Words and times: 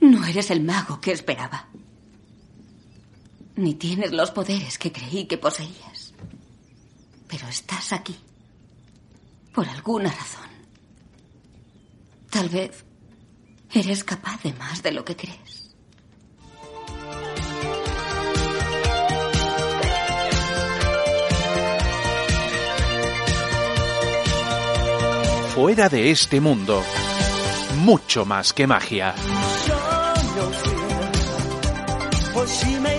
No 0.00 0.24
eres 0.24 0.50
el 0.50 0.62
mago 0.62 1.00
que 1.00 1.12
esperaba. 1.12 1.68
Ni 3.56 3.74
tienes 3.74 4.12
los 4.12 4.30
poderes 4.30 4.78
que 4.78 4.92
creí 4.92 5.26
que 5.26 5.38
poseías. 5.38 6.12
Pero 7.26 7.48
estás 7.48 7.92
aquí. 7.92 8.16
Por 9.54 9.68
alguna 9.68 10.10
razón. 10.10 10.46
Tal 12.30 12.48
vez 12.48 12.84
eres 13.72 14.04
capaz 14.04 14.42
de 14.42 14.52
más 14.52 14.82
de 14.82 14.92
lo 14.92 15.04
que 15.04 15.16
crees. 15.16 15.74
Fuera 25.54 25.88
de 25.88 26.10
este 26.10 26.38
mundo. 26.38 26.84
Mucho 27.78 28.26
más 28.26 28.52
que 28.52 28.66
magia. 28.66 29.14
Hola, 32.36 32.95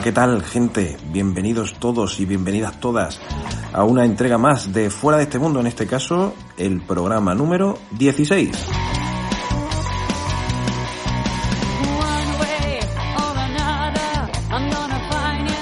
Hola, 0.00 0.04
¿qué 0.06 0.12
tal, 0.12 0.42
gente? 0.42 0.96
Bienvenidos 1.12 1.74
todos 1.78 2.20
y 2.20 2.24
bienvenidas 2.24 2.80
todas 2.80 3.20
a 3.70 3.84
una 3.84 4.06
entrega 4.06 4.38
más 4.38 4.72
de 4.72 4.88
Fuera 4.88 5.18
de 5.18 5.24
este 5.24 5.38
Mundo, 5.38 5.60
en 5.60 5.66
este 5.66 5.86
caso, 5.86 6.32
el 6.56 6.80
programa 6.80 7.34
número 7.34 7.76
16. 7.98 8.50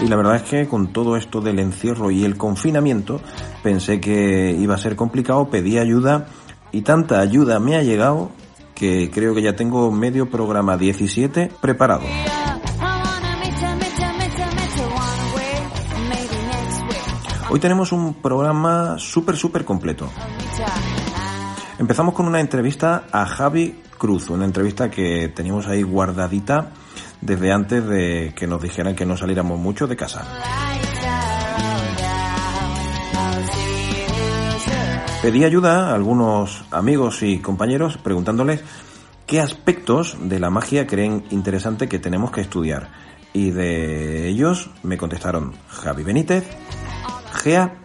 Y 0.03 0.06
la 0.06 0.14
verdad 0.14 0.36
es 0.36 0.42
que 0.42 0.69
con 0.69 0.92
todo 0.92 1.17
esto 1.17 1.41
del 1.41 1.58
encierro 1.58 2.12
y 2.12 2.25
el 2.25 2.36
confinamiento, 2.36 3.20
pensé 3.64 4.00
que 4.00 4.52
iba 4.56 4.77
a 4.77 4.78
ser 4.78 4.95
complicado, 4.95 5.50
pedí 5.50 5.78
ayuda 5.78 6.28
y 6.70 6.83
tanta 6.83 7.19
ayuda 7.19 7.58
me 7.58 7.74
ha 7.74 7.83
llegado 7.83 8.30
que 8.77 9.11
creo 9.12 9.35
que 9.35 9.42
ya 9.42 9.57
tengo 9.57 9.91
medio 9.91 10.30
programa 10.30 10.77
17 10.77 11.51
preparado. 11.61 12.05
Hoy 17.51 17.61
tenemos 17.61 17.92
un 17.92 18.13
programa 18.14 18.97
súper, 18.98 19.35
súper 19.36 19.64
completo. 19.64 20.11
Empezamos 21.79 22.13
con 22.13 22.27
una 22.27 22.41
entrevista 22.41 23.05
a 23.11 23.25
Javi 23.25 23.81
Cruz, 23.97 24.29
una 24.29 24.45
entrevista 24.45 24.91
que 24.91 25.29
teníamos 25.29 25.67
ahí 25.67 25.83
guardadita 25.83 26.73
desde 27.23 27.51
antes 27.51 27.86
de 27.86 28.35
que 28.36 28.47
nos 28.47 28.61
dijeran 28.61 28.95
que 28.95 29.07
no 29.07 29.17
saliéramos 29.17 29.59
mucho 29.59 29.86
de 29.86 29.97
casa. 29.97 30.27
Pedí 35.23 35.45
ayuda 35.45 35.89
a 35.89 35.95
algunos 35.95 36.65
amigos 36.70 37.23
y 37.23 37.39
compañeros 37.39 37.97
preguntándoles 37.97 38.63
qué 39.27 39.41
aspectos 39.41 40.19
de 40.20 40.39
la 40.39 40.51
magia 40.51 40.86
creen 40.86 41.25
interesante 41.30 41.89
que 41.89 41.98
tenemos 41.98 42.30
que 42.30 42.42
estudiar. 42.42 42.91
Y 43.33 43.51
de 43.53 44.29
ellos 44.29 44.70
me 44.83 44.98
contestaron 44.98 45.55
Javi 45.69 46.03
Benítez, 46.03 46.45
Gea 47.38 47.78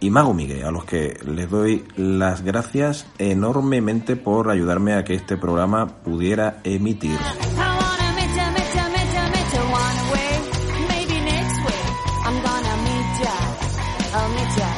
y 0.00 0.10
Mago 0.10 0.32
Miguel, 0.32 0.64
a 0.64 0.70
los 0.70 0.84
que 0.84 1.18
les 1.24 1.48
doy 1.50 1.84
las 1.96 2.42
gracias 2.42 3.06
enormemente 3.18 4.16
por 4.16 4.50
ayudarme 4.50 4.94
a 4.94 5.04
que 5.04 5.14
este 5.14 5.36
programa 5.36 5.86
pudiera 5.86 6.60
emitir. 6.64 7.18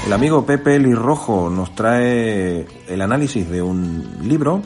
El 0.04 0.12
amigo 0.12 0.44
Pepe 0.44 0.78
Lirrojo 0.80 1.48
nos 1.48 1.74
trae 1.74 2.66
el 2.88 3.00
análisis 3.00 3.48
de 3.48 3.62
un 3.62 4.19
libro, 4.24 4.60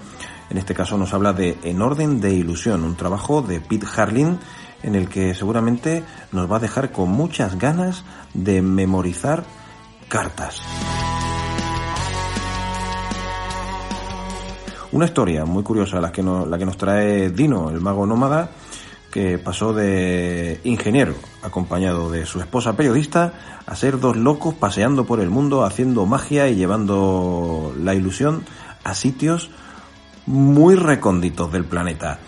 en 0.49 0.59
este 0.59 0.75
caso 0.75 0.97
nos 0.97 1.13
habla 1.13 1.35
de 1.35 1.59
En 1.63 1.83
orden 1.83 2.21
de 2.21 2.33
ilusión, 2.33 2.83
un 2.83 2.97
trabajo 2.97 3.43
de 3.43 3.61
Pete 3.61 3.87
Harlin 3.95 4.39
en 4.87 4.95
el 4.95 5.09
que 5.09 5.35
seguramente 5.35 6.03
nos 6.33 6.51
va 6.51 6.57
a 6.57 6.61
dejar 6.61 6.93
con 6.93 7.11
muchas 7.11 7.59
ganas 7.59 8.05
de 8.33 8.63
memorizar 8.63 9.45
cartas. 10.09 10.63
Una 14.93 15.05
historia 15.05 15.45
muy 15.45 15.63
curiosa 15.63 16.01
la 16.01 16.13
que, 16.13 16.23
nos, 16.23 16.49
la 16.49 16.57
que 16.57 16.65
nos 16.65 16.79
trae 16.79 17.31
Dino, 17.31 17.69
el 17.69 17.81
mago 17.81 18.07
nómada, 18.07 18.51
que 19.11 19.39
pasó 19.39 19.73
de 19.73 20.61
ingeniero, 20.65 21.15
acompañado 21.43 22.11
de 22.11 22.25
su 22.25 22.41
esposa 22.41 22.77
periodista, 22.77 23.35
a 23.67 23.75
ser 23.75 23.99
dos 23.99 24.17
locos 24.17 24.55
paseando 24.55 25.05
por 25.05 25.21
el 25.21 25.31
mundo, 25.31 25.65
haciendo 25.65 26.07
magia 26.07 26.49
y 26.49 26.55
llevando 26.55 27.75
la 27.83 27.95
ilusión 27.95 28.45
a 28.85 28.95
sitios 28.95 29.51
muy 30.27 30.77
recónditos 30.77 31.51
del 31.51 31.65
planeta. 31.65 32.21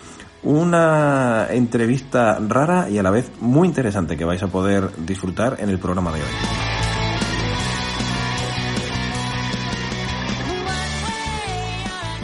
Una 0.43 1.47
entrevista 1.49 2.39
rara 2.39 2.89
y 2.89 2.97
a 2.97 3.03
la 3.03 3.11
vez 3.11 3.29
muy 3.41 3.67
interesante 3.67 4.15
que 4.15 4.23
vais 4.23 4.41
a 4.41 4.47
poder 4.47 4.89
disfrutar 5.05 5.57
en 5.59 5.69
el 5.69 5.79
programa 5.79 6.11
de 6.11 6.19
hoy. 6.19 6.69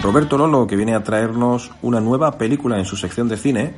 Roberto 0.02 0.38
Lolo, 0.38 0.68
que 0.68 0.76
viene 0.76 0.94
a 0.94 1.04
traernos 1.04 1.72
una 1.82 2.00
nueva 2.00 2.38
película 2.38 2.78
en 2.78 2.86
su 2.86 2.96
sección 2.96 3.28
de 3.28 3.38
cine, 3.38 3.74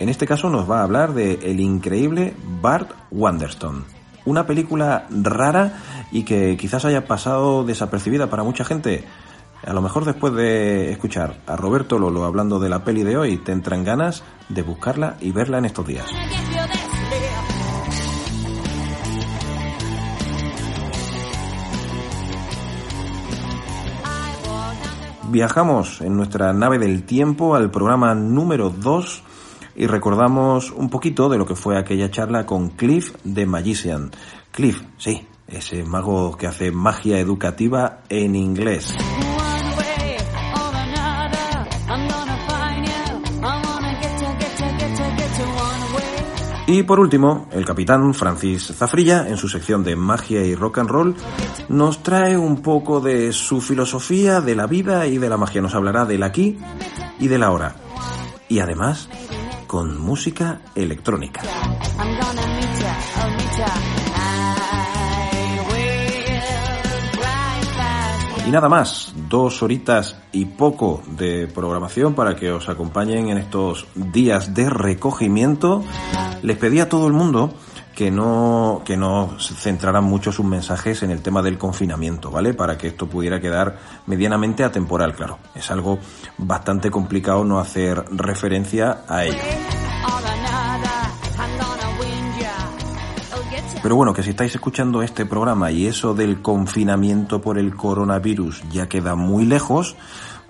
en 0.00 0.08
este 0.08 0.26
caso 0.26 0.50
nos 0.50 0.68
va 0.68 0.80
a 0.80 0.82
hablar 0.82 1.14
de 1.14 1.38
el 1.44 1.60
increíble 1.60 2.34
Bart 2.60 2.90
Wanderstone. 3.10 3.84
Una 4.26 4.46
película 4.46 5.06
rara 5.10 5.80
y 6.10 6.24
que 6.24 6.56
quizás 6.56 6.84
haya 6.84 7.06
pasado 7.06 7.64
desapercibida 7.64 8.28
para 8.28 8.42
mucha 8.42 8.64
gente. 8.64 9.04
A 9.62 9.72
lo 9.72 9.80
mejor 9.80 10.04
después 10.04 10.34
de 10.34 10.90
escuchar 10.90 11.40
a 11.46 11.56
Roberto 11.56 11.98
Lolo 11.98 12.24
hablando 12.24 12.58
de 12.58 12.68
la 12.68 12.84
peli 12.84 13.02
de 13.02 13.16
hoy, 13.16 13.38
te 13.38 13.52
entran 13.52 13.84
ganas 13.84 14.22
de 14.48 14.62
buscarla 14.62 15.16
y 15.20 15.32
verla 15.32 15.58
en 15.58 15.64
estos 15.64 15.86
días. 15.86 16.06
Viajamos 25.30 26.00
en 26.00 26.16
nuestra 26.16 26.52
nave 26.52 26.78
del 26.78 27.02
tiempo 27.02 27.56
al 27.56 27.70
programa 27.70 28.14
número 28.14 28.70
2 28.70 29.22
y 29.74 29.86
recordamos 29.86 30.70
un 30.70 30.90
poquito 30.90 31.28
de 31.28 31.38
lo 31.38 31.46
que 31.46 31.56
fue 31.56 31.76
aquella 31.76 32.10
charla 32.10 32.46
con 32.46 32.68
Cliff 32.68 33.14
de 33.24 33.44
Magician. 33.44 34.12
Cliff, 34.52 34.82
sí, 34.96 35.26
ese 35.48 35.82
mago 35.82 36.36
que 36.36 36.46
hace 36.46 36.70
magia 36.70 37.18
educativa 37.18 38.02
en 38.08 38.36
inglés. 38.36 38.94
Y 46.76 46.82
por 46.82 46.98
último, 46.98 47.46
el 47.52 47.64
capitán 47.64 48.14
Francis 48.14 48.72
Zafrilla, 48.74 49.28
en 49.28 49.36
su 49.36 49.48
sección 49.48 49.84
de 49.84 49.94
magia 49.94 50.44
y 50.44 50.56
rock 50.56 50.78
and 50.78 50.90
roll, 50.90 51.14
nos 51.68 52.02
trae 52.02 52.36
un 52.36 52.62
poco 52.62 53.00
de 53.00 53.32
su 53.32 53.60
filosofía 53.60 54.40
de 54.40 54.56
la 54.56 54.66
vida 54.66 55.06
y 55.06 55.18
de 55.18 55.28
la 55.28 55.36
magia. 55.36 55.62
Nos 55.62 55.76
hablará 55.76 56.04
del 56.04 56.24
aquí 56.24 56.58
y 57.20 57.28
del 57.28 57.44
ahora. 57.44 57.76
Y 58.48 58.58
además, 58.58 59.08
con 59.68 60.00
música 60.00 60.62
electrónica. 60.74 61.42
Y 68.46 68.50
nada 68.50 68.68
más, 68.68 69.14
dos 69.28 69.62
horitas 69.62 70.16
y 70.30 70.44
poco 70.44 71.02
de 71.06 71.46
programación 71.46 72.14
para 72.14 72.36
que 72.36 72.52
os 72.52 72.68
acompañen 72.68 73.28
en 73.28 73.38
estos 73.38 73.86
días 73.94 74.52
de 74.52 74.68
recogimiento. 74.68 75.82
Les 76.42 76.58
pedí 76.58 76.80
a 76.80 76.88
todo 76.90 77.06
el 77.06 77.14
mundo 77.14 77.54
que 77.94 78.10
no, 78.10 78.82
que 78.84 78.98
no 78.98 79.36
centraran 79.38 80.04
mucho 80.04 80.30
sus 80.30 80.44
mensajes 80.44 81.02
en 81.02 81.10
el 81.10 81.22
tema 81.22 81.40
del 81.40 81.56
confinamiento, 81.56 82.30
¿vale? 82.30 82.52
Para 82.52 82.76
que 82.76 82.88
esto 82.88 83.06
pudiera 83.06 83.40
quedar 83.40 83.78
medianamente 84.06 84.62
atemporal, 84.62 85.14
claro. 85.14 85.38
Es 85.54 85.70
algo 85.70 85.98
bastante 86.36 86.90
complicado 86.90 87.44
no 87.44 87.58
hacer 87.58 88.04
referencia 88.10 89.04
a 89.08 89.24
ello. 89.24 89.38
Pero 93.84 93.96
bueno, 93.96 94.14
que 94.14 94.22
si 94.22 94.30
estáis 94.30 94.54
escuchando 94.54 95.02
este 95.02 95.26
programa 95.26 95.70
y 95.70 95.86
eso 95.86 96.14
del 96.14 96.40
confinamiento 96.40 97.42
por 97.42 97.58
el 97.58 97.76
coronavirus 97.76 98.62
ya 98.70 98.88
queda 98.88 99.14
muy 99.14 99.44
lejos, 99.44 99.94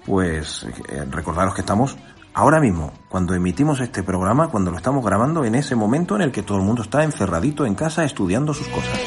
pues 0.06 0.64
eh, 0.88 1.04
recordaros 1.10 1.52
que 1.52 1.62
estamos 1.62 1.96
ahora 2.32 2.60
mismo, 2.60 2.92
cuando 3.08 3.34
emitimos 3.34 3.80
este 3.80 4.04
programa, 4.04 4.50
cuando 4.50 4.70
lo 4.70 4.76
estamos 4.76 5.04
grabando, 5.04 5.44
en 5.44 5.56
ese 5.56 5.74
momento 5.74 6.14
en 6.14 6.22
el 6.22 6.30
que 6.30 6.44
todo 6.44 6.58
el 6.58 6.64
mundo 6.64 6.82
está 6.82 7.02
encerradito 7.02 7.66
en 7.66 7.74
casa 7.74 8.04
estudiando 8.04 8.54
sus 8.54 8.68
cosas. 8.68 9.00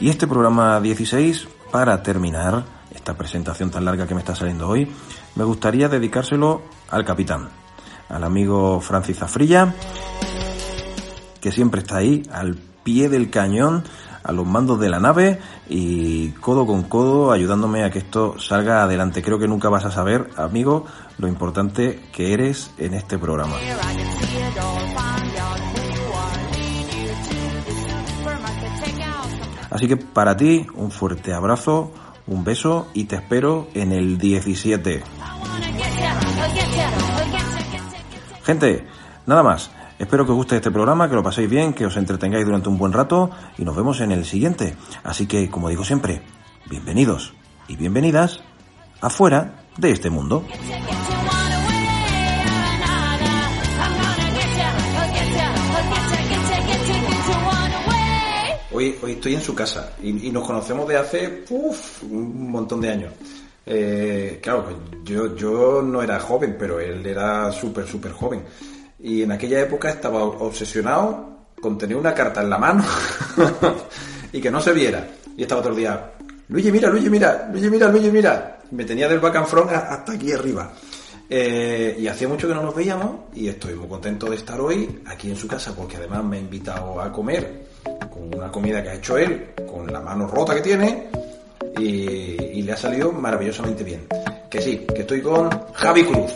Y 0.00 0.10
este 0.10 0.28
programa 0.28 0.80
16, 0.80 1.48
para 1.72 2.04
terminar 2.04 2.62
esta 2.94 3.16
presentación 3.16 3.72
tan 3.72 3.84
larga 3.84 4.06
que 4.06 4.14
me 4.14 4.20
está 4.20 4.36
saliendo 4.36 4.68
hoy, 4.68 4.88
me 5.34 5.44
gustaría 5.44 5.88
dedicárselo 5.88 6.62
al 6.90 7.04
capitán, 7.04 7.48
al 8.08 8.24
amigo 8.24 8.80
Francis 8.80 9.22
Afrilla, 9.22 9.74
que 11.40 11.52
siempre 11.52 11.80
está 11.80 11.98
ahí, 11.98 12.22
al 12.32 12.56
pie 12.56 13.08
del 13.08 13.30
cañón, 13.30 13.84
a 14.22 14.32
los 14.32 14.46
mandos 14.46 14.80
de 14.80 14.88
la 14.88 15.00
nave 15.00 15.38
y 15.68 16.30
codo 16.32 16.66
con 16.66 16.82
codo 16.82 17.32
ayudándome 17.32 17.84
a 17.84 17.90
que 17.90 17.98
esto 17.98 18.38
salga 18.38 18.82
adelante. 18.82 19.22
Creo 19.22 19.38
que 19.38 19.48
nunca 19.48 19.68
vas 19.68 19.84
a 19.84 19.90
saber, 19.90 20.30
amigo, 20.36 20.84
lo 21.18 21.28
importante 21.28 22.08
que 22.12 22.32
eres 22.32 22.72
en 22.78 22.94
este 22.94 23.18
programa. 23.18 23.54
Así 29.70 29.86
que 29.86 29.96
para 29.96 30.36
ti, 30.36 30.66
un 30.74 30.90
fuerte 30.90 31.32
abrazo, 31.32 31.92
un 32.28 32.44
beso 32.44 32.88
y 32.94 33.04
te 33.04 33.16
espero 33.16 33.68
en 33.74 33.92
el 33.92 34.18
17. 34.18 35.02
Gente, 38.44 38.86
nada 39.26 39.42
más. 39.42 39.70
Espero 39.98 40.24
que 40.24 40.30
os 40.30 40.36
guste 40.36 40.56
este 40.56 40.70
programa, 40.70 41.08
que 41.08 41.16
lo 41.16 41.24
paséis 41.24 41.50
bien, 41.50 41.72
que 41.72 41.84
os 41.84 41.96
entretengáis 41.96 42.46
durante 42.46 42.68
un 42.68 42.78
buen 42.78 42.92
rato 42.92 43.30
y 43.58 43.64
nos 43.64 43.74
vemos 43.74 44.00
en 44.00 44.12
el 44.12 44.24
siguiente. 44.24 44.76
Así 45.02 45.26
que, 45.26 45.50
como 45.50 45.68
digo 45.68 45.84
siempre, 45.84 46.22
bienvenidos 46.70 47.34
y 47.66 47.74
bienvenidas 47.74 48.40
afuera 49.00 49.64
de 49.76 49.90
este 49.90 50.08
mundo. 50.08 50.44
Hoy, 58.78 58.94
estoy 59.08 59.34
en 59.34 59.40
su 59.40 59.56
casa 59.56 59.94
y, 60.00 60.30
nos 60.30 60.46
conocemos 60.46 60.86
de 60.86 60.96
hace 60.96 61.42
uf, 61.50 62.04
un 62.04 62.48
montón 62.48 62.80
de 62.80 62.88
años. 62.88 63.12
Eh, 63.66 64.38
claro, 64.40 64.66
pues 64.66 65.36
yo, 65.36 65.82
no 65.82 66.00
era 66.00 66.20
joven, 66.20 66.54
pero 66.56 66.78
él 66.78 67.04
era 67.04 67.50
súper, 67.50 67.88
súper 67.88 68.12
joven. 68.12 68.44
Y 69.00 69.22
en 69.22 69.32
aquella 69.32 69.58
época 69.62 69.90
estaba 69.90 70.22
obsesionado 70.22 71.48
con 71.60 71.76
tener 71.76 71.96
una 71.96 72.14
carta 72.14 72.40
en 72.40 72.50
la 72.50 72.58
mano 72.58 72.84
y 74.32 74.40
que 74.40 74.48
no 74.48 74.60
se 74.60 74.72
viera. 74.72 75.08
Y 75.36 75.42
estaba 75.42 75.60
todo 75.60 75.72
el 75.72 75.78
día, 75.78 76.12
Luigi, 76.46 76.70
mira, 76.70 76.88
Luigi, 76.88 77.10
mira, 77.10 77.48
Luigi, 77.50 77.70
mira, 77.70 77.88
Luigi, 77.88 78.10
mira. 78.12 78.60
Me 78.70 78.84
tenía 78.84 79.08
del 79.08 79.18
back 79.18 79.44
front 79.44 79.72
hasta 79.72 80.12
aquí 80.12 80.30
arriba. 80.30 80.72
Eh, 81.28 81.96
y 81.98 82.06
hacía 82.06 82.28
mucho 82.28 82.46
que 82.46 82.54
no 82.54 82.62
nos 82.62 82.76
veíamos 82.76 83.22
y 83.34 83.48
estoy 83.48 83.74
muy 83.74 83.88
contento 83.88 84.30
de 84.30 84.36
estar 84.36 84.60
hoy 84.60 85.00
aquí 85.06 85.30
en 85.30 85.36
su 85.36 85.48
casa 85.48 85.74
porque 85.74 85.96
además 85.96 86.22
me 86.22 86.36
ha 86.36 86.40
invitado 86.40 87.00
a 87.00 87.10
comer 87.10 87.67
con 87.84 88.34
una 88.34 88.50
comida 88.50 88.82
que 88.82 88.90
ha 88.90 88.94
hecho 88.94 89.16
él, 89.16 89.50
con 89.70 89.86
la 89.86 90.00
mano 90.00 90.26
rota 90.26 90.54
que 90.54 90.60
tiene 90.60 91.08
y, 91.78 92.58
y 92.58 92.62
le 92.62 92.72
ha 92.72 92.76
salido 92.76 93.12
maravillosamente 93.12 93.84
bien. 93.84 94.06
Que 94.50 94.60
sí, 94.60 94.86
que 94.94 95.02
estoy 95.02 95.20
con 95.20 95.50
Javi 95.72 96.04
Cruz. 96.04 96.32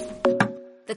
The 0.86 0.96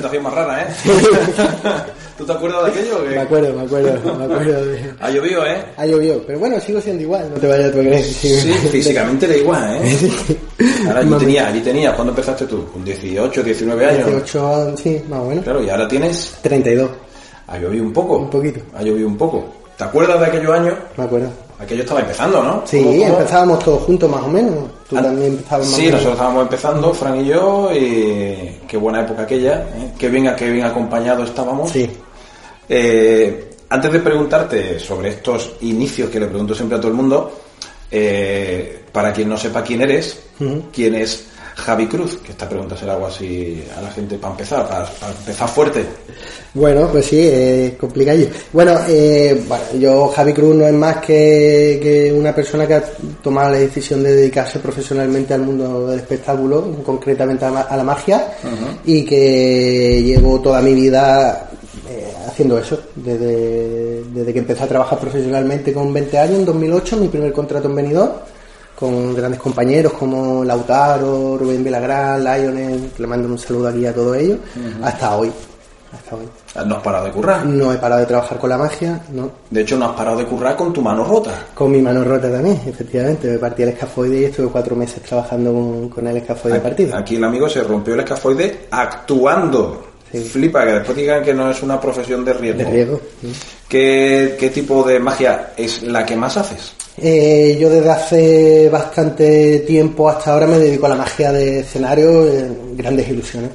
presentación 0.00 0.22
más 0.22 0.34
rara, 0.34 0.62
¿eh? 0.62 0.66
¿Tú 2.18 2.24
te 2.26 2.32
acuerdas 2.32 2.64
de 2.64 2.70
aquello? 2.70 2.98
Me 3.08 3.18
acuerdo, 3.18 3.52
me 3.54 3.62
acuerdo, 3.62 4.16
me 4.16 4.24
acuerdo 4.24 4.66
de... 4.66 4.94
Ha 5.00 5.10
llovido, 5.10 5.46
¿eh? 5.46 5.64
Ha 5.76 5.86
llovido, 5.86 6.22
pero 6.26 6.38
bueno, 6.38 6.60
sigo 6.60 6.80
siendo 6.80 7.02
igual, 7.02 7.30
no 7.30 7.40
te 7.40 7.46
vayas 7.46 7.68
a 7.68 7.72
creer. 7.72 8.04
Sí, 8.04 8.52
físicamente 8.70 9.26
era 9.26 9.36
igual, 9.36 9.80
¿eh? 9.82 10.38
Ahora 10.86 11.00
allí 11.00 11.08
Más 11.08 11.16
o 11.16 11.20
tenía, 11.24 11.48
allí 11.48 11.60
tenía, 11.60 11.94
¿cuándo 11.94 12.12
empezaste 12.12 12.46
tú? 12.46 12.66
Con 12.66 12.84
18, 12.84 13.42
19 13.42 13.86
años. 13.86 14.06
18, 14.06 14.76
sí, 14.76 15.02
más 15.08 15.20
o 15.20 15.24
menos. 15.26 15.44
Claro, 15.44 15.62
y 15.62 15.70
ahora 15.70 15.88
tienes, 15.88 16.34
32, 16.42 16.90
ha 17.46 17.58
llovido 17.58 17.84
un 17.84 17.92
poco. 17.92 18.18
Un 18.18 18.30
poquito. 18.30 18.60
Ha 18.74 18.82
llovido 18.82 19.08
un 19.08 19.16
poco. 19.16 19.44
¿Te 19.76 19.84
acuerdas 19.84 20.20
de 20.20 20.26
aquellos 20.26 20.52
años? 20.52 20.74
me 20.96 21.04
acuerdo. 21.04 21.30
Aquello 21.60 21.82
estaba 21.82 22.00
empezando, 22.00 22.42
¿no? 22.42 22.62
Sí, 22.66 22.78
¿Cómo- 22.82 22.90
cómo? 22.98 23.04
empezábamos 23.18 23.58
todos 23.64 23.82
juntos 23.82 24.10
más 24.10 24.22
o 24.22 24.28
menos. 24.28 24.54
Tú 24.88 24.96
Ah, 24.96 25.02
también 25.02 25.32
empezabas 25.32 25.66
más 25.66 25.74
Sí, 25.76 25.82
menos. 25.82 25.92
nosotros 25.92 26.14
estábamos 26.14 26.42
empezando, 26.42 26.94
Fran 26.94 27.20
y 27.20 27.24
yo, 27.26 27.70
y 27.74 28.56
qué 28.66 28.76
buena 28.78 29.02
época 29.02 29.22
aquella, 29.22 29.54
¿eh? 29.76 29.92
qué 29.98 30.08
bien, 30.08 30.34
qué 30.36 30.50
bien 30.50 30.64
acompañados 30.64 31.28
estábamos. 31.28 31.70
Sí. 31.70 31.90
Eh, 32.68 33.50
antes 33.68 33.92
de 33.92 34.00
preguntarte 34.00 34.78
sobre 34.80 35.10
estos 35.10 35.52
inicios 35.60 36.08
que 36.08 36.18
le 36.20 36.26
pregunto 36.26 36.54
siempre 36.54 36.78
a 36.78 36.80
todo 36.80 36.90
el 36.90 36.96
mundo, 36.96 37.30
eh, 37.90 38.84
para 38.92 39.12
quien 39.12 39.28
no 39.28 39.36
sepa 39.36 39.62
quién 39.62 39.82
eres, 39.82 40.18
quién 40.72 40.94
es 40.94 41.26
Javi 41.56 41.86
Cruz, 41.86 42.16
que 42.24 42.32
esta 42.32 42.48
pregunta 42.48 42.76
será 42.76 42.94
algo 42.94 43.06
así 43.06 43.62
a 43.76 43.82
la 43.82 43.90
gente 43.90 44.16
para 44.18 44.32
empezar, 44.32 44.66
para, 44.68 44.84
para 44.86 45.12
empezar 45.12 45.48
fuerte. 45.48 45.84
Bueno, 46.54 46.88
pues 46.90 47.06
sí, 47.06 47.18
es 47.20 47.72
complicadillo. 47.74 48.28
Bueno, 48.52 48.76
eh, 48.88 49.42
bueno, 49.46 49.64
yo, 49.78 50.08
Javi 50.08 50.32
Cruz, 50.32 50.54
no 50.56 50.66
es 50.66 50.72
más 50.74 50.96
que, 50.98 51.78
que 51.82 52.12
una 52.12 52.34
persona 52.34 52.66
que 52.66 52.74
ha 52.74 52.82
tomado 53.22 53.50
la 53.50 53.58
decisión 53.58 54.02
de 54.02 54.14
dedicarse 54.16 54.58
profesionalmente 54.58 55.32
al 55.34 55.42
mundo 55.42 55.86
del 55.86 56.00
espectáculo, 56.00 56.76
concretamente 56.84 57.44
a, 57.44 57.50
ma- 57.50 57.60
a 57.62 57.76
la 57.76 57.84
magia, 57.84 58.32
y 58.84 59.04
que 59.04 60.02
llevo 60.02 60.40
toda 60.40 60.60
mi 60.60 60.74
vida 60.74 61.50
eh, 61.88 62.12
haciendo 62.26 62.58
eso. 62.58 62.80
Desde, 62.96 64.02
desde 64.12 64.32
que 64.32 64.38
empecé 64.40 64.64
a 64.64 64.68
trabajar 64.68 64.98
profesionalmente 64.98 65.72
con 65.72 65.92
20 65.92 66.18
años, 66.18 66.38
en 66.40 66.44
2008, 66.46 66.96
mi 66.96 67.08
primer 67.08 67.32
contrato 67.32 67.68
en 67.68 67.76
Benidorm, 67.76 68.10
con 68.80 69.14
grandes 69.14 69.38
compañeros 69.38 69.92
como 69.92 70.42
Lautaro, 70.42 71.36
Rubén 71.36 71.62
Villagrán, 71.62 72.24
Lionel, 72.24 72.90
que 72.96 73.02
le 73.02 73.06
mando 73.06 73.28
un 73.28 73.38
saludo 73.38 73.68
aquí 73.68 73.84
a 73.84 73.92
todos 73.92 74.16
ellos, 74.16 74.38
hasta 74.82 75.16
hoy. 75.16 75.30
Hasta 75.92 76.16
hoy. 76.16 76.66
No 76.66 76.76
has 76.76 76.82
parado 76.82 77.04
de 77.04 77.10
currar. 77.10 77.44
No 77.44 77.72
he 77.72 77.76
parado 77.76 78.00
de 78.00 78.06
trabajar 78.06 78.38
con 78.38 78.48
la 78.48 78.56
magia, 78.56 79.02
no. 79.12 79.30
De 79.50 79.60
hecho, 79.60 79.76
no 79.76 79.86
has 79.86 79.96
parado 79.96 80.16
de 80.18 80.24
currar 80.24 80.56
con 80.56 80.72
tu 80.72 80.80
mano 80.80 81.04
rota. 81.04 81.46
Con 81.52 81.72
mi 81.72 81.82
mano 81.82 82.04
rota 82.04 82.30
también, 82.30 82.60
efectivamente. 82.66 83.28
Me 83.28 83.38
partí 83.38 83.64
el 83.64 83.70
escafoide 83.70 84.20
y 84.20 84.24
estuve 84.24 84.46
cuatro 84.48 84.76
meses 84.76 85.02
trabajando 85.02 85.52
con, 85.52 85.88
con 85.88 86.06
el 86.06 86.16
escafoide 86.16 86.60
partido. 86.60 86.96
Aquí 86.96 87.16
el 87.16 87.24
amigo 87.24 87.48
se 87.48 87.62
rompió 87.64 87.94
el 87.94 88.00
escafoide 88.00 88.66
actuando. 88.70 89.84
Sí. 90.12 90.20
Flipa, 90.20 90.64
que 90.64 90.72
después 90.72 90.96
digan 90.96 91.22
que 91.22 91.34
no 91.34 91.50
es 91.50 91.62
una 91.62 91.80
profesión 91.80 92.24
de 92.24 92.32
riesgo. 92.34 92.58
De 92.58 92.70
riesgo. 92.70 93.00
sí. 93.20 93.32
¿Qué, 93.68 94.36
qué 94.38 94.50
tipo 94.50 94.82
de 94.82 94.98
magia 94.98 95.52
es 95.56 95.82
la 95.82 96.04
que 96.06 96.16
más 96.16 96.36
haces? 96.36 96.72
Eh, 96.96 97.56
yo 97.60 97.70
desde 97.70 97.90
hace 97.90 98.68
bastante 98.68 99.60
tiempo 99.60 100.08
hasta 100.08 100.32
ahora 100.32 100.46
me 100.46 100.58
dedico 100.58 100.86
a 100.86 100.90
la 100.90 100.96
magia 100.96 101.32
de 101.32 101.60
escenario, 101.60 102.26
grandes 102.74 103.08
ilusiones. 103.08 103.50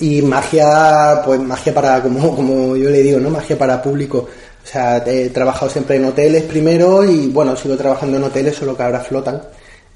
Y 0.00 0.22
magia, 0.22 1.20
pues 1.24 1.38
magia 1.40 1.74
para, 1.74 2.02
como, 2.02 2.34
como 2.34 2.76
yo 2.76 2.88
le 2.88 3.02
digo, 3.02 3.18
¿no? 3.18 3.30
Magia 3.30 3.58
para 3.58 3.82
público. 3.82 4.18
O 4.62 4.66
sea, 4.66 5.02
he 5.06 5.30
trabajado 5.30 5.70
siempre 5.70 5.96
en 5.96 6.04
hoteles 6.04 6.44
primero 6.44 7.04
y 7.04 7.28
bueno, 7.28 7.56
sigo 7.56 7.76
trabajando 7.76 8.16
en 8.16 8.24
hoteles, 8.24 8.56
solo 8.56 8.76
que 8.76 8.82
ahora 8.82 9.00
flotan. 9.00 9.42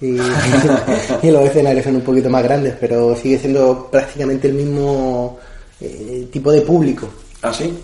Y, 0.00 0.16
y 1.22 1.30
los 1.30 1.44
escenarios 1.44 1.84
son 1.84 1.96
un 1.96 2.02
poquito 2.02 2.28
más 2.28 2.42
grandes, 2.42 2.74
pero 2.78 3.14
sigue 3.16 3.38
siendo 3.38 3.88
prácticamente 3.90 4.48
el 4.48 4.54
mismo 4.54 5.38
eh, 5.80 6.28
tipo 6.30 6.50
de 6.50 6.60
público. 6.62 7.08
¿Ah, 7.46 7.52
sí? 7.52 7.78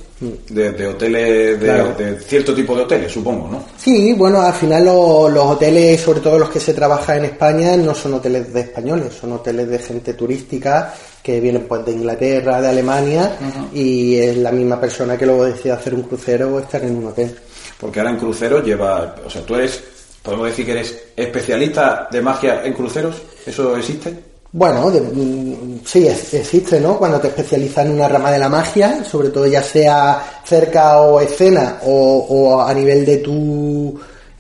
De, 0.49 0.73
de 0.73 0.87
hoteles, 0.87 1.61
de, 1.61 1.67
Claro. 1.67 1.95
de 1.97 2.19
cierto 2.21 2.55
tipo 2.55 2.75
de 2.75 2.83
hoteles, 2.83 3.13
supongo, 3.13 3.47
¿no? 3.49 3.65
Sí, 3.77 4.15
bueno, 4.15 4.41
al 4.41 4.55
final 4.55 4.87
lo- 4.87 5.29
los 5.29 5.45
hoteles, 5.45 6.01
sobre 6.01 6.21
todo 6.21 6.39
los 6.39 6.49
que 6.49 6.59
se 6.61 6.73
trabaja 6.73 7.17
en 7.17 7.27
España, 7.27 7.77
no 7.77 7.95
son 7.95 8.15
hoteles 8.15 8.53
de 8.55 8.61
españoles, 8.61 9.13
son 9.21 9.33
hoteles 9.33 9.69
de 9.69 9.79
gente 9.79 10.15
turística 10.15 10.95
que 11.23 11.41
vienen 11.41 11.67
pues 11.69 11.85
de 11.85 11.93
Inglaterra, 11.93 12.61
de 12.63 12.69
Alemania 12.69 13.37
y 13.75 14.17
es 14.17 14.37
la 14.39 14.51
misma 14.51 14.81
persona 14.81 15.19
que 15.19 15.27
luego 15.27 15.45
decide 15.45 15.73
hacer 15.73 15.95
un 15.95 16.03
crucero 16.05 16.55
o 16.55 16.59
estar 16.61 16.83
en 16.83 16.97
un 16.97 17.07
hotel. 17.09 17.37
Porque 17.79 18.01
ahora 18.01 18.13
en 18.13 18.19
cruceros 18.19 18.65
lleva, 18.65 19.17
o 19.27 19.29
sea, 19.29 19.43
tú 19.43 19.55
eres, 19.57 19.83
podemos 20.23 20.47
decir 20.47 20.65
que 20.65 20.73
eres 20.73 20.99
especialista 21.17 22.09
de 22.11 22.23
magia 22.23 22.65
en 22.65 22.73
cruceros, 22.73 23.17
¿eso 23.47 23.77
existe? 23.77 24.30
Bueno, 24.53 24.91
de- 24.91 25.81
sí, 25.85 26.07
es- 26.09 26.35
existe, 26.35 26.81
¿no? 26.81 26.99
Cuando 26.99 27.21
te 27.21 27.29
especializas 27.29 27.87
en 27.87 27.93
una 27.93 28.09
rama 28.09 28.33
de 28.33 28.39
la 28.39 28.49
magia, 28.49 29.05
sobre 29.05 29.29
todo 29.29 29.47
ya 29.47 29.63
sea 29.63 30.41
cerca 30.45 31.01
o 31.03 31.21
escena 31.21 31.79
o, 31.85 32.27
o 32.29 32.61
a 32.61 32.75
nivel 32.75 33.07
de 33.07 33.19
tu 33.19 33.97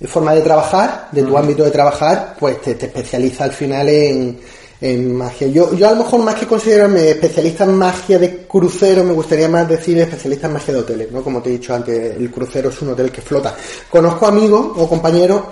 forma 0.08 0.34
de 0.34 0.40
trabajar, 0.40 1.08
de 1.12 1.22
tu 1.22 1.36
ámbito 1.38 1.62
de 1.62 1.70
trabajar, 1.70 2.34
pues 2.40 2.60
te, 2.60 2.74
te 2.74 2.86
especializa 2.86 3.44
al 3.44 3.52
final 3.52 3.88
en, 3.88 4.40
en 4.80 5.14
magia. 5.14 5.46
Yo, 5.46 5.74
yo 5.74 5.86
a 5.86 5.92
lo 5.92 5.98
mejor 5.98 6.20
más 6.22 6.34
que 6.34 6.46
considerarme 6.46 7.10
especialista 7.10 7.62
en 7.64 7.74
magia 7.76 8.18
de 8.18 8.46
crucero, 8.48 9.04
me 9.04 9.12
gustaría 9.12 9.48
más 9.48 9.68
decir 9.68 9.96
especialista 9.98 10.48
en 10.48 10.54
magia 10.54 10.74
de 10.74 10.80
hoteles, 10.80 11.12
¿no? 11.12 11.22
Como 11.22 11.40
te 11.40 11.50
he 11.50 11.52
dicho 11.52 11.72
antes, 11.74 12.16
el 12.16 12.30
crucero 12.32 12.70
es 12.70 12.82
un 12.82 12.88
hotel 12.88 13.12
que 13.12 13.20
flota. 13.20 13.54
Conozco 13.88 14.26
amigos 14.26 14.72
o 14.76 14.88
compañeros 14.88 15.42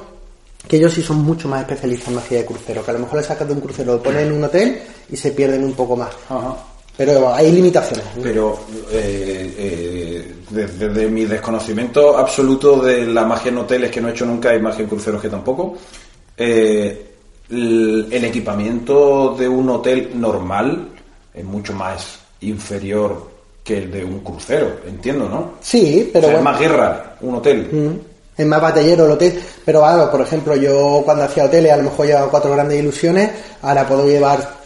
que 0.66 0.76
ellos 0.76 0.92
sí 0.92 1.02
son 1.02 1.18
mucho 1.18 1.48
más 1.48 1.60
especialistas 1.60 2.08
en 2.08 2.14
magia 2.16 2.38
de 2.38 2.46
crucero, 2.46 2.84
que 2.84 2.90
a 2.90 2.94
lo 2.94 3.00
mejor 3.00 3.18
le 3.18 3.24
sacas 3.24 3.46
de 3.46 3.54
un 3.54 3.60
crucero, 3.60 3.94
lo 3.94 4.02
ponen 4.02 4.26
en 4.26 4.32
un 4.32 4.44
hotel 4.44 4.80
y 5.10 5.16
se 5.16 5.30
pierden 5.30 5.64
un 5.64 5.72
poco 5.74 5.96
más. 5.96 6.10
Pero 6.96 7.32
hay 7.32 7.52
limitaciones. 7.52 8.04
Pero 8.20 8.58
eh, 8.90 9.54
eh, 9.56 10.34
desde, 10.50 10.88
desde 10.88 11.08
mi 11.08 11.26
desconocimiento 11.26 12.18
absoluto 12.18 12.80
de 12.80 13.06
la 13.06 13.24
magia 13.24 13.50
en 13.50 13.58
hoteles 13.58 13.90
que 13.90 14.00
no 14.00 14.08
he 14.08 14.10
hecho 14.10 14.26
nunca 14.26 14.54
y 14.54 14.60
magia 14.60 14.82
en 14.82 14.88
cruceros 14.88 15.22
que 15.22 15.28
tampoco, 15.28 15.76
eh, 16.36 17.06
el, 17.50 18.08
el 18.10 18.24
equipamiento 18.24 19.36
de 19.38 19.48
un 19.48 19.70
hotel 19.70 20.10
normal 20.14 20.88
es 21.32 21.44
mucho 21.44 21.72
más 21.72 22.18
inferior 22.40 23.38
que 23.62 23.78
el 23.78 23.90
de 23.90 24.04
un 24.04 24.20
crucero, 24.20 24.80
entiendo, 24.86 25.28
¿no? 25.28 25.52
Sí, 25.60 26.10
pero 26.12 26.26
O 26.26 26.30
sea, 26.30 26.38
es 26.38 26.44
más 26.44 26.58
guerra 26.58 27.16
un 27.20 27.34
hotel. 27.34 27.68
Mm, 27.70 28.17
Es 28.38 28.46
más 28.46 28.60
batallero 28.62 29.04
el 29.06 29.10
hotel, 29.12 29.38
pero 29.64 29.82
por 30.10 30.20
ejemplo, 30.20 30.54
yo 30.56 31.02
cuando 31.04 31.24
hacía 31.24 31.44
hoteles 31.44 31.72
a 31.72 31.76
lo 31.76 31.82
mejor 31.82 32.06
llevaba 32.06 32.30
cuatro 32.30 32.52
grandes 32.52 32.78
ilusiones, 32.78 33.30
ahora 33.62 33.86
puedo 33.86 34.06
llevar 34.06 34.56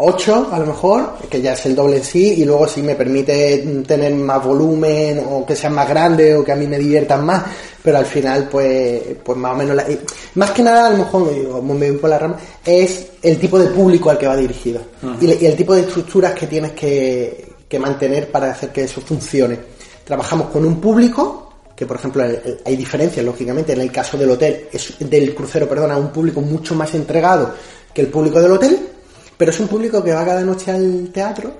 ocho 0.00 0.48
a 0.52 0.58
lo 0.58 0.66
mejor, 0.66 1.14
que 1.28 1.40
ya 1.42 1.52
es 1.54 1.66
el 1.66 1.74
doble 1.74 1.96
en 1.98 2.04
sí, 2.04 2.34
y 2.40 2.44
luego 2.44 2.66
si 2.68 2.82
me 2.82 2.94
permite 2.94 3.58
tener 3.86 4.14
más 4.14 4.42
volumen 4.44 5.24
o 5.28 5.44
que 5.44 5.56
sean 5.56 5.74
más 5.74 5.88
grandes 5.88 6.36
o 6.36 6.44
que 6.44 6.52
a 6.52 6.56
mí 6.56 6.66
me 6.66 6.78
diviertan 6.78 7.24
más, 7.26 7.42
pero 7.82 7.98
al 7.98 8.06
final 8.06 8.48
pues, 8.50 9.00
pues 9.24 9.36
más 9.38 9.52
o 9.52 9.56
menos, 9.56 9.76
la- 9.76 9.86
más 10.34 10.50
que 10.52 10.62
nada 10.62 10.86
a 10.86 10.90
lo 10.90 10.98
mejor, 10.98 11.32
me 11.62 11.74
me 11.74 11.90
voy 11.90 11.98
por 11.98 12.10
la 12.10 12.18
rama, 12.18 12.36
es 12.64 13.06
el 13.22 13.38
tipo 13.38 13.58
de 13.58 13.66
público 13.68 14.08
al 14.10 14.18
que 14.18 14.26
va 14.26 14.36
dirigido 14.36 14.80
y, 15.20 15.26
y 15.32 15.46
el 15.46 15.56
tipo 15.56 15.74
de 15.74 15.80
estructuras 15.82 16.32
que 16.32 16.46
tienes 16.46 16.72
que, 16.72 17.46
que 17.68 17.78
mantener 17.78 18.30
para 18.30 18.52
hacer 18.52 18.70
que 18.70 18.84
eso 18.84 19.00
funcione. 19.00 19.58
Trabajamos 20.04 20.48
con 20.48 20.64
un 20.64 20.80
público 20.80 21.47
que 21.78 21.86
por 21.86 21.96
ejemplo 21.96 22.24
el- 22.24 22.32
el- 22.44 22.58
hay 22.64 22.74
diferencias 22.76 23.24
lógicamente 23.24 23.72
en 23.72 23.80
el 23.80 23.92
caso 23.92 24.18
del 24.18 24.30
hotel 24.32 24.66
es 24.72 24.94
del 24.98 25.32
crucero 25.32 25.68
perdona 25.68 25.96
un 25.96 26.08
público 26.08 26.40
mucho 26.40 26.74
más 26.74 26.92
entregado 26.94 27.54
que 27.94 28.00
el 28.00 28.08
público 28.08 28.40
del 28.40 28.50
hotel 28.50 28.88
pero 29.36 29.52
es 29.52 29.60
un 29.60 29.68
público 29.68 30.02
que 30.02 30.12
va 30.12 30.24
cada 30.24 30.40
noche 30.42 30.72
al 30.72 31.10
teatro 31.12 31.52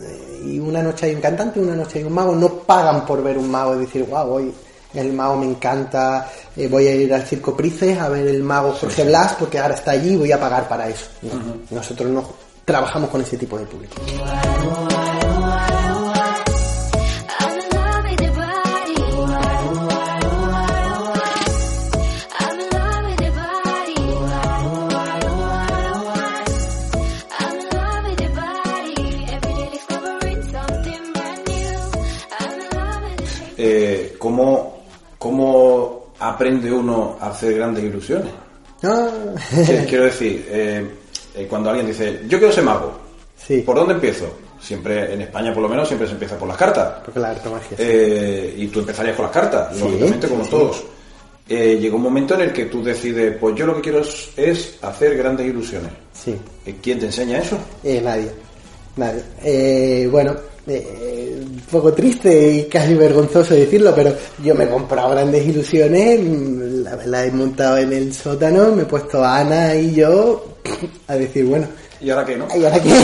eh, 0.00 0.42
y 0.44 0.58
una 0.58 0.82
noche 0.82 1.06
hay 1.06 1.14
un 1.14 1.22
cantante 1.22 1.58
una 1.58 1.74
noche 1.74 2.00
hay 2.00 2.04
un 2.04 2.12
mago 2.12 2.34
no 2.36 2.50
pagan 2.58 3.06
por 3.06 3.22
ver 3.22 3.38
un 3.38 3.50
mago 3.50 3.74
y 3.76 3.78
decir 3.86 4.04
wow 4.04 4.30
hoy 4.34 4.52
el 4.92 5.12
mago 5.14 5.36
me 5.36 5.46
encanta 5.46 6.30
eh, 6.54 6.68
voy 6.68 6.86
a 6.88 6.94
ir 6.94 7.14
al 7.14 7.22
circo 7.22 7.56
Prices 7.56 7.98
a 7.98 8.10
ver 8.10 8.26
el 8.26 8.42
mago 8.42 8.72
Jorge 8.72 9.04
Blas 9.04 9.36
porque 9.38 9.58
ahora 9.58 9.74
está 9.74 9.92
allí 9.92 10.10
y 10.12 10.16
voy 10.16 10.32
a 10.32 10.38
pagar 10.38 10.68
para 10.68 10.86
eso 10.88 11.06
No, 11.22 11.30
nosotros 11.78 12.10
no 12.10 12.22
trabajamos 12.64 13.08
con 13.08 13.22
ese 13.22 13.38
tipo 13.38 13.56
de 13.58 13.64
público 13.64 13.94
aprende 36.36 36.70
uno 36.70 37.16
a 37.20 37.30
hacer 37.30 37.54
grandes 37.54 37.82
ilusiones? 37.84 38.30
Ah, 38.82 39.08
Quiero- 39.88 40.04
decir, 40.04 40.46
eh, 40.50 40.86
eh, 41.34 41.46
cuando 41.48 41.70
alguien 41.70 41.86
dice, 41.86 42.20
yo 42.28 42.38
quiero 42.38 42.52
ser 42.52 42.62
mago, 42.64 42.92
Sí. 43.36 43.62
¿por 43.62 43.76
dónde 43.76 43.94
empiezo? 43.94 44.26
Siempre, 44.60 45.12
en 45.14 45.22
España 45.22 45.52
por 45.54 45.62
lo 45.62 45.68
menos, 45.68 45.86
siempre 45.88 46.06
se 46.06 46.14
empieza 46.14 46.36
por 46.38 46.48
las 46.48 46.56
cartas. 46.56 47.00
porque 47.04 47.20
la 47.20 47.30
arte 47.30 47.48
magia. 47.48 47.76
Eh, 47.78 48.54
y 48.58 48.66
tú 48.68 48.80
empezarías 48.80 49.16
con 49.16 49.24
las 49.24 49.32
cartas, 49.34 49.74
Sí, 49.74 49.80
lógicamente, 49.82 50.28
como 50.28 50.44
sí, 50.44 50.50
todos. 50.50 50.84
Eh, 51.48 51.78
llegó 51.80 51.96
un 51.96 52.02
momento 52.02 52.34
en 52.34 52.40
el 52.42 52.52
que 52.52 52.64
tú 52.66 52.82
decides, 52.82 53.36
pues 53.38 53.54
yo 53.54 53.66
lo 53.66 53.76
que 53.76 53.80
quiero 53.82 54.00
es, 54.00 54.30
es 54.36 54.76
hacer 54.82 55.16
grandes 55.16 55.46
ilusiones. 55.46 55.90
sí 56.12 56.36
Eh, 56.66 56.74
¿Quién 56.82 56.98
te 56.98 57.06
enseña 57.06 57.38
eso? 57.38 57.56
Eh, 57.84 58.00
nadie, 58.02 58.30
nadie. 58.96 59.22
Eh, 59.44 60.08
bueno, 60.10 60.34
eh, 60.66 61.42
un 61.44 61.60
poco 61.70 61.92
triste 61.92 62.52
y 62.52 62.64
casi 62.64 62.94
vergonzoso 62.94 63.54
decirlo, 63.54 63.94
pero 63.94 64.14
yo 64.42 64.54
me 64.54 64.64
he 64.64 64.68
comprado 64.68 65.10
grandes 65.10 65.46
ilusiones, 65.46 66.20
la, 66.84 66.96
la 67.06 67.24
he 67.24 67.30
montado 67.30 67.78
en 67.78 67.92
el 67.92 68.12
sótano, 68.12 68.72
me 68.72 68.82
he 68.82 68.86
puesto 68.86 69.24
a 69.24 69.38
Ana 69.38 69.74
y 69.74 69.94
yo 69.94 70.58
a 71.06 71.14
decir, 71.14 71.44
bueno, 71.46 71.66
¿Y 72.00 72.10
ahora 72.10 72.26
qué, 72.26 72.36
no? 72.36 72.46
¿y 72.54 72.64
ahora 72.64 72.80
qué? 72.80 72.94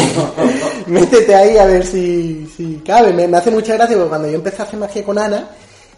Métete 0.87 1.35
ahí 1.35 1.57
a 1.57 1.65
ver 1.65 1.85
si, 1.85 2.47
si 2.55 2.83
cabe. 2.85 3.13
Me, 3.13 3.27
me 3.27 3.39
hace 3.39 3.51
mucha 3.51 3.75
gracia 3.75 3.97
porque 3.97 4.09
cuando 4.11 4.29
yo 4.29 4.35
empecé 4.35 4.63
a 4.63 4.65
hacer 4.67 4.79
magia 4.79 5.03
con 5.03 5.19
Ana, 5.19 5.49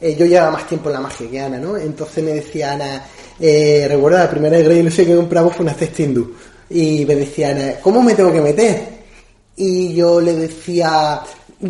eh, 0.01 0.15
yo 0.17 0.27
llevaba 0.27 0.53
más 0.53 0.67
tiempo 0.69 0.89
en 0.89 0.95
la 0.95 1.01
magia 1.01 1.29
que 1.29 1.41
Ana, 1.41 1.59
¿no? 1.59 1.77
Entonces 1.77 2.23
me 2.23 2.33
decía 2.33 2.73
Ana, 2.73 3.05
eh, 3.41 3.87
recuerdo 3.89 4.19
la 4.19 4.31
primera 4.31 4.59
gran 4.59 4.77
ilusión 4.77 5.07
que 5.07 5.17
compramos 5.17 5.57
fue 5.57 5.65
una 5.65 5.75
cesta 5.75 6.03
hindú. 6.03 6.35
Y 6.71 7.05
me 7.05 7.17
decía 7.17 7.51
Ana, 7.51 7.75
¿cómo 7.83 8.01
me 8.03 8.15
tengo 8.15 8.33
que 8.33 8.41
meter? 8.41 8.95
Y 9.57 9.95
yo 9.95 10.21
le 10.21 10.35
decía, 10.35 11.21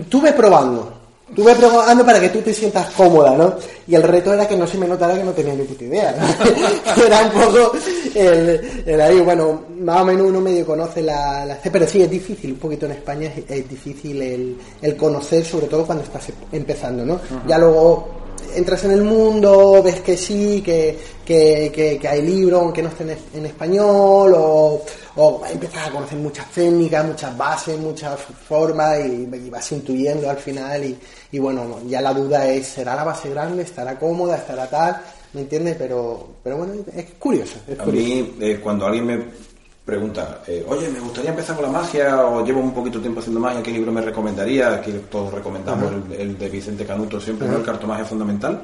tú 0.08 0.20
ve 0.20 0.32
probando. 0.32 0.92
Tú 1.34 1.42
ve 1.42 1.54
probando 1.54 2.04
para 2.04 2.20
que 2.20 2.28
tú 2.28 2.40
te 2.42 2.52
sientas 2.52 2.90
cómoda, 2.90 3.34
¿no? 3.34 3.54
Y 3.88 3.94
el 3.94 4.02
reto 4.02 4.32
era 4.32 4.46
que 4.46 4.56
no 4.56 4.66
se 4.66 4.76
me 4.78 4.86
notara 4.86 5.14
que 5.14 5.24
no 5.24 5.32
tenía 5.32 5.54
ni 5.54 5.64
puta 5.64 5.84
idea, 5.84 6.14
¿no? 6.16 7.02
era 7.06 7.22
un 7.22 7.30
poco 7.30 7.72
el, 8.14 8.84
el 8.86 9.00
ahí, 9.00 9.20
bueno, 9.20 9.64
más 9.80 10.02
o 10.02 10.04
menos 10.04 10.26
uno 10.26 10.40
medio 10.40 10.66
conoce 10.66 11.02
la, 11.02 11.44
la 11.46 11.58
pero 11.72 11.86
sí 11.86 12.02
es 12.02 12.10
difícil, 12.10 12.52
un 12.52 12.58
poquito 12.58 12.86
en 12.86 12.92
España 12.92 13.32
es, 13.34 13.50
es 13.50 13.68
difícil 13.68 14.20
el, 14.20 14.58
el 14.82 14.96
conocer, 14.96 15.44
sobre 15.44 15.66
todo 15.66 15.86
cuando 15.86 16.04
estás 16.04 16.24
empezando, 16.52 17.04
¿no? 17.04 17.18
Ya 17.48 17.58
luego 17.58 18.23
entras 18.54 18.84
en 18.84 18.92
el 18.92 19.02
mundo, 19.02 19.82
ves 19.82 20.00
que 20.00 20.16
sí, 20.16 20.62
que, 20.62 20.98
que, 21.24 21.70
que, 21.74 21.98
que 21.98 22.08
hay 22.08 22.22
libros, 22.22 22.62
aunque 22.62 22.82
no 22.82 22.88
estén 22.88 23.16
en, 23.34 23.46
español, 23.46 24.34
o, 24.36 24.82
o 25.16 25.42
empiezas 25.50 25.88
a 25.88 25.90
conocer 25.90 26.18
muchas 26.18 26.50
técnicas, 26.50 27.06
muchas 27.06 27.36
bases, 27.36 27.78
muchas 27.78 28.20
formas, 28.20 28.98
y, 29.06 29.28
y 29.34 29.50
vas 29.50 29.72
intuyendo 29.72 30.28
al 30.28 30.38
final, 30.38 30.84
y, 30.84 30.98
y 31.32 31.38
bueno, 31.38 31.80
ya 31.86 32.00
la 32.00 32.12
duda 32.12 32.48
es, 32.48 32.66
¿será 32.66 32.94
la 32.94 33.04
base 33.04 33.30
grande? 33.30 33.62
¿Estará 33.62 33.98
cómoda? 33.98 34.36
¿Estará 34.36 34.68
tal? 34.68 35.00
¿Me 35.32 35.40
entiendes? 35.40 35.76
Pero, 35.76 36.28
pero 36.42 36.58
bueno, 36.58 36.74
es 36.94 37.06
curioso. 37.18 37.56
Es 37.66 37.78
A 37.80 37.86
mí, 37.86 38.34
eh, 38.40 38.60
cuando 38.62 38.86
alguien 38.86 39.06
me 39.06 39.24
pregunta, 39.84 40.40
eh, 40.46 40.64
oye, 40.66 40.88
me 40.88 41.00
gustaría 41.00 41.30
empezar 41.30 41.56
con 41.56 41.66
la 41.66 41.70
magia 41.70 42.24
o 42.26 42.44
llevo 42.44 42.60
un 42.60 42.72
poquito 42.72 43.00
tiempo 43.00 43.20
haciendo 43.20 43.38
magia, 43.38 43.62
¿qué 43.62 43.70
libro 43.70 43.92
me 43.92 44.00
recomendaría? 44.00 44.74
Aquí 44.74 44.92
todos 45.10 45.32
recomendamos 45.34 45.92
el, 45.92 46.20
el 46.20 46.38
de 46.38 46.48
Vicente 46.48 46.86
Canuto 46.86 47.20
siempre, 47.20 47.46
¿no? 47.46 47.58
El 47.58 47.62
cartomagia 47.62 48.04
fundamental. 48.04 48.62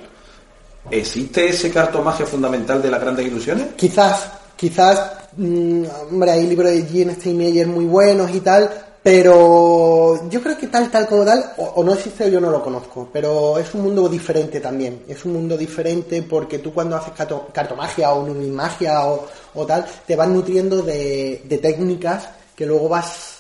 ¿Existe 0.91 1.49
ese 1.49 1.71
cartomagia 1.71 2.25
fundamental 2.25 2.81
de 2.81 2.91
las 2.91 3.01
grandes 3.01 3.27
ilusiones? 3.27 3.67
Quizás, 3.77 4.31
quizás, 4.57 5.13
mm, 5.37 5.85
hombre, 6.11 6.31
hay 6.31 6.47
libros 6.47 6.71
de 6.71 6.87
Jean 6.87 7.15
Steinmeier 7.15 7.67
muy 7.67 7.85
buenos 7.85 8.35
y 8.35 8.41
tal, 8.41 8.71
pero 9.03 10.29
yo 10.29 10.43
creo 10.43 10.59
que 10.59 10.67
tal, 10.67 10.91
tal 10.91 11.07
como 11.09 11.25
tal, 11.25 11.53
o, 11.57 11.83
no 11.83 11.95
existe 11.95 12.25
o 12.25 12.29
yo 12.29 12.39
no 12.41 12.51
lo 12.51 12.63
conozco, 12.63 13.09
pero 13.11 13.59
es 13.59 13.73
un 13.75 13.83
mundo 13.83 14.07
diferente 14.09 14.61
también. 14.61 15.05
Es 15.09 15.25
un 15.25 15.33
mundo 15.33 15.57
diferente 15.57 16.23
porque 16.23 16.59
tú 16.59 16.75
cuando 16.75 16.97
haces 16.97 17.15
carto- 17.15 17.49
cartomagia 17.53 18.13
o 18.13 18.27
numismagia 18.27 19.07
o, 19.07 19.27
o 19.55 19.67
tal, 19.67 19.87
te 20.07 20.17
vas 20.17 20.29
nutriendo 20.29 20.83
de, 20.83 21.43
de 21.49 21.59
técnicas 21.59 22.29
que 22.55 22.67
luego 22.67 22.89
vas 22.91 23.39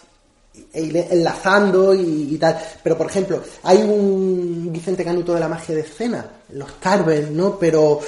enlazando 0.73 1.93
y, 1.95 2.39
tal. 2.39 2.59
Pero, 2.83 2.97
por 2.97 3.07
ejemplo, 3.09 3.43
hay 3.65 3.79
un 3.83 4.71
Vicente 4.73 5.05
Canuto 5.05 5.35
de 5.35 5.41
la 5.41 5.49
magia 5.49 5.75
de 5.75 5.83
escena, 5.83 6.25
los 6.55 6.73
Carvel, 6.81 7.37
¿no? 7.37 7.59
Pero 7.59 8.01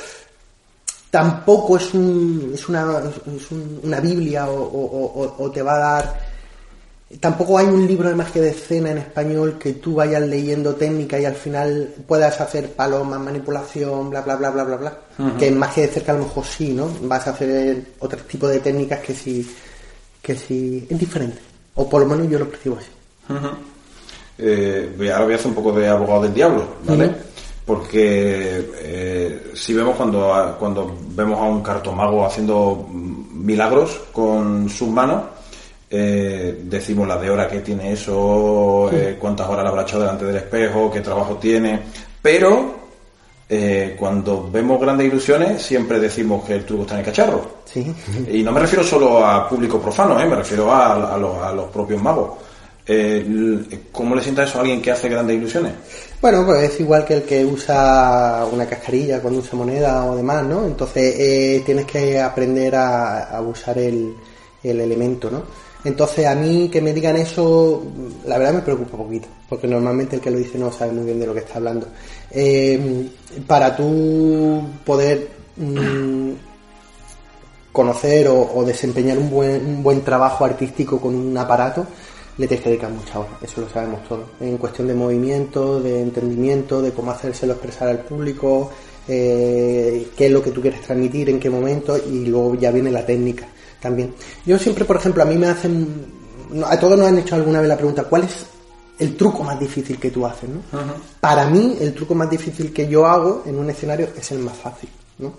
tampoco 1.11 1.77
es, 1.77 1.93
un, 1.93 2.53
es, 2.55 2.67
una, 2.67 3.03
una 3.83 4.01
Biblia 4.01 4.49
o- 4.49 5.35
o 5.39 5.51
te 5.51 5.61
va 5.61 5.75
a 5.75 5.79
dar 5.79 6.32
tampoco 7.21 7.59
hay 7.59 7.67
un 7.67 7.87
libro 7.87 8.09
de 8.09 8.15
magia 8.15 8.43
de 8.43 8.51
escena 8.51 8.91
en 8.91 8.99
español 8.99 9.59
que 9.59 9.75
tú 9.75 9.95
vayas 9.95 10.23
leyendo 10.23 10.75
técnica 10.75 11.19
y 11.19 11.25
al 11.25 11.35
final 11.35 11.95
puedas 12.07 12.41
hacer 12.41 12.73
palomas, 12.73 13.21
manipulación, 13.21 14.11
bla, 14.11 14.23
bla, 14.23 14.37
bla, 14.37 14.51
bla, 14.51 14.65
bla, 14.65 14.77
bla. 14.77 14.99
Que 15.39 15.49
en 15.49 15.59
magia 15.59 15.85
de 15.85 15.89
cerca 15.91 16.13
a 16.13 16.17
lo 16.17 16.25
mejor 16.25 16.45
sí, 16.45 16.73
¿no? 16.73 16.89
Vas 17.03 17.27
a 17.27 17.31
hacer 17.31 17.85
otro 17.99 18.19
tipo 18.21 18.49
de 18.49 18.61
técnicas 18.61 19.01
que 19.01 19.15
sí, 19.15 19.49
que 20.23 20.35
sí 20.35 20.87
es 20.89 20.99
diferente. 20.99 21.39
O 21.75 21.89
por 21.89 22.03
lo 22.03 22.09
menos 22.09 22.29
yo 22.29 22.39
lo 22.39 22.49
percibo 22.49 22.79
así. 22.79 22.91
Eh, 24.39 24.97
ahora 25.13 25.25
voy 25.25 25.33
a 25.35 25.37
hacer 25.37 25.49
un 25.49 25.55
poco 25.55 25.73
de 25.73 25.89
abogado 25.89 26.23
del 26.23 26.35
diablo, 26.35 26.65
¿vale? 26.85 27.15
Porque 27.67 28.71
eh, 28.81 29.53
si 29.55 29.73
vemos 29.75 29.97
cuando, 29.97 30.57
cuando 30.59 30.97
vemos 31.11 31.39
a 31.39 31.45
un 31.45 31.63
cartomago 31.63 32.27
haciendo 32.27 32.89
milagros 32.91 34.01
con 34.13 34.69
sus 34.69 34.89
manos, 34.89 35.23
eh, 35.93 36.63
decimos 36.65 37.07
la 37.07 37.19
de 37.19 37.31
hora 37.31 37.47
que 37.47 37.61
tiene 37.61 37.93
eso, 37.93 38.91
eh, 38.91 39.17
cuántas 39.21 39.47
horas 39.49 39.63
le 39.63 39.69
habrá 39.69 39.83
echado 39.83 40.01
delante 40.01 40.25
del 40.25 40.37
espejo, 40.37 40.91
qué 40.91 41.01
trabajo 41.01 41.37
tiene, 41.37 41.81
pero 42.23 42.75
eh, 43.49 43.95
cuando 43.99 44.51
vemos 44.51 44.81
grandes 44.81 45.07
ilusiones 45.07 45.63
siempre 45.63 46.01
decimos 46.01 46.43
que 46.45 46.55
el 46.55 46.65
truco 46.65 46.83
está 46.83 46.95
en 46.95 47.01
el 47.01 47.07
cacharro. 47.07 47.59
Sí. 47.67 47.95
Y 48.33 48.43
no 48.43 48.51
me 48.51 48.61
refiero 48.61 48.83
solo 48.83 49.25
a 49.25 49.47
público 49.47 49.79
profano, 49.79 50.19
¿eh? 50.19 50.27
me 50.27 50.37
refiero 50.37 50.73
a, 50.73 51.15
a 51.15 51.19
los, 51.19 51.37
a 51.37 51.53
los 51.53 51.67
propios 51.67 52.03
magos. 52.03 52.31
Eh, 52.85 53.25
¿Cómo 53.93 54.17
le 54.17 54.23
sienta 54.23 54.43
eso 54.43 54.59
a 54.59 54.63
alguien 54.63 54.83
que 54.83 54.91
hace 54.91 55.09
grandes 55.09 55.37
ilusiones? 55.37 55.73
Bueno, 56.21 56.45
pues 56.45 56.65
es 56.65 56.81
igual 56.81 57.05
que 57.05 57.15
el 57.15 57.23
que 57.23 57.45
usa 57.45 58.45
una 58.51 58.67
cascarilla 58.67 59.21
cuando 59.21 59.39
usa 59.39 59.57
moneda 59.57 60.05
o 60.05 60.17
demás, 60.17 60.45
¿no? 60.45 60.65
Entonces 60.65 61.15
eh, 61.17 61.63
tienes 61.65 61.85
que 61.85 62.21
aprender 62.21 62.75
a, 62.75 63.37
a 63.37 63.41
usar 63.41 63.79
el, 63.79 64.15
el 64.65 64.81
elemento, 64.81 65.31
¿no? 65.31 65.43
Entonces 65.85 66.27
a 66.27 66.35
mí 66.35 66.69
que 66.69 66.81
me 66.81 66.93
digan 66.93 67.17
eso, 67.17 67.83
la 68.27 68.39
verdad 68.39 68.55
me 68.55 68.63
preocupa 68.63 68.97
un 68.97 69.05
poquito, 69.05 69.29
porque 69.49 69.67
normalmente 69.67 70.17
el 70.17 70.23
que 70.23 70.31
lo 70.31 70.39
dice 70.39 70.59
no 70.59 70.71
sabe 70.71 70.93
muy 70.93 71.05
bien 71.05 71.19
de 71.19 71.27
lo 71.27 71.35
que 71.35 71.41
está 71.41 71.57
hablando. 71.57 71.89
Eh, 72.31 73.09
para 73.47 73.75
tú 73.75 74.63
poder 74.85 75.29
mm, 75.57 76.31
conocer 77.73 78.29
o, 78.29 78.65
desempeñar 78.65 79.19
un 79.19 79.31
buen, 79.31 79.67
un 79.67 79.83
buen 79.83 80.03
trabajo 80.03 80.45
artístico 80.45 81.01
con 81.01 81.17
un 81.17 81.37
aparato, 81.37 81.85
le 82.39 82.47
tienes 82.47 82.63
que 82.63 82.71
dedicar 82.71 82.91
muchas 82.91 83.17
horas, 83.17 83.33
eso 83.43 83.61
lo 83.61 83.69
sabemos 83.69 84.05
todos. 84.09 84.27
En 84.41 84.59
cuestión 84.59 84.87
de 84.87 84.95
movimiento, 84.95 85.81
de 85.81 86.01
entendimiento, 86.01 86.81
de 86.81 86.93
cómo 86.93 87.11
hacérselo 87.11 87.55
expresar 87.55 87.89
al 87.89 87.99
público, 87.99 88.71
eh, 89.09 90.07
qué 90.17 90.27
es 90.27 90.33
lo 90.33 90.43
que 90.43 90.53
tú 90.53 90.61
quieres 90.61 90.81
transmitir, 90.83 91.29
en 91.29 91.41
qué 91.41 91.51
momento, 91.51 91.99
y 91.99 92.27
luego 92.27 92.55
ya 92.55 92.71
viene 92.71 92.93
la 92.93 93.05
técnica 93.05 93.49
también. 93.83 94.15
Yo 94.47 94.59
siempre, 94.59 94.85
por 94.85 94.97
ejemplo, 94.97 95.23
a 95.23 95.27
mí 95.27 95.37
me 95.37 95.49
hacen, 95.49 96.07
no, 96.51 96.67
a 96.67 96.79
todos 96.79 96.97
nos 96.97 97.09
han 97.09 97.19
hecho 97.19 97.35
alguna 97.35 97.61
vez 97.61 97.69
la 97.69 97.77
pregunta, 97.77 98.05
¿cuál 98.05 98.25
es 98.25 98.47
el 98.99 99.17
truco 99.17 99.43
más 99.43 99.59
difícil 99.59 99.99
que 99.99 100.11
tú 100.11 100.25
haces? 100.25 100.49
¿no? 100.49 100.63
Para 101.21 101.47
mí, 101.47 101.77
el 101.81 101.93
truco 101.93 102.15
más 102.15 102.31
difícil 102.31 102.73
que 102.73 102.87
yo 102.89 103.05
hago 103.05 103.43
en 103.45 103.59
un 103.59 103.69
escenario 103.69 104.09
es 104.17 104.31
el 104.31 104.39
más 104.39 104.57
fácil, 104.57 104.89
¿no? 105.19 105.35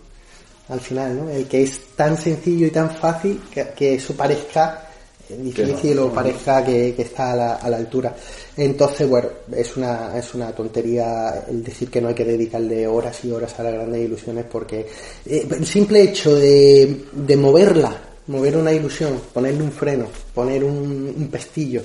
Al 0.70 0.80
final, 0.80 1.18
¿no? 1.18 1.30
El 1.30 1.48
que 1.48 1.64
es 1.64 1.80
tan 1.96 2.18
sencillo 2.18 2.68
y 2.68 2.72
tan 2.72 2.90
fácil 2.90 3.42
que, 3.52 3.70
que 3.76 3.96
eso 3.96 4.14
parezca 4.14 4.90
eh, 5.30 5.38
difícil 5.38 6.00
o 6.00 6.12
parezca 6.12 6.64
que, 6.64 6.94
que 6.96 7.04
está 7.04 7.32
a 7.32 7.36
la, 7.36 7.54
a 7.56 7.70
la 7.70 7.78
altura. 7.78 8.16
Entonces, 8.58 9.10
bueno, 9.10 9.30
es 9.56 9.78
una, 9.78 10.18
es 10.18 10.34
una 10.34 10.52
tontería 10.52 11.46
el 11.50 11.64
decir 11.64 11.90
que 11.90 12.02
no 12.02 12.10
hay 12.10 12.14
que 12.14 12.26
dedicarle 12.26 12.86
horas 12.88 13.24
y 13.24 13.32
horas 13.32 13.58
a 13.60 13.64
las 13.64 13.74
grandes 13.74 14.04
ilusiones 14.04 14.46
porque 14.52 14.88
eh, 15.26 15.48
el 15.50 15.66
simple 15.66 16.02
hecho 16.02 16.36
de, 16.36 17.06
de 17.14 17.38
moverla, 17.38 17.96
mover 18.28 18.58
una 18.58 18.72
ilusión, 18.72 19.20
ponerle 19.34 19.64
un 19.64 19.72
freno, 19.72 20.08
poner 20.34 20.64
un, 20.64 21.14
un 21.16 21.28
pestillo, 21.30 21.82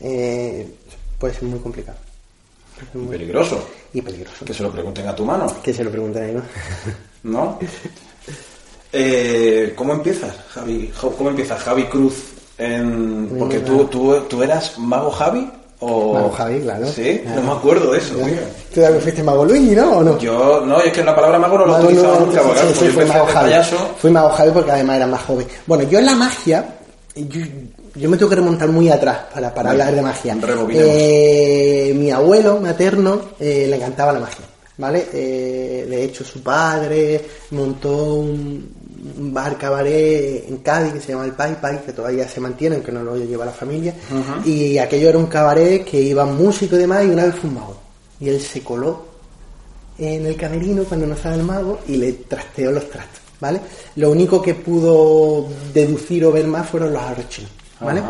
eh, 0.00 0.68
puede 1.18 1.34
ser 1.34 1.44
muy 1.44 1.58
complicado. 1.60 1.98
Puede 2.74 2.86
ser 2.92 3.00
muy- 3.00 3.10
Peligroso. 3.16 3.68
Y 3.92 4.00
peligroso. 4.02 4.44
Que 4.44 4.54
se 4.54 4.62
lo 4.62 4.70
pregunten 4.72 5.06
a 5.08 5.14
tu 5.16 5.24
mano, 5.24 5.46
Que 5.62 5.72
se 5.74 5.82
lo 5.84 5.90
pregunten 5.90 6.22
ahí, 6.24 6.32
¿no? 6.34 6.42
¿no? 7.24 7.58
Eh, 8.92 9.72
¿Cómo 9.76 9.92
empiezas, 9.92 10.36
Javi? 10.50 10.92
¿Cómo 11.00 11.30
empiezas, 11.30 11.60
Javi 11.62 11.84
Cruz? 11.84 12.14
En... 12.58 13.28
Porque 13.38 13.60
tú, 13.60 13.84
tú, 13.86 14.20
tú 14.28 14.42
eras 14.42 14.78
mago 14.78 15.10
Javi 15.10 15.50
o 15.80 16.14
Mago 16.14 16.30
Javi, 16.30 16.60
claro. 16.60 16.86
Sí, 16.86 17.22
no 17.34 17.42
me 17.42 17.52
acuerdo 17.52 17.92
de 17.92 17.98
eso. 17.98 18.14
tío. 18.14 18.24
¿Tú 18.74 18.80
también 18.80 19.02
fuiste 19.02 19.22
Mago 19.22 19.44
Luigi, 19.44 19.74
no? 19.74 19.98
¿O 19.98 20.02
no? 20.02 20.18
Yo 20.18 20.62
no, 20.64 20.80
es 20.80 20.92
que 20.92 21.02
la 21.02 21.14
palabra 21.14 21.38
mago 21.38 21.58
no 21.58 21.66
la 21.66 21.72
Mago 21.72 21.84
utilizaba 21.86 22.14
no, 22.14 22.26
nunca, 22.26 22.40
sí, 22.40 22.46
porque 22.46 22.60
sí, 22.60 22.78
sí, 22.78 22.84
yo 22.86 22.92
fui 22.92 23.04
Mago 23.06 23.26
Javi. 23.26 23.52
Fui 23.98 24.10
Mago 24.10 24.28
Javi 24.30 24.50
porque 24.52 24.70
además 24.72 24.96
era 24.96 25.06
más 25.06 25.22
joven. 25.22 25.46
Bueno, 25.66 25.84
yo 25.84 25.98
en 25.98 26.06
la 26.06 26.14
magia, 26.14 26.76
yo, 27.16 27.40
yo 27.94 28.10
me 28.10 28.16
tengo 28.16 28.28
que 28.28 28.36
remontar 28.36 28.68
muy 28.68 28.88
atrás 28.90 29.18
para, 29.32 29.52
para 29.54 29.70
hablar 29.70 29.94
de 29.94 30.02
magia. 30.02 30.36
Eh, 30.70 31.92
mi 31.96 32.10
abuelo 32.10 32.60
materno 32.60 33.20
eh, 33.40 33.66
le 33.68 33.76
encantaba 33.76 34.12
la 34.12 34.20
magia, 34.20 34.44
¿vale? 34.76 35.08
Eh, 35.12 35.86
de 35.88 36.04
hecho, 36.04 36.24
su 36.24 36.42
padre 36.42 37.24
montó 37.50 38.14
un 38.14 38.79
bar 39.02 39.56
cabaret 39.56 40.44
en 40.48 40.58
Cádiz 40.58 40.92
que 40.92 41.00
se 41.00 41.12
llama 41.12 41.24
el 41.24 41.32
Pai 41.32 41.58
Pai, 41.60 41.82
que 41.84 41.92
todavía 41.92 42.28
se 42.28 42.40
mantiene, 42.40 42.76
aunque 42.76 42.92
no 42.92 43.02
lo 43.02 43.16
lleva 43.16 43.44
la 43.44 43.52
familia. 43.52 43.94
Y 44.44 44.78
aquello 44.78 45.08
era 45.08 45.18
un 45.18 45.26
cabaret 45.26 45.84
que 45.84 46.00
iban 46.00 46.36
músicos 46.36 46.78
y 46.78 46.82
demás, 46.82 47.04
y 47.04 47.08
una 47.08 47.24
vez 47.24 47.34
fue 47.34 47.48
un 47.48 47.56
mago. 47.56 47.76
Y 48.20 48.28
él 48.28 48.40
se 48.40 48.62
coló 48.62 49.06
en 49.98 50.26
el 50.26 50.36
camerino 50.36 50.84
cuando 50.84 51.06
no 51.06 51.14
estaba 51.14 51.34
el 51.34 51.42
mago 51.42 51.80
y 51.88 51.96
le 51.96 52.12
trasteó 52.12 52.72
los 52.72 52.88
trastos, 52.88 53.20
¿vale? 53.40 53.60
Lo 53.96 54.10
único 54.10 54.40
que 54.40 54.54
pudo 54.54 55.46
deducir 55.72 56.24
o 56.24 56.32
ver 56.32 56.46
más 56.46 56.68
fueron 56.68 56.92
los 56.92 57.02
arrochinos, 57.02 57.50
¿vale? 57.80 58.02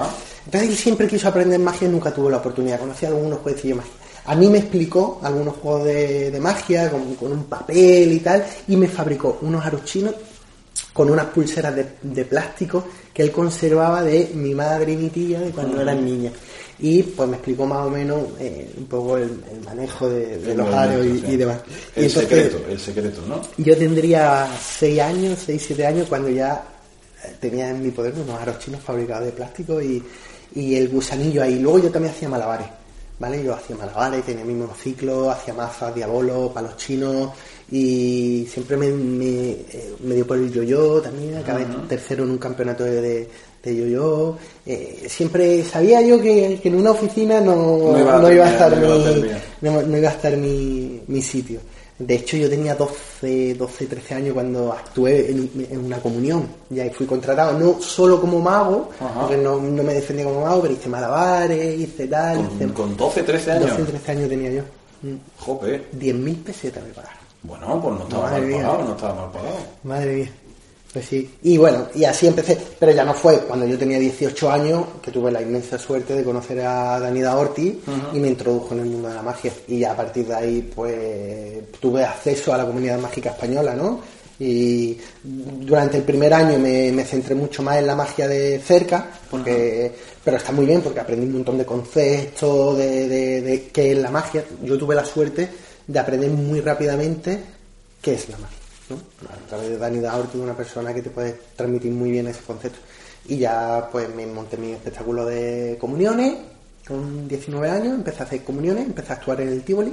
Entonces 0.45 0.71
él 0.71 0.77
siempre 0.77 1.07
quiso 1.07 1.29
aprender 1.29 1.59
magia 1.59 1.87
y 1.89 1.91
nunca 1.91 2.13
tuvo 2.13 2.31
la 2.31 2.39
oportunidad. 2.39 2.81
Conocía 2.81 3.09
algunos 3.09 3.41
jueguecillos 3.41 3.79
de 3.79 3.83
magia. 3.83 3.97
A 4.27 4.35
mí 4.35 4.49
me 4.49 4.59
explicó 4.59 5.21
algunos 5.23 5.57
juegos 5.57 5.85
de, 5.85 6.31
de 6.31 6.41
magia 6.41 6.91
con, 6.91 7.15
con 7.15 7.33
un 7.33 7.45
papel 7.45 8.13
y 8.13 8.21
tal 8.21 8.45
y 8.69 8.77
me 8.77 8.87
fabricó 8.87 9.39
unos 9.43 9.65
arrochinos 9.65 10.15
con 10.93 11.11
unas 11.11 11.27
pulseras 11.27 11.75
de, 11.75 11.87
de 12.03 12.25
plástico 12.25 12.85
que 13.13 13.23
él 13.23 13.31
conservaba 13.31 14.03
de 14.03 14.31
mi 14.35 14.55
madre 14.55 14.93
y 14.93 14.97
mi 14.97 15.09
tía 15.09 15.41
de 15.41 15.51
cuando 15.51 15.81
eran 15.81 16.05
niñas. 16.05 16.33
Y 16.79 17.03
pues 17.03 17.29
me 17.29 17.37
explicó 17.37 17.67
más 17.67 17.87
o 17.87 17.91
menos 17.91 18.21
eh, 18.39 18.73
un 18.77 18.87
poco 18.87 19.19
el, 19.19 19.43
el 19.53 19.61
manejo 19.65 20.09
de, 20.09 20.39
de 20.39 20.53
El 20.53 20.59
los 20.59 20.75
aros 20.75 21.05
y, 21.05 21.37
demás. 21.37 21.61
Y 21.95 22.01
El 22.01 22.07
entonces, 22.07 22.29
secreto, 22.29 22.65
el 22.69 22.81
secreto, 22.81 23.23
¿no? 23.29 23.43
yo 23.59 23.77
tendría 23.77 24.49
6 24.59 25.01
años, 25.01 25.39
6, 25.45 25.63
7 25.67 25.87
años 25.87 26.09
cuando 26.09 26.31
ya 26.31 26.65
eh, 27.23 27.37
tenía 27.39 27.69
en 27.71 27.83
mi 27.83 27.91
poder 27.91 28.15
unos 28.15 28.41
aros 28.41 28.59
chinos 28.59 28.81
fabricados 28.81 29.27
de 29.27 29.33
plástico 29.33 29.81
y, 29.83 30.03
y 30.55 30.75
el 30.77 30.89
gusanillo 30.89 31.43
ahí. 31.43 31.59
Luego 31.59 31.81
yo 31.81 31.91
también 31.91 32.15
hacía 32.15 32.31
malabares, 32.31 32.69
¿vale? 33.19 33.45
Yo 33.45 33.55
hacía 33.55 33.77
malabares, 33.77 34.25
tenía 34.25 34.45
mi 34.45 34.55
monociclo, 34.55 35.31
hacía 35.31 35.53
mazas, 35.53 35.95
diabolo, 35.95 36.51
palos 36.53 36.79
chinos 36.79 37.31
y 37.71 38.47
siempre 38.51 38.77
me, 38.77 38.89
me, 38.91 39.51
eh, 39.51 39.95
me 40.03 40.15
dio 40.17 40.27
por 40.27 40.37
el 40.39 40.53
yo-yo 40.53 41.01
también, 41.01 41.37
acabé 41.37 41.67
tercero 41.89 42.25
en 42.25 42.31
un 42.31 42.39
campeonato 42.39 42.85
de, 42.85 43.29
de, 43.63 43.77
yo-yo. 43.77 44.37
Eh, 44.67 45.05
siempre 45.09 45.63
sabía 45.65 46.01
yo 46.03 46.21
que, 46.21 46.59
que 46.61 46.69
en 46.69 46.75
una 46.77 46.91
oficina 46.91 47.41
no, 47.41 47.93
No 47.93 47.99
iba 47.99 48.17
a 48.17 48.21
no 48.21 48.33
iba 48.33 48.47
a 48.49 48.51
terminar, 48.59 48.73
estar 48.73 48.77
mi, 48.77 49.05
terminar. 49.05 49.43
no, 49.61 49.83
no 49.83 49.99
iba 49.99 50.09
a 50.09 50.13
estar 50.13 50.37
mi, 50.37 51.01
mi 51.07 51.23
sitio. 51.23 51.61
De 52.01 52.15
hecho, 52.15 52.39
yo 52.39 52.49
tenía 52.49 52.75
12, 52.75 53.55
12, 53.55 53.87
13 53.87 54.15
años 54.15 54.33
cuando 54.35 54.73
actué 54.73 55.31
en, 55.31 55.51
en 55.71 55.85
una 55.85 55.99
comunión. 55.99 56.49
Ya 56.71 56.91
fui 56.91 57.07
contratado, 57.07 57.59
no 57.59 57.81
solo 57.81 58.19
como 58.19 58.41
mago, 58.41 58.89
porque 59.21 59.37
no, 59.37 59.61
no 59.61 59.83
me 59.83 59.93
defendía 59.93 60.25
como 60.25 60.41
mago, 60.41 60.63
pero 60.63 60.73
hice 60.75 60.89
malabares, 60.89 61.79
hice 61.79 62.09
tal, 62.09 62.41
hice... 62.41 62.65
Con, 62.73 62.89
con 62.89 62.97
12, 62.97 63.23
13 63.23 63.53
años. 63.53 63.71
12, 63.77 63.83
13 63.85 64.13
años 64.13 64.29
tenía 64.31 64.51
yo. 64.51 64.63
Jope. 65.39 65.91
10.000 65.95 66.43
pesetas 66.43 66.83
me 66.85 66.91
pagaron. 66.91 67.20
Bueno, 67.43 67.81
pues 67.83 67.95
no 67.99 68.03
estaba 68.05 68.23
Madre 68.25 68.41
mal 68.41 68.49
mía. 68.49 68.63
pagado, 68.67 68.85
no 68.85 68.91
estaba 68.95 69.15
mal 69.15 69.31
pagado. 69.33 69.57
Madre 69.85 70.15
mía. 70.15 70.31
Pues 70.93 71.07
sí. 71.07 71.31
Y 71.45 71.57
bueno, 71.57 71.87
y 71.95 72.05
así 72.05 72.27
empecé. 72.27 72.59
Pero 72.79 72.93
ya 72.93 73.05
no 73.05 73.15
fue 73.15 73.39
cuando 73.41 73.65
yo 73.67 73.79
tenía 73.79 73.99
18 73.99 74.51
años 74.51 74.85
que 75.01 75.11
tuve 75.13 75.31
la 75.31 75.41
inmensa 75.41 75.79
suerte 75.79 76.17
de 76.17 76.25
conocer 76.25 76.61
a 76.61 76.99
Danida 76.99 77.37
Ortiz 77.37 77.75
y 78.13 78.19
me 78.19 78.29
introdujo 78.29 78.75
en 78.75 78.81
el 78.81 78.87
mundo 78.87 79.09
de 79.09 79.15
la 79.15 79.23
magia. 79.23 79.53
Y 79.69 79.79
ya 79.79 79.93
a 79.93 79.97
partir 79.97 80.27
de 80.27 80.35
ahí, 80.35 80.71
pues 80.75 81.71
tuve 81.81 82.05
acceso 82.05 82.53
a 82.53 82.59
la 82.59 82.67
comunidad 82.67 82.99
mágica 82.99 83.31
española, 83.31 83.75
¿no? 83.75 84.01
Y 84.41 84.99
durante 85.23 85.99
el 85.99 86.03
primer 86.03 86.33
año 86.35 86.59
me, 86.59 86.91
me 86.93 87.05
centré 87.05 87.35
mucho 87.35 87.63
más 87.63 87.77
en 87.77 87.87
la 87.87 87.95
magia 87.95 88.27
de 88.27 88.59
cerca, 88.59 89.11
porque, 89.31 89.93
pero 90.25 90.39
está 90.39 90.51
muy 90.51 90.65
bien 90.67 90.81
porque 90.81 90.99
aprendí 90.99 91.27
un 91.27 91.35
montón 91.35 91.59
de 91.59 91.67
conceptos, 91.67 92.79
de, 92.79 93.07
de, 93.07 93.43
de 93.43 93.69
qué 93.69 93.93
es 93.93 93.99
la 93.99 94.11
magia. 94.11 94.43
Yo 94.65 94.77
tuve 94.79 94.95
la 94.95 95.05
suerte 95.05 95.49
de 95.93 95.99
aprender 95.99 96.31
muy 96.31 96.61
rápidamente 96.61 97.41
qué 98.01 98.15
es 98.15 98.29
la 98.29 98.39
magia. 98.39 98.57
¿no? 98.91 98.97
A 99.29 99.49
través 99.49 99.69
de 99.71 99.79
Dani 99.79 100.01
Daorti, 100.01 100.39
una 100.39 100.57
persona 100.57 100.93
que 100.95 101.03
te 101.03 101.11
puede 101.11 101.39
transmitir 101.57 101.93
muy 101.93 102.11
bien 102.11 102.27
ese 102.29 102.41
concepto. 102.43 102.79
Y 103.29 103.39
ya 103.39 103.89
pues 103.93 104.13
me 104.15 104.27
monté 104.27 104.57
mi 104.57 104.73
espectáculo 104.73 105.25
de 105.27 105.77
comuniones 105.81 106.35
con 106.87 107.29
19 107.29 107.71
años, 107.71 107.95
empecé 107.95 108.23
a 108.23 108.27
hacer 108.27 108.43
comuniones, 108.43 108.87
empecé 108.87 109.13
a 109.13 109.17
actuar 109.17 109.41
en 109.43 109.49
el 109.49 109.63
Tivoli 109.63 109.93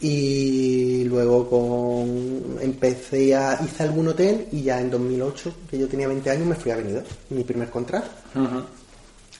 y 0.00 1.04
luego 1.04 1.48
con 1.48 2.58
empecé 2.60 3.34
a 3.34 3.58
hice 3.64 3.82
algún 3.84 4.08
hotel 4.08 4.48
y 4.52 4.62
ya 4.62 4.80
en 4.80 4.90
2008, 4.90 5.54
que 5.70 5.78
yo 5.78 5.88
tenía 5.88 6.08
20 6.08 6.30
años, 6.30 6.46
me 6.46 6.54
fui 6.54 6.70
a 6.72 6.76
Benidorm, 6.76 7.06
mi 7.30 7.44
primer 7.44 7.70
contrato. 7.70 8.08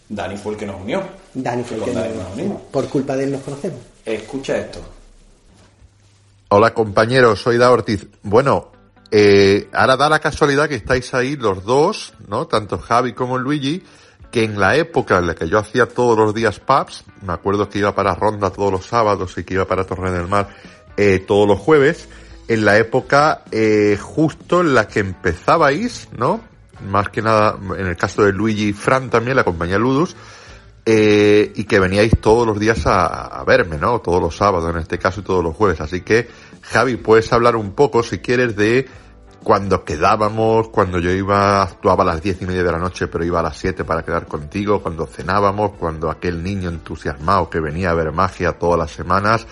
Dani 0.09 0.37
fue 0.37 0.53
el 0.53 0.59
que 0.59 0.67
nos 0.67 0.81
unió. 0.81 1.03
Dani 1.35 1.65
fue 1.65 1.77
el 1.79 1.85
que 1.85 1.93
Dani 1.93 2.15
nos- 2.17 2.33
unimos. 2.35 2.63
Por 2.71 2.89
culpa 2.89 3.17
de 3.17 3.25
él 3.25 3.33
nos 3.33 3.43
conocemos. 3.43 3.79
Escucha 4.05 4.59
esto. 4.59 4.81
Hola 6.57 6.73
compañeros, 6.73 7.41
soy 7.41 7.59
Da 7.59 7.73
Ortiz. 7.73 8.07
Bueno, 8.23 8.71
eh, 9.11 9.69
ahora 9.73 9.97
da 9.97 10.09
la 10.09 10.21
casualidad 10.21 10.69
que 10.69 10.77
estáis 10.77 11.13
ahí 11.13 11.35
los 11.35 11.65
dos, 11.65 12.15
¿no? 12.29 12.47
Tanto 12.47 12.79
Javi 12.79 13.13
como 13.13 13.39
Luigi, 13.39 13.83
que 14.31 14.45
en 14.45 14.61
la 14.61 14.77
época 14.77 15.19
en 15.19 15.27
la 15.27 15.35
que 15.35 15.49
yo 15.49 15.59
hacía 15.59 15.89
todos 15.89 16.17
los 16.17 16.33
días 16.33 16.61
pubs, 16.61 17.03
me 17.23 17.33
acuerdo 17.33 17.69
que 17.69 17.81
iba 17.81 17.93
para 17.93 18.15
Ronda 18.15 18.51
todos 18.51 18.71
los 18.71 18.87
sábados 18.87 19.37
y 19.37 19.43
que 19.43 19.55
iba 19.55 19.65
para 19.65 19.83
Torre 19.83 20.13
del 20.13 20.29
Mar 20.29 20.49
eh, 20.97 21.19
todos 21.27 21.49
los 21.49 21.59
jueves, 21.59 22.09
en 22.47 22.65
la 22.65 22.79
época 22.79 23.43
eh, 23.51 23.99
justo 24.01 24.61
en 24.61 24.75
la 24.75 24.87
que 24.87 25.01
empezabais, 25.01 26.09
¿no? 26.17 26.41
Más 26.89 27.09
que 27.09 27.21
nada, 27.21 27.59
en 27.77 27.87
el 27.89 27.97
caso 27.97 28.23
de 28.23 28.33
Luigi 28.33 28.73
Fran 28.73 29.11
también, 29.11 29.35
la 29.35 29.43
compañía 29.43 29.77
Ludus, 29.77 30.15
eh, 30.87 31.53
y 31.55 31.65
que 31.65 31.81
veníais 31.81 32.21
todos 32.21 32.47
los 32.47 32.59
días 32.59 32.83
a, 32.87 33.43
verme, 33.47 33.79
¿no? 33.79 34.01
Todos 34.01 34.21
los 34.21 34.37
sábados 34.37 34.71
en 34.71 34.81
este 34.81 34.99
caso 34.99 35.21
y 35.21 35.25
todos 35.25 35.43
los 35.43 35.55
jueves. 35.57 35.81
Así 35.81 36.03
que, 36.03 36.29
Javi, 36.63 36.97
puedes 36.97 37.33
hablar 37.33 37.57
un 37.57 37.73
poco, 37.73 38.03
si 38.03 38.19
quieres, 38.19 38.55
de 38.57 38.87
cuando 39.43 39.85
quedábamos, 39.85 40.69
cuando 40.69 40.99
yo 40.99 41.11
iba, 41.11 41.63
actuaba 41.63 42.03
a 42.03 42.07
las 42.07 42.23
diez 42.23 42.41
y 42.41 42.47
media 42.47 42.63
de 42.63 42.73
la 42.73 42.79
noche, 42.79 43.09
pero 43.09 43.25
iba 43.25 43.41
a 43.41 43.43
las 43.43 43.57
siete 43.57 43.85
para 43.85 44.03
quedar 44.03 44.27
contigo, 44.27 44.83
cuando 44.83 45.07
cenábamos, 45.07 45.73
cuando 45.79 46.11
aquel 46.11 46.43
niño 46.43 46.71
entusiasmado 46.71 47.51
que 47.51 47.61
venía 47.61 47.91
a 47.91 47.95
ver 47.95 48.11
magia 48.13 48.53
todas 48.53 48.79
las 48.79 48.91
semanas 48.91 49.47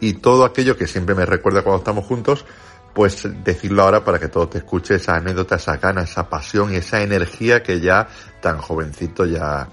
y 0.00 0.14
todo 0.14 0.44
aquello 0.44 0.76
que 0.76 0.86
siempre 0.86 1.14
me 1.14 1.24
recuerda 1.24 1.62
cuando 1.62 1.78
estamos 1.78 2.04
juntos, 2.04 2.44
pues 2.94 3.26
decirlo 3.44 3.82
ahora 3.82 4.04
para 4.04 4.18
que 4.18 4.28
todo 4.28 4.48
te 4.48 4.58
escuche 4.58 4.96
esa 4.96 5.16
anécdota, 5.16 5.56
esa 5.56 5.76
gana, 5.76 6.02
esa 6.02 6.28
pasión 6.28 6.72
y 6.72 6.76
esa 6.76 7.02
energía 7.02 7.62
que 7.62 7.80
ya 7.80 8.08
tan 8.42 8.58
jovencito 8.58 9.24
ya, 9.24 9.68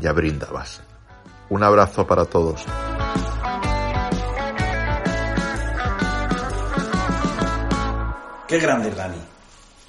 ya 0.00 0.12
brindabas. 0.12 0.80
Un 1.50 1.62
abrazo 1.62 2.06
para 2.06 2.24
todos. 2.24 2.64
Qué 8.46 8.58
grande 8.58 8.90
Dani. 8.90 9.16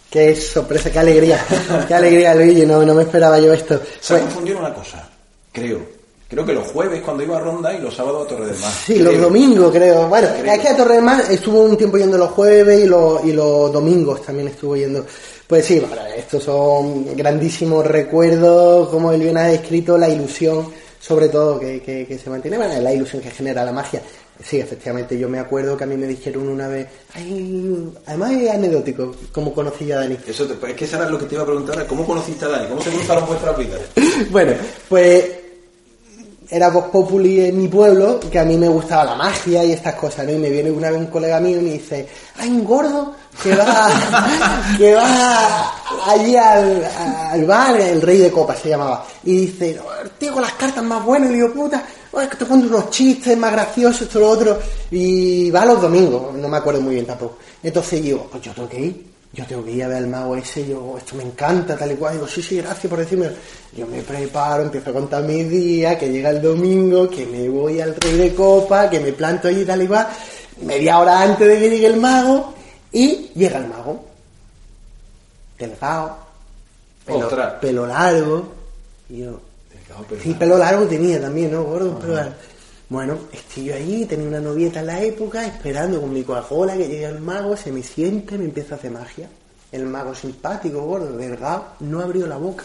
Qué 0.09 0.35
sorpresa, 0.35 0.91
qué 0.91 0.99
alegría. 0.99 1.39
qué 1.87 1.93
alegría, 1.93 2.33
Luigi. 2.35 2.65
No, 2.65 2.83
no 2.83 2.93
me 2.93 3.03
esperaba 3.03 3.39
yo 3.39 3.53
esto. 3.53 3.79
Se 3.99 4.13
Pues, 4.15 4.23
confundido 4.23 4.59
una 4.59 4.73
cosa, 4.73 5.07
creo. 5.51 5.79
Creo 6.27 6.45
que 6.45 6.53
los 6.53 6.67
jueves 6.67 7.01
cuando 7.01 7.23
iba 7.23 7.37
a 7.37 7.39
Ronda 7.39 7.73
y 7.73 7.79
los 7.79 7.95
sábados 7.95 8.25
a 8.25 8.29
Torre 8.29 8.45
del 8.47 8.59
Mar. 8.59 8.71
Sí, 8.71 8.99
los 8.99 9.13
Creo. 9.13 9.23
domingos 9.23 9.71
creo. 9.71 10.07
Bueno, 10.07 10.27
es 10.27 10.59
que 10.59 10.67
a 10.67 10.77
Torre 10.77 10.95
del 10.95 11.03
Mar 11.03 11.23
estuvo 11.29 11.61
un 11.61 11.75
tiempo 11.77 11.97
yendo 11.97 12.17
los 12.19 12.29
jueves 12.31 12.79
y 12.81 12.85
los, 12.85 13.23
y 13.25 13.31
los 13.33 13.71
domingos 13.71 14.21
también 14.23 14.47
estuvo 14.49 14.75
yendo. 14.75 15.05
Pues 15.49 15.65
sí, 15.65 15.79
bueno, 15.79 15.95
estos 16.15 16.43
son 16.43 17.15
grandísimos 17.15 17.83
recuerdos, 17.83 18.87
como 18.89 19.11
él 19.11 19.19
bien 19.21 19.35
ha 19.35 19.45
descrito, 19.47 19.97
la 19.97 20.07
ilusión, 20.07 20.67
sobre 20.99 21.27
todo, 21.27 21.59
que, 21.59 21.81
que- 21.81 22.05
que 22.05 22.19
se 22.19 22.29
mantiene, 22.29 22.55
bueno, 22.57 22.79
la 22.79 22.93
ilusión 22.93 23.19
que 23.19 23.31
genera 23.31 23.65
la 23.65 23.71
magia. 23.71 23.99
Sí, 24.43 24.59
efectivamente, 24.59 25.17
yo 25.17 25.27
me 25.27 25.39
acuerdo 25.39 25.75
que 25.75 25.83
a 25.85 25.87
mí 25.87 25.97
me 25.97 26.05
dijeron 26.05 26.47
una 26.47 26.67
vez, 26.67 26.87
ay, 27.15 27.91
además 28.05 28.31
es 28.33 28.51
anecdótico, 28.51 29.15
como 29.31 29.51
conocí 29.51 29.91
a 29.91 29.97
Dani. 29.97 30.17
Eso 30.27 30.45
te- 30.45 30.69
es 30.69 30.75
que 30.75 30.85
eso 30.85 30.97
era 30.97 31.09
lo 31.09 31.17
que 31.17 31.25
te 31.25 31.33
iba 31.33 31.41
a 31.43 31.47
preguntar, 31.47 31.87
¿cómo 31.87 32.05
conociste 32.05 32.45
a 32.45 32.49
Dani? 32.49 32.67
¿Cómo 32.67 32.81
se 32.81 32.91
cruzaron 32.91 33.25
vuestras 33.25 33.57
vidas? 33.57 33.81
Bueno, 34.29 34.53
pues 34.87 35.25
era 36.51 36.69
Vox 36.69 36.89
Populi 36.89 37.45
en 37.45 37.57
mi 37.57 37.67
pueblo, 37.67 38.19
que 38.19 38.39
a 38.39 38.45
mí 38.45 38.57
me 38.57 38.67
gustaba 38.67 39.03
la 39.05 39.15
magia 39.15 39.63
y 39.63 39.71
estas 39.71 39.93
cosas, 39.95 40.25
¿no? 40.25 40.31
Y 40.31 40.37
me 40.37 40.49
viene 40.49 40.71
una 40.71 40.89
vez 40.89 40.99
un 40.99 41.07
colega 41.07 41.39
mío 41.39 41.59
y 41.59 41.63
me 41.63 41.71
dice, 41.73 42.07
hay 42.37 42.49
un 42.49 42.65
gordo 42.65 43.13
que 43.41 43.55
va, 43.55 43.89
que 44.77 44.95
va 44.95 45.73
allí 46.07 46.35
al, 46.35 46.83
al 47.31 47.45
bar, 47.45 47.79
el 47.79 48.01
rey 48.01 48.17
de 48.17 48.31
copas 48.31 48.59
se 48.59 48.69
llamaba, 48.69 49.05
y 49.23 49.45
dice, 49.45 49.75
"No, 49.75 49.83
tío 50.17 50.33
con 50.33 50.41
las 50.41 50.53
cartas 50.53 50.83
más 50.83 51.05
buenas, 51.05 51.29
y 51.29 51.33
le 51.33 51.37
digo, 51.37 51.53
puta, 51.53 51.83
oh, 52.11 52.19
es 52.21 52.27
que 52.29 52.37
te 52.37 52.45
cuento 52.45 52.67
unos 52.67 52.89
chistes 52.89 53.37
más 53.37 53.51
graciosos, 53.51 54.01
esto, 54.01 54.19
lo 54.19 54.29
otro, 54.29 54.59
y 54.89 55.51
va 55.51 55.65
los 55.65 55.79
domingos, 55.79 56.33
no 56.33 56.47
me 56.47 56.57
acuerdo 56.57 56.81
muy 56.81 56.95
bien 56.95 57.05
tampoco. 57.05 57.37
Entonces 57.61 58.01
digo, 58.01 58.27
pues 58.31 58.41
yo 58.43 58.53
tengo 58.53 58.67
que 58.67 58.79
ir, 58.81 59.08
yo 59.31 59.45
tengo 59.45 59.63
que 59.63 59.71
ir 59.71 59.83
a 59.83 59.87
ver 59.87 59.97
al 59.97 60.07
mago 60.07 60.35
ese, 60.35 60.67
yo, 60.67 60.95
esto 60.97 61.15
me 61.15 61.23
encanta, 61.23 61.77
tal 61.77 61.91
y 61.91 61.95
cual, 61.95 62.13
digo, 62.15 62.27
sí, 62.27 62.41
sí, 62.41 62.57
gracias 62.57 62.87
por 62.89 62.97
decirme. 62.99 63.29
Yo 63.75 63.85
me 63.85 64.01
preparo, 64.01 64.63
empiezo 64.63 64.89
a 64.89 64.93
contar 64.93 65.23
mis 65.23 65.47
días, 65.49 65.97
que 65.97 66.09
llega 66.11 66.31
el 66.31 66.41
domingo, 66.41 67.07
que 67.09 67.25
me 67.27 67.47
voy 67.47 67.79
al 67.79 67.95
rey 67.95 68.17
de 68.17 68.33
copa, 68.33 68.89
que 68.89 68.99
me 68.99 69.13
planto 69.13 69.47
allí, 69.47 69.63
tal 69.65 69.83
y 69.83 69.87
cual, 69.87 70.07
media 70.63 70.97
hora 70.99 71.21
antes 71.21 71.47
de 71.47 71.59
que 71.59 71.69
llegue 71.69 71.87
el 71.87 71.97
mago, 71.97 72.53
y 72.91 73.29
llega 73.35 73.59
el 73.59 73.67
mago. 73.67 74.03
Delgado, 75.59 76.17
pelo, 77.05 77.29
pelo 77.59 77.85
largo, 77.85 78.51
y 79.09 79.19
yo, 79.19 79.39
Delgado, 79.73 80.05
pero- 80.09 80.21
Sí, 80.21 80.33
pelo 80.33 80.57
largo 80.57 80.85
tenía 80.85 81.19
también, 81.21 81.51
¿no? 81.51 81.63
Gordo. 81.63 81.99
Bueno, 82.89 83.19
estoy 83.31 83.65
yo 83.65 83.75
ahí, 83.75 84.05
tenía 84.05 84.27
una 84.27 84.39
novieta 84.39 84.79
en 84.79 84.87
la 84.87 84.99
época, 84.99 85.45
esperando 85.45 86.01
con 86.01 86.11
mi 86.11 86.23
Coca-Cola 86.23 86.75
que 86.75 86.87
llegue 86.87 87.05
el 87.05 87.19
mago, 87.19 87.55
se 87.55 87.71
me 87.71 87.83
siente, 87.83 88.35
me 88.35 88.45
empieza 88.45 88.73
a 88.73 88.77
hacer 88.79 88.89
magia. 88.89 89.29
El 89.71 89.85
mago 89.85 90.15
simpático, 90.15 90.81
gordo, 90.81 91.15
delgado, 91.15 91.67
no 91.81 91.99
abrió 92.01 92.25
la 92.25 92.37
boca. 92.37 92.63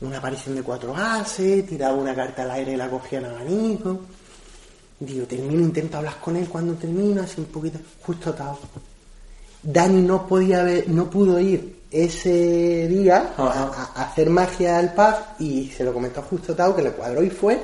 Una 0.00 0.18
aparición 0.18 0.56
de 0.56 0.62
cuatro 0.64 0.92
ases, 0.96 1.64
tiraba 1.66 1.94
una 1.94 2.16
carta 2.16 2.42
al 2.42 2.50
aire 2.50 2.72
y 2.72 2.76
la 2.76 2.90
cogía 2.90 3.20
en 3.20 3.26
abanico. 3.26 4.00
Digo, 4.98 5.24
termino, 5.26 5.60
intento 5.60 5.98
hablar 5.98 6.18
con 6.20 6.34
él 6.34 6.48
cuando 6.48 6.74
termino, 6.74 7.22
así 7.22 7.40
un 7.40 7.46
poquito, 7.46 7.78
justo 8.02 8.30
atado. 8.30 8.58
Dani 9.62 10.02
no 10.02 10.26
podía 10.26 10.64
ver, 10.64 10.88
no 10.88 11.08
pudo 11.08 11.38
ir 11.38 11.82
ese 11.92 12.88
día 12.88 13.34
a, 13.36 13.92
hacer 14.02 14.30
magia 14.30 14.78
al 14.78 14.92
pub 14.92 15.14
y 15.38 15.68
se 15.68 15.84
lo 15.84 15.92
comentó 15.92 16.22
justo 16.22 16.56
Tao 16.56 16.74
que 16.74 16.82
le 16.82 16.90
cuadró 16.90 17.22
y 17.22 17.30
fue 17.30 17.60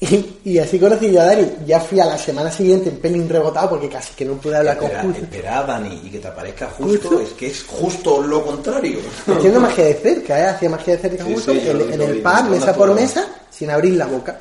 y, 0.00 0.36
y 0.44 0.58
así 0.58 0.78
conocí 0.78 1.10
yo 1.12 1.20
a 1.20 1.24
Dani 1.24 1.46
ya 1.66 1.80
fui 1.80 2.00
a 2.00 2.04
la 2.06 2.18
semana 2.18 2.50
siguiente 2.50 2.88
en 2.88 2.96
pelín 2.96 3.28
rebotado 3.28 3.70
porque 3.70 3.88
casi 3.88 4.14
que 4.14 4.24
no 4.24 4.34
pude 4.34 4.56
hablar 4.56 4.76
con 4.76 4.86
Espera, 4.86 5.02
Justo 5.04 5.22
espera, 5.22 5.62
Dani, 5.62 6.00
y 6.04 6.10
que 6.10 6.18
te 6.18 6.28
aparezca 6.28 6.66
justo, 6.66 7.08
Justo. 7.08 7.20
es 7.20 7.32
que 7.34 7.46
es 7.46 7.62
justo 7.64 8.22
lo 8.22 8.44
contrario. 8.44 8.98
haciendo 9.26 9.60
magia 9.60 9.84
de 9.84 9.94
cerca 9.94 10.38
¿eh? 10.40 10.46
hacía 10.48 10.68
magia 10.70 10.96
de 10.96 11.02
cerca 11.02 11.24
Sí, 11.24 11.34
justo 11.34 11.52
sí, 11.52 11.60
en, 11.66 12.00
el 12.02 12.22
pub 12.22 12.44
me 12.44 12.50
mesa 12.50 12.74
por 12.74 12.92
mesa 12.94 13.26
sin 13.50 13.70
abrir 13.70 13.94
la 13.94 14.06
boca 14.06 14.38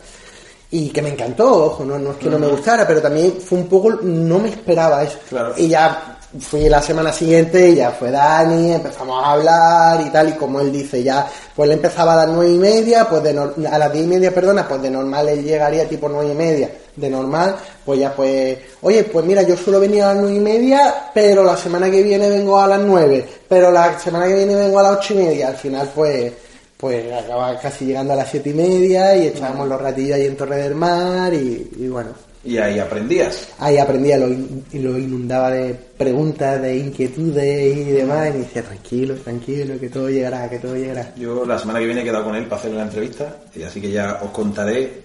y 0.72 0.90
que 0.90 1.04
me 1.04 1.10
encantó, 1.10 1.66
ojo, 1.66 1.86
no, 1.86 2.00
no 2.00 2.12
es 2.14 2.18
que 2.18 2.28
no 2.30 2.40
me 2.40 2.48
gustara, 2.48 2.88
pero 2.88 3.00
también 3.00 3.34
fue 3.40 3.60
un 3.60 3.68
poco, 3.68 3.92
no 3.92 4.40
me 4.40 4.50
esperaba 4.50 5.04
eso. 5.04 5.20
Claro. 5.30 5.54
Y 5.56 5.68
ya 5.68 6.13
fui 6.40 6.68
la 6.68 6.82
semana 6.82 7.14
siguiente 7.14 7.70
y 7.70 7.76
ya 7.76 7.92
fue 7.92 8.10
Dani, 8.10 8.74
empezamos 8.74 9.24
a 9.24 9.32
hablar 9.34 10.02
y 10.06 10.10
tal, 10.10 10.30
y 10.30 10.32
como 10.34 10.60
él 10.62 10.72
dice, 10.72 11.04
ya, 11.04 11.28
pues 11.56 11.68
le 11.68 11.76
empezaba 11.76 12.14
a 12.14 12.26
las 12.26 12.30
nueve 12.36 12.52
y 12.54 12.58
media, 12.58 13.08
pues 13.08 13.22
de 13.24 13.36
nor- 13.36 13.54
a 13.72 13.78
las 13.78 13.94
diez 13.94 14.06
y 14.06 14.08
media, 14.08 14.34
perdona, 14.34 14.68
pues 14.68 14.82
de 14.82 14.90
normal 14.90 15.30
él 15.30 15.44
llegaría 15.44 15.88
tipo 15.88 16.10
nueve 16.10 16.32
y 16.32 16.36
media, 16.36 16.70
de 16.96 17.10
normal, 17.10 17.56
pues 17.86 18.00
ya 18.00 18.16
pues, 18.16 18.58
oye, 18.82 19.04
pues 19.04 19.26
mira, 19.26 19.44
yo 19.44 19.56
suelo 19.56 19.80
venir 19.80 20.02
a 20.04 20.08
las 20.14 20.18
nueve 20.24 20.38
y 20.38 20.40
media, 20.40 21.10
pero 21.14 21.44
la 21.44 21.56
semana 21.56 21.90
que 21.92 22.02
viene 22.02 22.28
vengo 22.30 22.60
a 22.60 22.68
las 22.68 22.80
nueve, 22.80 23.26
pero 23.48 23.72
la 23.72 24.00
semana 24.00 24.26
que 24.28 24.36
viene 24.36 24.56
vengo 24.56 24.80
a 24.80 24.84
las 24.84 24.98
ocho 24.98 25.14
y 25.14 25.18
media, 25.18 25.50
al 25.50 25.56
final 25.58 25.92
pues, 25.94 26.34
pues 26.78 27.14
acaba 27.14 27.60
casi 27.60 27.86
llegando 27.86 28.14
a 28.14 28.16
las 28.18 28.30
siete 28.30 28.50
y 28.50 28.54
media 28.56 29.16
y 29.16 29.28
echábamos 29.28 29.68
los 29.68 29.80
ratillos 29.80 30.16
ahí 30.16 30.26
en 30.26 30.36
Torre 30.36 30.58
del 30.64 30.76
Mar 30.76 31.32
y 31.34 31.88
bueno, 31.88 32.10
Y 32.46 32.58
ahí 32.58 32.78
aprendías. 32.78 33.48
ahí 33.58 33.78
aprendía, 33.78 34.18
lo, 34.18 34.28
in- 34.28 34.66
lo 34.74 34.98
inundaba 35.00 35.50
de 35.52 35.74
preguntas, 35.98 36.62
de 36.62 36.76
inquietudes 36.78 37.78
y 37.78 37.84
demás, 37.92 38.30
y 38.30 38.34
me 38.34 38.40
decía, 38.40 38.64
tranquilo, 38.64 39.16
tranquilo, 39.16 39.80
que 39.80 39.88
todo 39.90 40.10
llegará, 40.10 40.50
que 40.50 40.60
todo 40.60 40.76
llegará. 40.76 41.14
Yo 41.16 41.46
la 41.46 41.58
semana 41.58 41.80
que 41.80 41.86
viene 41.86 42.02
he 42.02 42.04
quedado 42.04 42.26
con 42.26 42.36
él 42.36 42.44
para 42.46 42.60
hacer 42.60 42.72
una 42.74 42.84
entrevista, 42.84 43.38
y 43.56 43.64
así 43.64 43.80
que 43.80 43.92
ya 43.92 44.20
os 44.22 44.32
contaré 44.32 45.04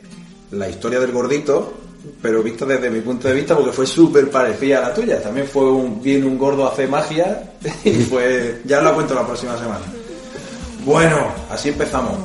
la 0.51 0.69
historia 0.69 0.99
del 0.99 1.13
gordito, 1.13 1.75
pero 2.21 2.43
visto 2.43 2.67
desde 2.67 2.91
mi 2.91 3.01
punto 3.03 3.29
de 3.29 3.35
vista, 3.35 3.55
porque 3.55 3.71
fue 3.73 3.87
súper 3.87 4.29
parecida 4.31 4.79
a 4.79 4.89
la 4.89 4.95
tuya. 4.95 5.21
También 5.23 5.47
fue 5.47 5.71
un, 5.71 6.03
viene 6.03 6.27
un 6.27 6.39
gordo 6.39 6.67
a 6.67 6.73
hacer 6.73 6.89
magia, 6.89 7.53
y 7.85 7.93
fue, 7.93 8.63
ya 8.65 8.81
lo 8.81 8.95
cuento 8.95 9.15
la 9.15 9.25
próxima 9.27 9.57
semana. 9.57 9.85
Bueno, 10.85 11.29
así 11.51 11.69
empezamos. 11.69 12.19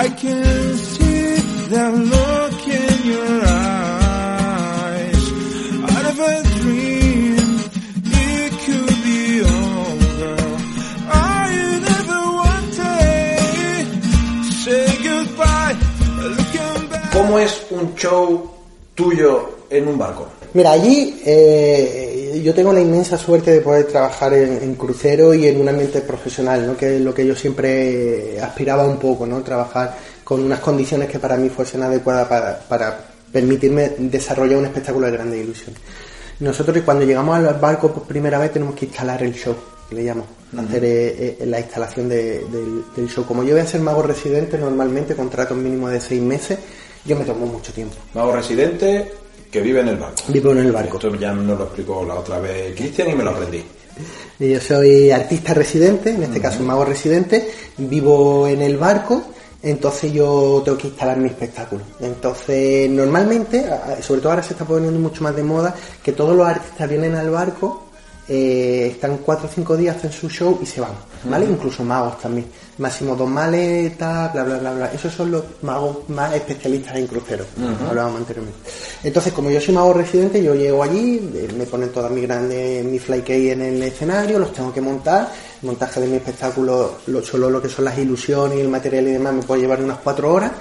I 0.00 0.08
can 0.08 0.76
see 0.76 1.36
look 1.92 2.66
in 2.66 3.12
your 3.12 3.44
eyes. 3.44 3.50
¿Cómo 17.12 17.38
es 17.38 17.66
un 17.70 17.94
show 17.96 18.50
tuyo 18.94 19.59
en 19.70 19.88
un 19.88 19.96
barco? 19.96 20.26
Mira, 20.52 20.72
allí 20.72 21.20
eh, 21.24 22.40
yo 22.44 22.52
tengo 22.54 22.72
la 22.72 22.80
inmensa 22.80 23.16
suerte 23.16 23.52
de 23.52 23.60
poder 23.60 23.86
trabajar 23.86 24.34
en, 24.34 24.58
en 24.62 24.74
crucero 24.74 25.32
y 25.32 25.46
en 25.46 25.60
un 25.60 25.68
ambiente 25.68 26.00
profesional, 26.00 26.66
¿no? 26.66 26.76
que 26.76 26.96
es 26.96 27.00
lo 27.00 27.14
que 27.14 27.24
yo 27.26 27.34
siempre 27.36 28.40
aspiraba 28.40 28.84
un 28.84 28.98
poco, 28.98 29.26
¿no? 29.26 29.40
trabajar 29.42 29.96
con 30.24 30.42
unas 30.42 30.60
condiciones 30.60 31.08
que 31.08 31.18
para 31.18 31.36
mí 31.36 31.48
fuesen 31.48 31.82
adecuadas 31.82 32.26
para, 32.28 32.58
para 32.58 32.98
permitirme 33.32 33.92
desarrollar 33.98 34.58
un 34.58 34.66
espectáculo 34.66 35.06
de 35.06 35.12
grande 35.12 35.38
ilusión. 35.38 35.74
Nosotros 36.40 36.76
cuando 36.84 37.04
llegamos 37.04 37.36
al 37.36 37.54
barco 37.60 37.92
por 37.92 38.04
primera 38.04 38.38
vez 38.38 38.52
tenemos 38.52 38.74
que 38.74 38.86
instalar 38.86 39.22
el 39.22 39.34
show, 39.34 39.54
que 39.88 39.94
le 39.94 40.02
llamo, 40.04 40.24
hacer 40.56 40.84
eh, 40.84 41.36
eh, 41.40 41.46
la 41.46 41.60
instalación 41.60 42.08
de- 42.08 42.44
del, 42.50 42.82
del 42.96 43.08
show. 43.08 43.24
Como 43.26 43.42
yo 43.44 43.52
voy 43.52 43.60
a 43.62 43.66
ser 43.66 43.80
mago 43.80 44.02
residente, 44.02 44.56
normalmente 44.56 45.14
contrato 45.14 45.54
mínimo 45.54 45.88
de 45.88 46.00
seis 46.00 46.22
meses, 46.22 46.58
yo 47.04 47.16
me 47.16 47.24
tomo 47.24 47.46
mucho 47.46 47.72
tiempo. 47.72 47.94
Mago 48.14 48.32
residente 48.32 49.12
que 49.50 49.60
vive 49.60 49.80
en 49.80 49.88
el 49.88 49.96
barco. 49.96 50.22
Vivo 50.28 50.52
en 50.52 50.58
el 50.58 50.72
barco. 50.72 50.96
Esto 50.96 51.14
ya 51.16 51.32
nos 51.32 51.58
lo 51.58 51.64
explicó 51.64 52.04
la 52.04 52.14
otra 52.14 52.38
vez 52.38 52.74
Cristian 52.76 53.10
y 53.10 53.14
me 53.14 53.24
lo 53.24 53.30
aprendí. 53.30 53.64
Yo 54.38 54.60
soy 54.60 55.10
artista 55.10 55.52
residente, 55.52 56.10
en 56.10 56.22
este 56.22 56.40
caso 56.40 56.62
mago 56.62 56.84
residente, 56.84 57.50
vivo 57.76 58.46
en 58.46 58.62
el 58.62 58.78
barco, 58.78 59.22
entonces 59.62 60.12
yo 60.12 60.62
tengo 60.64 60.78
que 60.78 60.88
instalar 60.88 61.18
mi 61.18 61.28
espectáculo. 61.28 61.82
Entonces, 62.00 62.88
normalmente, 62.88 63.66
sobre 64.00 64.22
todo 64.22 64.30
ahora 64.30 64.42
se 64.42 64.54
está 64.54 64.64
poniendo 64.64 64.98
mucho 64.98 65.22
más 65.22 65.36
de 65.36 65.42
moda, 65.42 65.74
que 66.02 66.12
todos 66.12 66.34
los 66.34 66.46
artistas 66.46 66.88
vienen 66.88 67.14
al 67.14 67.28
barco, 67.30 67.89
eh, 68.32 68.90
están 68.92 69.18
cuatro 69.18 69.48
o 69.48 69.50
cinco 69.52 69.76
días, 69.76 69.96
hacen 69.96 70.12
su 70.12 70.30
show 70.30 70.60
y 70.62 70.66
se 70.66 70.80
van, 70.80 70.92
¿vale? 71.24 71.46
Incluso 71.46 71.82
magos 71.82 72.18
también. 72.20 72.46
Máximo 72.78 73.16
dos 73.16 73.28
maletas, 73.28 74.32
bla, 74.32 74.44
bla, 74.44 74.58
bla, 74.58 74.72
bla. 74.72 74.92
Esos 74.92 75.12
son 75.12 75.32
los 75.32 75.42
magos 75.62 76.08
más 76.08 76.32
especialistas 76.34 76.94
en 76.96 77.06
cruceros, 77.08 77.46
como 77.56 77.88
hablábamos 77.90 78.20
anteriormente. 78.20 78.58
Entonces, 79.02 79.32
como 79.32 79.50
yo 79.50 79.60
soy 79.60 79.74
mago 79.74 79.92
residente, 79.92 80.42
yo 80.42 80.54
llego 80.54 80.82
allí, 80.82 81.16
eh, 81.34 81.48
me 81.58 81.66
ponen 81.66 81.90
todas 81.90 82.10
mis 82.12 82.22
grandes, 82.22 82.84
mi 82.84 82.98
fly 83.00 83.20
cake 83.22 83.50
en 83.52 83.62
el 83.62 83.82
escenario, 83.82 84.38
los 84.38 84.52
tengo 84.52 84.72
que 84.72 84.80
montar. 84.80 85.30
El 85.62 85.66
montaje 85.66 86.00
de 86.00 86.06
mi 86.06 86.16
espectáculo, 86.16 86.98
lo- 87.08 87.22
solo 87.22 87.50
lo 87.50 87.60
que 87.60 87.68
son 87.68 87.84
las 87.84 87.98
ilusiones 87.98 88.58
y 88.58 88.60
el 88.62 88.68
material 88.68 89.08
y 89.08 89.10
demás, 89.10 89.34
me 89.34 89.42
puede 89.42 89.62
llevar 89.62 89.82
unas 89.82 89.98
cuatro 89.98 90.32
horas. 90.32 90.52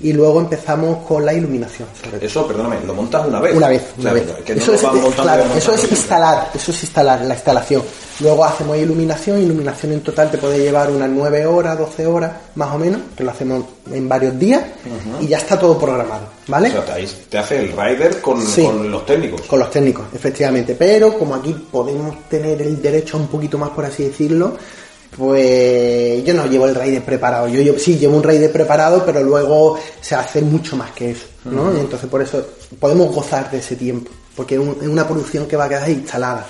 Y 0.00 0.12
luego 0.12 0.40
empezamos 0.40 1.04
con 1.06 1.24
la 1.26 1.32
iluminación, 1.32 1.88
sobre. 2.02 2.24
Eso, 2.24 2.46
perdóname, 2.46 2.76
lo 2.86 2.94
montas 2.94 3.26
una 3.26 3.40
vez. 3.40 3.56
Una 3.56 3.68
vez, 3.68 3.82
O 3.98 4.02
sea, 4.02 4.12
una 4.12 4.12
vez. 4.12 4.32
Que 4.44 4.54
no 4.54 4.62
eso, 4.62 4.74
es, 4.74 4.80
claro, 5.14 5.44
eso 5.56 5.74
instalar, 5.90 6.50
eso 6.54 6.70
es 6.70 6.82
instalar 6.82 7.20
la 7.22 7.34
instalación. 7.34 7.82
Luego 8.20 8.44
hacemos 8.44 8.76
iluminación, 8.76 9.40
iluminación 9.42 9.92
en 9.92 10.00
total 10.00 10.30
te 10.30 10.38
puede 10.38 10.58
llevar 10.58 10.90
unas 10.90 11.08
9 11.08 11.46
horas, 11.46 11.78
12 11.78 12.06
horas, 12.06 12.32
más 12.56 12.74
o 12.74 12.78
menos, 12.78 13.00
que 13.16 13.22
lo 13.22 13.30
hacemos 13.30 13.64
en 13.92 14.08
varios 14.08 14.36
días 14.38 14.62
y 15.20 15.26
ya 15.28 15.38
está 15.38 15.58
todo 15.58 15.78
programado, 15.78 16.26
¿vale? 16.48 16.68
O 16.70 16.84
sea, 16.84 16.96
te, 17.30 17.38
hace 17.38 17.58
el 17.60 17.72
rider 17.72 18.20
con, 18.20 18.40
Sí. 18.44 18.64
con 18.64 18.90
los 18.90 19.06
técnicos. 19.06 19.42
Con 19.42 19.60
los 19.60 19.70
técnicos, 19.70 20.06
efectivamente. 20.14 20.74
Pero 20.76 21.16
como 21.16 21.34
aquí 21.36 21.54
podemos 21.70 22.28
tener 22.28 22.60
el 22.62 22.82
derecho 22.82 23.16
un 23.18 23.28
poquito 23.28 23.56
más, 23.56 23.70
por 23.70 23.84
así 23.84 24.04
decirlo, 24.04 24.56
pues 25.16 26.24
yo 26.24 26.34
no 26.34 26.46
llevo 26.46 26.66
el 26.66 26.74
raider 26.74 27.02
preparado. 27.02 27.48
Yo, 27.48 27.78
sí 27.78 27.98
llevo 27.98 28.16
un 28.16 28.22
raider 28.22 28.50
preparado, 28.52 29.04
pero 29.04 29.22
luego 29.22 29.78
se 30.00 30.14
hace 30.14 30.40
mucho 30.42 30.76
más 30.76 30.90
que 30.92 31.10
eso, 31.10 31.26
¿no? 31.44 31.76
Y 31.76 31.80
entonces 31.80 32.08
por 32.08 32.22
eso 32.22 32.44
podemos 32.78 33.14
gozar 33.14 33.50
de 33.50 33.58
ese 33.58 33.76
tiempo, 33.76 34.10
porque 34.36 34.54
es, 34.56 34.60
un- 34.60 34.76
es 34.80 34.88
una 34.88 35.06
producción 35.06 35.46
que 35.46 35.56
va 35.56 35.64
a 35.64 35.68
quedar 35.68 35.88
instalada. 35.88 36.46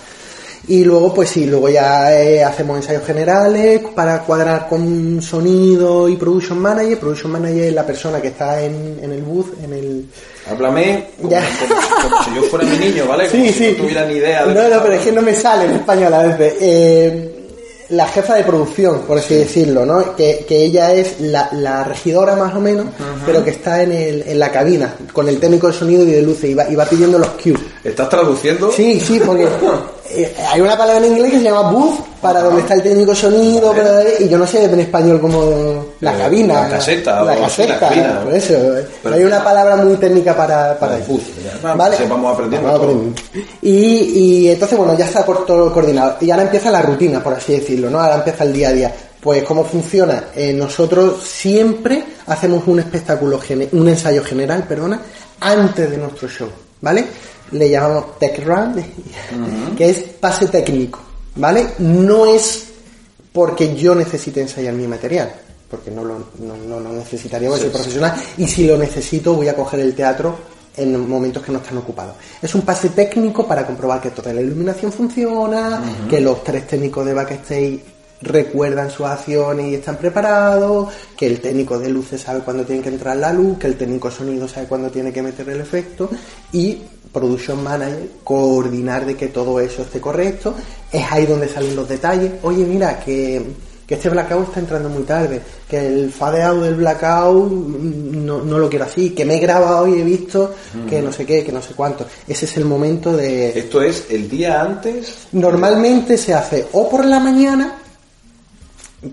Y 0.66 0.84
luego, 0.84 1.14
pues 1.14 1.30
sí, 1.30 1.46
luego 1.46 1.70
ya 1.70 2.12
eh, 2.20 2.44
hacemos 2.44 2.76
ensayos 2.76 3.02
generales 3.04 3.80
para 3.94 4.20
cuadrar 4.24 4.68
con 4.68 5.22
sonido 5.22 6.06
y 6.10 6.16
production 6.16 6.58
manager. 6.58 6.98
Production 6.98 7.32
manager 7.32 7.62
es 7.64 7.72
la 7.72 7.86
persona 7.86 8.20
que 8.20 8.28
está 8.28 8.60
en, 8.62 8.98
en 9.02 9.12
el 9.12 9.22
booth, 9.22 9.54
en 9.64 9.72
el, 9.72 10.04
Háblame 10.50 11.08
como, 11.16 11.30
Ya. 11.30 11.42
como- 11.58 12.10
como 12.10 12.22
si 12.24 12.34
yo 12.34 12.42
fuera 12.50 12.66
mi 12.66 12.76
niño, 12.76 13.06
¿vale? 13.06 13.28
Como 13.30 13.44
Sí, 13.44 13.52
si 13.52 13.58
sí. 13.64 13.70
no 13.78 13.82
tuviera 13.84 14.04
ni 14.04 14.14
idea 14.16 14.44
de 14.44 14.54
No, 14.54 14.68
no, 14.68 14.82
pero 14.82 14.94
es 14.94 15.00
que 15.04 15.12
no 15.12 15.22
me 15.22 15.34
sale 15.34 15.64
en 15.66 15.70
español 15.76 16.12
a 16.12 16.22
veces. 16.24 16.54
Eh, 16.60 17.27
la 17.90 18.06
jefa 18.06 18.34
de 18.34 18.44
producción, 18.44 19.00
por 19.02 19.18
así 19.18 19.34
decirlo, 19.34 19.86
¿no? 19.86 20.14
Que, 20.14 20.44
que 20.46 20.64
ella 20.64 20.92
es 20.92 21.20
la, 21.20 21.48
la 21.52 21.84
regidora 21.84 22.36
más 22.36 22.54
o 22.54 22.60
menos, 22.60 22.86
pero 23.24 23.42
que 23.42 23.50
está 23.50 23.82
en, 23.82 23.92
el, 23.92 24.22
en 24.26 24.38
la 24.38 24.50
cabina, 24.50 24.94
con 25.12 25.28
el 25.28 25.40
técnico 25.40 25.68
de 25.68 25.72
sonido 25.72 26.02
y 26.04 26.10
de 26.10 26.22
luces, 26.22 26.50
y 26.50 26.54
va, 26.54 26.68
y 26.68 26.74
va 26.74 26.84
pidiendo 26.84 27.18
los 27.18 27.28
cues. 27.28 27.58
¿Estás 27.82 28.08
traduciendo? 28.08 28.70
Sí, 28.72 29.00
sí, 29.00 29.20
porque 29.24 29.48
eh, 30.10 30.34
hay 30.50 30.60
una 30.60 30.76
palabra 30.76 31.04
en 31.04 31.12
inglés 31.12 31.32
que 31.32 31.38
se 31.38 31.44
llama 31.44 31.70
booth, 31.70 32.00
para 32.20 32.40
donde 32.42 32.62
está 32.62 32.74
el 32.74 32.82
técnico 32.82 33.14
sonido, 33.14 33.68
Vale. 33.70 33.82
pero- 33.82 34.24
y 34.24 34.28
yo 34.28 34.38
no 34.38 34.46
sé 34.46 34.64
en 34.64 34.80
español 34.80 35.20
como 35.20 35.84
la 36.00 36.14
Eh, 36.14 36.18
cabina. 36.18 36.62
la 36.62 36.68
caseta, 36.68 37.22
la 37.22 37.36
caseta, 37.36 37.78
cabina. 37.78 38.20
por 38.24 38.34
eso. 38.34 38.54
Pero- 39.02 39.14
hay 39.14 39.24
una 39.24 39.42
palabra 39.44 39.76
muy 39.76 39.94
técnica 39.96 40.36
para, 40.36 40.78
para 40.78 40.92
Vale, 40.92 41.04
eso. 41.04 41.12
booth, 41.12 41.22
ya. 41.44 41.58
Vamos, 41.62 42.32
aprendiendo 42.32 42.66
Vamos 42.66 42.80
aprendiendo. 42.80 43.20
Y, 43.62 43.70
y 43.74 44.48
entonces, 44.50 44.76
bueno, 44.78 44.96
ya 44.96 45.04
está 45.04 45.24
por 45.24 45.46
todo 45.46 45.72
coordinado. 45.72 46.16
Y 46.20 46.30
ahora 46.30 46.42
empieza 46.44 46.70
la 46.70 46.82
rutina, 46.82 47.22
por 47.22 47.34
así 47.34 47.52
decirlo, 47.54 47.88
¿no? 47.90 48.00
Ahora 48.00 48.16
empieza 48.16 48.44
el 48.44 48.52
día 48.52 48.68
a 48.68 48.72
día. 48.72 48.94
Pues, 49.20 49.42
¿cómo 49.42 49.64
funciona? 49.64 50.26
Eh, 50.34 50.52
nosotros 50.52 51.22
siempre 51.24 52.04
hacemos 52.26 52.62
un 52.66 52.78
espectáculo, 52.80 53.40
un 53.72 53.88
ensayo 53.88 54.22
general, 54.24 54.64
perdona, 54.68 55.00
antes 55.40 55.90
de 55.90 55.96
nuestro 55.96 56.28
show, 56.28 56.48
¿vale? 56.80 57.04
Le 57.52 57.70
llamamos 57.70 58.18
Tech 58.18 58.44
Run, 58.44 58.74
que 59.76 59.90
es 59.90 59.98
pase 60.20 60.48
técnico, 60.48 61.00
¿vale? 61.36 61.66
No 61.78 62.26
es 62.26 62.66
porque 63.32 63.74
yo 63.76 63.94
necesite 63.94 64.40
ensayar 64.40 64.74
mi 64.74 64.86
material, 64.86 65.32
porque 65.70 65.90
no 65.90 66.04
lo, 66.04 66.18
no, 66.40 66.56
no 66.56 66.80
lo 66.80 66.92
necesitaría, 66.92 67.48
porque 67.48 67.64
soy 67.64 67.70
profesional, 67.70 68.14
y 68.36 68.46
si 68.46 68.66
lo 68.66 68.76
necesito 68.76 69.34
voy 69.34 69.48
a 69.48 69.56
coger 69.56 69.80
el 69.80 69.94
teatro 69.94 70.36
en 70.76 71.08
momentos 71.08 71.42
que 71.42 71.52
no 71.52 71.58
están 71.58 71.78
ocupados. 71.78 72.14
Es 72.40 72.54
un 72.54 72.62
pase 72.62 72.90
técnico 72.90 73.46
para 73.46 73.66
comprobar 73.66 74.00
que 74.00 74.10
toda 74.10 74.32
la 74.32 74.40
iluminación 74.40 74.92
funciona, 74.92 75.82
que 76.08 76.20
los 76.20 76.42
tres 76.44 76.66
técnicos 76.66 77.04
de 77.04 77.14
backstage 77.14 77.80
recuerdan 78.20 78.90
sus 78.90 79.06
acciones 79.06 79.66
y 79.66 79.74
están 79.76 79.96
preparados, 79.96 80.88
que 81.16 81.26
el 81.26 81.40
técnico 81.40 81.78
de 81.78 81.88
luces 81.88 82.20
sabe 82.20 82.40
cuándo 82.40 82.64
tiene 82.64 82.82
que 82.82 82.88
entrar 82.88 83.16
la 83.16 83.32
luz, 83.32 83.58
que 83.58 83.66
el 83.66 83.76
técnico 83.76 84.08
de 84.08 84.16
sonido 84.16 84.48
sabe 84.48 84.66
cuándo 84.66 84.90
tiene 84.90 85.12
que 85.12 85.22
meter 85.22 85.48
el 85.48 85.60
efecto 85.60 86.10
y 86.52 86.78
production 87.12 87.62
manager 87.62 88.08
coordinar 88.24 89.06
de 89.06 89.16
que 89.16 89.28
todo 89.28 89.60
eso 89.60 89.82
esté 89.82 90.00
correcto. 90.00 90.54
Es 90.92 91.04
ahí 91.10 91.26
donde 91.26 91.48
salen 91.48 91.76
los 91.76 91.88
detalles. 91.88 92.32
Oye, 92.42 92.64
mira, 92.64 93.00
que, 93.00 93.42
que 93.86 93.94
este 93.94 94.10
blackout 94.10 94.48
está 94.48 94.60
entrando 94.60 94.88
muy 94.88 95.04
tarde, 95.04 95.40
que 95.68 95.86
el 95.86 96.12
fade 96.12 96.42
out 96.42 96.62
del 96.62 96.74
blackout 96.74 97.50
mm, 97.50 98.26
no, 98.26 98.42
no 98.42 98.58
lo 98.58 98.68
quiero 98.68 98.84
así, 98.84 99.10
que 99.10 99.24
me 99.24 99.36
he 99.36 99.40
grabado 99.40 99.86
y 99.86 100.00
he 100.00 100.04
visto 100.04 100.54
que 100.88 101.00
no 101.00 101.10
sé 101.10 101.24
qué, 101.24 101.42
que 101.42 101.52
no 101.52 101.62
sé 101.62 101.74
cuánto. 101.74 102.06
Ese 102.26 102.44
es 102.44 102.56
el 102.58 102.66
momento 102.66 103.16
de... 103.16 103.58
Esto 103.58 103.80
es 103.82 104.06
el 104.10 104.28
día 104.28 104.60
antes. 104.60 105.28
Normalmente 105.32 106.18
se 106.18 106.34
hace 106.34 106.66
o 106.72 106.88
por 106.88 107.06
la 107.06 107.18
mañana, 107.18 107.78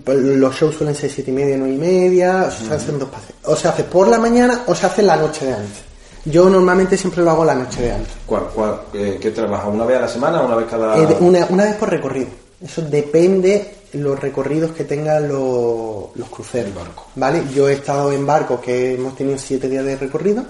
pues 0.04 0.18
los 0.18 0.54
shows 0.54 0.74
suelen 0.74 0.94
ser 0.94 1.10
siete 1.10 1.30
y 1.30 1.34
media, 1.34 1.56
nueve 1.56 1.74
y 1.74 1.78
media, 1.78 2.48
o 2.48 2.50
se 2.50 2.74
hacen 2.74 2.98
dos 2.98 3.08
pases. 3.08 3.34
O 3.44 3.56
se 3.56 3.68
hace 3.68 3.84
por 3.84 4.08
la 4.08 4.18
mañana 4.18 4.64
o 4.66 4.74
se 4.74 4.86
hace 4.86 5.02
la 5.02 5.16
noche 5.16 5.46
de 5.46 5.54
antes. 5.54 5.85
Yo 6.26 6.50
normalmente 6.50 6.96
siempre 6.96 7.22
lo 7.22 7.30
hago 7.30 7.44
la 7.44 7.54
noche 7.54 7.82
de 7.82 7.92
antes. 7.92 8.12
¿Cuál, 8.26 8.44
cuál, 8.54 8.80
eh, 8.92 9.18
¿Qué 9.20 9.30
trabajas? 9.30 9.68
¿Una 9.72 9.84
vez 9.84 9.98
a 9.98 10.00
la 10.02 10.08
semana 10.08 10.42
o 10.42 10.46
una 10.46 10.56
vez 10.56 10.66
cada.? 10.68 10.98
Eh, 10.98 11.16
una, 11.20 11.46
una 11.50 11.64
vez 11.64 11.76
por 11.76 11.88
recorrido. 11.90 12.28
Eso 12.60 12.82
depende 12.82 13.74
los 13.92 14.18
recorridos 14.18 14.72
que 14.72 14.84
tengan 14.84 15.28
los, 15.28 16.06
los 16.16 16.28
cruceros. 16.28 16.72
¿Vale? 17.14 17.44
Yo 17.54 17.68
he 17.68 17.74
estado 17.74 18.12
en 18.12 18.26
barcos 18.26 18.60
que 18.60 18.94
hemos 18.94 19.14
tenido 19.16 19.38
7 19.38 19.68
días 19.68 19.84
de 19.84 19.96
recorrido 19.96 20.44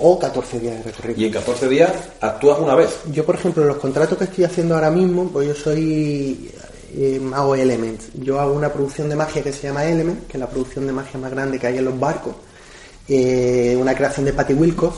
o 0.00 0.18
14 0.18 0.58
días 0.60 0.76
de 0.78 0.82
recorrido. 0.90 1.20
Y 1.20 1.24
en 1.26 1.32
14 1.32 1.68
días 1.68 1.92
actúas 2.20 2.58
una 2.58 2.74
vez. 2.74 3.00
Yo, 3.12 3.24
por 3.24 3.36
ejemplo, 3.36 3.64
los 3.64 3.76
contratos 3.76 4.18
que 4.18 4.24
estoy 4.24 4.44
haciendo 4.44 4.74
ahora 4.74 4.90
mismo, 4.90 5.28
pues 5.32 5.48
yo 5.48 5.54
soy. 5.54 6.50
eh, 6.96 7.20
hago 7.34 7.54
Element. 7.54 8.00
Yo 8.14 8.40
hago 8.40 8.52
una 8.54 8.70
producción 8.72 9.08
de 9.08 9.16
magia 9.16 9.42
que 9.42 9.52
se 9.52 9.68
llama 9.68 9.84
Element, 9.84 10.26
que 10.26 10.36
es 10.36 10.40
la 10.40 10.48
producción 10.48 10.86
de 10.86 10.92
magia 10.92 11.18
más 11.20 11.30
grande 11.30 11.58
que 11.58 11.66
hay 11.68 11.78
en 11.78 11.84
los 11.84 11.98
barcos. 11.98 12.34
Eh, 13.08 13.76
una 13.78 13.94
creación 13.94 14.24
de 14.26 14.32
Patty 14.32 14.54
Wilcox. 14.54 14.96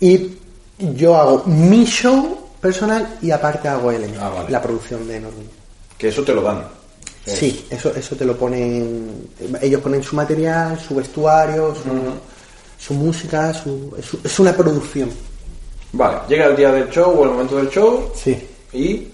Y 0.00 0.30
yo 0.78 1.16
hago 1.16 1.44
mi 1.46 1.84
show 1.84 2.38
personal 2.60 3.18
y 3.22 3.30
aparte 3.30 3.68
hago 3.68 3.90
Element, 3.90 4.20
Ah, 4.20 4.28
vale. 4.30 4.50
la 4.50 4.60
producción 4.62 5.06
de 5.06 5.20
Norway. 5.20 5.46
Que 5.98 6.08
eso 6.08 6.22
te 6.22 6.34
lo 6.34 6.42
dan. 6.42 6.64
Sí, 7.24 7.66
eso, 7.70 7.94
eso 7.94 8.16
te 8.16 8.24
lo 8.24 8.36
ponen. 8.36 9.28
Ellos 9.60 9.80
ponen 9.80 10.02
su 10.02 10.16
material, 10.16 10.78
su 10.80 10.96
vestuario, 10.96 11.72
su, 11.74 11.82
su 12.84 12.94
música, 12.94 13.54
su, 13.54 13.94
es, 13.96 14.06
es 14.24 14.38
una 14.40 14.52
producción. 14.56 15.08
Vale, 15.92 16.18
llega 16.28 16.46
el 16.46 16.56
día 16.56 16.72
del 16.72 16.88
show 16.90 17.14
o 17.16 17.24
el 17.24 17.30
momento 17.30 17.56
del 17.56 17.68
show 17.70 18.10
Sí. 18.16 18.36
y. 18.72 19.06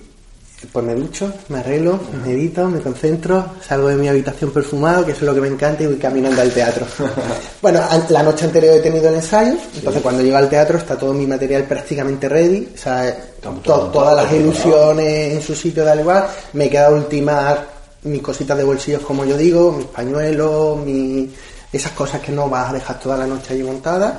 Pues 0.72 0.84
me 0.84 0.94
ducho, 0.94 1.32
me 1.50 1.58
arreglo, 1.60 2.00
medito, 2.26 2.66
me 2.68 2.80
concentro, 2.80 3.44
salgo 3.66 3.88
de 3.88 3.94
mi 3.96 4.08
habitación 4.08 4.50
perfumado, 4.50 5.04
que 5.06 5.12
eso 5.12 5.20
es 5.20 5.26
lo 5.26 5.34
que 5.34 5.40
me 5.40 5.46
encanta, 5.48 5.84
y 5.84 5.86
voy 5.86 5.96
caminando 5.96 6.42
al 6.42 6.50
teatro. 6.50 6.84
bueno, 7.62 7.80
la 8.08 8.22
noche 8.24 8.44
anterior 8.46 8.74
he 8.74 8.80
tenido 8.80 9.08
el 9.08 9.14
ensayo, 9.14 9.54
entonces 9.76 10.02
cuando 10.02 10.22
llego 10.22 10.36
al 10.36 10.48
teatro 10.48 10.76
está 10.78 10.96
todo 10.98 11.14
mi 11.14 11.26
material 11.28 11.62
prácticamente 11.62 12.28
ready, 12.28 12.68
o 12.74 12.76
sea, 12.78 13.16
to- 13.40 13.84
todas 13.92 14.16
las 14.16 14.32
ilusiones 14.32 15.34
en 15.34 15.42
su 15.42 15.54
sitio 15.54 15.84
da 15.84 15.94
igual, 15.94 16.26
me 16.54 16.68
queda 16.68 16.90
ultimar 16.90 17.64
mis 18.02 18.20
cositas 18.20 18.58
de 18.58 18.64
bolsillos 18.64 19.02
como 19.02 19.24
yo 19.24 19.36
digo, 19.36 19.70
mis 19.72 19.86
pañuelos, 19.86 20.76
mi- 20.78 21.30
esas 21.72 21.92
cosas 21.92 22.20
que 22.20 22.32
no 22.32 22.48
vas 22.48 22.70
a 22.70 22.72
dejar 22.72 22.98
toda 22.98 23.16
la 23.16 23.26
noche 23.26 23.54
allí 23.54 23.62
montadas. 23.62 24.14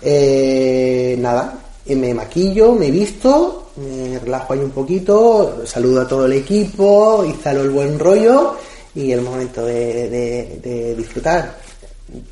Eh, 0.00 1.16
nada, 1.18 1.54
me 1.86 2.14
maquillo, 2.14 2.72
me 2.72 2.90
visto, 2.90 3.63
me 3.76 4.18
relajo 4.18 4.52
ahí 4.52 4.60
un 4.60 4.70
poquito, 4.70 5.62
saludo 5.66 6.02
a 6.02 6.08
todo 6.08 6.26
el 6.26 6.32
equipo, 6.34 7.24
instalo 7.26 7.62
el 7.62 7.70
buen 7.70 7.98
rollo 7.98 8.56
y 8.94 9.10
el 9.12 9.20
momento 9.22 9.64
de, 9.66 10.08
de- 10.08 10.60
de 10.62 10.94
disfrutar. 10.94 11.56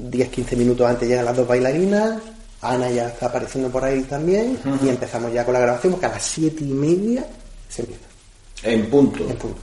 10-15 0.03 0.57
minutos 0.57 0.87
antes 0.89 1.09
llegan 1.09 1.25
las 1.25 1.37
dos 1.37 1.49
bailarinas, 1.49 2.21
Ana 2.61 2.89
ya 2.91 3.09
está 3.09 3.27
apareciendo 3.27 3.69
por 3.71 3.83
ahí 3.85 4.03
también 4.03 4.59
y 4.85 4.89
empezamos 4.89 5.33
ya 5.33 5.45
con 5.45 5.55
la 5.55 5.61
grabación 5.61 5.93
porque 5.95 6.07
a 6.07 6.11
las 6.11 6.23
siete 6.23 6.63
y 6.63 6.69
media 6.69 7.27
se 7.69 7.83
empieza. 7.83 8.05
En 8.63 8.89
punto. 8.89 9.27
En 9.29 9.37
punto. 9.37 9.61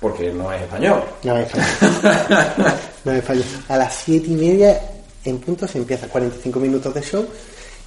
Porque 0.00 0.32
no 0.32 0.52
es 0.52 0.62
español. 0.62 1.02
No 1.22 1.36
es 1.38 1.48
falla. 1.50 2.76
no 3.04 3.12
es 3.12 3.24
falla. 3.24 3.44
A 3.68 3.76
las 3.76 3.94
siete 3.94 4.26
y 4.28 4.34
media 4.36 4.80
en 5.24 5.38
punto 5.38 5.68
se 5.68 5.78
empieza 5.78 6.08
45 6.08 6.58
minutos 6.60 6.94
de 6.94 7.02
show 7.02 7.26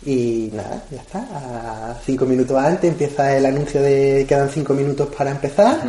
y 0.05 0.49
nada, 0.53 0.83
ya 0.89 1.01
está. 1.01 1.19
A 1.19 1.95
cinco 2.03 2.25
minutos 2.25 2.57
antes 2.57 2.89
empieza 2.89 3.37
el 3.37 3.45
anuncio 3.45 3.81
de 3.81 4.25
quedan 4.27 4.49
cinco 4.49 4.73
minutos 4.73 5.09
para 5.15 5.31
empezar. 5.31 5.79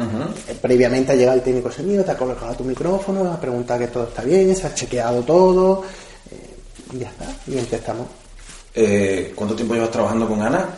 Previamente 0.60 1.12
ha 1.12 1.14
llegado 1.14 1.38
el 1.38 1.42
técnico 1.42 1.70
sonido, 1.70 2.04
te 2.04 2.10
ha 2.10 2.16
colocado 2.16 2.54
tu 2.54 2.64
micrófono, 2.64 3.32
ha 3.32 3.40
preguntado 3.40 3.80
que 3.80 3.88
todo 3.88 4.04
está 4.04 4.22
bien, 4.22 4.54
se 4.54 4.66
ha 4.66 4.74
chequeado 4.74 5.22
todo 5.22 5.84
eh, 6.30 6.98
ya 6.98 7.08
está. 7.08 7.24
Y 7.46 7.58
empezamos. 7.58 8.06
Eh, 8.74 9.32
¿Cuánto 9.34 9.54
tiempo 9.54 9.74
llevas 9.74 9.90
trabajando 9.90 10.28
con 10.28 10.42
Ana? 10.42 10.68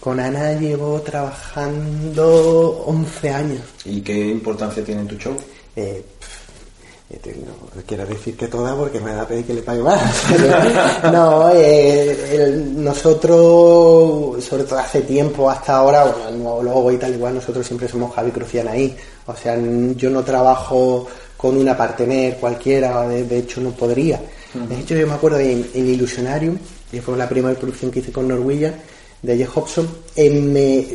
Con 0.00 0.20
Ana 0.20 0.52
llevo 0.52 1.00
trabajando 1.00 2.84
11 2.86 3.30
años. 3.30 3.62
¿Y 3.84 4.00
qué 4.02 4.28
importancia 4.28 4.84
tiene 4.84 5.02
en 5.02 5.08
tu 5.08 5.16
show? 5.16 5.36
Eh, 5.74 6.04
no 7.08 7.82
quiero 7.86 8.04
decir 8.04 8.36
que 8.36 8.48
toda 8.48 8.74
porque 8.74 9.00
me 9.00 9.12
da 9.12 9.22
a 9.22 9.28
pedir 9.28 9.44
que 9.44 9.54
le 9.54 9.62
pague 9.62 9.80
más. 9.82 10.00
No, 11.12 11.50
eh, 11.54 12.16
el- 12.32 12.82
nosotros, 12.82 14.42
sobre 14.44 14.64
todo 14.64 14.78
hace 14.78 15.02
tiempo 15.02 15.48
hasta 15.48 15.76
ahora, 15.76 16.04
bueno, 16.04 16.28
el 16.30 16.38
nuevo 16.42 16.62
logo 16.62 16.92
y 16.92 16.96
tal, 16.96 17.14
igual 17.14 17.34
nosotros 17.34 17.64
siempre 17.66 17.88
somos 17.88 18.12
Javi 18.14 18.30
Crucial 18.32 18.66
ahí. 18.68 18.96
O 19.26 19.34
sea, 19.36 19.56
yo 19.96 20.10
no 20.10 20.22
trabajo 20.24 21.06
con 21.36 21.56
una 21.56 21.76
partener 21.76 22.36
cualquiera, 22.38 23.06
de, 23.08 23.24
de 23.24 23.38
hecho 23.38 23.60
no 23.60 23.70
podría. 23.70 24.20
De 24.68 24.80
hecho, 24.80 24.94
yo 24.94 25.06
me 25.06 25.12
acuerdo 25.14 25.38
en, 25.38 25.68
en 25.74 25.86
Illusionarium, 25.88 26.56
que 26.90 27.02
fue 27.02 27.16
la 27.16 27.28
primera 27.28 27.54
producción 27.58 27.90
que 27.90 27.98
hice 28.00 28.10
con 28.12 28.26
Norwegian, 28.26 28.74
de 29.22 29.36
Jeff 29.36 29.56
Hobson, 29.56 29.88
eh, 30.14 30.30
me, 30.30 30.86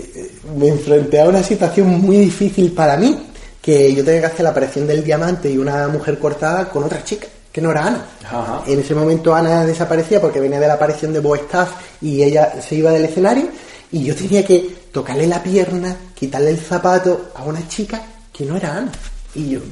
me 0.57 0.67
enfrenté 0.69 1.21
a 1.21 1.29
una 1.29 1.43
situación 1.43 1.87
muy 2.01 2.17
difícil 2.17 2.71
para 2.71 2.97
mí, 2.97 3.30
que 3.61 3.93
yo 3.93 4.03
tenía 4.03 4.21
que 4.21 4.27
hacer 4.27 4.43
la 4.43 4.49
aparición 4.49 4.87
del 4.87 5.03
diamante 5.03 5.49
y 5.49 5.57
una 5.57 5.87
mujer 5.87 6.17
cortada 6.17 6.67
con 6.69 6.83
otra 6.83 7.03
chica, 7.03 7.27
que 7.51 7.61
no 7.61 7.71
era 7.71 7.85
Ana. 7.85 8.05
Ajá. 8.23 8.63
En 8.65 8.79
ese 8.79 8.95
momento 8.95 9.35
Ana 9.35 9.65
desaparecía 9.65 10.19
porque 10.19 10.39
venía 10.39 10.59
de 10.59 10.67
la 10.67 10.73
aparición 10.73 11.13
de 11.13 11.19
Bo 11.19 11.35
Staff 11.35 11.71
y 12.01 12.23
ella 12.23 12.53
se 12.61 12.75
iba 12.75 12.91
del 12.91 13.05
escenario 13.05 13.47
y 13.91 14.03
yo 14.05 14.15
tenía 14.15 14.43
que 14.43 14.81
tocarle 14.91 15.27
la 15.27 15.43
pierna, 15.43 15.95
quitarle 16.15 16.51
el 16.51 16.57
zapato 16.57 17.31
a 17.35 17.43
una 17.43 17.67
chica 17.67 18.01
que 18.31 18.45
no 18.45 18.57
era 18.57 18.77
Ana. 18.77 18.91
Y 19.33 19.51
yo, 19.51 19.59
eh, 19.59 19.63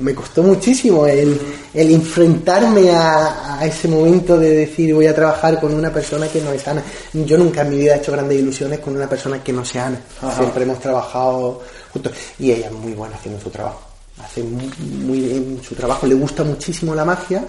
me 0.00 0.14
costó 0.14 0.42
muchísimo 0.42 1.06
el, 1.06 1.40
el 1.72 1.90
enfrentarme 1.92 2.90
a, 2.90 3.60
a 3.60 3.64
ese 3.64 3.86
momento 3.86 4.36
de 4.36 4.50
decir 4.50 4.92
voy 4.92 5.06
a 5.06 5.14
trabajar 5.14 5.60
con 5.60 5.72
una 5.72 5.92
persona 5.92 6.26
que 6.26 6.40
no 6.40 6.50
es 6.50 6.66
Ana. 6.66 6.82
Yo 7.12 7.38
nunca 7.38 7.62
en 7.62 7.70
mi 7.70 7.78
vida 7.78 7.94
he 7.94 7.98
hecho 7.98 8.10
grandes 8.10 8.40
ilusiones 8.40 8.80
con 8.80 8.96
una 8.96 9.08
persona 9.08 9.42
que 9.44 9.52
no 9.52 9.64
sea 9.64 9.86
Ana. 9.86 10.00
Siempre 10.36 10.64
hemos 10.64 10.80
trabajado 10.80 11.60
juntos. 11.92 12.12
Y 12.38 12.50
ella 12.52 12.66
es 12.66 12.72
muy 12.72 12.92
buena 12.92 13.16
haciendo 13.16 13.40
su 13.40 13.50
trabajo. 13.50 13.80
Hace 14.22 14.42
muy, 14.42 14.70
muy 15.04 15.20
bien 15.20 15.60
su 15.66 15.74
trabajo. 15.74 16.06
Le 16.06 16.14
gusta 16.14 16.44
muchísimo 16.44 16.94
la 16.94 17.04
magia, 17.04 17.44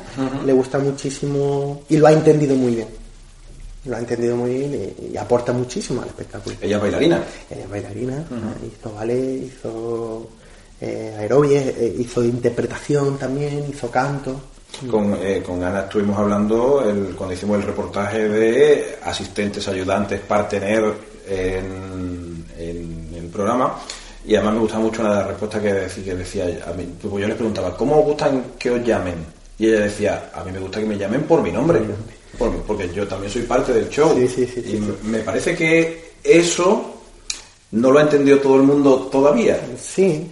le 0.46 0.54
gusta 0.54 0.80
muchísimo 0.80 1.84
y 1.90 1.98
lo 1.98 2.08
ha 2.08 2.12
entendido 2.14 2.56
muy 2.56 2.76
bien. 2.76 2.88
Lo 3.86 3.98
ha 3.98 4.00
entendido 4.00 4.38
muy 4.38 4.52
bien 4.52 4.94
y, 5.10 5.14
y 5.14 5.18
aporta 5.18 5.52
muchísimo 5.52 6.02
al 6.02 6.08
espectáculo. 6.08 6.56
Ella 6.62 6.78
es 6.78 6.82
bailarina. 6.82 7.24
Ella 7.52 7.64
es 7.64 7.70
bailarina, 7.70 8.26
hizo 8.66 8.94
ballet, 8.94 9.44
hizo 9.44 10.30
eh, 10.80 11.16
aerobia, 11.20 11.62
eh, 11.62 11.96
hizo 12.00 12.24
interpretación 12.24 13.18
también, 13.18 13.66
hizo 13.70 13.92
canto. 13.92 14.40
Con, 14.90 15.16
eh, 15.22 15.44
con 15.46 15.62
Ana 15.62 15.82
estuvimos 15.82 16.18
hablando 16.18 16.82
el- 16.90 17.14
cuando 17.16 17.36
hicimos 17.36 17.58
el 17.58 17.64
reportaje 17.64 18.28
de 18.28 18.98
asistentes, 19.04 19.68
ayudantes, 19.68 20.22
partener 20.22 20.94
en, 21.28 22.46
en 22.58 23.10
el 23.16 23.26
programa. 23.28 23.80
Y 24.26 24.36
además 24.36 24.54
me 24.54 24.60
gusta 24.62 24.80
mucho 24.80 25.02
una 25.02 25.10
de 25.12 25.16
las 25.18 25.28
respuestas 25.28 25.62
que 25.62 25.74
decía, 25.74 26.04
que 26.06 26.16
decía 26.16 26.46
a 26.68 26.74
mí. 26.74 26.88
Pues 27.02 27.14
yo 27.22 27.28
les 27.28 27.36
preguntaba, 27.36 27.76
¿cómo 27.76 28.00
os 28.00 28.06
gustan 28.06 28.44
que 28.58 28.72
os 28.72 28.84
llamen? 28.84 29.16
Y 29.60 29.68
ella 29.68 29.82
decía, 29.82 30.32
a 30.34 30.44
mí 30.44 30.52
me 30.52 30.60
gusta 30.60 30.80
que 30.80 30.86
me 30.86 30.98
llamen 30.98 31.24
por 31.24 31.42
mi 31.42 31.52
nombre. 31.52 31.82
Por 32.38 32.52
porque 32.64 32.90
yo 32.94 33.08
también 33.08 33.32
soy 33.32 33.44
parte 33.44 33.74
del 33.74 33.90
show. 33.90 34.16
Sí, 34.18 34.28
sí, 34.28 34.48
sí, 34.48 34.64
y 35.04 35.06
me 35.08 35.20
parece 35.20 35.56
que 35.56 36.14
eso 36.24 36.96
no 37.72 37.92
lo 37.92 38.00
ha 38.00 38.04
entendido 38.04 38.40
todo 38.40 38.56
el 38.56 38.64
mundo 38.64 39.10
todavía. 39.12 39.60
Sí, 39.82 40.30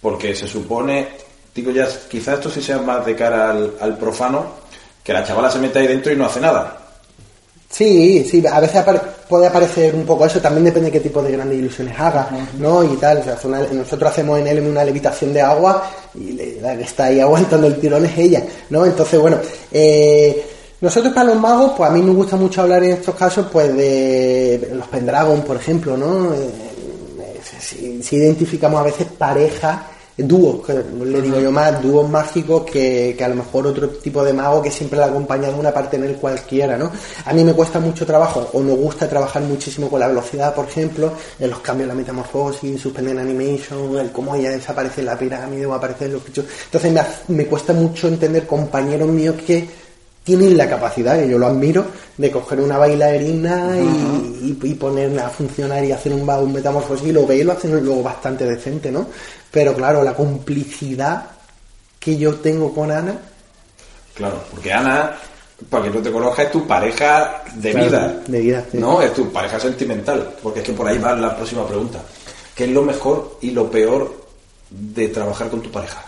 Porque 0.00 0.34
se 0.34 0.46
supone, 0.46 1.08
digo 1.54 1.70
ya, 1.70 1.88
quizás 2.08 2.34
esto 2.34 2.50
sí 2.50 2.60
sea 2.62 2.78
más 2.78 3.04
de 3.06 3.14
cara 3.16 3.50
al, 3.50 3.74
al 3.80 3.96
profano, 3.98 4.46
que 5.02 5.12
la 5.12 5.24
chavala 5.24 5.50
se 5.50 5.58
mete 5.58 5.78
ahí 5.78 5.86
dentro 5.86 6.12
y 6.12 6.16
no 6.16 6.26
hace 6.26 6.40
nada. 6.40 6.76
Sí, 7.70 8.24
sí, 8.28 8.42
a 8.46 8.60
veces 8.60 8.76
apare- 8.76 9.00
puede 9.28 9.46
aparecer 9.46 9.94
un 9.94 10.04
poco 10.06 10.24
eso, 10.26 10.40
también 10.40 10.64
depende 10.64 10.86
de 10.90 10.92
qué 10.92 11.00
tipo 11.00 11.22
de 11.22 11.32
grandes 11.32 11.58
ilusiones 11.58 11.98
haga, 11.98 12.28
¿no? 12.58 12.82
Y 12.84 12.96
tal, 12.96 13.18
o 13.18 13.22
sea, 13.24 13.36
una- 13.44 13.60
nosotros 13.72 14.10
hacemos 14.10 14.38
en 14.40 14.46
él 14.46 14.60
una 14.60 14.84
levitación 14.84 15.32
de 15.32 15.40
agua 15.42 15.90
y 16.14 16.32
le- 16.32 16.60
la 16.60 16.76
que 16.76 16.82
está 16.84 17.04
ahí 17.04 17.20
aguantando 17.20 17.66
el 17.66 17.78
tirón 17.78 18.04
es 18.06 18.16
ella, 18.18 18.42
¿no? 18.70 18.84
Entonces, 18.86 19.20
bueno, 19.20 19.38
eh, 19.72 20.44
nosotros 20.80 21.12
para 21.12 21.26
los 21.32 21.40
magos, 21.40 21.72
pues 21.76 21.90
a 21.90 21.92
mí 21.92 22.00
me 22.02 22.12
gusta 22.12 22.36
mucho 22.36 22.62
hablar 22.62 22.82
en 22.84 22.92
estos 22.92 23.14
casos, 23.14 23.46
pues 23.52 23.76
de 23.76 24.70
los 24.74 24.86
Pendragon, 24.88 25.42
por 25.42 25.56
ejemplo, 25.56 25.96
¿no? 25.96 26.32
Eh, 26.34 26.38
eh, 27.20 27.40
si, 27.60 28.02
si 28.02 28.16
identificamos 28.16 28.80
a 28.80 28.84
veces 28.84 29.06
parejas, 29.18 29.78
dúos, 30.18 30.68
le 30.68 31.22
digo 31.22 31.38
yo 31.38 31.52
más, 31.52 31.80
dúos 31.80 32.08
mágicos 32.08 32.64
que, 32.64 33.14
que 33.16 33.24
a 33.24 33.28
lo 33.28 33.36
mejor 33.36 33.68
otro 33.68 33.88
tipo 33.88 34.24
de 34.24 34.32
mago 34.32 34.60
que 34.60 34.70
siempre 34.70 34.98
le 34.98 35.04
ha 35.04 35.08
acompañado 35.08 35.56
una 35.56 35.72
parte 35.72 35.96
en 35.96 36.04
él 36.04 36.16
cualquiera, 36.16 36.76
¿no? 36.76 36.90
A 37.24 37.32
mí 37.32 37.44
me 37.44 37.52
cuesta 37.52 37.78
mucho 37.78 38.04
trabajo, 38.04 38.48
o 38.52 38.60
nos 38.60 38.76
gusta 38.76 39.08
trabajar 39.08 39.42
muchísimo 39.42 39.88
con 39.88 40.00
la 40.00 40.08
velocidad, 40.08 40.54
por 40.54 40.66
ejemplo, 40.66 41.12
en 41.38 41.50
los 41.50 41.60
cambios 41.60 41.88
de 41.88 41.94
la 41.94 42.00
metamorfosis, 42.00 42.80
suspender 42.80 43.18
animation, 43.18 43.96
el 43.96 44.10
cómo 44.10 44.34
ella 44.34 44.50
desaparece 44.50 45.02
en 45.02 45.06
la 45.06 45.18
pirámide 45.18 45.66
o 45.66 45.74
aparece 45.74 46.06
en 46.06 46.14
los 46.14 46.24
bichos. 46.24 46.46
Entonces 46.64 46.92
me, 46.92 47.36
me 47.36 47.46
cuesta 47.46 47.72
mucho 47.72 48.08
entender 48.08 48.46
compañeros 48.46 49.08
míos 49.08 49.36
que 49.46 49.87
tienen 50.28 50.56
la 50.58 50.68
capacidad, 50.68 51.18
que 51.18 51.26
yo 51.28 51.38
lo 51.38 51.46
admiro, 51.46 51.86
de 52.18 52.30
coger 52.30 52.60
una 52.60 52.76
bailarina 52.76 53.76
y, 53.78 53.82
y- 53.82 54.58
y 54.62 54.74
ponerla 54.74 55.26
a 55.26 55.30
funcionar 55.30 55.82
y 55.84 55.92
hacer 55.92 56.12
un, 56.12 56.28
un 56.28 56.52
metamorfosis 56.52 57.08
y 57.08 57.12
lo 57.12 57.26
ve 57.26 57.36
y 57.38 57.44
lo 57.44 57.52
hacen 57.52 57.72
luego 57.82 58.02
bastante 58.02 58.44
decente, 58.44 58.92
¿no? 58.92 59.06
Pero 59.50 59.72
claro, 59.74 60.02
la 60.04 60.12
complicidad 60.14 61.24
que 61.98 62.18
yo 62.18 62.34
tengo 62.36 62.74
con 62.74 62.90
Ana, 62.90 63.16
Claro, 64.14 64.42
porque 64.50 64.70
Ana, 64.72 65.16
para 65.70 65.84
que 65.84 65.90
tú 65.90 66.02
te 66.02 66.10
conozcas, 66.12 66.46
es 66.46 66.52
tu 66.52 66.66
pareja 66.66 67.42
de 67.54 67.70
Claro, 67.70 67.86
vida. 67.88 68.16
de 68.26 68.40
vida, 68.40 68.64
sí. 68.70 68.78
No, 68.78 69.00
es 69.00 69.14
tu 69.14 69.30
pareja 69.32 69.58
sentimental. 69.58 70.34
Porque 70.42 70.58
es 70.60 70.66
que 70.66 70.72
por 70.72 70.86
ahí 70.88 70.98
va 70.98 71.14
la 71.14 71.34
próxima 71.36 71.66
pregunta. 71.66 72.00
¿Qué 72.54 72.64
es 72.64 72.70
lo 72.70 72.82
mejor 72.82 73.38
y 73.40 73.52
lo 73.52 73.70
peor 73.70 74.12
de 74.70 75.08
trabajar 75.08 75.48
con 75.48 75.62
tu 75.62 75.70
pareja? 75.70 76.02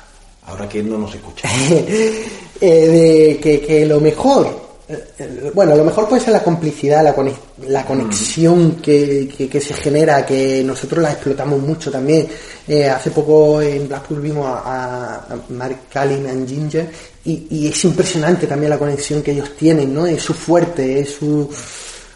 Ahora 0.46 0.68
que 0.68 0.82
no 0.82 0.98
nos 0.98 1.14
escucha. 1.14 1.48
eh, 2.60 2.88
de 2.88 3.38
que, 3.40 3.60
que 3.60 3.86
lo 3.86 4.00
mejor, 4.00 4.46
eh, 4.88 5.04
eh, 5.18 5.50
bueno, 5.54 5.74
lo 5.76 5.84
mejor 5.84 6.08
puede 6.08 6.22
ser 6.22 6.32
la 6.32 6.42
complicidad, 6.42 7.02
la, 7.04 7.14
conex- 7.16 7.38
la 7.66 7.84
conexión 7.84 8.76
que, 8.82 9.28
que- 9.36 9.48
que 9.48 9.60
se 9.60 9.74
genera, 9.74 10.26
que 10.26 10.62
nosotros 10.64 11.02
la 11.02 11.12
explotamos 11.12 11.60
mucho 11.60 11.90
también. 11.90 12.28
Eh, 12.68 12.88
hace 12.88 13.10
poco 13.10 13.60
en 13.62 13.88
Blackpool 13.88 14.20
vimos 14.20 14.46
a 14.46 15.24
Mark 15.50 15.76
Callin 15.92 16.26
and 16.26 16.48
Ginger 16.48 16.88
y, 17.24 17.46
y 17.50 17.68
es 17.68 17.84
impresionante 17.84 18.46
también 18.46 18.70
la 18.70 18.78
conexión 18.78 19.22
que 19.22 19.32
ellos 19.32 19.56
tienen, 19.56 19.92
¿no? 19.94 20.06
Es 20.06 20.22
su 20.22 20.34
fuerte, 20.34 21.00
es 21.00 21.10
su... 21.14 21.48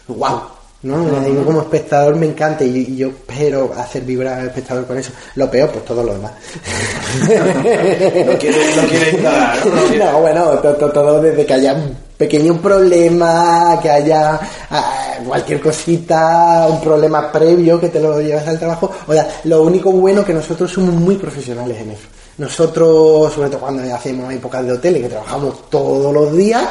¡Wow! 0.07 0.54
¿No? 0.85 1.27
Yo 1.27 1.43
como 1.45 1.61
espectador 1.61 2.15
me 2.15 2.27
encanta 2.27 2.63
y, 2.63 2.77
y 2.77 2.95
yo 2.95 3.07
espero 3.09 3.73
hacer 3.77 4.03
vibrar 4.03 4.39
al 4.39 4.47
espectador 4.47 4.85
con 4.85 4.97
eso. 4.97 5.11
Lo 5.35 5.49
peor, 5.49 5.69
pues 5.71 5.83
todo 5.85 6.03
lo 6.03 6.13
demás. 6.13 6.31
No 7.25 8.37
quiere, 8.37 8.75
no 8.75 8.87
quiere 8.87 9.09
indagar, 9.17 9.65
¿no? 9.65 9.75
No 9.75 9.81
quiere- 9.87 10.05
No, 10.05 10.19
bueno, 10.19 10.45
to- 10.59 10.75
to- 10.75 10.91
todo 10.91 11.21
desde 11.21 11.45
que 11.45 11.53
haya 11.53 11.73
un 11.73 11.95
pequeño 12.17 12.57
problema, 12.61 13.79
que 13.81 13.89
haya 13.89 14.39
ah, 14.69 15.13
cualquier 15.27 15.59
cosita, 15.61 16.67
un 16.69 16.81
problema 16.81 17.31
previo 17.31 17.79
que 17.79 17.89
te 17.89 17.99
lo 17.99 18.19
llevas 18.21 18.47
al 18.47 18.59
trabajo. 18.59 18.91
O 19.07 19.13
sea, 19.13 19.27
lo 19.45 19.63
único 19.63 19.91
bueno 19.91 20.23
que 20.23 20.33
nosotros 20.33 20.71
somos 20.71 20.93
muy 20.93 21.15
profesionales 21.15 21.77
en 21.81 21.91
eso. 21.91 22.07
Nosotros, 22.37 23.33
sobre 23.33 23.49
todo 23.49 23.61
cuando 23.61 23.95
hacemos 23.95 24.33
épocas 24.33 24.65
de 24.65 24.73
hotel 24.73 24.97
y 24.97 25.01
que 25.01 25.09
trabajamos 25.09 25.69
todos 25.69 26.13
los 26.13 26.35
días, 26.35 26.67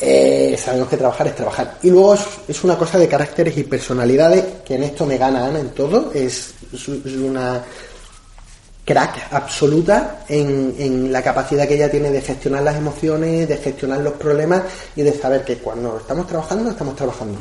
eh, 0.00 0.56
sabemos 0.56 0.88
que 0.88 0.96
trabajar 0.96 1.26
es 1.26 1.34
trabajar. 1.34 1.78
Y 1.82 1.90
luego 1.90 2.14
es, 2.14 2.20
es 2.46 2.62
una 2.62 2.78
cosa 2.78 2.96
de 2.96 3.08
caracteres 3.08 3.56
y 3.58 3.64
personalidades, 3.64 4.44
que 4.64 4.76
en 4.76 4.84
esto 4.84 5.06
me 5.06 5.18
gana 5.18 5.46
Ana 5.46 5.58
en 5.58 5.70
todo, 5.70 6.12
es, 6.14 6.54
es 6.72 6.88
una 6.88 7.60
crack 8.84 9.32
absoluta 9.32 10.24
en, 10.28 10.74
en 10.78 11.12
la 11.12 11.22
capacidad 11.22 11.66
que 11.66 11.74
ella 11.74 11.90
tiene 11.90 12.10
de 12.10 12.20
gestionar 12.20 12.62
las 12.62 12.76
emociones, 12.76 13.48
de 13.48 13.56
gestionar 13.56 14.00
los 14.00 14.14
problemas 14.14 14.62
y 14.94 15.02
de 15.02 15.12
saber 15.12 15.44
que 15.44 15.58
cuando 15.58 15.98
estamos 15.98 16.26
trabajando, 16.28 16.70
estamos 16.70 16.94
trabajando. 16.94 17.38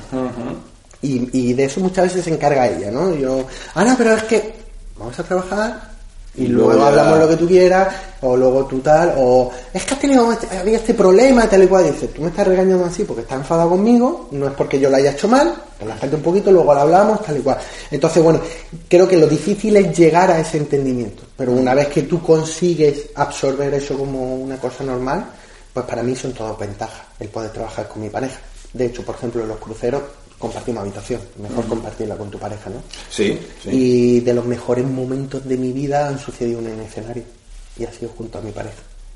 y, 1.04 1.50
y 1.50 1.54
de 1.54 1.66
eso 1.66 1.82
muchas 1.82 2.06
veces 2.06 2.24
se 2.24 2.34
encarga 2.34 2.68
ella, 2.68 2.90
¿no? 2.90 3.14
Yo, 3.16 3.46
Ana, 3.76 3.96
pero 3.96 4.16
es 4.16 4.24
que 4.24 4.54
vamos 4.98 5.18
a 5.20 5.24
trabajar 5.24 5.99
Y, 6.36 6.44
Y 6.44 6.48
luego, 6.48 6.84
hablamos 6.84 7.20
lo 7.20 7.28
que 7.28 7.36
tú 7.38 7.48
quieras, 7.48 7.88
o 8.22 8.38
luego 8.38 8.66
tú 8.66 8.80
tal, 8.80 9.14
o 9.18 9.52
es 9.74 9.84
que 9.84 9.94
has 9.96 10.00
tenido 10.00 10.32
este- 10.32 10.58
había 10.58 10.78
este 10.78 10.94
problema, 10.94 11.50
tal 11.50 11.64
y 11.64 11.68
cual. 11.68 11.88
Y 11.88 11.92
dices, 11.92 12.14
tú 12.14 12.22
me 12.22 12.28
estás 12.30 12.48
regañando 12.48 12.86
así 12.86 13.04
porque 13.04 13.24
estás 13.24 13.40
enfadado 13.40 13.70
conmigo, 13.72 14.28
no 14.32 14.48
es 14.48 14.54
porque 14.54 14.80
yo 14.80 14.90
lo 14.90 14.96
haya 14.98 15.12
hecho 15.12 15.28
mal, 15.28 15.54
relájate 15.80 16.16
un 16.16 16.22
poquito, 16.22 16.52
luego 16.52 16.74
lo 16.74 16.80
hablamos, 16.82 17.24
tal 17.24 17.38
y 17.38 17.42
cual. 17.42 17.58
Entonces, 17.90 18.24
bueno, 18.24 18.40
creo 18.88 19.08
que 19.08 19.18
lo 19.18 19.28
difícil 19.28 19.76
es 19.78 19.98
llegar 19.98 20.30
a 20.32 20.40
ese 20.40 20.58
entendimiento. 20.58 21.24
Pero 21.36 21.52
una 21.52 21.74
vez 21.74 21.88
que 21.88 22.04
tú 22.04 22.22
consigues 22.22 23.08
absorber 23.16 23.74
eso 23.74 23.98
como 23.98 24.36
una 24.36 24.58
cosa 24.58 24.84
normal, 24.84 25.26
pues 25.74 25.86
para 25.86 26.04
mí 26.04 26.16
son 26.16 26.34
todas 26.34 26.58
ventajas 26.58 27.02
el 27.20 27.28
poder 27.30 27.52
trabajar 27.52 27.88
con 27.88 28.02
mi 28.02 28.10
pareja. 28.10 28.40
De 28.72 28.86
hecho, 28.86 29.04
por 29.04 29.16
ejemplo, 29.16 29.42
en 29.42 29.48
los 29.48 29.58
cruceros 29.58 30.02
compartimos 30.40 30.82
habitación. 30.82 31.22
Mejor 31.42 31.68
compartirla 31.68 32.16
con 32.16 32.32
tu 32.32 32.40
pareja, 32.40 32.70
¿no? 32.70 32.82
Sí, 33.12 33.38
sí. 33.64 33.70
Y 33.72 34.20
de 34.22 34.34
los 34.34 34.46
mejores 34.46 34.86
momentos 34.88 35.46
de 35.48 35.58
mi 35.58 35.72
vida 35.74 36.08
han 36.08 36.18
sucedido 36.18 36.60
en 36.60 36.68
el 36.68 36.80
escenario. 36.80 37.24
Y 37.78 37.84
ha 37.86 37.92
sido 37.94 38.12
junto 38.18 38.40
a 38.40 38.42
mi 38.42 38.52
pareja. 38.52 38.76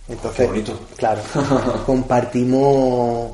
Entonces, 0.09 0.41
Qué 0.41 0.47
bonito. 0.47 0.79
claro, 0.97 1.21
compartimos 1.85 3.31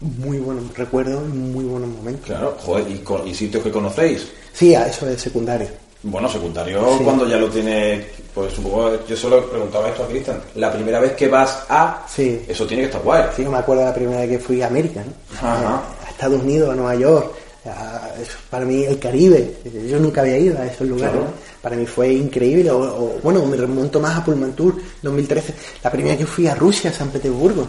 muy 0.00 0.38
buenos 0.38 0.76
recuerdos 0.76 1.22
y 1.28 1.36
muy 1.36 1.64
buenos 1.64 1.88
momentos. 1.88 2.26
Claro, 2.26 2.56
joder, 2.64 2.88
y, 2.90 2.98
con- 2.98 3.26
y 3.26 3.34
sitios 3.34 3.62
que 3.62 3.70
conocéis. 3.70 4.28
Sí, 4.52 4.74
a 4.74 4.86
eso 4.86 5.08
es 5.08 5.20
secundario. 5.20 5.68
Bueno, 6.02 6.28
secundario 6.28 6.96
Sí. 6.96 7.02
cuando 7.04 7.26
ya 7.28 7.36
lo 7.38 7.48
tiene, 7.48 8.06
pues 8.32 8.56
un 8.58 8.64
poco, 8.64 9.04
yo 9.06 9.16
solo 9.16 9.50
preguntaba 9.50 9.88
esto 9.88 10.04
a 10.04 10.08
Cristian, 10.08 10.40
la 10.54 10.72
primera 10.72 11.00
vez 11.00 11.12
que 11.12 11.26
vas 11.28 11.64
a, 11.68 12.04
Sí. 12.08 12.44
eso 12.46 12.64
tiene 12.66 12.82
que 12.84 12.86
estar 12.86 13.02
guay. 13.02 13.24
Sí, 13.34 13.42
yo 13.42 13.50
me 13.50 13.58
acuerdo 13.58 13.82
de 13.82 13.88
la 13.88 13.94
primera 13.94 14.20
vez 14.20 14.28
que 14.30 14.38
fui 14.38 14.62
a 14.62 14.68
América, 14.68 15.02
¿no? 15.04 15.12
Ajá. 15.48 15.82
Estados 16.18 16.42
Unidos, 16.42 16.70
a 16.70 16.74
Nueva 16.74 16.96
York, 16.96 17.32
a- 17.64 18.08
para 18.50 18.64
mí 18.64 18.82
el 18.84 18.98
Caribe, 18.98 19.54
yo 19.88 19.98
nunca 20.00 20.22
había 20.22 20.36
ido 20.38 20.58
a 20.58 20.66
esos 20.66 20.86
lugares, 20.88 21.12
Claro. 21.14 21.26
¿no? 21.28 21.48
para 21.62 21.76
mí 21.76 21.86
fue 21.86 22.12
increíble, 22.12 22.70
o, 22.70 22.78
o, 22.80 23.18
bueno, 23.22 23.44
me 23.46 23.56
remonto 23.56 24.00
más 24.00 24.16
a 24.18 24.24
Pullman 24.24 24.52
Tour 24.54 24.74
2013, 25.02 25.54
la 25.84 25.90
primera 25.92 26.16
que 26.16 26.26
fui 26.26 26.46
a 26.48 26.54
Rusia, 26.56 26.90
a 26.90 26.92
San 26.92 27.08
Petersburgo, 27.10 27.66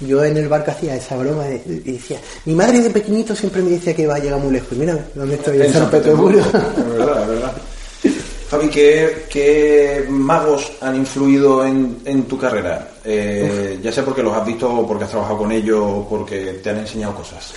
yo 0.00 0.22
en 0.24 0.36
el 0.36 0.46
barco 0.48 0.72
hacía 0.72 0.94
esa 0.96 1.16
broma 1.16 1.44
de- 1.44 1.62
y 1.66 1.92
decía, 1.92 2.18
mi 2.44 2.54
madre 2.54 2.80
de 2.82 2.90
pequeñito 2.90 3.34
siempre 3.34 3.62
me 3.62 3.70
decía 3.70 3.94
que 3.94 4.02
iba 4.02 4.14
a 4.14 4.18
llegar 4.18 4.38
muy 4.40 4.52
lejos, 4.52 4.68
y 4.72 4.74
mira 4.76 5.06
dónde 5.14 5.36
estoy, 5.36 5.62
en, 5.62 5.72
San, 5.72 5.90
Petersburgo. 5.90 6.40
Es 6.40 6.52
verdad, 6.52 7.22
es 7.22 7.28
verdad. 7.28 7.52
Javi, 8.50 8.68
¿qué, 8.68 9.24
qué 9.30 10.04
magos 10.08 10.70
han 10.80 10.96
influido 10.96 11.64
en, 11.66 11.96
en 12.04 12.22
tu 12.24 12.36
carrera? 12.38 12.88
Eh, 13.08 13.78
ya 13.82 13.92
sea 13.92 14.04
porque 14.04 14.22
los 14.22 14.36
has 14.36 14.44
visto 14.44 14.68
o 14.68 14.86
porque 14.86 15.04
has 15.04 15.10
trabajado 15.10 15.38
con 15.38 15.52
ellos 15.52 15.78
o 15.80 16.06
porque 16.08 16.58
te 16.62 16.70
han 16.70 16.78
enseñado 16.78 17.14
cosas. 17.14 17.52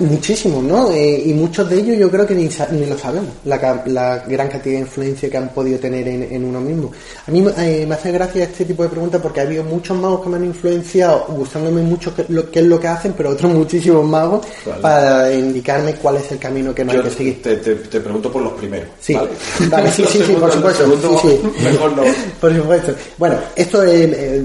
Muchísimos, 0.00 0.62
¿no? 0.62 0.90
Eh, 0.92 1.22
y 1.26 1.32
muchos 1.34 1.68
de 1.68 1.76
ellos 1.78 1.98
yo 1.98 2.10
creo 2.10 2.26
que 2.26 2.34
ni, 2.34 2.48
ni 2.72 2.86
lo 2.86 2.96
sabemos, 2.98 3.28
la, 3.44 3.82
la 3.86 4.18
gran 4.26 4.48
cantidad 4.48 4.74
de 4.76 4.80
influencia 4.80 5.28
que 5.28 5.36
han 5.36 5.50
podido 5.50 5.78
tener 5.78 6.08
en, 6.08 6.22
en 6.22 6.44
uno 6.44 6.60
mismo. 6.60 6.90
A 7.26 7.30
mí 7.30 7.44
eh, 7.58 7.84
me 7.86 7.94
hace 7.94 8.10
gracia 8.12 8.44
este 8.44 8.64
tipo 8.64 8.82
de 8.82 8.88
preguntas 8.88 9.20
porque 9.20 9.40
ha 9.40 9.42
habido 9.42 9.62
muchos 9.64 9.96
magos 9.98 10.22
que 10.22 10.28
me 10.30 10.36
han 10.36 10.44
influenciado, 10.46 11.26
gustándome 11.28 11.82
mucho 11.82 12.14
qué, 12.14 12.24
lo, 12.28 12.50
qué 12.50 12.60
es 12.60 12.66
lo 12.66 12.80
que 12.80 12.88
hacen, 12.88 13.12
pero 13.16 13.30
otros 13.30 13.52
muchísimos 13.54 14.04
magos 14.06 14.46
Vale. 14.64 14.80
para 14.80 15.32
indicarme 15.34 15.94
cuál 15.96 16.16
es 16.16 16.32
el 16.32 16.38
camino 16.38 16.74
que 16.74 16.84
no 16.84 16.92
hay 16.92 17.02
que 17.02 17.10
seguir. 17.10 17.42
te, 17.42 17.56
te- 17.56 17.74
te 17.74 18.00
pregunto 18.00 18.32
por 18.32 18.42
los 18.42 18.52
primeros. 18.54 18.88
Sí, 19.00 19.14
¿vale? 19.14 19.30
vale, 19.70 19.90
sí, 19.92 20.04
sí, 20.08 20.22
sí, 20.26 20.32
por 20.40 20.50
supuesto. 20.50 20.84
sí, 21.20 21.28
sí. 21.28 21.62
Mejor 21.62 21.92
no. 21.96 22.02
Por 22.40 22.56
supuesto. 22.56 22.94
Bueno, 23.18 23.36
esto 23.54 23.84
eh, 23.84 24.42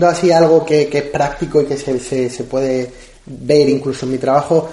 diciendo 0.00 0.08
así 0.08 0.32
algo 0.32 0.64
que, 0.64 0.88
que 0.88 0.98
es 0.98 1.04
práctico 1.04 1.60
y 1.60 1.66
que 1.66 1.76
se, 1.76 1.98
se, 2.00 2.30
se 2.30 2.44
puede 2.44 2.90
ver 3.26 3.68
incluso 3.68 4.06
en 4.06 4.12
mi 4.12 4.18
trabajo, 4.18 4.68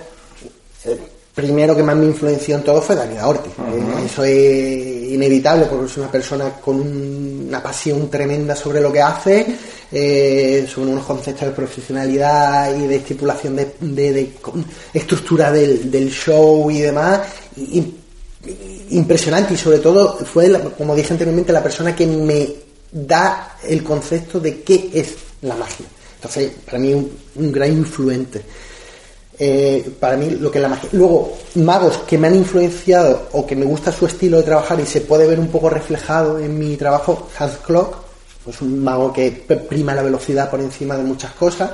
eh, 0.86 0.98
primero 1.36 1.76
que 1.76 1.84
más 1.84 1.96
me 1.96 2.06
influenció 2.06 2.56
en 2.56 2.64
todo 2.64 2.82
fue 2.82 2.96
Daniel 2.96 3.24
Ortiz. 3.26 3.52
Eh, 3.54 4.06
eso 4.06 4.24
es 4.24 5.12
inevitable 5.14 5.66
porque 5.66 5.86
es 5.86 5.98
una 5.98 6.10
persona 6.12 6.50
con 6.62 6.76
un- 6.80 7.46
una 7.50 7.62
pasión 7.62 8.10
tremenda 8.10 8.56
sobre 8.56 8.80
lo 8.82 8.92
que 8.92 9.02
hace, 9.02 9.46
eh, 9.92 10.66
sobre 10.74 10.92
unos 10.92 11.06
conceptos 11.06 11.48
de 11.48 11.54
profesionalidad 11.54 12.76
y 12.76 12.88
de 12.88 12.96
estipulación 12.98 13.56
de, 13.56 13.76
de- 13.82 14.14
de 14.14 14.32
con- 14.42 14.66
estructura 14.94 15.52
del, 15.52 15.92
del 15.92 16.10
show 16.10 16.70
y 16.72 16.80
demás. 16.80 17.20
Y- 17.58 17.94
impresionante 18.92 19.54
y 19.54 19.58
sobre 19.58 19.80
todo 19.80 20.18
fue, 20.20 20.50
como 20.78 20.96
dije 20.96 21.12
anteriormente, 21.12 21.52
la 21.52 21.62
persona 21.62 21.94
que 21.94 22.08
me 22.08 22.48
da 22.92 23.58
el 23.64 23.84
concepto 23.84 24.40
de 24.40 24.62
qué 24.62 24.90
es 24.94 25.16
la 25.42 25.56
magia. 25.56 25.86
Entonces, 26.16 26.52
para 26.66 26.80
mí 26.80 26.94
un, 26.94 27.12
un 27.36 27.52
gran 27.52 27.72
influente. 27.72 28.44
Eh, 29.40 29.92
para 30.00 30.18
mí 30.18 30.32
lo 30.32 30.50
que 30.50 30.58
es 30.58 30.62
la 30.64 30.70
magia. 30.70 30.90
Luego, 30.94 31.38
magos 31.56 32.00
que 32.08 32.18
me 32.18 32.28
han 32.28 32.36
influenciado 32.36 33.30
o 33.34 33.46
que 33.46 33.56
me 33.56 33.66
gusta 33.66 33.92
su 33.92 34.08
estilo 34.08 34.38
de 34.38 34.44
trabajar 34.44 34.80
y 34.80 34.86
se 34.86 35.02
puede 35.02 35.28
ver 35.28 35.40
un 35.40 35.50
poco 35.50 35.70
reflejado 35.70 36.40
en 36.40 36.58
mi 36.58 36.76
trabajo, 36.76 37.30
Hans 37.38 37.58
Klock, 37.58 37.98
pues 38.44 38.62
un 38.62 38.84
mago 38.84 39.14
que 39.14 39.32
prima 39.32 39.94
la 39.94 40.02
velocidad 40.02 40.50
por 40.50 40.60
encima 40.60 40.98
de 40.98 41.04
muchas 41.04 41.34
cosas. 41.34 41.72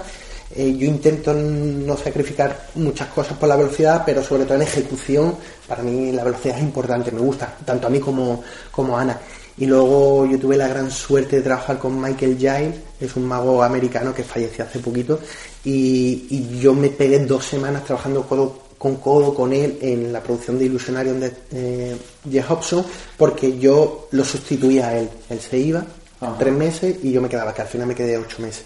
Eh, 0.56 0.76
yo 0.78 0.86
intento 0.86 1.34
no 1.34 1.98
sacrificar 1.98 2.68
muchas 2.76 3.08
cosas 3.08 3.38
por 3.38 3.50
la 3.50 3.56
velocidad, 3.56 4.04
pero 4.06 4.22
sobre 4.22 4.44
todo 4.44 4.56
en 4.56 4.64
ejecución, 4.64 5.36
para 5.68 5.82
mí 5.82 6.12
la 6.12 6.24
velocidad 6.24 6.58
es 6.58 6.64
importante, 6.64 7.12
me 7.12 7.22
gusta, 7.22 7.56
tanto 7.66 7.88
a 7.88 7.90
mí 7.90 8.00
como, 8.00 8.44
como 8.72 8.98
a 8.98 9.02
Ana. 9.02 9.20
Y 9.58 9.66
luego 9.68 10.26
yo 10.26 10.40
tuve 10.40 10.58
la 10.58 10.68
gran 10.68 10.90
suerte 10.90 11.36
de 11.38 11.42
trabajar 11.44 11.78
con 11.78 12.00
Michael 12.02 12.38
Giles, 12.38 12.76
es 13.00 13.16
un 13.16 13.26
mago 13.26 13.62
americano 13.62 14.14
que 14.14 14.24
falleció 14.24 14.66
hace 14.66 14.80
poquito, 14.80 15.20
y, 15.64 16.26
y 16.30 16.60
yo 16.60 16.74
me 16.74 16.90
pegué 16.90 17.20
dos 17.20 17.46
semanas 17.46 17.86
trabajando 17.86 18.24
codo 18.28 18.64
con 18.80 18.98
codo 18.98 19.34
con 19.34 19.54
él 19.54 19.78
en 19.82 20.12
la 20.12 20.22
producción 20.22 20.60
de 20.60 20.66
Illusionarium 20.66 21.20
de 21.20 21.32
eh, 21.52 21.96
Jeff 22.30 22.52
Hobson, 22.52 22.84
porque 23.18 23.58
yo 23.58 24.10
lo 24.12 24.26
sustituía 24.26 24.88
a 24.90 24.98
él. 24.98 25.10
Él 25.30 25.40
se 25.40 25.58
iba 25.58 25.86
Ajá. 26.20 26.36
tres 26.38 26.54
meses 26.54 26.96
y 27.02 27.12
yo 27.14 27.22
me 27.22 27.30
quedaba, 27.30 27.54
que 27.54 27.62
al 27.62 27.68
final 27.70 27.88
me 27.88 27.96
quedé 27.96 28.18
ocho 28.18 28.42
meses. 28.42 28.64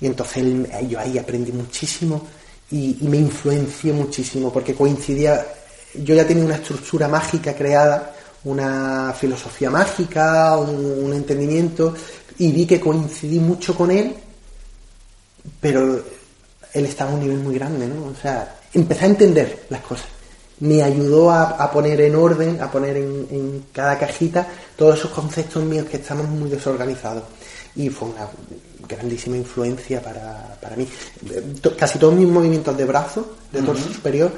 Y 0.00 0.06
entonces 0.06 0.38
él- 0.38 0.68
yo 0.88 0.98
ahí 0.98 1.16
aprendí 1.16 1.52
muchísimo 1.52 2.26
y, 2.72 2.96
y 3.02 3.06
me 3.08 3.18
influenció 3.18 3.94
muchísimo 3.94 4.52
porque 4.52 4.74
coincidía, 4.74 5.46
yo 5.94 6.14
ya 6.16 6.26
tenía 6.26 6.44
una 6.44 6.56
estructura 6.56 7.06
mágica 7.06 7.54
creada, 7.54 8.16
una 8.44 9.14
filosofía 9.18 9.70
mágica, 9.70 10.56
un, 10.56 11.04
un 11.04 11.12
entendimiento 11.12 11.94
y 12.38 12.52
vi 12.52 12.66
que 12.66 12.80
coincidí 12.80 13.38
mucho 13.38 13.74
con 13.74 13.90
él, 13.90 14.14
pero 15.60 16.02
él 16.72 16.84
estaba 16.84 17.10
a 17.10 17.14
un 17.14 17.20
nivel 17.20 17.38
muy 17.38 17.54
grande, 17.54 17.86
¿no? 17.86 18.06
O 18.06 18.14
sea, 18.20 18.60
empecé 18.72 19.04
a 19.04 19.08
entender 19.08 19.66
las 19.68 19.82
cosas. 19.82 20.06
Me 20.60 20.82
ayudó 20.82 21.30
a, 21.30 21.42
a 21.50 21.70
poner 21.70 22.00
en 22.00 22.14
orden, 22.14 22.60
a 22.60 22.70
poner 22.70 22.96
en, 22.96 23.26
en 23.30 23.64
cada 23.72 23.98
cajita 23.98 24.46
todos 24.76 24.98
esos 24.98 25.10
conceptos 25.10 25.62
míos 25.64 25.86
que 25.90 25.96
estamos 25.96 26.28
muy 26.28 26.48
desorganizados. 26.48 27.24
Y 27.74 27.88
fue 27.88 28.08
una 28.08 28.28
grandísima 28.88 29.36
influencia 29.36 30.00
para, 30.02 30.56
para 30.60 30.76
mí. 30.76 30.86
Casi 31.76 31.98
todos 31.98 32.14
mis 32.14 32.28
movimientos 32.28 32.76
de 32.76 32.84
brazo, 32.84 33.36
de 33.50 33.62
torso 33.62 33.92
superior, 33.92 34.30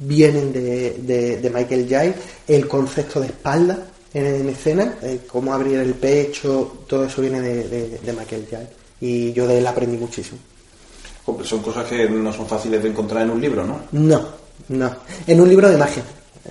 vienen 0.00 0.52
de, 0.52 0.96
de- 1.00 1.36
de 1.38 1.50
Michael 1.50 1.86
Giles. 1.86 2.14
El 2.46 2.68
concepto 2.68 3.20
de 3.20 3.26
espalda 3.26 3.78
en, 4.14 4.26
en 4.26 4.48
escena, 4.50 4.94
eh, 5.02 5.20
cómo 5.26 5.52
abrir 5.54 5.78
el 5.78 5.94
pecho, 5.94 6.84
todo 6.86 7.04
eso 7.06 7.22
viene 7.22 7.40
de, 7.40 7.98
de- 7.98 8.12
Michael 8.12 8.46
Giles. 8.48 8.68
Y 9.00 9.32
yo 9.32 9.46
de 9.46 9.58
él 9.58 9.66
aprendí 9.66 9.96
muchísimo. 9.96 10.38
Hombre, 11.26 11.46
Son 11.46 11.60
cosas 11.62 11.86
que 11.86 12.08
no 12.08 12.32
son 12.32 12.46
fáciles 12.46 12.82
de 12.82 12.88
encontrar 12.88 13.22
en 13.22 13.30
un 13.30 13.40
libro, 13.40 13.64
¿no? 13.66 13.80
No, 13.92 14.24
no. 14.68 14.96
En 15.26 15.40
un 15.40 15.48
libro 15.48 15.68
de 15.68 15.76
magia. 15.76 16.02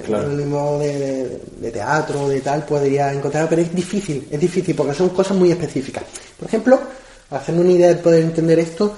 Claro. 0.06 0.24
En 0.26 0.32
un 0.32 0.38
libro 0.38 0.80
de, 0.80 1.72
teatro, 1.72 2.30
de 2.30 2.40
tal, 2.40 2.64
podría 2.66 3.12
encontrar, 3.14 3.50
pero 3.50 3.62
es 3.62 3.76
difícil, 3.76 4.26
es 4.32 4.40
difícil 4.40 4.74
porque 4.74 4.94
son 4.94 5.10
cosas 5.10 5.36
muy 5.38 5.52
específicas. 5.52 6.04
Por 6.40 6.48
ejemplo, 6.48 6.80
hacerme 7.30 7.62
una 7.62 7.72
idea 7.72 7.90
de 7.90 7.96
poder 7.96 8.24
entender 8.24 8.60
esto, 8.60 8.96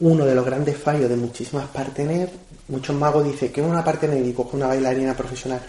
uno 0.00 0.24
de 0.24 0.34
los 0.34 0.44
grandes 0.44 0.76
fallos 0.76 1.08
de 1.08 1.16
muchísimas 1.16 1.68
partener, 1.68 2.30
muchos 2.68 2.96
magos 2.96 3.24
dicen 3.24 3.52
que 3.52 3.62
una 3.62 3.84
partener 3.84 4.24
y 4.24 4.32
coge 4.32 4.56
una 4.56 4.66
bailarina 4.66 5.14
profesional. 5.14 5.60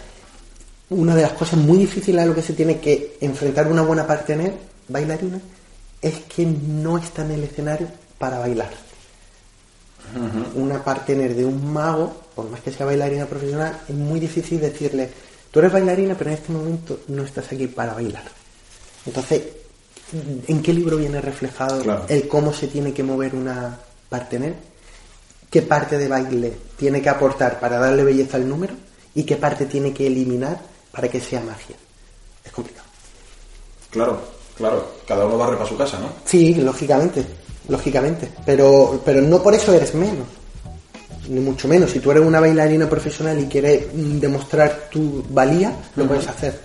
Una 0.90 1.14
de 1.14 1.22
las 1.22 1.32
cosas 1.32 1.58
muy 1.58 1.78
difíciles 1.78 2.22
a 2.22 2.26
lo 2.26 2.34
que 2.34 2.42
se 2.42 2.52
tiene 2.52 2.78
que 2.80 3.16
enfrentar 3.20 3.66
una 3.68 3.82
buena 3.82 4.06
partener, 4.06 4.54
bailarina, 4.88 5.40
es 6.00 6.20
que 6.34 6.44
no 6.46 6.98
está 6.98 7.24
en 7.24 7.32
el 7.32 7.44
escenario 7.44 7.88
para 8.18 8.38
bailar 8.38 8.70
una 10.54 10.82
partener 10.82 11.34
de 11.34 11.44
un 11.44 11.72
mago, 11.72 12.12
por 12.34 12.50
más 12.50 12.60
que 12.60 12.72
sea 12.72 12.86
bailarina 12.86 13.26
profesional, 13.26 13.80
es 13.88 13.94
muy 13.94 14.20
difícil 14.20 14.60
decirle, 14.60 15.10
tú 15.50 15.60
eres 15.60 15.72
bailarina, 15.72 16.14
pero 16.16 16.30
en 16.30 16.36
este 16.36 16.52
momento 16.52 17.00
no 17.08 17.22
estás 17.22 17.46
aquí 17.52 17.66
para 17.66 17.94
bailar. 17.94 18.24
Entonces, 19.06 19.42
¿en 20.46 20.62
qué 20.62 20.72
libro 20.72 20.96
viene 20.96 21.20
reflejado 21.20 21.82
Claro. 21.82 22.04
el 22.08 22.28
cómo 22.28 22.52
se 22.52 22.68
tiene 22.68 22.92
que 22.92 23.02
mover 23.02 23.34
una 23.34 23.78
partener? 24.12 24.54
¿Qué 25.50 25.62
parte 25.62 25.96
de 25.96 26.06
baile 26.06 26.52
tiene 26.76 27.00
que 27.00 27.08
aportar 27.08 27.58
para 27.58 27.78
darle 27.78 28.04
belleza 28.04 28.36
al 28.36 28.46
número? 28.48 28.74
¿Y 29.14 29.24
qué 29.24 29.36
parte 29.36 29.64
tiene 29.66 29.92
que 29.92 30.06
eliminar 30.06 30.60
para 30.92 31.08
que 31.08 31.20
sea 31.20 31.40
magia? 31.40 31.76
Es 32.44 32.52
complicado. 32.52 32.86
Claro, 33.90 34.20
claro. 34.56 34.92
Cada 35.06 35.24
uno 35.26 35.38
barre 35.38 35.56
para 35.56 35.68
su 35.68 35.76
casa, 35.76 35.98
¿no? 35.98 36.10
Sí, 36.24 36.54
lógicamente, 36.54 37.24
lógicamente. 37.68 38.30
Pero, 38.44 39.00
pero 39.04 39.20
no 39.22 39.42
por 39.42 39.54
eso 39.54 39.72
eres 39.72 39.94
menos. 39.94 40.26
Ni 41.28 41.40
mucho 41.40 41.68
menos. 41.68 41.90
Si 41.90 42.00
tú 42.00 42.10
eres 42.10 42.24
una 42.24 42.40
bailarina 42.40 42.88
profesional 42.88 43.38
y 43.38 43.46
quieres 43.46 43.86
mm, 43.94 44.18
demostrar 44.18 44.88
tu 44.90 45.24
valía, 45.30 45.74
lo 45.96 46.06
puedes 46.06 46.28
hacer. 46.28 46.58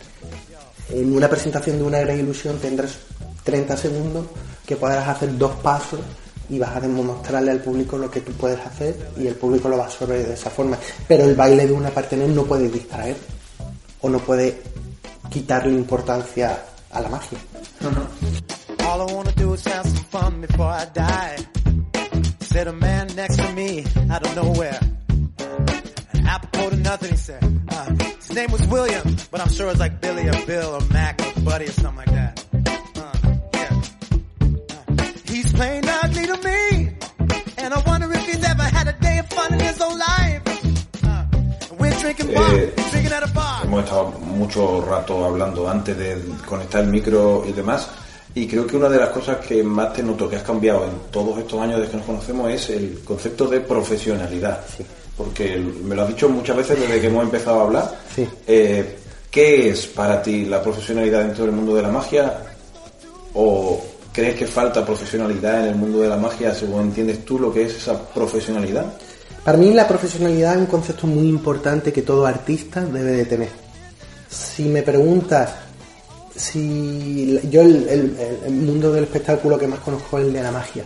en 0.89 1.15
una 1.15 1.29
presentación 1.29 1.77
de 1.77 1.83
una 1.83 1.99
gran 1.99 2.19
ilusión 2.19 2.57
tendrás 2.57 2.97
30 3.43 3.77
segundos 3.77 4.25
que 4.65 4.75
podrás 4.75 5.07
hacer 5.07 5.37
dos 5.37 5.55
pasos 5.57 5.99
y 6.49 6.59
vas 6.59 6.75
a 6.75 6.79
demostrarle 6.79 7.51
al 7.51 7.59
público 7.59 7.97
lo 7.97 8.09
que 8.09 8.21
tú 8.21 8.31
puedes 8.33 8.59
hacer 8.65 8.95
y 9.17 9.27
el 9.27 9.35
público 9.35 9.69
lo 9.69 9.77
va 9.77 9.83
a 9.83 9.87
absorber 9.87 10.25
de 10.25 10.33
esa 10.33 10.49
forma. 10.49 10.77
Pero 11.07 11.25
el 11.25 11.35
baile 11.35 11.67
de 11.67 11.73
una 11.73 11.89
partener 11.89 12.29
no 12.29 12.43
puede 12.43 12.69
distraer 12.69 13.17
o 14.01 14.09
no 14.09 14.19
puede 14.19 14.61
quitarle 15.29 15.73
importancia 15.73 16.57
a 16.91 17.01
la 17.01 17.09
magia. 17.09 17.37
All 18.85 19.01
I 19.01 19.13
wanna 19.13 19.31
do 19.33 19.53
is 19.53 19.65
have 19.65 19.85
some 19.85 20.05
fun 20.09 20.41
before 20.41 20.69
I 20.69 20.85
die. 20.93 21.37
Said 22.39 22.67
a 22.67 22.73
man 22.73 23.07
next 23.15 23.37
to 23.37 23.51
me 23.53 23.83
out 24.09 24.25
of 24.25 24.35
nowhere. 24.35 24.79
Apropos 26.25 26.69
to 26.69 26.77
nothing, 26.77 27.11
he 27.11 27.17
said. 27.17 27.43
Uh, 27.69 27.93
his 28.17 28.33
name 28.33 28.51
was 28.51 28.65
William, 28.67 29.15
but 29.31 29.41
I'm 29.41 29.49
sure 29.49 29.69
it's 29.69 29.79
like 29.79 30.01
Billy 30.01 30.27
or 30.27 30.45
Bill 30.45 30.75
or 30.75 30.81
Mac 30.93 31.21
or 31.21 31.41
Buddy 31.41 31.65
or 31.65 31.71
something 31.71 31.97
like 31.97 32.11
that. 32.11 32.46
He's 35.37 35.53
plain 35.53 35.83
ugly 36.03 36.25
to 36.25 36.37
me, 36.49 36.89
and 37.61 37.69
I 37.71 37.79
wonder 37.85 38.11
if 38.11 38.25
he's 38.25 38.43
ever 38.43 38.63
had 38.63 38.87
a 38.87 38.93
day 38.93 39.19
of 39.19 39.27
fun 39.29 39.53
in 39.53 39.59
his 39.59 39.77
whole 39.77 39.95
life. 39.95 40.41
Uh, 41.03 41.25
and 41.69 41.79
we're 41.79 41.93
drinking 41.99 42.33
bar, 42.33 42.55
Eh, 42.55 42.71
drinking 42.89 43.13
at 43.13 43.21
a 43.23 43.31
bar. 43.37 43.61
Hemos 43.63 43.83
estado 43.83 44.09
mucho 44.19 44.81
rato 44.81 45.23
hablando 45.25 45.69
antes 45.69 45.95
de 45.95 46.17
conectar 46.43 46.81
el 46.83 46.89
micro 46.89 47.43
y 47.47 47.51
demás. 47.51 47.87
Y 48.33 48.47
creo 48.47 48.65
que 48.65 48.77
una 48.77 48.89
de 48.89 48.97
las 48.97 49.09
cosas 49.09 49.37
que 49.45 49.61
más 49.63 49.93
te 49.93 50.01
noto 50.01 50.27
que 50.27 50.37
has 50.37 50.41
cambiado 50.43 50.85
en 50.85 51.11
todos 51.11 51.37
estos 51.37 51.61
años 51.61 51.77
desde 51.81 51.91
que 51.91 51.97
nos 51.97 52.05
conocemos 52.07 52.51
es 52.51 52.69
el 52.71 53.01
concepto 53.05 53.45
de 53.45 53.59
profesionalidad. 53.61 54.61
Porque 55.15 55.57
me 55.57 55.93
lo 55.93 56.01
has 56.01 56.07
dicho 56.07 56.29
muchas 56.29 56.57
veces 56.57 56.79
desde 56.79 56.99
que 56.99 57.07
hemos 57.07 57.23
empezado 57.23 57.59
a 57.59 57.63
hablar. 57.65 57.95
Sí. 58.15 58.27
Eh, 58.47 58.97
¿Qué 59.29 59.69
es 59.69 59.85
para 59.85 60.19
ti 60.19 60.45
la 60.45 60.63
profesionalidad 60.63 61.19
dentro 61.25 61.45
del 61.45 61.53
mundo 61.53 61.75
de 61.75 61.83
la 61.83 61.89
magia? 61.89 62.33
¿O 63.35 63.83
crees 64.17 64.35
que 64.35 64.47
falta 64.47 64.83
profesionalidad 64.85 65.61
en 65.61 65.67
el 65.73 65.75
mundo 65.75 65.99
de 66.01 66.09
la 66.09 66.17
magia 66.17 66.53
según 66.53 66.81
entiendes 66.81 67.23
tú 67.23 67.37
lo 67.39 67.53
que 67.53 67.63
es 67.65 67.73
esa 67.75 67.93
profesionalidad? 68.09 68.85
Para 69.43 69.57
mí 69.59 69.71
la 69.73 69.87
profesionalidad 69.87 70.53
es 70.55 70.59
un 70.59 70.65
concepto 70.65 71.05
muy 71.07 71.27
importante 71.29 71.93
que 71.93 72.01
todo 72.01 72.25
artista 72.25 72.81
debe 72.83 73.11
de 73.11 73.25
tener. 73.25 73.49
Si 74.29 74.63
me 74.65 74.81
preguntas 74.81 75.51
si 76.35 77.39
yo 77.49 77.61
el, 77.61 77.87
el- 77.89 78.17
el 78.45 78.53
mundo 78.53 78.91
del 78.91 79.05
espectáculo 79.05 79.57
que 79.57 79.67
más 79.67 79.79
conozco 79.79 80.19
es 80.19 80.25
el 80.27 80.33
de 80.33 80.43
la 80.43 80.51
magia. 80.51 80.83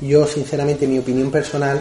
Yo 0.00 0.26
sinceramente 0.26 0.86
mi 0.86 0.98
opinión 0.98 1.30
personal 1.30 1.80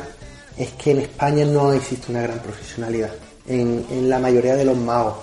es 0.58 0.70
que 0.72 0.92
en 0.92 1.00
España 1.00 1.46
no 1.46 1.72
existe 1.74 2.12
una 2.12 2.22
gran 2.22 2.40
profesionalidad 2.40 3.12
en, 3.48 3.86
en 3.92 4.10
la 4.10 4.18
mayoría 4.20 4.56
de 4.56 4.66
los 4.66 4.78
magos. 4.78 5.16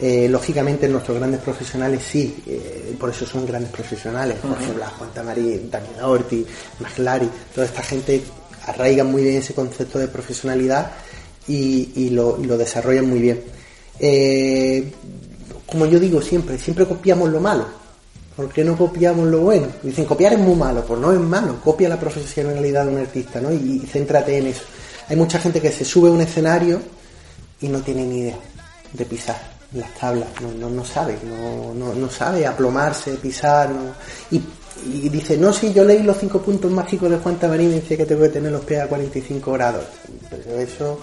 Eh, 0.00 0.28
lógicamente 0.28 0.88
nuestros 0.88 1.18
grandes 1.18 1.40
profesionales 1.40 2.02
sí, 2.02 2.42
eh, 2.48 2.96
por 2.98 3.10
eso 3.10 3.24
son 3.26 3.46
grandes 3.46 3.70
profesionales. 3.70 4.38
Por 4.38 4.60
ejemplo, 4.60 4.84
Juan 4.98 5.10
Tamarí, 5.14 5.68
Daniel 5.70 6.02
Ortiz, 6.02 6.46
Maglari, 6.80 7.30
toda 7.54 7.66
esta 7.66 7.82
gente 7.82 8.22
arraigan 8.66 9.10
muy 9.10 9.22
bien 9.22 9.36
ese 9.36 9.54
concepto 9.54 9.98
de 9.98 10.08
profesionalidad 10.08 10.90
y, 11.46 11.92
y 11.94 12.10
lo, 12.10 12.38
y 12.40 12.46
lo 12.46 12.58
desarrollan 12.58 13.08
muy 13.08 13.20
bien. 13.20 13.40
Eh, 14.00 14.92
como 15.66 15.86
yo 15.86 16.00
digo 16.00 16.20
siempre, 16.20 16.58
siempre 16.58 16.86
copiamos 16.86 17.30
lo 17.30 17.40
malo. 17.40 17.66
¿Por 18.34 18.48
qué 18.48 18.64
no 18.64 18.76
copiamos 18.76 19.28
lo 19.28 19.42
bueno? 19.42 19.68
Dicen, 19.80 20.06
copiar 20.06 20.32
es 20.32 20.40
muy 20.40 20.56
malo. 20.56 20.84
Pues 20.84 20.98
no 20.98 21.12
es 21.12 21.20
malo. 21.20 21.60
Copia 21.62 21.88
la 21.88 22.00
profesionalidad 22.00 22.84
de 22.84 22.92
un 22.92 22.98
artista, 22.98 23.40
¿no? 23.40 23.52
Y, 23.52 23.80
y 23.84 23.86
céntrate 23.86 24.38
en 24.38 24.48
eso. 24.48 24.64
Hay 25.08 25.14
mucha 25.14 25.38
gente 25.38 25.60
que 25.60 25.70
se 25.70 25.84
sube 25.84 26.08
a 26.08 26.12
un 26.12 26.20
escenario 26.20 26.80
y 27.60 27.68
no 27.68 27.80
tiene 27.80 28.04
ni 28.04 28.18
idea 28.20 28.38
de 28.92 29.04
pisar 29.04 29.53
las 29.74 29.92
tablas. 29.94 30.28
No, 30.40 30.50
no, 30.52 30.70
no 30.70 30.84
sabe. 30.84 31.16
No, 31.28 31.74
no, 31.74 31.94
no 31.94 32.08
sabe 32.10 32.46
aplomarse, 32.46 33.12
pisar. 33.14 33.70
Y, 34.30 34.40
y 34.86 35.08
dice, 35.08 35.36
no, 35.36 35.52
si 35.52 35.72
yo 35.72 35.84
leí 35.84 36.02
los 36.02 36.18
cinco 36.18 36.40
puntos 36.40 36.70
mágicos 36.70 37.10
de 37.10 37.18
Juan 37.18 37.36
Tamarín 37.38 37.70
y 37.70 37.74
dice 37.80 37.96
que 37.96 38.06
tengo 38.06 38.22
que 38.22 38.28
tener 38.30 38.52
los 38.52 38.64
pies 38.64 38.80
a 38.82 38.86
45 38.88 39.52
grados. 39.52 39.84
Pero 40.30 40.58
eso 40.58 41.00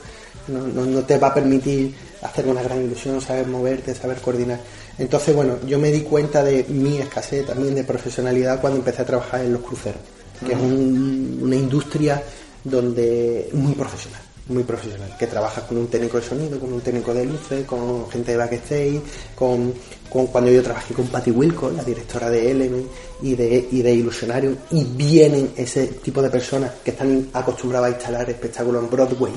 no, 0.47 0.67
no- 0.67 0.85
no 0.85 0.99
te 1.01 1.17
va 1.17 1.27
a 1.29 1.33
permitir 1.33 1.93
hacer 2.21 2.47
una 2.47 2.61
gran 2.61 2.83
ilusión, 2.83 3.19
saber 3.21 3.47
moverte, 3.47 3.95
saber 3.95 4.17
coordinar. 4.21 4.59
Entonces, 4.97 5.33
bueno, 5.35 5.57
yo 5.65 5.79
me 5.79 5.91
di 5.91 6.01
cuenta 6.01 6.43
de 6.43 6.65
mi 6.69 6.97
escasez 6.99 7.45
también 7.47 7.73
de 7.75 7.83
profesionalidad 7.83 8.59
cuando 8.61 8.79
empecé 8.79 9.01
a 9.01 9.05
trabajar 9.05 9.41
en 9.41 9.53
los 9.53 9.61
cruceros, 9.63 10.01
que 10.45 10.53
es 10.53 10.59
un- 10.59 11.39
una 11.41 11.55
industria 11.55 12.21
donde 12.63 13.49
muy 13.53 13.73
profesional, 13.73 14.21
muy 14.47 14.63
profesional, 14.63 15.15
que 15.17 15.27
trabajas 15.27 15.63
con 15.65 15.77
un 15.77 15.87
técnico 15.87 16.17
de 16.17 16.23
sonido, 16.23 16.59
con 16.59 16.73
un 16.73 16.81
técnico 16.81 17.13
de 17.13 17.25
luces, 17.25 17.65
con 17.65 18.09
gente 18.09 18.31
de 18.31 18.37
backstage, 18.37 19.01
con, 19.35 19.73
con 20.09 20.27
cuando 20.27 20.51
yo 20.51 20.61
trabajé 20.63 20.93
con 20.93 21.07
Patty 21.07 21.31
Wilco, 21.31 21.69
la 21.69 21.83
directora 21.83 22.29
de 22.29 22.51
Element 22.51 22.85
y 23.21 23.35
de, 23.35 23.67
y 23.71 23.81
de 23.81 23.93
Ilusionarium, 23.93 24.55
y 24.71 24.83
vienen 24.83 25.53
ese 25.55 25.87
tipo 25.87 26.21
de 26.21 26.29
personas 26.29 26.71
que 26.83 26.91
están 26.91 27.29
acostumbradas 27.33 27.89
a 27.89 27.93
instalar 27.93 28.29
espectáculos 28.29 28.83
en 28.83 28.89
Broadway 28.89 29.33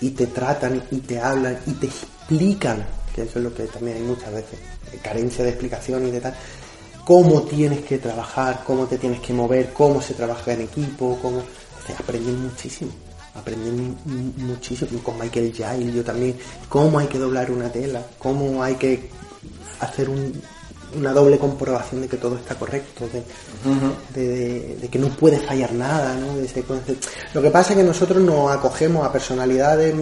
y 0.00 0.10
te 0.10 0.26
tratan 0.26 0.82
y 0.90 0.98
te 0.98 1.18
hablan 1.18 1.58
y 1.66 1.72
te 1.72 1.86
explican, 1.86 2.84
que 3.14 3.22
eso 3.22 3.38
es 3.38 3.44
lo 3.44 3.54
que 3.54 3.64
también 3.64 3.98
hay 3.98 4.02
muchas 4.02 4.32
veces, 4.32 4.58
eh, 4.92 4.98
carencia 5.02 5.44
de 5.44 5.50
explicación 5.50 6.06
y 6.06 6.10
de 6.10 6.20
tal, 6.20 6.34
cómo 7.04 7.42
tienes 7.42 7.84
que 7.84 7.98
trabajar, 7.98 8.62
cómo 8.66 8.86
te 8.86 8.98
tienes 8.98 9.20
que 9.20 9.32
mover, 9.32 9.72
cómo 9.72 10.02
se 10.02 10.14
trabaja 10.14 10.52
en 10.52 10.62
equipo, 10.62 11.18
cómo... 11.22 11.38
O 11.38 11.86
sea, 11.86 11.96
aprenden 11.98 12.42
muchísimo, 12.42 12.90
aprenden 13.34 13.96
mu- 14.04 14.32
muchísimo, 14.46 15.02
con 15.02 15.18
Michael 15.18 15.52
Giles 15.52 15.94
yo 15.94 16.04
también, 16.04 16.36
cómo 16.68 16.98
hay 16.98 17.06
que 17.06 17.18
doblar 17.18 17.50
una 17.50 17.70
tela, 17.70 18.02
cómo 18.18 18.62
hay 18.62 18.74
que 18.76 19.08
hacer 19.80 20.08
un- 20.08 20.40
una 20.96 21.12
doble 21.12 21.38
comprobación 21.38 22.02
de 22.02 22.06
que 22.08 22.16
todo 22.18 22.36
está 22.36 22.54
correcto, 22.54 23.08
de, 23.12 23.24
de, 24.14 24.28
de- 24.28 24.76
de 24.76 24.88
que 24.88 24.98
no 25.00 25.08
puede 25.08 25.38
fallar 25.40 25.72
nada, 25.72 26.14
¿no? 26.14 26.36
De 26.36 26.44
ese 26.44 26.62
concepto. 26.62 27.08
Lo 27.34 27.42
que 27.42 27.50
pasa 27.50 27.72
es 27.72 27.78
que 27.78 27.82
nosotros 27.82 28.22
nos 28.22 28.52
acogemos 28.52 29.04
a 29.04 29.10
personalidades 29.12 29.92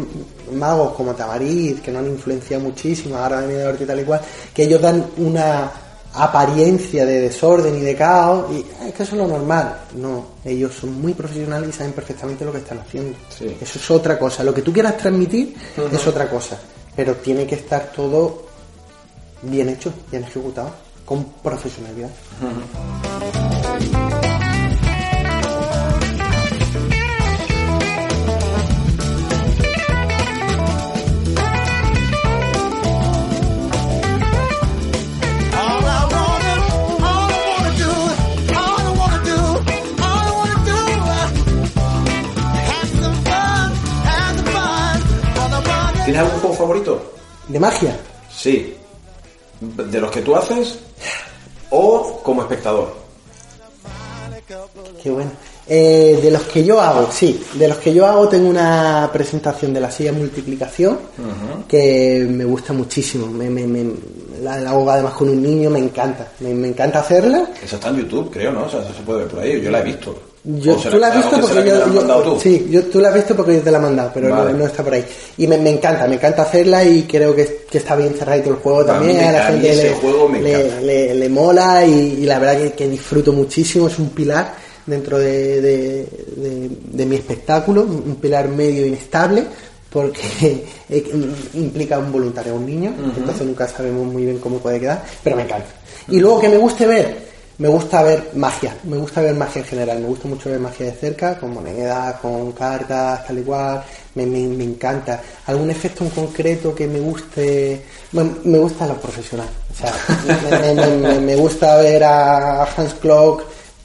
magos 0.54 0.92
como 0.92 1.14
Tamariz, 1.14 1.80
que 1.80 1.90
nos 1.90 2.02
han 2.02 2.10
influenciado 2.10 2.62
muchísimo, 2.64 3.16
ahora 3.16 3.40
de 3.40 3.46
medio 3.46 3.74
y 3.80 3.86
tal 3.86 4.00
y 4.00 4.04
cual, 4.04 4.20
que 4.52 4.64
ellos 4.64 4.82
dan 4.82 5.06
una 5.16 5.72
apariencia 6.14 7.06
de 7.06 7.20
desorden 7.20 7.76
y 7.76 7.80
de 7.80 7.96
caos, 7.96 8.50
y 8.52 8.64
"Ah, 8.80 8.88
es 8.88 8.94
que 8.94 9.02
eso 9.02 9.12
es 9.16 9.22
lo 9.22 9.28
normal. 9.28 9.78
No, 9.96 10.26
ellos 10.44 10.74
son 10.74 11.00
muy 11.00 11.14
profesionales 11.14 11.70
y 11.70 11.72
saben 11.72 11.92
perfectamente 11.92 12.44
lo 12.44 12.52
que 12.52 12.58
están 12.58 12.78
haciendo. 12.80 13.16
Sí. 13.36 13.56
Eso 13.60 13.78
es 13.78 13.90
otra 13.90 14.18
cosa. 14.18 14.42
Lo 14.44 14.52
que 14.54 14.62
tú 14.62 14.72
quieras 14.72 14.96
transmitir 14.98 15.54
es 15.90 16.06
otra 16.06 16.28
cosa, 16.28 16.58
pero 16.94 17.14
tiene 17.16 17.46
que 17.46 17.54
estar 17.56 17.92
todo 17.94 18.42
bien 19.42 19.68
hecho, 19.70 19.92
bien 20.10 20.24
ejecutado, 20.24 20.70
con 21.04 21.24
profesionalidad. 21.42 22.10
¿Tienes 46.04 46.20
algún 46.22 46.40
juego 46.40 46.54
favorito? 46.56 47.12
¿De 47.48 47.58
magia? 47.60 47.96
Sí. 48.34 48.74
¿De 49.60 50.00
los 50.00 50.10
que 50.10 50.20
tú 50.22 50.34
haces 50.34 50.78
o 51.70 52.20
como 52.22 52.42
espectador? 52.42 52.92
Qué 55.02 55.10
bueno. 55.10 55.30
Eh, 55.68 56.18
de 56.20 56.30
los 56.30 56.42
que 56.42 56.64
yo 56.64 56.80
hago, 56.80 57.08
sí, 57.12 57.42
de 57.54 57.68
los 57.68 57.78
que 57.78 57.94
yo 57.94 58.04
hago 58.06 58.28
tengo 58.28 58.48
una 58.50 59.08
presentación 59.12 59.72
de 59.72 59.80
la 59.80 59.90
silla 59.90 60.12
multiplicación 60.12 60.98
que 61.68 62.26
me 62.28 62.44
gusta 62.44 62.72
muchísimo. 62.72 63.26
Me, 63.28 63.48
me- 63.48 63.66
me- 63.66 63.92
la, 64.42 64.58
la 64.58 64.70
hago 64.70 64.90
además 64.90 65.12
con 65.14 65.28
un 65.28 65.40
niño, 65.40 65.70
me 65.70 65.78
encanta. 65.78 66.32
Me, 66.40 66.52
me 66.52 66.68
encanta 66.68 66.98
hacerla. 67.00 67.48
Eso 67.62 67.76
está 67.76 67.88
en 67.90 67.98
YouTube, 67.98 68.30
creo, 68.32 68.50
¿no? 68.50 68.64
O 68.64 68.68
sea, 68.68 68.80
eso 68.82 68.92
se 68.92 69.02
puede 69.02 69.20
ver 69.20 69.28
por 69.28 69.40
ahí. 69.40 69.60
Yo 69.60 69.70
la 69.70 69.80
he 69.80 69.84
visto. 69.84 70.18
Yo, 70.44 70.74
¿O 70.74 70.78
será- 70.78 70.90
tú 70.90 70.98
la 70.98 71.06
has 71.06 71.16
visto 71.16 71.36
que 71.36 71.42
porque 71.54 71.68
yo, 71.68 71.92
yo- 71.94 72.22
tú? 72.22 72.40
sí, 72.40 72.66
yo, 72.68 72.82
tú 72.86 72.98
la 73.00 73.10
has 73.10 73.14
visto 73.14 73.36
porque 73.36 73.54
yo 73.54 73.60
te 73.60 73.70
la 73.70 73.78
he 73.78 73.80
mandado, 73.80 74.10
pero 74.12 74.28
no- 74.28 74.36
Vale. 74.38 74.52
no, 74.54 74.66
está 74.66 74.82
por 74.82 74.92
ahí. 74.94 75.04
Y 75.38 75.46
me, 75.46 75.56
me 75.56 75.70
encanta, 75.70 76.08
me 76.08 76.16
encanta 76.16 76.42
hacerla 76.42 76.82
y 76.84 77.02
creo 77.04 77.32
que, 77.36 77.64
que 77.70 77.78
está 77.78 77.94
bien 77.94 78.12
cerradito 78.14 78.50
el 78.50 78.56
juego 78.56 78.80
A 78.80 78.86
también. 78.86 79.20
A 79.20 79.32
la 79.32 79.44
gente 79.44 79.76
le, 79.76 79.90
juego 79.94 80.28
me 80.28 80.42
le- 80.42 80.54
encanta. 80.66 80.80
le- 80.80 81.14
le 81.14 81.28
mola 81.28 81.86
y, 81.86 82.18
y 82.22 82.26
la 82.26 82.40
verdad 82.40 82.60
que, 82.60 82.72
que 82.72 82.88
disfruto 82.88 83.32
muchísimo. 83.32 83.86
Es 83.86 83.98
un 84.00 84.10
pilar 84.10 84.52
dentro 84.84 85.16
de, 85.16 85.60
de- 85.60 86.06
de- 86.36 86.70
de 86.92 87.06
mi 87.06 87.14
espectáculo, 87.14 87.82
un 87.82 88.16
pilar 88.16 88.48
medio 88.48 88.84
inestable 88.84 89.44
porque 89.90 90.64
implica 91.54 91.98
un 91.98 92.10
voluntario, 92.10 92.54
un 92.54 92.66
niño, 92.66 92.92
entonces 93.16 93.46
nunca 93.46 93.68
sabemos 93.68 94.06
muy 94.06 94.24
bien 94.24 94.38
cómo 94.38 94.58
puede 94.58 94.80
quedar, 94.80 95.04
pero 95.22 95.36
me 95.36 95.42
encanta. 95.42 95.66
Y 96.08 96.18
luego 96.18 96.40
que 96.40 96.48
me 96.48 96.56
guste 96.56 96.86
ver, 96.86 97.31
me 97.58 97.68
gusta 97.68 98.02
ver 98.02 98.30
magia, 98.34 98.76
me 98.84 98.96
gusta 98.96 99.20
ver 99.20 99.34
magia 99.34 99.60
en 99.60 99.66
general, 99.66 100.00
me 100.00 100.06
gusta 100.08 100.28
mucho 100.28 100.50
ver 100.50 100.58
magia 100.58 100.86
de 100.86 100.92
cerca, 100.92 101.38
con 101.38 101.52
monedas, 101.54 102.14
con 102.20 102.52
cartas, 102.52 103.26
tal 103.26 103.38
igual, 103.38 103.82
me, 104.14 104.26
me, 104.26 104.40
me 104.48 104.64
encanta. 104.64 105.20
¿Algún 105.46 105.70
efecto 105.70 106.04
en 106.04 106.10
concreto 106.10 106.74
que 106.74 106.86
me 106.86 107.00
guste? 107.00 107.82
Bueno, 108.10 108.36
me 108.44 108.58
gusta 108.58 108.86
lo 108.86 108.94
profesional, 108.94 109.48
o 109.70 109.76
sea, 109.76 111.20
me, 111.20 111.36
gusta 111.36 111.76
ver 111.76 112.02
a 112.04 112.62
Hans 112.64 112.94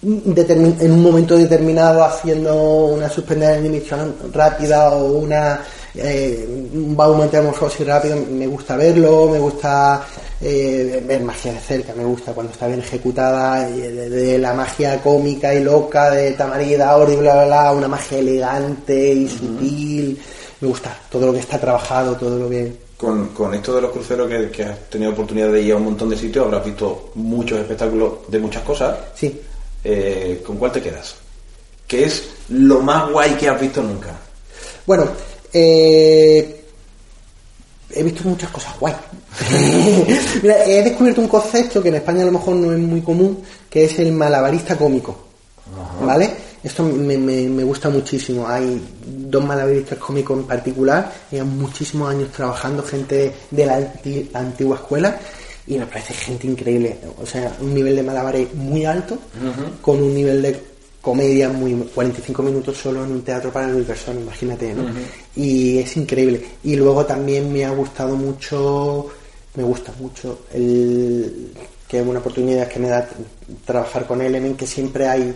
determin- 0.02 0.80
en 0.80 0.92
un 0.92 1.02
momento 1.02 1.36
determinado 1.36 2.04
haciendo 2.04 2.86
una 2.86 3.10
suspendida 3.10 3.52
de 3.52 3.62
dimisión 3.64 4.16
rápida 4.34 4.90
o 4.92 5.18
una 5.18 5.60
eh, 5.96 6.46
un 6.74 6.96
baumetamorfosis 6.96 7.86
rápido, 7.86 8.18
me 8.30 8.48
gusta 8.48 8.76
verlo, 8.76 9.30
me 9.32 9.40
gusta 9.40 10.06
eh, 10.42 11.04
ver 11.06 11.22
magia 11.22 11.54
de 11.54 11.60
cerca, 11.60 11.94
me 11.96 12.04
gusta 12.04 12.34
cuando 12.34 12.54
está 12.54 12.68
bien 12.68 12.80
ejecutada, 12.80 13.68
de, 13.68 14.10
de 14.10 14.38
la 14.38 14.54
magia 14.54 15.02
cómica 15.02 15.54
y 15.54 15.64
loca 15.64 16.12
de 16.12 16.32
Tamarida, 16.32 16.96
Ori, 16.98 17.16
bla, 17.16 17.34
bla, 17.34 17.46
bla, 17.46 17.72
una 17.72 17.88
magia 17.88 18.20
elegante 18.20 19.14
y 19.14 19.28
sutil, 19.28 20.20
me 20.62 20.68
gusta 20.68 20.98
todo 21.10 21.28
lo 21.28 21.34
que 21.34 21.40
está 21.40 21.60
trabajado, 21.60 22.16
todo 22.16 22.38
lo 22.38 22.50
que... 22.50 22.88
Con, 22.98 23.28
con 23.28 23.54
esto 23.54 23.76
de 23.76 23.82
los 23.82 23.92
cruceros 23.92 24.28
que, 24.28 24.50
que 24.50 24.64
has 24.64 24.90
tenido 24.90 25.12
oportunidad 25.12 25.52
de 25.52 25.62
ir 25.62 25.74
a 25.74 25.78
un 25.78 25.84
montón 25.86 26.10
de 26.10 26.18
sitios, 26.18 26.46
habrás 26.46 26.66
visto 26.66 27.12
muchos 27.14 27.60
espectáculos 27.60 28.14
de 28.28 28.40
muchas 28.40 28.64
cosas. 28.64 28.98
Sí, 29.16 29.40
Eh, 29.84 30.42
¿Con 30.46 30.58
cuál 30.58 30.72
te 30.72 30.82
quedas? 30.82 31.16
¿Qué 31.88 32.06
es 32.06 32.24
lo 32.50 32.82
más 32.82 33.10
guay 33.12 33.36
que 33.36 33.48
has 33.48 33.62
visto 33.62 33.82
nunca? 33.82 34.10
Bueno, 34.86 35.08
eh, 35.54 36.64
he 37.90 38.04
visto 38.04 38.24
muchas 38.28 38.50
cosas 38.50 38.78
guay. 38.80 38.94
Mira, 40.42 40.66
he 40.66 40.84
descubierto 40.84 41.22
un 41.22 41.28
concepto 41.28 41.82
que 41.82 41.90
en 41.90 41.96
España 41.96 42.24
a 42.24 42.26
lo 42.26 42.32
mejor 42.34 42.56
no 42.56 42.72
es 42.74 42.80
muy 42.80 43.02
común, 43.02 43.42
que 43.70 43.86
es 43.86 43.98
el 44.00 44.12
malabarista 44.12 44.76
cómico. 44.78 45.18
¿Vale? 46.02 46.30
Esto 46.64 46.84
me, 46.84 47.18
me- 47.18 47.48
me 47.48 47.64
gusta 47.64 47.90
muchísimo. 47.90 48.48
Hay 48.48 48.82
dos 49.06 49.44
malabaristas 49.44 49.98
cómicos 50.00 50.38
en 50.40 50.46
particular, 50.46 51.12
llevan 51.32 51.58
muchísimos 51.58 52.10
años 52.10 52.32
trabajando, 52.32 52.84
gente 52.84 53.34
de 53.52 53.66
la 53.66 53.76
anti- 53.78 54.30
antigua 54.34 54.78
escuela, 54.78 55.18
y 55.68 55.78
me 55.78 55.86
parece 55.86 56.14
gente 56.14 56.48
increíble. 56.48 56.98
O 57.22 57.26
sea, 57.26 57.56
un 57.62 57.74
nivel 57.74 57.96
de 57.96 58.04
malabares 58.04 58.54
muy 58.54 58.86
alto, 58.86 59.18
con 59.82 60.02
un 60.02 60.14
nivel 60.16 60.42
de 60.42 60.60
comedia 61.08 61.48
muy 61.48 61.74
45 61.74 62.44
minutos 62.44 62.76
solo 62.76 63.06
en 63.06 63.12
un 63.14 63.22
teatro 63.22 63.50
para 63.50 63.68
mil 63.68 63.86
personas, 63.86 64.24
imagínate, 64.24 64.74
¿no? 64.74 64.84
Y 65.38 65.78
es 65.78 65.96
increíble. 65.96 66.44
Y 66.66 66.76
luego 66.76 67.06
también 67.06 67.50
me 67.50 67.64
ha 67.64 67.70
gustado 67.70 68.18
mucho, 68.18 69.08
me 69.56 69.64
gusta 69.64 69.94
mucho 70.02 70.42
el 70.54 71.54
que 71.88 72.02
es 72.02 72.06
una 72.06 72.20
oportunidad 72.20 72.68
que 72.68 72.80
me 72.80 72.90
da 72.90 73.08
trabajar 73.64 74.06
con 74.06 74.22
Element, 74.22 74.58
que 74.58 74.68
siempre 74.68 75.08
hay 75.08 75.34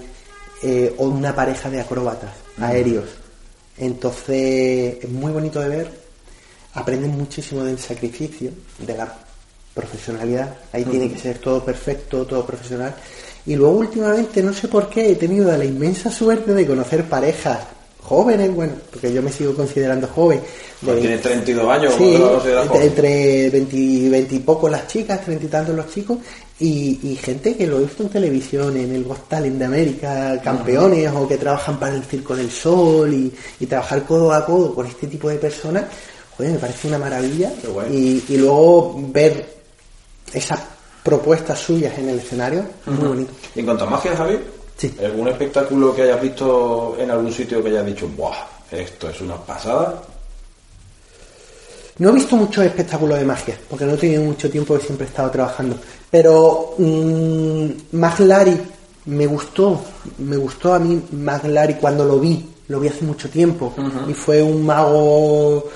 eh, 0.61 0.93
una 0.97 1.33
pareja 1.33 1.69
de 1.69 1.79
acróbatas 1.79 2.31
aéreos. 2.59 3.07
Entonces 3.77 4.97
es 5.01 5.09
muy 5.09 5.31
bonito 5.31 5.61
de 5.61 5.69
ver, 5.69 5.91
aprenden 6.73 7.11
muchísimo 7.11 7.63
del 7.63 7.79
sacrificio, 7.79 8.51
de 8.85 8.97
la 8.97 9.17
profesionalidad, 9.73 10.53
ahí 10.73 10.83
tiene 10.83 11.09
que 11.09 11.17
ser 11.17 11.37
todo 11.37 11.63
perfecto, 11.63 12.25
todo 12.25 12.45
profesional. 12.45 12.93
Y 13.45 13.55
luego 13.55 13.73
últimamente, 13.77 14.41
no 14.43 14.53
sé 14.53 14.67
por 14.67 14.89
qué, 14.89 15.11
he 15.11 15.15
tenido 15.15 15.55
la 15.55 15.65
inmensa 15.65 16.11
suerte 16.11 16.53
de 16.53 16.65
conocer 16.67 17.05
parejas 17.05 17.59
jóvenes, 18.03 18.53
bueno, 18.53 18.73
porque 18.89 19.13
yo 19.13 19.21
me 19.21 19.31
sigo 19.31 19.53
considerando 19.55 20.05
joven. 20.07 20.41
de 20.81 20.95
Tienes 20.97 21.21
32 21.21 21.69
años, 21.69 21.93
Sí, 21.97 21.99
¿cómo 21.99 22.13
te 22.17 22.19
lo 22.19 22.31
consideras 22.33 22.67
joven? 22.67 22.81
entre 22.83 23.49
20, 23.51 23.75
y 23.77 24.09
20 24.09 24.35
y 24.35 24.39
pocos 24.39 24.71
las 24.71 24.87
chicas, 24.87 25.23
30 25.23 25.45
y 25.45 25.47
tantos 25.47 25.75
los 25.75 25.87
chicos, 25.93 26.17
y, 26.59 26.99
y 27.03 27.15
gente 27.15 27.55
que 27.55 27.67
lo 27.67 27.77
he 27.77 27.83
visto 27.83 28.03
en 28.03 28.09
televisión, 28.09 28.75
en 28.75 28.93
el 28.93 29.03
Got 29.05 29.29
Talent 29.29 29.57
de 29.57 29.65
América, 29.65 30.41
campeones, 30.43 31.09
o 31.15 31.27
que 31.27 31.37
trabajan 31.37 31.79
para 31.79 31.95
el 31.95 32.03
Circo 32.03 32.35
del 32.35 32.51
Sol, 32.51 33.13
y, 33.13 33.31
y 33.59 33.65
trabajar 33.65 34.03
codo 34.03 34.33
a 34.33 34.45
codo 34.45 34.73
con 34.75 34.85
este 34.87 35.07
tipo 35.07 35.29
de 35.29 35.37
personas, 35.37 35.85
joder, 36.35 36.51
me 36.53 36.59
parece 36.59 36.87
una 36.89 36.97
maravilla. 36.97 37.51
Y, 37.89 38.23
y 38.27 38.37
luego 38.37 38.99
ver 39.13 39.45
esas 40.33 40.59
propuestas 41.03 41.59
suyas 41.59 41.97
en 41.97 42.09
el 42.09 42.19
escenario, 42.19 42.63
muy 42.85 43.07
bonito. 43.07 43.31
Y 43.55 43.59
en 43.59 43.65
cuanto 43.65 43.83
a 43.85 43.89
magia, 43.89 44.15
Javi, 44.15 44.39
Sí. 44.77 44.95
¿algún 45.03 45.27
espectáculo 45.27 45.93
que 45.95 46.01
hayas 46.03 46.19
visto 46.21 46.95
en 46.97 47.11
algún 47.11 47.31
sitio 47.31 47.61
que 47.61 47.69
hayas 47.69 47.85
dicho, 47.85 48.07
¡buah! 48.17 48.35
Esto 48.71 49.09
es 49.09 49.21
una 49.21 49.35
pasada. 49.35 50.01
No 51.99 52.09
he 52.09 52.13
visto 52.13 52.35
muchos 52.35 52.65
espectáculos 52.65 53.19
de 53.19 53.25
magia, 53.25 53.55
porque 53.69 53.85
no 53.85 53.93
he 53.93 53.97
tenido 53.97 54.23
mucho 54.23 54.49
tiempo 54.49 54.75
y 54.75 54.81
siempre 54.81 55.05
he 55.05 55.09
estado 55.09 55.29
trabajando. 55.29 55.75
Pero 56.09 56.73
mm, 56.79 57.65
Mag 57.91 58.19
Larry 58.21 58.59
me 59.05 59.27
gustó, 59.27 59.79
me 60.17 60.37
gustó 60.37 60.73
a 60.73 60.79
mí 60.79 60.99
Mag 61.11 61.45
Larry 61.45 61.75
cuando 61.75 62.03
lo 62.05 62.19
vi, 62.19 62.43
lo 62.69 62.79
vi 62.79 62.87
hace 62.87 63.03
mucho 63.03 63.29
tiempo. 63.29 63.73
Y 64.07 64.13
fue 64.13 64.41
un 64.41 64.65
mago 64.65 65.69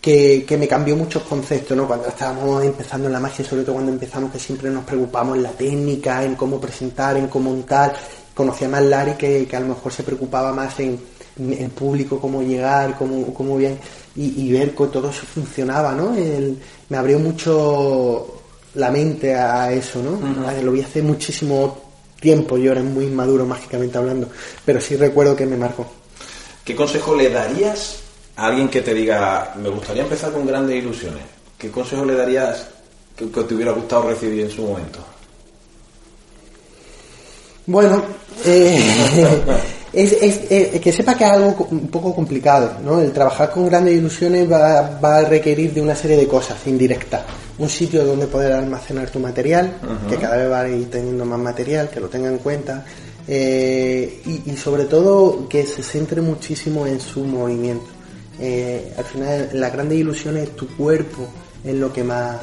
que, 0.00 0.44
que 0.46 0.56
me 0.56 0.68
cambió 0.68 0.94
muchos 0.96 1.22
conceptos, 1.24 1.76
¿no? 1.76 1.86
Cuando 1.86 2.08
estábamos 2.08 2.62
empezando 2.64 3.08
en 3.08 3.12
la 3.12 3.20
magia, 3.20 3.44
sobre 3.44 3.62
todo 3.62 3.74
cuando 3.74 3.92
empezamos 3.92 4.30
que 4.32 4.38
siempre 4.38 4.70
nos 4.70 4.84
preocupamos 4.84 5.36
en 5.36 5.42
la 5.42 5.50
técnica, 5.50 6.22
en 6.24 6.34
cómo 6.36 6.60
presentar, 6.60 7.16
en 7.16 7.26
cómo 7.28 7.50
montar. 7.50 7.94
Conocí 8.34 8.64
a 8.64 8.68
Mag 8.68 8.84
Larry 8.84 9.14
que, 9.14 9.46
que 9.46 9.56
a 9.56 9.60
lo 9.60 9.66
mejor 9.68 9.92
se 9.92 10.04
preocupaba 10.04 10.52
más 10.52 10.78
en, 10.78 10.98
en 11.38 11.52
el 11.52 11.70
público, 11.70 12.20
cómo 12.20 12.40
llegar, 12.42 12.96
cómo, 12.96 13.34
cómo 13.34 13.56
bien, 13.56 13.78
y, 14.14 14.42
y 14.46 14.52
ver 14.52 14.70
que 14.76 14.86
todo 14.86 15.10
eso 15.10 15.26
funcionaba, 15.26 15.92
¿no? 15.92 16.14
El- 16.14 16.56
me 16.88 16.96
abrió 16.96 17.18
mucho 17.18 18.34
la 18.74 18.90
mente 18.92 19.34
a 19.34 19.72
eso, 19.72 20.00
¿no? 20.02 20.18
Lo 20.62 20.70
vi 20.72 20.82
hace 20.82 21.02
muchísimo 21.02 21.76
tiempo, 22.20 22.56
yo 22.56 22.70
era 22.72 22.82
muy 22.82 23.06
inmaduro 23.06 23.44
mágicamente 23.44 23.98
hablando, 23.98 24.28
pero 24.64 24.80
sí 24.80 24.94
recuerdo 24.96 25.34
que 25.34 25.44
me 25.46 25.56
marcó. 25.56 25.86
¿Qué 26.64 26.76
consejo 26.76 27.16
le 27.16 27.30
darías 27.30 27.96
a 28.38 28.46
alguien 28.46 28.68
que 28.68 28.80
te 28.80 28.94
diga, 28.94 29.52
me 29.60 29.68
gustaría 29.68 30.02
empezar 30.04 30.32
con 30.32 30.46
grandes 30.46 30.76
ilusiones? 30.82 31.22
¿Qué 31.58 31.70
consejo 31.70 32.04
le 32.06 32.14
darías 32.14 32.66
que, 33.16 33.28
que 33.30 33.42
te 33.42 33.54
hubiera 33.54 33.72
gustado 33.72 34.08
recibir 34.08 34.44
en 34.44 34.50
su 34.50 34.62
momento? 34.62 35.00
Bueno, 37.66 38.02
eh, 38.46 38.78
es, 39.92 40.12
es- 40.12 40.40
es- 40.50 40.80
que 40.80 40.92
sepa 40.92 41.16
que 41.16 41.24
es 41.24 41.30
algo 41.30 41.66
un 41.70 41.88
poco 41.88 42.14
complicado, 42.14 42.72
¿no? 42.82 43.00
El 43.00 43.12
trabajar 43.12 43.50
con 43.50 43.66
grandes 43.66 43.94
ilusiones 43.96 44.50
va, 44.50 44.98
va 45.02 45.18
a 45.18 45.24
requerir 45.24 45.74
de 45.74 45.80
una 45.82 45.94
serie 45.94 46.16
de 46.16 46.26
cosas 46.26 46.56
indirectas. 46.66 47.22
Un 47.58 47.68
sitio 47.68 48.04
donde 48.04 48.26
poder 48.28 48.52
almacenar 48.52 49.10
tu 49.10 49.18
material, 49.18 49.78
que 50.08 50.16
cada 50.16 50.36
vez 50.36 50.50
va 50.50 50.60
a 50.60 50.68
ir 50.68 50.88
teniendo 50.90 51.24
más 51.24 51.38
material, 51.40 51.90
que 51.90 52.00
lo 52.00 52.08
tenga 52.08 52.28
en 52.28 52.38
cuenta. 52.38 52.84
eh, 53.26 54.22
y, 54.24 54.50
y 54.52 54.56
sobre 54.56 54.84
todo 54.84 55.46
que 55.48 55.66
se 55.66 55.82
centre 55.82 56.22
muchísimo 56.22 56.86
en 56.86 57.00
su 57.00 57.24
movimiento. 57.24 57.97
Eh, 58.40 58.92
al 58.96 59.04
final, 59.04 59.50
la 59.54 59.70
grande 59.70 59.96
ilusión 59.96 60.36
es 60.36 60.54
tu 60.54 60.68
cuerpo, 60.68 61.28
es 61.64 61.74
lo 61.74 61.92
que 61.92 62.04
más 62.04 62.36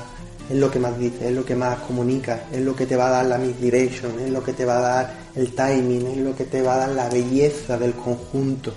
es 0.49 0.57
lo 0.57 0.69
que 0.69 0.79
más 0.79 0.97
dice, 0.99 1.27
es 1.29 1.33
lo 1.33 1.43
que 1.43 1.55
más 1.55 1.79
comunica, 1.79 2.43
es 2.51 2.61
lo 2.61 2.75
que 2.75 2.85
te 2.85 2.95
va 2.95 3.07
a 3.07 3.11
dar 3.11 3.25
la 3.25 3.37
misdirection, 3.37 4.19
es 4.19 4.29
lo 4.29 4.43
que 4.43 4.53
te 4.53 4.63
va 4.63 4.77
a 4.77 4.81
dar 4.81 5.13
el 5.35 5.53
timing, 5.53 6.05
es 6.07 6.17
lo 6.17 6.35
que 6.35 6.45
te 6.45 6.61
va 6.61 6.75
a 6.75 6.77
dar 6.79 6.89
la 6.89 7.09
belleza 7.09 7.77
del 7.77 7.93
conjunto. 7.93 8.71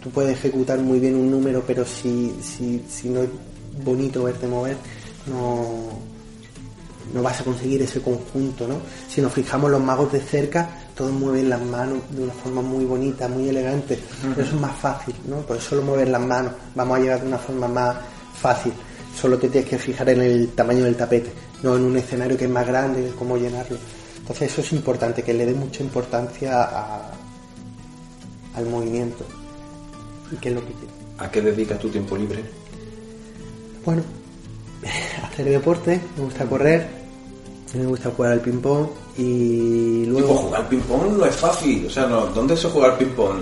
Tú 0.00 0.10
puedes 0.10 0.38
ejecutar 0.38 0.78
muy 0.78 1.00
bien 1.00 1.16
un 1.16 1.28
número, 1.30 1.64
pero 1.66 1.84
si, 1.84 2.32
si, 2.40 2.84
si 2.88 3.08
no 3.08 3.22
es 3.22 3.28
bonito 3.84 4.22
verte 4.22 4.46
mover, 4.46 4.76
no, 5.26 5.88
no 7.14 7.22
vas 7.22 7.40
a 7.40 7.44
conseguir 7.44 7.82
ese 7.82 8.00
conjunto, 8.00 8.66
¿no? 8.68 8.76
Si 9.08 9.20
nos 9.20 9.32
fijamos 9.32 9.70
los 9.70 9.80
magos 9.82 10.12
de 10.12 10.20
cerca, 10.20 10.68
todos 10.94 11.12
mueven 11.12 11.48
las 11.48 11.60
manos 11.62 11.98
de 12.10 12.22
una 12.24 12.32
forma 12.32 12.60
muy 12.62 12.84
bonita, 12.84 13.28
muy 13.28 13.48
elegante. 13.48 13.98
Pero 14.34 14.46
eso 14.46 14.54
es 14.56 14.60
más 14.60 14.76
fácil, 14.76 15.14
¿no? 15.26 15.36
Por 15.38 15.56
eso 15.56 15.76
lo 15.76 15.82
mueven 15.82 16.12
las 16.12 16.20
manos. 16.20 16.52
Vamos 16.74 16.98
a 16.98 17.00
llegar 17.00 17.20
de 17.22 17.28
una 17.28 17.38
forma 17.38 17.68
más 17.68 17.96
fácil. 18.40 18.72
Solo 19.18 19.38
te 19.38 19.48
tienes 19.48 19.68
que 19.70 19.78
fijar 19.78 20.08
en 20.10 20.20
el 20.22 20.48
tamaño 20.50 20.84
del 20.84 20.96
tapete, 20.96 21.32
no 21.62 21.76
en 21.76 21.82
un 21.82 21.96
escenario 21.96 22.36
que 22.36 22.44
es 22.44 22.50
más 22.50 22.66
grande, 22.66 23.12
cómo 23.18 23.36
llenarlo. 23.36 23.76
Entonces 24.18 24.52
eso 24.52 24.60
es 24.60 24.72
importante, 24.72 25.22
que 25.22 25.32
le 25.34 25.46
dé 25.46 25.54
mucha 25.54 25.82
importancia 25.82 26.62
a- 26.62 27.10
al 28.54 28.66
movimiento. 28.66 29.24
¿Y 30.30 30.36
qué 30.36 30.50
es 30.50 30.54
lo 30.54 30.60
que? 30.64 30.72
¿A 31.18 31.30
qué 31.30 31.40
dedicas 31.40 31.78
tu 31.78 31.88
tiempo 31.88 32.16
libre? 32.16 32.44
Bueno, 33.84 34.02
hacer 35.24 35.46
deporte, 35.46 36.00
me 36.16 36.24
gusta 36.24 36.44
correr, 36.44 36.86
me 37.76 37.86
gusta 37.86 38.10
jugar 38.16 38.32
al 38.32 38.40
ping-pong 38.40 38.86
y 39.18 40.00
Tipo, 40.04 40.10
luego 40.12 40.34
jugar 40.36 40.62
al 40.62 40.68
ping-pong 40.68 41.18
no 41.18 41.26
es 41.26 41.34
fácil. 41.36 41.84
O 41.86 41.90
sea, 41.90 42.06
no, 42.06 42.26
¿dónde 42.28 42.56
se 42.56 42.68
juega 42.68 42.92
al 42.92 42.96
ping-pong? 42.98 43.36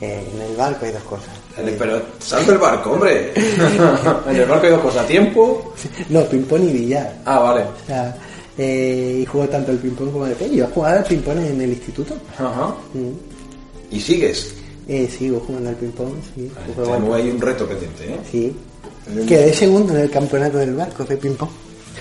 eh, 0.00 0.26
en 0.34 0.40
el 0.40 0.56
barco 0.56 0.86
hay 0.86 0.92
dos 0.92 1.02
cosas. 1.02 1.28
Eh, 1.58 1.76
Pero 1.78 2.00
salta 2.20 2.52
el 2.52 2.58
barco, 2.58 2.92
hombre. 2.92 3.32
en 3.36 4.36
el 4.36 4.46
barco 4.46 4.64
hay 4.66 4.72
dos 4.72 4.80
cosas. 4.80 5.06
¿Tiempo? 5.06 5.74
No, 6.08 6.24
ping-pong 6.24 6.62
y 6.62 6.72
billar. 6.72 7.20
Ah, 7.26 7.38
vale. 7.40 7.62
O 7.62 7.86
sea, 7.86 8.16
eh, 8.56 9.18
y 9.22 9.26
juego 9.26 9.46
tanto 9.48 9.72
el 9.72 9.78
ping-pong 9.78 10.10
como 10.10 10.26
el 10.26 10.32
ping 10.34 10.52
Yo 10.52 10.66
jugaba 10.68 10.96
al 10.98 11.04
ping-pong 11.04 11.38
en 11.38 11.60
el 11.60 11.70
instituto. 11.70 12.14
Ajá. 12.38 12.74
Mm. 12.94 13.94
¿Y 13.94 14.00
sigues? 14.00 14.54
Eh, 14.88 15.06
sigo 15.08 15.40
jugando 15.46 15.68
al 15.70 15.76
ping-pong, 15.76 16.12
sí. 16.34 16.50
Ahí 17.14 17.30
un 17.30 17.40
reto 17.40 17.66
pendiente, 17.66 18.04
¿eh? 18.12 18.18
Sí. 18.30 18.56
Quedé 19.26 19.52
segundo 19.52 19.92
en 19.94 20.00
el 20.00 20.10
campeonato 20.10 20.58
del 20.58 20.74
barco 20.74 21.04
de 21.04 21.16
ping-pong. 21.16 21.50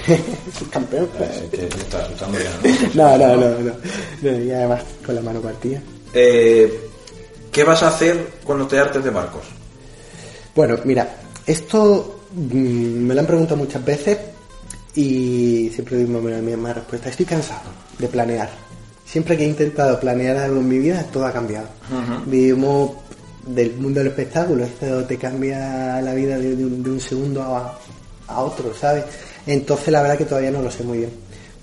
Campeón. 0.72 1.10
Eh, 1.20 1.48
que 1.52 1.58
te 1.58 1.78
está 1.78 2.00
asustando 2.00 2.38
ya, 2.40 2.90
No, 2.94 3.18
no, 3.18 3.36
no, 3.36 3.50
no. 3.60 4.38
Y 4.38 4.52
además 4.52 4.84
con 5.06 5.16
la 5.16 5.22
mano 5.22 5.42
partida. 5.42 5.82
Eh, 6.14 6.90
¿Qué 7.52 7.64
vas 7.64 7.84
a 7.84 7.88
hacer 7.90 8.34
cuando 8.44 8.68
te 8.68 8.80
hartes 8.80 9.04
de 9.04 9.10
barcos? 9.10 9.44
Bueno, 10.56 10.78
mira, 10.86 11.08
esto 11.46 12.22
mm, 12.34 13.06
me 13.08 13.14
lo 13.14 13.22
han 13.22 13.28
preguntado 13.28 13.58
muchas 13.58 13.84
veces 13.84 14.18
y 14.96 15.70
siempre 15.74 15.98
digo 15.98 16.20
la 16.28 16.38
misma 16.38 16.74
respuesta. 16.74 17.10
Estoy 17.10 17.26
cansado 17.26 17.70
de 17.98 18.08
planear. 18.08 18.50
Siempre 19.06 19.36
que 19.36 19.44
he 19.44 19.48
intentado 19.48 20.00
planear 20.00 20.38
algo 20.38 20.60
en 20.60 20.70
mi 20.70 20.78
vida, 20.78 21.04
todo 21.12 21.26
ha 21.26 21.34
cambiado. 21.34 21.68
Vivimos 22.26 22.92
del 23.46 23.76
mundo 23.78 24.00
del 24.00 24.10
espectáculo, 24.10 24.64
esto 24.64 25.04
te 25.06 25.18
cambia 25.18 26.00
la 26.02 26.14
vida 26.14 26.38
de, 26.38 26.56
de 26.56 26.66
un, 26.66 26.84
de 26.84 26.90
un 26.92 27.00
segundo 27.00 27.42
a, 27.42 27.80
a 28.28 28.42
otro, 28.42 28.72
¿sabes? 28.76 29.06
Entonces 29.54 29.88
la 29.92 30.02
verdad 30.04 30.18
que 30.18 30.26
todavía 30.26 30.52
no 30.52 30.62
lo 30.62 30.70
sé 30.70 30.84
muy 30.84 31.00
bien. 31.00 31.10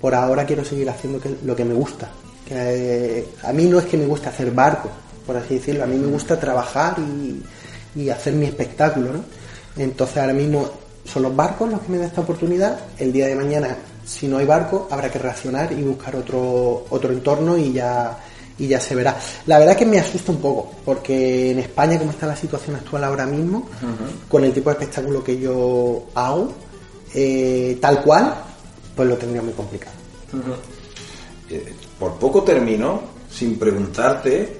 Por 0.00 0.14
ahora 0.14 0.44
quiero 0.44 0.64
seguir 0.64 0.90
haciendo 0.90 1.20
que- 1.20 1.36
lo 1.44 1.54
que 1.54 1.64
me 1.64 1.72
gusta. 1.74 2.08
Que, 2.46 2.54
eh, 3.20 3.26
a 3.44 3.52
mí 3.52 3.64
no 3.66 3.78
es 3.78 3.84
que 3.86 3.96
me 3.96 4.06
guste 4.06 4.28
hacer 4.28 4.50
barco, 4.50 4.88
por 5.26 5.36
así 5.36 5.54
decirlo, 5.54 5.84
a 5.84 5.86
mí 5.86 5.96
me 5.96 6.06
gusta 6.08 6.38
trabajar 6.38 6.96
y, 6.98 7.42
y 8.00 8.10
hacer 8.10 8.32
mi 8.34 8.46
espectáculo, 8.46 9.12
¿no? 9.12 9.24
Entonces 9.76 10.16
ahora 10.18 10.32
mismo 10.32 10.68
son 11.04 11.22
los 11.22 11.36
barcos 11.36 11.70
los 11.70 11.80
que 11.82 11.92
me 11.92 11.98
dan 11.98 12.08
esta 12.08 12.20
oportunidad. 12.22 12.78
El 12.98 13.12
día 13.12 13.26
de 13.28 13.34
mañana, 13.36 13.76
si 14.04 14.26
no 14.26 14.38
hay 14.38 14.46
barco, 14.46 14.88
habrá 14.90 15.08
que 15.10 15.18
reaccionar 15.20 15.70
y 15.72 15.82
buscar 15.82 16.16
otro, 16.16 16.86
otro 16.90 17.12
entorno 17.12 17.56
y 17.56 17.72
ya, 17.72 18.16
y 18.58 18.66
ya 18.68 18.80
se 18.80 18.94
verá. 18.96 19.16
La 19.46 19.58
verdad 19.60 19.76
que 19.76 19.86
me 19.86 19.98
asusta 20.00 20.32
un 20.32 20.38
poco, 20.38 20.72
porque 20.84 21.50
en 21.52 21.58
España, 21.60 21.98
como 21.98 22.10
está 22.10 22.26
la 22.26 22.36
situación 22.36 22.74
actual 22.76 23.04
ahora 23.04 23.26
mismo, 23.26 23.68
con 24.28 24.42
el 24.44 24.52
tipo 24.52 24.70
de 24.70 24.74
espectáculo 24.74 25.22
que 25.22 25.38
yo 25.38 26.04
hago, 26.14 26.52
eh, 27.16 27.78
tal 27.80 28.02
cual, 28.02 28.34
pues 28.94 29.08
lo 29.08 29.16
tendría 29.16 29.42
muy 29.42 29.52
complicado. 29.54 29.94
Eh, 31.50 31.72
Por 31.98 32.12
poco 32.14 32.42
termino 32.42 33.00
sin 33.30 33.58
preguntarte 33.58 34.56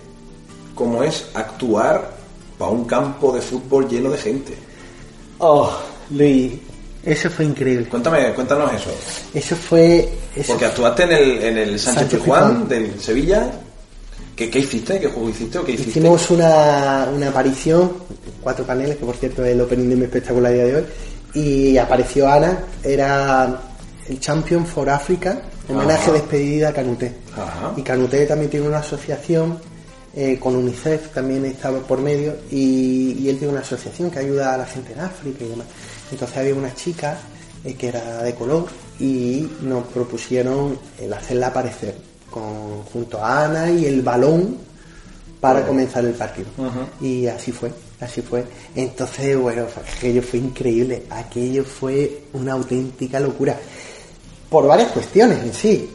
cómo 0.74 1.02
es 1.02 1.26
actuar 1.34 2.10
para 2.58 2.70
un 2.70 2.84
campo 2.84 3.32
de 3.32 3.40
fútbol 3.40 3.88
lleno 3.88 4.10
de 4.10 4.18
gente. 4.18 4.54
Oh, 5.38 5.70
Luis, 6.10 6.52
eso 7.04 7.28
fue 7.30 7.44
increíble. 7.44 7.86
Cuéntame, 7.88 8.32
cuéntanos 8.34 8.72
eso. 8.72 8.90
Eso 9.34 9.54
fue... 9.56 10.08
eso 10.34 10.52
Porque 10.52 10.64
actuaste 10.66 11.02
en 11.04 11.12
el, 11.12 11.42
en 11.42 11.58
el 11.58 11.78
Sánchez 11.78 12.00
Sánchez 12.02 12.20
Pizjuán. 12.20 12.68
del 12.68 13.00
Sevilla. 13.00 13.52
¿Qué, 14.34 14.50
qué 14.50 14.58
hiciste? 14.58 15.00
¿Qué 15.00 15.06
juego 15.08 15.30
hiciste 15.30 15.58
o 15.58 15.64
qué 15.64 15.72
hiciste? 15.72 15.90
Hicimos 15.92 16.30
una, 16.30 17.08
una 17.14 17.28
aparición, 17.28 17.90
cuatro 18.42 18.66
paneles, 18.66 18.96
que 18.96 19.04
por 19.06 19.16
cierto 19.16 19.42
es 19.44 19.52
el 19.52 19.60
opening 19.62 19.88
de 19.90 19.96
mi 19.96 20.04
espectáculo 20.04 20.46
a 20.48 20.50
día 20.50 20.64
de 20.64 20.76
hoy, 20.76 20.84
y 21.36 21.76
apareció 21.76 22.28
Ana, 22.28 22.58
era 22.82 23.60
el 24.08 24.18
Champion 24.18 24.64
for 24.64 24.88
Africa, 24.88 25.42
homenaje 25.68 26.04
Ajá. 26.04 26.12
despedida 26.12 26.68
a 26.70 26.72
Canuté. 26.72 27.12
Ajá. 27.36 27.74
Y 27.76 27.82
Canuté 27.82 28.24
también 28.24 28.50
tiene 28.50 28.66
una 28.66 28.78
asociación 28.78 29.58
eh, 30.14 30.38
con 30.38 30.56
UNICEF, 30.56 31.12
también 31.12 31.44
estaba 31.44 31.78
por 31.80 32.00
medio, 32.00 32.36
y, 32.50 33.16
y 33.20 33.28
él 33.28 33.36
tiene 33.36 33.52
una 33.52 33.60
asociación 33.60 34.10
que 34.10 34.20
ayuda 34.20 34.54
a 34.54 34.56
la 34.56 34.64
gente 34.64 34.94
en 34.94 35.00
África 35.00 35.44
y 35.44 35.48
demás. 35.48 35.66
Entonces 36.10 36.36
había 36.38 36.54
una 36.54 36.74
chica 36.74 37.18
eh, 37.64 37.74
que 37.74 37.88
era 37.88 38.22
de 38.22 38.34
color 38.34 38.66
y 38.98 39.46
nos 39.60 39.84
propusieron 39.88 40.78
el 40.98 41.12
hacerla 41.12 41.48
aparecer 41.48 41.94
con, 42.30 42.82
junto 42.84 43.22
a 43.22 43.44
Ana 43.44 43.70
y 43.70 43.84
el 43.84 44.00
balón 44.00 44.56
para 45.40 45.66
comenzar 45.66 46.02
el 46.04 46.14
partido. 46.14 46.48
Y 47.00 47.26
así 47.26 47.52
fue, 47.52 47.70
así 48.00 48.22
fue. 48.22 48.44
Entonces, 48.74 49.36
bueno, 49.36 49.66
aquello 49.96 50.22
fue 50.22 50.38
increíble, 50.40 51.04
aquello 51.10 51.64
fue 51.64 52.22
una 52.32 52.52
auténtica 52.52 53.20
locura. 53.20 53.58
Por 54.48 54.66
varias 54.66 54.92
cuestiones 54.92 55.42
en 55.42 55.52
sí. 55.52 55.90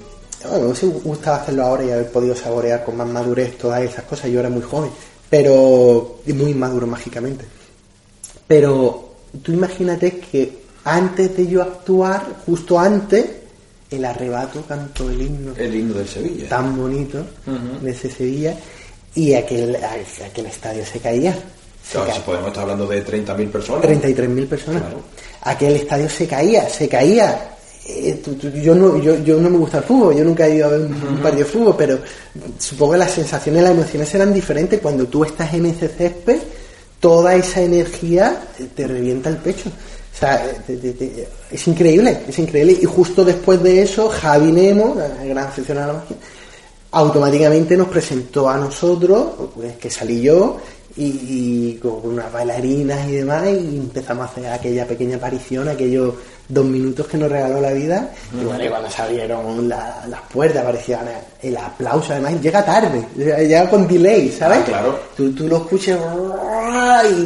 Bueno, 0.50 0.74
me 0.82 0.88
gustado 0.90 1.42
hacerlo 1.42 1.64
ahora 1.64 1.86
y 1.86 1.92
haber 1.92 2.12
podido 2.12 2.36
saborear 2.36 2.84
con 2.84 2.98
más 2.98 3.08
madurez 3.08 3.58
todas 3.58 3.82
esas 3.84 4.06
cosas. 4.06 4.32
Yo 4.32 4.40
era 4.40 4.50
muy 4.50 4.64
joven, 4.64 4.90
pero 5.30 6.20
muy 6.26 6.54
maduro 6.54 6.88
mágicamente. 6.88 7.46
Pero 8.48 9.14
tú 9.44 9.54
imagínate 9.54 10.18
que 10.18 10.62
antes 10.84 11.38
de 11.38 11.48
yo 11.48 11.62
actuar, 11.62 12.42
justo 12.46 12.80
antes, 12.80 13.26
el 13.92 14.04
arrebato 14.04 14.64
cantó 14.66 15.10
el 15.10 15.22
himno 15.22 15.54
El 15.56 15.76
himno 15.76 15.96
del 15.96 16.08
Sevilla. 16.08 16.50
tan 16.50 16.76
bonito 16.76 17.24
de 17.82 17.92
ese 17.92 18.10
Sevilla 18.10 18.56
y 19.14 19.34
aquel, 19.34 19.76
aquel 19.76 20.46
estadio 20.46 20.86
se 20.86 21.00
caía. 21.00 21.38
Claro, 21.92 22.14
si 22.14 22.20
podemos 22.22 22.48
estar 22.48 22.64
hablando 22.64 22.88
de 22.88 23.06
30.000 23.06 23.50
personas. 23.52 23.84
33.000 23.84 24.48
personas. 24.48 24.82
Claro. 24.82 25.02
Aquel 25.42 25.76
estadio 25.76 26.10
se 26.10 26.28
caía, 26.28 26.70
se 26.70 26.88
caía. 26.88 27.48
Eh, 27.88 28.22
tú- 28.24 28.36
tú- 28.36 28.50
yo, 28.52 28.76
no, 28.76 28.98
yo, 28.98 29.18
yo 29.24 29.38
no 29.40 29.50
me 29.50 29.58
gusta 29.58 29.80
el 29.80 29.84
fútbol, 29.84 30.16
yo 30.16 30.24
nunca 30.24 30.46
he 30.48 30.56
ido 30.56 30.68
a 30.68 30.70
ver 30.70 30.82
un, 30.82 30.94
un 30.94 31.18
partido 31.22 31.46
de 31.46 31.52
fútbol, 31.52 31.76
pero 31.78 32.00
supongo 32.60 32.94
que 32.94 33.00
las 33.00 33.12
sensaciones, 33.12 33.64
las 33.64 33.72
emociones 33.72 34.08
serán 34.08 34.34
diferentes 34.34 34.80
cuando 34.80 35.06
tú 35.08 35.24
estás 35.26 35.54
en 35.56 35.66
ese 35.66 35.90
césped, 35.90 36.38
toda 37.00 37.34
esa 37.36 37.62
energía 37.62 38.40
te 38.76 38.88
revienta 38.88 39.30
el 39.30 39.38
pecho. 39.38 39.70
O 39.70 40.18
sea, 40.18 40.44
te- 40.68 40.78
te- 40.78 40.92
te- 40.94 41.28
es 41.50 41.68
increíble, 41.68 42.20
es 42.28 42.38
increíble. 42.38 42.78
Y 42.80 42.86
justo 42.86 43.26
después 43.26 43.62
de 43.64 43.82
eso, 43.82 44.08
Javi 44.10 44.52
Nemo, 44.52 44.96
el 45.24 45.30
gran 45.30 45.48
aficionado 45.48 45.90
a 45.90 45.94
la 45.94 46.00
magia, 46.00 46.18
automáticamente 46.92 47.76
nos 47.78 47.88
presentó 47.88 48.50
a 48.50 48.58
nosotros, 48.58 49.50
pues, 49.56 49.78
que 49.78 49.90
salí 49.90 50.22
yo, 50.22 50.58
y, 50.98 51.04
y 51.06 51.80
con 51.82 52.00
unas 52.04 52.32
bailarinas 52.32 53.08
y 53.08 53.12
demás, 53.14 53.48
y 53.48 53.78
empezamos 53.78 54.28
a 54.28 54.32
hacer 54.32 54.48
aquella 54.48 54.86
pequeña 54.88 55.18
aparición, 55.18 55.68
aquellos 55.70 56.14
dos 56.50 56.66
minutos 56.66 57.08
que 57.08 57.18
nos 57.18 57.32
regaló 57.32 57.62
la 57.62 57.72
vida, 57.72 58.12
y 58.34 58.44
bueno, 58.44 58.64
cuando 58.70 58.90
se 58.90 59.02
abrieron 59.02 59.70
la- 59.70 60.06
las 60.10 60.22
puertas, 60.24 60.64
aparecía 60.64 61.00
el 61.42 61.56
aplauso, 61.56 62.12
además 62.12 62.42
llega 62.42 62.66
tarde, 62.66 63.06
llega 63.16 63.70
con 63.70 63.88
delay, 63.88 64.30
¿sabes? 64.32 64.60
Ah, 64.60 64.66
claro. 64.66 65.00
Tú, 65.16 65.32
tú 65.32 65.48
lo 65.48 65.58
escuchas 65.58 65.98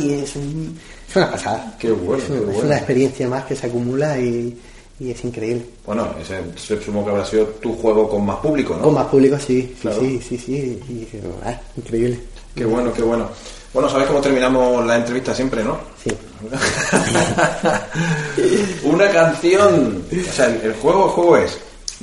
y 0.01 0.13
es, 0.13 0.35
un- 0.35 0.77
es 1.09 1.15
una 1.15 1.31
pasada. 1.31 1.75
Qué 1.79 1.91
bueno, 1.91 2.17
es, 2.21 2.23
qué 2.25 2.31
una- 2.33 2.39
es 2.41 2.45
bueno. 2.53 2.67
una 2.67 2.77
experiencia 2.77 3.27
más 3.27 3.45
que 3.45 3.55
se 3.55 3.65
acumula 3.67 4.19
y, 4.19 4.57
y 4.99 5.11
es 5.11 5.23
increíble. 5.25 5.65
Bueno, 5.85 6.07
ese 6.21 6.39
ese 6.55 6.81
supongo 6.81 7.05
que 7.05 7.11
habrá 7.11 7.25
sido 7.25 7.45
tu 7.47 7.73
juego 7.75 8.07
con 8.07 8.25
más 8.25 8.37
público, 8.37 8.75
¿no? 8.75 8.83
Con 8.83 8.93
más 8.93 9.07
público, 9.07 9.37
sí, 9.39 9.61
sí, 9.73 9.77
Claro. 9.81 9.99
sí, 10.01 10.21
sí, 10.27 10.37
sí, 10.37 10.53
y, 10.87 11.07
ah, 11.43 11.59
increíble. 11.77 12.19
Qué 12.55 12.63
bueno, 12.65 12.93
qué 12.93 13.01
bueno. 13.01 13.27
Bueno, 13.75 13.89
¿sabes 13.89 14.07
cómo 14.07 14.21
terminamos 14.21 14.85
la 14.87 14.95
entrevista 14.95 15.35
siempre, 15.35 15.61
no? 15.61 15.77
Sí. 16.01 16.09
Una 18.85 19.09
canción. 19.09 20.01
O 20.11 20.33
sea, 20.33 20.45
el, 20.45 20.73
juego, 20.75 21.05
el 21.07 21.11
juego 21.11 21.37
es. 21.37 21.57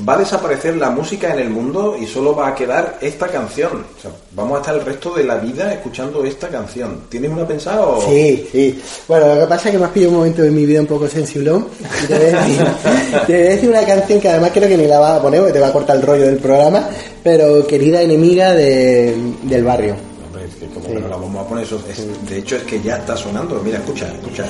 Va 0.07 0.14
a 0.14 0.18
desaparecer 0.18 0.77
la 0.77 0.91
música 0.91 1.33
en 1.33 1.39
el 1.41 1.49
mundo 1.49 1.97
y 1.99 2.07
solo 2.07 2.37
va 2.37 2.49
a 2.49 2.55
quedar 2.55 2.99
esta 3.01 3.27
canción. 3.29 3.87
O 3.97 4.01
sea, 4.03 4.11
vamos 4.33 4.59
a 4.59 4.61
estar 4.61 4.75
el 4.75 4.85
resto 4.85 5.14
de 5.14 5.25
la 5.25 5.37
vida 5.37 5.73
escuchando 5.73 6.23
esta 6.27 6.49
canción. 6.49 7.05
¿Tienes 7.09 7.31
una 7.31 7.47
pensada 7.49 7.81
o...? 7.87 8.03
Sí, 8.07 8.47
sí. 8.53 8.83
Bueno, 9.09 9.35
lo 9.35 9.41
que 9.41 9.47
pasa 9.47 9.68
es 9.68 9.73
que 9.73 9.79
me 9.79 9.87
has 9.87 9.93
pillado 9.93 10.12
un 10.12 10.18
momento 10.18 10.43
de 10.43 10.51
mi 10.51 10.66
vida 10.66 10.81
un 10.81 10.87
poco 10.87 11.09
sensiblón. 11.09 11.68
Y 12.05 12.07
te 12.07 12.18
voy, 12.18 12.27
a 12.27 12.43
decir, 12.43 12.66
te 13.27 13.33
voy 13.33 13.47
a 13.47 13.51
decir 13.51 13.70
una 13.70 13.87
canción 13.87 14.20
que 14.20 14.29
además 14.29 14.51
creo 14.53 14.68
que 14.68 14.77
ni 14.77 14.87
la 14.87 14.99
vas 14.99 15.18
a 15.18 15.23
poner 15.23 15.41
porque 15.41 15.55
te 15.55 15.61
va 15.61 15.68
a 15.68 15.73
cortar 15.73 15.97
el 15.97 16.03
rollo 16.03 16.27
del 16.27 16.37
programa, 16.37 16.87
pero 17.23 17.66
querida 17.66 18.03
enemiga 18.03 18.53
de- 18.53 19.16
del 19.45 19.64
barrio. 19.64 20.12
Que 20.59 20.66
como 20.66 20.86
que 20.86 20.95
la 21.01 21.62
eso. 21.62 21.82
es- 21.88 22.28
de 22.28 22.38
hecho, 22.38 22.57
es 22.57 22.62
que 22.64 22.80
ya 22.80 22.97
está 22.97 23.16
sonando. 23.16 23.61
Mira, 23.64 23.78
escucha, 23.78 24.09
escucha. 24.12 24.45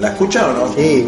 ¿La 0.00 0.08
escucha 0.08 0.48
o 0.48 0.52
no? 0.52 0.72
Sí. 0.74 1.06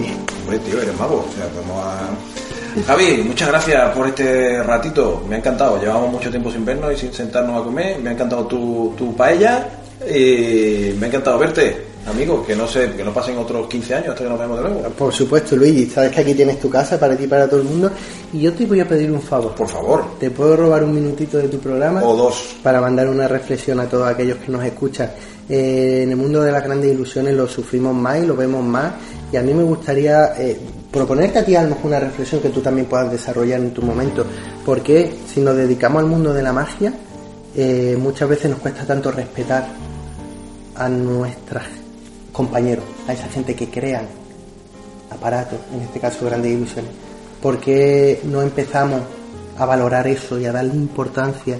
Tío, 0.67 0.83
eres 0.83 0.99
mago. 0.99 1.25
O 1.29 1.35
sea, 1.37 1.47
vamos 1.61 1.85
a... 1.85 2.87
Javi, 2.87 3.23
muchas 3.27 3.49
gracias 3.49 3.97
por 3.97 4.07
este 4.09 4.63
ratito. 4.63 5.23
Me 5.29 5.37
ha 5.37 5.39
encantado. 5.39 5.81
Llevamos 5.81 6.11
mucho 6.13 6.31
tiempo 6.31 6.51
sin 6.51 6.65
vernos 6.65 6.93
y 6.93 6.97
sin 6.97 7.13
sentarnos 7.13 7.61
a 7.61 7.65
comer. 7.65 7.99
Me 8.01 8.11
ha 8.11 8.13
encantado 8.13 8.47
tu, 8.47 8.95
tu 8.97 9.15
paella. 9.15 9.69
Y 10.09 10.95
me 10.99 11.07
ha 11.07 11.09
encantado 11.09 11.39
verte, 11.39 11.77
amigo. 12.07 12.45
Que 12.45 12.55
no 12.55 12.67
sé, 12.67 12.93
que 12.93 13.05
no 13.05 13.13
pasen 13.13 13.39
otros 13.39 13.67
15 13.69 13.95
años 13.95 14.09
hasta 14.11 14.25
que 14.25 14.31
nos 14.31 14.39
veamos 14.39 14.63
de 14.63 14.71
nuevo. 14.71 14.89
Por 14.91 15.13
supuesto, 15.13 15.57
Luigi, 15.57 15.87
sabes 15.87 16.13
que 16.13 16.21
aquí 16.21 16.35
tienes 16.35 16.61
tu 16.61 16.71
casa 16.71 16.99
para 16.99 17.17
ti 17.17 17.25
y 17.25 17.27
para 17.27 17.49
todo 17.49 17.61
el 17.61 17.67
mundo. 17.67 17.91
Y 18.33 18.41
yo 18.41 18.53
te 18.53 18.67
voy 18.67 18.81
a 18.81 18.89
pedir 18.89 19.11
un 19.11 19.21
favor. 19.21 19.55
Por 19.55 19.69
favor. 19.69 20.05
¿Te 20.19 20.31
puedo 20.31 20.57
robar 20.57 20.85
un 20.85 20.95
minutito 20.95 21.39
de 21.39 21.49
tu 21.49 21.59
programa? 21.59 22.03
O 22.03 22.17
dos. 22.17 22.57
Para 22.63 22.81
mandar 22.81 23.09
una 23.09 23.29
reflexión 23.29 23.81
a 23.81 23.87
todos 23.87 24.09
aquellos 24.09 24.39
que 24.39 24.53
nos 24.53 24.65
escuchan. 24.65 25.11
Eh, 25.49 26.03
en 26.05 26.11
el 26.11 26.17
mundo 26.17 26.43
de 26.43 26.53
las 26.53 26.63
grandes 26.63 26.93
ilusiones 26.93 27.35
lo 27.35 27.49
sufrimos 27.49 27.95
más 27.95 28.23
y 28.23 28.27
lo 28.27 28.37
vemos 28.37 28.65
más. 28.65 28.93
Y 29.33 29.37
a 29.37 29.43
mí 29.43 29.53
me 29.53 29.63
gustaría 29.65 30.35
eh, 30.39 30.59
proponerte 30.91 31.41
a 31.41 31.45
ti 31.45 31.57
a 31.57 31.69
una 31.83 32.01
reflexión 32.01 32.41
que 32.41 32.51
tú 32.51 32.61
también 32.61 32.87
puedas 32.87 33.11
desarrollar 33.11 33.61
en 33.61 33.73
tu 33.73 33.83
momento. 33.83 34.25
Porque 34.65 35.13
si 35.33 35.41
nos 35.41 35.57
dedicamos 35.57 36.03
al 36.03 36.09
mundo 36.09 36.33
de 36.33 36.43
la 36.43 36.53
magia, 36.53 36.93
eh, 37.57 37.97
muchas 37.99 38.29
veces 38.29 38.51
nos 38.51 38.61
cuesta 38.61 38.85
tanto 38.85 39.11
respetar 39.11 39.67
a 40.77 40.89
nuestros 40.89 41.65
compañeros, 42.33 42.85
a 43.07 43.13
esa 43.13 43.29
gente 43.29 43.55
que 43.55 43.69
crean 43.69 44.07
aparatos, 45.11 45.59
en 45.75 45.83
este 45.83 46.01
caso 46.01 46.25
grandes 46.25 46.53
ilusiones. 46.53 46.91
¿Por 47.43 47.59
qué 47.59 48.21
no 48.25 48.43
empezamos 48.43 49.03
a 49.59 49.65
valorar 49.65 50.07
eso 50.07 50.39
y 50.39 50.47
a 50.47 50.53
darle 50.53 50.75
importancia 50.75 51.59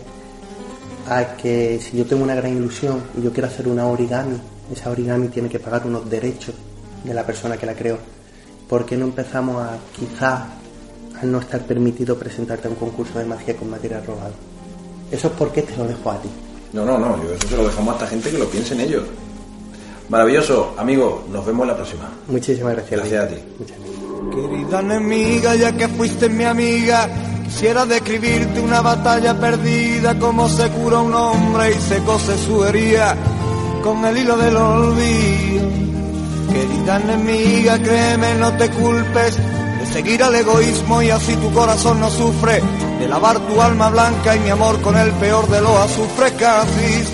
a 1.09 1.37
que 1.37 1.81
si 1.81 1.97
yo 1.97 2.07
tengo 2.07 2.23
una 2.23 2.35
gran 2.35 2.57
ilusión 2.57 3.03
y 3.19 3.23
yo 3.23 3.33
quiero 3.33 3.49
hacer 3.49 3.69
una 3.69 3.87
origami, 3.87 4.39
esa 4.73 4.91
origami 4.91 5.29
tiene 5.29 5.49
que 5.49 5.59
pagar 5.59 5.87
unos 5.87 6.09
derechos 6.09 6.55
de 7.03 7.15
la 7.15 7.25
persona 7.25 7.57
que 7.57 7.67
la 7.67 7.75
creó? 7.75 7.99
¿Por 8.69 8.87
qué 8.87 8.97
no 8.97 9.07
empezamos 9.07 9.63
a 9.63 9.79
quizás 9.99 10.43
al 11.21 11.31
no 11.31 11.39
estar 11.39 11.61
permitido 11.63 12.19
presentarte 12.19 12.69
a 12.69 12.71
un 12.71 12.77
concurso 12.77 13.19
de 13.19 13.25
magia 13.25 13.57
con 13.57 13.71
material 13.71 14.05
robado. 14.07 14.33
Eso 15.11 15.29
es 15.29 15.33
porque 15.35 15.63
te 15.63 15.77
lo 15.77 15.87
dejo 15.87 16.11
a 16.11 16.21
ti. 16.21 16.29
No, 16.73 16.85
no, 16.85 16.99
no, 16.99 17.23
yo 17.23 17.35
eso 17.35 17.49
se 17.49 17.57
lo 17.57 17.67
dejamos 17.67 17.93
a 17.93 17.97
esta 17.99 18.07
gente 18.07 18.31
que 18.31 18.39
lo 18.39 18.47
piense 18.47 18.75
en 18.75 18.81
ellos. 18.81 19.05
Maravilloso, 20.11 20.75
amigo, 20.77 21.25
nos 21.31 21.47
vemos 21.47 21.65
la 21.69 21.77
próxima. 21.77 22.11
Muchísimas 22.27 22.75
gracias. 22.75 23.01
Gracias 23.01 23.25
a 23.25 23.29
ti. 23.29 23.37
Muchas 23.61 23.79
gracias. 23.79 24.01
Querida 24.35 24.81
enemiga, 24.81 25.55
ya 25.55 25.73
que 25.73 25.87
fuiste 25.87 26.29
mi 26.29 26.45
amiga, 26.45 27.09
quisiera 27.45 27.87
describirte 27.87 28.61
una 28.61 28.81
batalla 28.81 29.39
perdida, 29.39 30.19
como 30.19 30.49
se 30.49 30.69
cura 30.71 30.99
un 30.99 31.15
hombre 31.15 31.71
y 31.71 31.81
se 31.81 31.99
cose 32.03 32.37
su 32.39 32.65
herida 32.65 33.17
con 33.85 34.05
el 34.05 34.19
hilo 34.19 34.37
del 34.37 34.57
olvido. 34.57 35.69
Querida 36.53 37.01
enemiga, 37.01 37.79
créeme, 37.79 38.35
no 38.35 38.53
te 38.57 38.69
culpes 38.71 39.37
de 39.37 39.87
seguir 39.93 40.25
al 40.25 40.35
egoísmo 40.35 41.03
y 41.03 41.11
así 41.11 41.37
tu 41.37 41.53
corazón 41.53 42.01
no 42.01 42.11
sufre, 42.11 42.61
de 42.99 43.07
lavar 43.07 43.39
tu 43.47 43.63
alma 43.63 43.89
blanca 43.91 44.35
y 44.35 44.41
mi 44.41 44.51
amor 44.51 44.81
con 44.83 44.97
el 44.97 45.13
peor 45.13 45.49
de 45.49 45.61
los 45.61 45.77
azufres 45.77 46.33
casi 46.33 47.05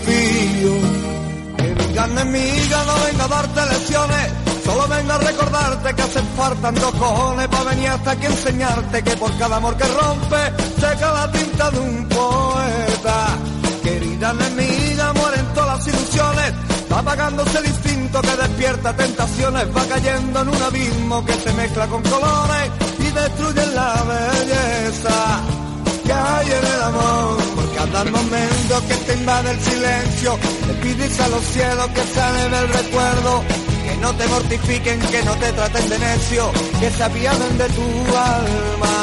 fío. 1.96 2.02
Querida 2.02 2.04
enemiga, 2.04 2.84
no 2.84 2.94
venga 3.04 3.24
a 3.24 3.28
darte 3.28 3.66
lecciones, 3.66 4.32
solo 4.64 4.88
venga 4.88 5.14
a 5.14 5.18
recordarte 5.18 5.94
que 5.94 6.02
hacen 6.02 6.26
falta 6.36 6.72
dos 6.72 6.94
cojones 6.94 7.48
para 7.48 7.64
venir 7.64 7.88
hasta 7.88 8.10
aquí 8.10 8.26
a 8.26 8.30
enseñarte 8.30 9.02
que 9.02 9.16
por 9.16 9.36
cada 9.38 9.56
amor 9.56 9.76
que 9.76 9.84
rompe 9.84 10.36
seca 10.78 11.12
la 11.12 11.32
tinta 11.32 11.70
de 11.70 11.78
un 11.78 12.08
poeta. 12.08 13.38
Querida 13.82 14.30
enemiga, 14.30 15.12
mueren 15.14 15.46
todas 15.54 15.78
las 15.78 15.86
ilusiones, 15.86 16.52
va 16.92 16.98
apagándose 16.98 17.58
el 17.58 17.66
instinto 17.66 18.20
que 18.20 18.36
despierta 18.36 18.96
tentaciones, 18.96 19.76
va 19.76 19.84
cayendo 19.86 20.40
en 20.40 20.48
un 20.48 20.62
abismo 20.62 21.24
que 21.24 21.32
se 21.34 21.52
mezcla 21.52 21.86
con 21.86 22.02
colores 22.02 22.70
y 22.98 23.10
destruye 23.10 23.66
la 23.74 24.02
belleza 24.02 25.65
que 26.06 26.12
hay 26.12 26.48
el 26.50 26.82
amor. 26.82 27.36
Por 27.54 27.74
cada 27.74 28.04
momento 28.04 28.74
que 28.88 28.94
te 28.94 29.14
invade 29.14 29.50
el 29.50 29.60
silencio, 29.60 30.38
le 30.66 30.74
pides 30.74 31.20
a 31.20 31.28
los 31.28 31.44
cielos 31.44 31.88
que 31.88 32.02
salen 32.14 32.50
del 32.50 32.68
recuerdo, 32.68 33.44
que 33.84 33.96
no 33.96 34.14
te 34.14 34.26
mortifiquen, 34.28 35.00
que 35.00 35.22
no 35.22 35.34
te 35.36 35.52
traten 35.52 35.88
de 35.88 35.98
necio, 35.98 36.50
que 36.80 36.90
se 36.90 37.02
apiaden 37.02 37.58
de 37.58 37.68
tu 37.76 37.86
alma. 38.16 38.96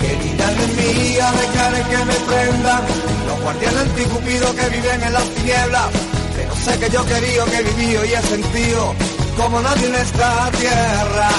Querida 0.00 0.52
enemiga, 0.52 1.32
dejaré 1.32 1.82
que 1.90 2.04
me 2.04 2.14
prendan 2.28 2.82
los 3.26 3.40
guardianes 3.42 3.80
anticupidos 3.80 4.50
que 4.54 4.68
viven 4.76 5.02
en 5.02 5.12
las 5.12 5.28
tinieblas. 5.34 5.86
Pero 6.36 6.54
sé 6.56 6.78
que 6.78 6.90
yo 6.90 7.04
querido, 7.06 7.44
que 7.46 7.56
he 7.58 7.62
vivido 7.62 8.04
y 8.04 8.12
he 8.14 8.22
sentido 8.22 8.94
como 9.36 9.60
nadie 9.60 9.86
en 9.86 9.94
esta 9.94 10.50
tierra. 10.58 11.30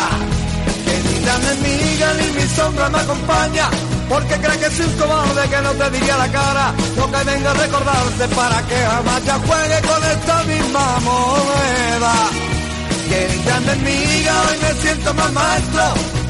Querida 0.86 1.36
enemiga, 1.36 2.14
ni 2.14 2.42
mi 2.42 2.48
sombra 2.56 2.90
me 2.90 3.00
acompaña, 3.00 3.70
porque 4.10 4.36
cree 4.36 4.60
que 4.60 4.70
soy 4.76 4.86
un 4.88 4.94
cobarde 4.98 5.50
que 5.50 5.62
no 5.62 5.72
te 5.72 5.90
diría 5.92 6.18
la 6.18 6.28
cara, 6.30 6.74
lo 6.98 7.06
que 7.12 7.24
venga 7.24 7.52
a 7.52 7.54
recordarte 7.54 8.28
para 8.36 8.62
que 8.68 8.76
jamás 8.76 9.26
ya 9.26 9.36
juegue 9.40 9.80
con 9.88 10.04
esta 10.04 10.44
misma 10.44 11.00
moneda. 11.00 12.16
Querida 13.10 13.58
enemiga, 13.58 14.34
hoy 14.50 14.58
me 14.62 14.82
siento 14.82 15.14
más 15.14 15.32
maestro, 15.34 15.84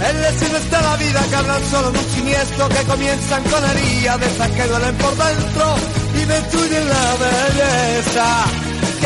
el 0.10 0.22
lesiones 0.22 0.72
de 0.72 0.82
la 0.82 0.96
vida 0.98 1.22
que 1.30 1.36
hablan 1.36 1.64
solo 1.72 1.92
de 1.92 2.00
un 2.00 2.10
siniestro, 2.10 2.70
que 2.70 2.84
comienzan 2.84 3.44
con 3.44 3.64
heridas 3.72 4.20
de 4.20 4.26
esas 4.28 4.50
que 4.52 4.64
duelen 4.68 4.96
por 4.96 5.16
dentro 5.18 5.76
y 6.16 6.26
destruyen 6.26 6.90
la 6.90 7.16
belleza 7.24 8.46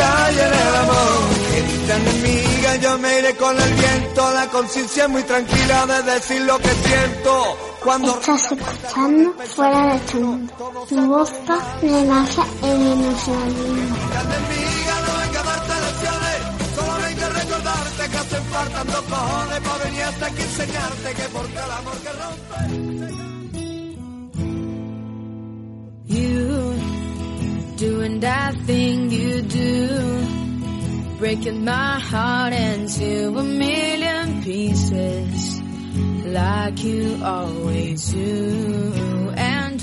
hay 0.02 0.38
en 0.38 0.52
el 0.52 0.74
amor. 0.82 1.20
Querida 1.50 1.96
enemiga, 1.96 2.53
yo 2.80 2.98
me 2.98 3.18
iré 3.18 3.34
con 3.36 3.60
el 3.60 3.74
viento, 3.74 4.30
la 4.32 4.46
conciencia 4.48 5.08
muy 5.08 5.22
tranquila 5.22 5.86
de 5.86 6.02
decir 6.02 6.40
lo 6.42 6.58
que 6.58 6.70
siento. 6.70 7.56
Cuando 7.82 8.18
Estás 8.18 8.52
escuchando 8.52 9.34
fuera 9.54 9.86
de 9.88 9.96
este 9.96 10.18
mundo. 10.18 10.52
Tu 10.88 11.00
voz 11.06 11.30
de 11.82 12.04
magia 12.04 12.44
en 12.62 13.16
que 22.02 22.12
rompe. 22.20 23.04
You 26.06 26.74
doing 27.76 28.20
that 28.20 28.54
thing 28.66 29.10
you 29.10 29.42
do, 29.42 30.43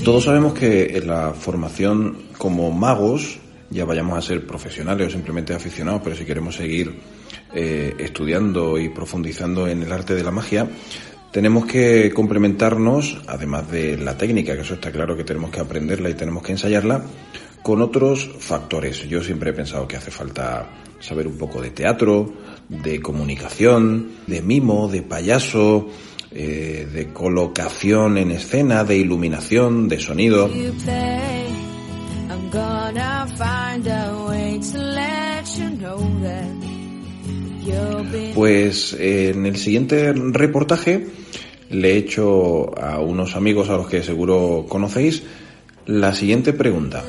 Todos 0.03 0.25
sabemos 0.25 0.53
que 0.53 0.97
en 0.97 1.07
la 1.07 1.33
formación 1.33 2.15
como 2.37 2.69
magos, 2.69 3.39
ya 3.71 3.85
vayamos 3.85 4.19
a 4.19 4.21
ser 4.21 4.45
profesionales 4.45 5.07
o 5.07 5.09
simplemente 5.09 5.55
aficionados, 5.55 6.01
pero 6.03 6.15
si 6.15 6.25
queremos 6.25 6.55
seguir 6.55 6.93
eh, 7.55 7.95
estudiando 7.97 8.77
y 8.77 8.89
profundizando 8.89 9.67
en 9.67 9.81
el 9.81 9.91
arte 9.91 10.13
de 10.13 10.23
la 10.23 10.29
magia, 10.29 10.67
tenemos 11.31 11.65
que 11.65 12.11
complementarnos, 12.13 13.19
además 13.25 13.71
de 13.71 13.97
la 13.97 14.15
técnica, 14.15 14.53
que 14.53 14.61
eso 14.61 14.75
está 14.75 14.91
claro 14.91 15.17
que 15.17 15.23
tenemos 15.23 15.49
que 15.49 15.59
aprenderla 15.59 16.11
y 16.11 16.13
tenemos 16.13 16.43
que 16.43 16.51
ensayarla, 16.51 17.03
con 17.63 17.81
otros 17.81 18.29
factores. 18.39 19.07
Yo 19.07 19.23
siempre 19.23 19.51
he 19.51 19.53
pensado 19.53 19.87
que 19.87 19.97
hace 19.97 20.11
falta 20.11 20.69
saber 20.99 21.27
un 21.27 21.37
poco 21.37 21.61
de 21.61 21.71
teatro, 21.71 22.33
de 22.69 23.01
comunicación, 23.01 24.11
de 24.27 24.41
mimo, 24.41 24.87
de 24.87 25.01
payaso, 25.01 25.89
eh, 26.31 26.87
de 26.91 27.11
colocación 27.11 28.17
en 28.17 28.31
escena, 28.31 28.83
de 28.83 28.97
iluminación, 28.97 29.89
de 29.89 29.99
sonido. 29.99 30.49
Pues 38.33 38.93
eh, 38.93 39.29
en 39.29 39.45
el 39.45 39.57
siguiente 39.57 40.13
reportaje 40.13 41.07
le 41.69 41.93
he 41.93 41.97
hecho 41.97 42.77
a 42.79 42.99
unos 42.99 43.35
amigos 43.35 43.69
a 43.69 43.77
los 43.77 43.87
que 43.87 44.03
seguro 44.03 44.65
conocéis 44.67 45.23
la 45.85 46.13
siguiente 46.13 46.53
pregunta. 46.53 47.03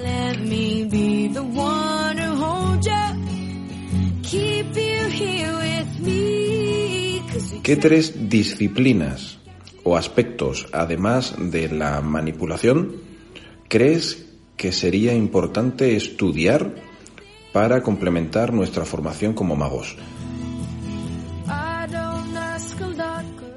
¿Qué 7.72 7.78
tres 7.78 8.28
disciplinas 8.28 9.38
o 9.82 9.96
aspectos, 9.96 10.68
además 10.72 11.34
de 11.38 11.70
la 11.70 12.02
manipulación, 12.02 12.96
crees 13.66 14.26
que 14.58 14.72
sería 14.72 15.14
importante 15.14 15.96
estudiar 15.96 16.74
para 17.50 17.82
complementar 17.82 18.52
nuestra 18.52 18.84
formación 18.84 19.32
como 19.32 19.56
magos? 19.56 19.96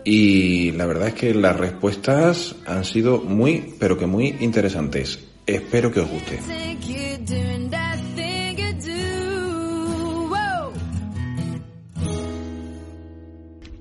Y 0.06 0.72
la 0.72 0.86
verdad 0.86 1.10
es 1.10 1.14
que 1.16 1.34
las 1.34 1.58
respuestas 1.58 2.56
han 2.66 2.86
sido 2.86 3.18
muy, 3.20 3.76
pero 3.82 3.98
que 3.98 4.06
muy 4.06 4.34
interesantes. 4.40 5.20
Espero 5.46 5.92
que 5.92 6.00
os 6.00 6.10
guste. 6.10 6.40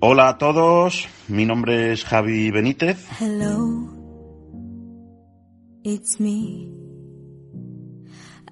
Hola 0.07 0.28
a 0.28 0.36
todos, 0.36 1.09
mi 1.28 1.46
nombre 1.46 1.92
es 1.92 2.05
Javi 2.05 2.50
Benítez. 2.50 3.09
Hello, 3.18 3.88
it's 5.82 6.20
me. 6.20 6.68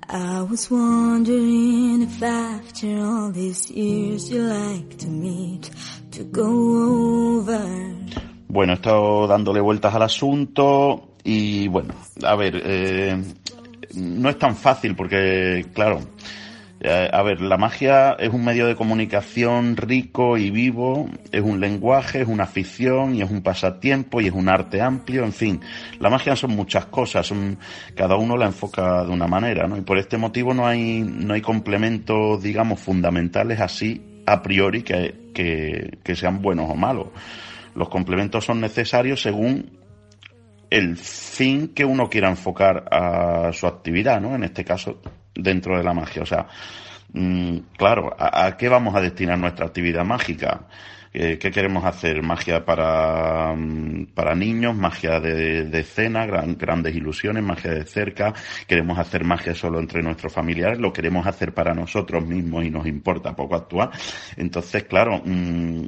I 0.09 0.46
was 0.50 0.70
wondering 0.70 2.05
if 2.05 2.22
after 2.22 2.96
all 3.05 3.30
these 3.30 3.70
years 3.70 4.30
you 4.30 4.40
like 4.40 4.96
to 4.96 5.09
meet 5.09 5.70
to 6.12 6.24
go 6.32 7.36
over. 7.36 7.61
Bueno, 8.48 8.72
he 8.72 8.76
estado 8.76 9.26
dándole 9.26 9.61
vueltas 9.61 9.94
al 9.94 10.05
asunto 10.05 11.16
y 11.22 11.68
bueno, 11.68 11.92
a 12.22 12.34
ver, 12.34 12.62
eh, 12.64 13.22
no 13.96 14.30
es 14.30 14.38
tan 14.38 14.57
fácil 14.57 14.96
porque, 14.96 15.66
claro, 15.74 16.00
eh, 16.85 17.09
a 17.12 17.22
ver, 17.22 17.41
la 17.41 17.57
magia 17.57 18.16
es 18.18 18.30
un 18.30 18.45
medio 18.45 18.66
de 18.66 18.74
comunicación 18.74 19.76
rico 19.76 20.37
y 20.37 20.51
vivo, 20.51 21.09
es 21.30 21.41
un 21.41 21.61
lenguaje, 21.61 22.22
es 22.22 22.28
una 22.28 22.43
afición 22.43 23.14
y 23.14 23.22
es 23.22 23.30
un 23.30 23.41
pasatiempo 23.41 24.20
y 24.20 24.26
es 24.26 24.33
un 24.33 24.49
arte 24.49 24.80
amplio, 24.80 25.22
en 25.22 25.33
fin, 25.33 25.61
la 26.01 26.11
magia 26.11 26.35
son 26.35 26.57
muchas 26.57 26.87
cosas, 26.87 27.24
son, 27.24 27.57
cada 27.95 28.16
uno 28.16 28.37
la 28.37 28.47
enfoca 28.47 29.05
de 29.05 29.12
una 29.12 29.28
manera, 29.28 29.68
¿no? 29.68 29.76
Y 29.76 29.83
por 29.83 29.97
este 29.97 30.18
motivo 30.18 30.55
no 30.55 30.66
hay, 30.66 31.03
no 31.03 31.35
hay 31.35 31.41
complementos, 31.41 32.43
digamos, 32.43 32.80
fundamentales 32.80 33.61
así 33.61 34.22
a 34.26 34.43
priori 34.43 34.83
que, 34.83 35.30
que, 35.33 35.99
que 36.03 36.16
sean 36.16 36.43
buenos 36.43 36.68
o 36.68 36.74
malos. 36.74 37.07
Los 37.76 37.89
complementos 37.89 38.45
son 38.45 38.61
necesarios 38.61 39.22
según 39.22 39.78
el 40.68 40.97
fin 40.97 41.68
que 41.68 41.85
uno 41.85 42.11
quiera 42.11 42.28
enfocar 42.28 42.89
a 42.91 43.53
su 43.53 43.68
actividad, 43.68 44.20
¿no? 44.20 44.35
En 44.35 44.43
este 44.43 44.64
caso, 44.64 45.01
dentro 45.35 45.76
de 45.76 45.85
la 45.85 45.95
magia. 45.95 46.22
O 46.22 46.26
sea, 46.26 46.47
Mm, 47.14 47.59
claro, 47.76 48.14
¿a, 48.18 48.57
qué 48.57 48.68
vamos 48.68 48.95
a 48.95 49.01
destinar 49.01 49.39
nuestra 49.39 49.66
actividad 49.66 50.05
mágica? 50.05 50.62
Eh, 51.14 51.39
¿Qué 51.39 51.51
queremos 51.51 51.85
hacer? 51.85 52.22
¿Magia 52.22 52.64
para, 52.64 53.53
mm, 53.55 54.07
para 54.14 54.35
niños? 54.35 54.74
¿Magia 54.74 55.20
de, 55.20 55.64
de 55.64 55.80
escena? 55.80 56.24
gran- 56.26 56.57
grandes 56.57 56.95
ilusiones? 56.97 57.43
¿Magia 57.45 57.72
de 57.72 57.85
cerca? 57.85 58.33
¿Queremos 58.66 58.99
hacer 58.99 59.24
magia 59.24 59.55
solo 59.55 59.78
entre 59.78 60.03
nuestros 60.03 60.33
familiares? 60.33 60.78
¿Lo 60.78 60.93
queremos 60.93 61.26
hacer 61.26 61.53
para 61.53 61.74
nosotros 61.74 62.24
mismos 62.26 62.64
y 62.64 62.70
nos 62.70 62.87
importa 62.87 63.37
poco 63.37 63.57
actuar? 63.57 63.91
Entonces, 64.37 64.85
claro, 64.85 65.20
mm, 65.24 65.85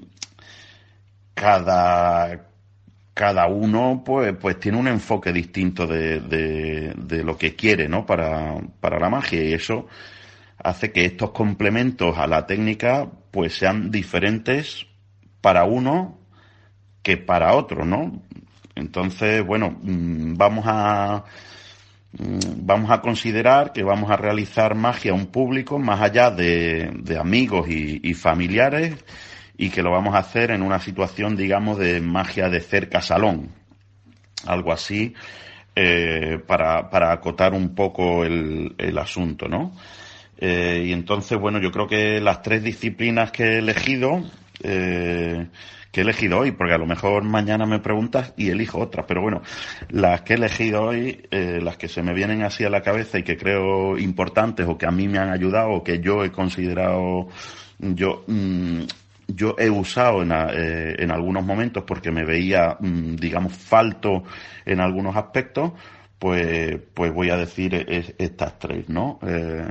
cada, 1.35 2.47
cada 3.15 3.47
uno 3.47 4.03
pues, 4.05 4.35
pues 4.37 4.59
tiene 4.59 4.79
un 4.79 4.89
enfoque 4.89 5.33
distinto 5.33 5.87
de, 5.87 6.21
de, 6.21 7.23
lo 7.23 7.39
que 7.39 7.55
quiere, 7.55 7.89
¿no? 7.89 8.05
Para, 8.05 8.57
para 8.81 8.99
la 8.99 9.09
magia 9.09 9.43
y 9.43 9.53
eso 9.55 9.87
hace 10.59 10.93
que 10.93 11.05
estos 11.05 11.31
complementos 11.31 12.19
a 12.19 12.27
la 12.27 12.47
técnica 12.47 13.09
pues 13.31 13.57
sean 13.57 13.91
diferentes 13.91 14.87
para 15.41 15.65
uno 15.65 16.19
que 17.03 17.17
para 17.17 17.55
otro, 17.55 17.85
¿no? 17.85 18.23
Entonces, 18.75 19.45
bueno, 19.47 19.77
mm, 19.81 20.35
vamos 20.37 20.65
a 20.67 21.25
mm, 22.19 22.67
vamos 22.67 22.91
a 22.91 23.01
considerar 23.01 23.73
que 23.73 23.85
vamos 23.85 24.11
a 24.11 24.17
realizar 24.17 24.75
magia 24.75 25.12
a 25.12 25.15
un 25.15 25.27
público 25.27 25.79
más 25.79 26.01
allá 26.01 26.31
de, 26.31 26.91
de 27.01 27.19
amigos 27.19 27.69
y 27.69 28.15
familiares 28.15 28.97
y 29.57 29.71
que 29.71 29.83
lo 29.83 29.91
vamos 29.91 30.15
a 30.15 30.19
hacer 30.19 30.51
en 30.51 30.63
una 30.63 30.81
situación, 30.81 31.37
digamos, 31.37 31.79
de 31.79 32.01
magia 32.01 32.49
de 32.49 32.61
cerca 32.61 33.01
salón. 33.01 33.51
Algo 34.47 34.73
así, 34.73 35.15
eh, 35.77 36.39
para, 36.47 36.91
para 36.91 37.13
acotar 37.13 37.55
un 37.55 37.75
poco 37.75 38.25
el, 38.25 38.75
el 38.79 38.99
asunto, 38.99 39.49
¿no? 39.49 39.73
Eh, 40.39 40.85
y 40.87 40.93
entonces, 40.93 41.39
bueno, 41.39 41.61
yo 41.61 41.71
creo 41.71 41.87
que 41.87 42.21
las 42.21 42.43
tres 42.43 42.63
disciplinas 42.63 43.31
que 43.31 43.45
he 43.45 43.59
elegido, 43.59 44.23
eh, 44.63 45.47
que 45.93 46.01
he 46.01 46.03
elegido 46.03 46.41
hoy, 46.41 46.53
porque 46.53 46.75
a 46.75 46.79
lo 46.79 46.87
mejor 46.87 47.23
mañana 47.23 47.67
me 47.67 47.79
preguntas 47.79 48.35
y 48.37 48.51
elijo 48.51 48.81
otras, 48.81 49.07
pero 49.07 49.23
bueno, 49.23 49.43
las 49.91 50.23
que 50.23 50.35
he 50.35 50.37
elegido 50.37 50.83
hoy, 50.83 51.27
eh, 51.31 51.61
las 51.63 51.77
que 51.77 51.89
se 51.89 52.03
me 52.03 52.13
vienen 52.13 52.43
así 52.43 52.65
a 52.65 52.71
la 52.71 52.83
cabeza 52.83 53.19
y 53.19 53.23
que 53.23 53.37
creo 53.37 53.97
importantes 53.97 54.67
o 54.69 54.77
que 54.77 54.87
a 54.87 54.91
mí 54.91 55.09
me 55.09 55.19
han 55.19 55.31
ayudado 55.31 55.71
o 55.71 55.85
que 55.85 56.01
yo 56.01 56.25
he 56.25 56.33
considerado, 56.33 57.29
yo, 57.79 58.25
mm, 58.27 58.83
yo 59.29 59.57
he 59.59 59.70
usado 59.70 60.22
en, 60.22 60.33
eh, 60.33 60.97
en 60.99 61.11
algunos 61.11 61.45
momentos 61.45 61.85
porque 61.87 62.11
me 62.11 62.25
veía, 62.25 62.77
mm, 62.81 63.16
digamos, 63.16 63.53
falto 63.55 64.25
en 64.66 64.81
algunos 64.81 65.16
aspectos, 65.16 65.72
pues, 66.18 66.79
pues 66.95 67.12
voy 67.12 67.31
a 67.31 67.37
decir 67.37 67.75
es- 67.75 68.14
estas 68.18 68.59
tres, 68.59 68.89
¿no? 68.89 69.18
Eh, 69.27 69.64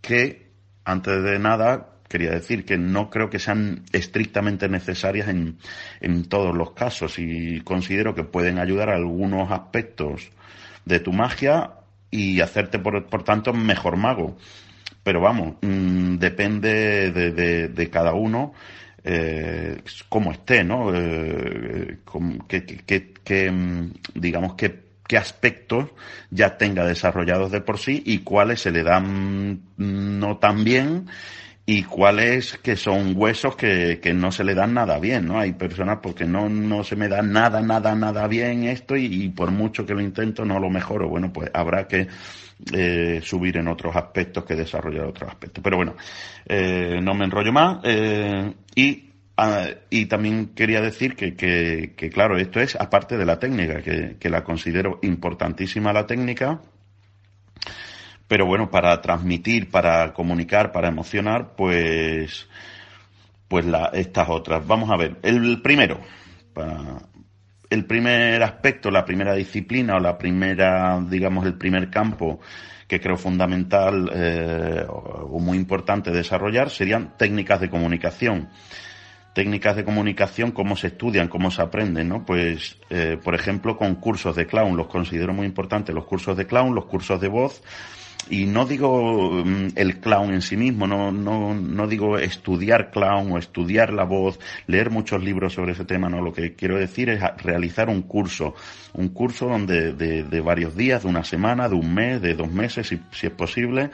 que, 0.00 0.50
antes 0.84 1.22
de 1.22 1.38
nada, 1.38 1.88
quería 2.08 2.30
decir 2.30 2.64
que 2.64 2.76
no 2.78 3.10
creo 3.10 3.30
que 3.30 3.38
sean 3.38 3.84
estrictamente 3.92 4.68
necesarias 4.68 5.28
en, 5.28 5.58
en 6.00 6.24
todos 6.28 6.54
los 6.56 6.72
casos 6.72 7.18
y 7.18 7.60
considero 7.60 8.14
que 8.14 8.24
pueden 8.24 8.58
ayudar 8.58 8.90
a 8.90 8.96
algunos 8.96 9.50
aspectos 9.52 10.30
de 10.84 10.98
tu 11.00 11.12
magia 11.12 11.72
y 12.10 12.40
hacerte, 12.40 12.78
por, 12.80 13.06
por 13.06 13.22
tanto, 13.22 13.52
mejor 13.52 13.96
mago. 13.96 14.36
Pero 15.02 15.20
vamos, 15.20 15.54
mm, 15.62 16.16
depende 16.18 17.10
de, 17.12 17.30
de- 17.32 17.68
de 17.68 17.90
cada 17.90 18.12
uno 18.14 18.52
eh, 19.04 19.82
cómo 20.08 20.32
esté, 20.32 20.64
¿no? 20.64 20.92
Eh, 20.94 21.98
que, 22.48 22.64
que- 22.64 23.12
que- 23.24 23.52
digamos, 24.14 24.54
que 24.54 24.90
qué 25.06 25.18
aspectos 25.18 25.86
ya 26.30 26.56
tenga 26.56 26.84
desarrollados 26.86 27.50
de 27.50 27.60
por 27.60 27.78
sí 27.78 28.02
y 28.06 28.18
cuáles 28.20 28.60
se 28.60 28.70
le 28.70 28.84
dan 28.84 29.52
mm, 29.76 30.18
no 30.20 30.38
tan 30.38 30.62
bien 30.64 31.06
y 31.70 31.84
cuáles 31.84 32.58
que 32.58 32.74
son 32.74 33.12
huesos 33.14 33.54
que, 33.54 34.00
que 34.02 34.12
no 34.12 34.32
se 34.32 34.42
le 34.42 34.56
dan 34.56 34.74
nada 34.74 34.98
bien, 34.98 35.26
¿no? 35.26 35.38
Hay 35.38 35.52
personas 35.52 36.00
porque 36.02 36.24
no, 36.24 36.48
no 36.48 36.82
se 36.82 36.96
me 36.96 37.06
da 37.06 37.22
nada, 37.22 37.62
nada, 37.62 37.94
nada 37.94 38.26
bien 38.26 38.64
esto 38.64 38.96
y, 38.96 39.28
por 39.28 39.52
mucho 39.52 39.86
que 39.86 39.94
lo 39.94 40.00
intento 40.00 40.44
no 40.44 40.58
lo 40.58 40.68
mejoro. 40.68 41.08
Bueno, 41.08 41.32
pues 41.32 41.48
habrá 41.54 41.86
que 41.86 42.08
eh, 42.72 43.20
subir 43.22 43.56
en 43.58 43.68
otros 43.68 43.94
aspectos 43.94 44.44
que 44.44 44.56
desarrollar 44.56 45.06
otros 45.06 45.30
aspectos. 45.30 45.62
Pero 45.62 45.76
bueno, 45.76 45.94
eh, 46.44 46.98
no 47.00 47.14
me 47.14 47.26
enrollo 47.26 47.52
más 47.52 47.78
eh, 47.84 48.52
y 48.74 49.04
Ah, 49.42 49.68
y 49.88 50.04
también 50.04 50.48
quería 50.48 50.82
decir 50.82 51.16
que, 51.16 51.34
que, 51.34 51.94
que, 51.96 52.10
claro, 52.10 52.36
esto 52.36 52.60
es 52.60 52.76
aparte 52.76 53.16
de 53.16 53.24
la 53.24 53.38
técnica, 53.38 53.80
que, 53.80 54.18
que 54.20 54.28
la 54.28 54.44
considero 54.44 54.98
importantísima 55.00 55.94
la 55.94 56.06
técnica, 56.06 56.60
pero 58.30 58.46
bueno, 58.46 58.70
para 58.70 59.00
transmitir, 59.00 59.72
para 59.72 60.14
comunicar, 60.14 60.70
para 60.70 60.86
emocionar, 60.86 61.56
pues, 61.56 62.48
pues 63.48 63.64
la, 63.64 63.86
estas 63.92 64.28
otras. 64.28 64.64
Vamos 64.64 64.88
a 64.88 64.96
ver, 64.96 65.16
el 65.24 65.60
primero, 65.62 65.98
el 67.68 67.84
primer 67.86 68.40
aspecto, 68.44 68.88
la 68.92 69.04
primera 69.04 69.34
disciplina 69.34 69.96
o 69.96 69.98
la 69.98 70.16
primera, 70.16 71.04
digamos, 71.10 71.44
el 71.44 71.54
primer 71.54 71.90
campo 71.90 72.38
que 72.86 73.00
creo 73.00 73.16
fundamental 73.16 74.08
eh, 74.14 74.84
o 74.88 75.40
muy 75.40 75.58
importante 75.58 76.12
desarrollar 76.12 76.70
serían 76.70 77.16
técnicas 77.18 77.60
de 77.60 77.68
comunicación 77.68 78.48
técnicas 79.32 79.76
de 79.76 79.84
comunicación, 79.84 80.50
cómo 80.50 80.76
se 80.76 80.88
estudian, 80.88 81.28
cómo 81.28 81.50
se 81.50 81.62
aprenden, 81.62 82.08
¿no? 82.08 82.24
Pues, 82.24 82.76
eh, 82.90 83.16
por 83.22 83.34
ejemplo, 83.34 83.76
con 83.76 83.94
cursos 83.94 84.34
de 84.34 84.46
clown, 84.46 84.76
los 84.76 84.88
considero 84.88 85.32
muy 85.32 85.46
importantes, 85.46 85.94
los 85.94 86.04
cursos 86.04 86.36
de 86.36 86.46
clown, 86.46 86.74
los 86.74 86.86
cursos 86.86 87.20
de 87.20 87.28
voz, 87.28 87.62
y 88.30 88.46
no 88.46 88.64
digo 88.64 89.44
mm, 89.44 89.70
el 89.74 89.98
clown 89.98 90.32
en 90.32 90.40
sí 90.40 90.56
mismo, 90.56 90.86
no, 90.86 91.10
no, 91.10 91.52
no 91.52 91.86
digo 91.88 92.16
estudiar 92.16 92.90
clown 92.90 93.32
o 93.32 93.38
estudiar 93.38 93.92
la 93.92 94.04
voz, 94.04 94.38
leer 94.66 94.90
muchos 94.90 95.22
libros 95.22 95.54
sobre 95.54 95.72
ese 95.72 95.84
tema, 95.84 96.08
no, 96.08 96.22
lo 96.22 96.32
que 96.32 96.54
quiero 96.54 96.78
decir 96.78 97.10
es 97.10 97.20
realizar 97.38 97.88
un 97.88 98.02
curso, 98.02 98.54
un 98.94 99.08
curso 99.08 99.48
donde 99.48 99.92
de, 99.92 100.40
varios 100.40 100.76
días, 100.76 101.02
de 101.02 101.08
una 101.08 101.24
semana, 101.24 101.68
de 101.68 101.74
un 101.74 101.92
mes, 101.92 102.22
de 102.22 102.34
dos 102.34 102.50
meses, 102.50 102.86
si, 102.86 103.26
es 103.26 103.32
posible, 103.32 103.90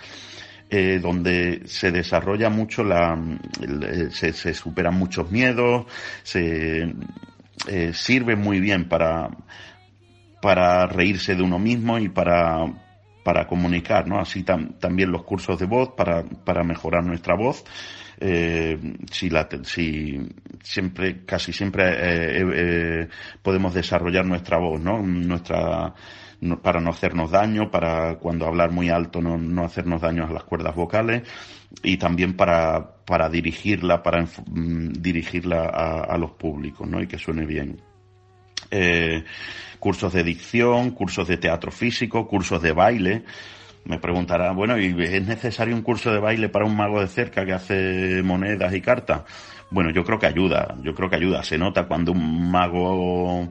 eh, 0.69 0.99
donde 1.01 1.63
se 1.67 1.91
desarrolla 1.91 2.51
mucho 2.51 2.85
la, 2.85 3.19
eh, 3.63 4.09
se, 4.11 4.33
se 4.35 4.53
superan 4.53 4.95
muchos 4.95 5.31
miedos, 5.31 5.87
se 6.23 6.93
eh, 7.69 7.93
sirve 7.95 8.37
muy 8.37 8.61
bien 8.61 8.87
para, 8.87 9.31
para 10.43 10.87
reírse 10.87 11.35
de 11.35 11.43
uno 11.43 11.59
mismo 11.59 11.99
y 11.99 12.09
para, 12.11 12.67
para 13.27 13.45
comunicar, 13.49 14.07
¿no? 14.07 14.21
Así 14.21 14.45
tam- 14.45 14.79
también 14.79 15.11
los 15.11 15.25
cursos 15.25 15.59
de 15.59 15.67
voz 15.67 15.89
para, 15.97 16.23
para 16.23 16.63
mejorar 16.63 17.03
nuestra 17.05 17.35
voz. 17.35 17.65
Eh, 18.21 18.79
si 19.11 19.29
la, 19.31 19.49
si 19.65 20.17
siempre, 20.63 21.25
casi 21.25 21.53
siempre 21.53 21.83
eh, 21.89 22.45
eh, 22.55 23.09
podemos 23.43 23.75
desarrollar 23.75 24.25
nuestra 24.25 24.59
voz, 24.59 24.81
¿no? 24.81 25.03
Nuestra, 25.03 25.93
no- 26.41 26.63
para 26.63 26.81
no 26.81 26.91
hacernos 26.91 27.33
daño, 27.33 27.69
para 27.69 28.15
cuando 28.21 28.47
hablar 28.47 28.71
muy 28.71 28.91
alto 28.91 29.21
no, 29.21 29.37
no 29.37 29.65
hacernos 29.65 30.03
daño 30.03 30.25
a 30.25 30.31
las 30.33 30.45
cuerdas 30.45 30.77
vocales 30.77 31.23
y 31.83 31.97
también 31.97 32.37
para, 32.37 32.95
para 33.05 33.29
dirigirla, 33.29 34.05
para 34.05 34.23
mm, 34.23 34.93
dirigirla 35.01 35.65
a, 35.65 36.05
a 36.05 36.17
los 36.17 36.31
públicos, 36.31 36.89
¿no? 36.89 37.03
Y 37.03 37.09
que 37.09 37.19
suene 37.19 37.45
bien 37.45 37.81
cursos 39.79 40.13
de 40.13 40.23
dicción, 40.23 40.91
cursos 40.91 41.29
de 41.29 41.37
teatro 41.37 41.71
físico, 41.71 42.27
cursos 42.27 42.63
de 42.63 42.73
baile. 42.73 43.25
Me 43.85 43.99
preguntará, 43.99 44.51
bueno, 44.53 44.79
¿y 44.79 44.95
es 45.05 45.27
necesario 45.27 45.75
un 45.75 45.83
curso 45.83 46.13
de 46.13 46.19
baile 46.19 46.49
para 46.49 46.65
un 46.65 46.77
mago 46.77 47.01
de 47.01 47.07
cerca 47.07 47.45
que 47.45 47.53
hace 47.53 48.23
monedas 48.23 48.75
y 48.75 48.81
cartas? 48.81 49.23
Bueno, 49.71 49.91
yo 49.91 50.05
creo 50.05 50.19
que 50.19 50.27
ayuda, 50.27 50.77
yo 50.83 50.95
creo 50.95 51.09
que 51.09 51.17
ayuda. 51.17 51.43
Se 51.43 51.59
nota 51.59 51.87
cuando 51.87 52.13
un 52.13 52.51
mago 52.51 53.49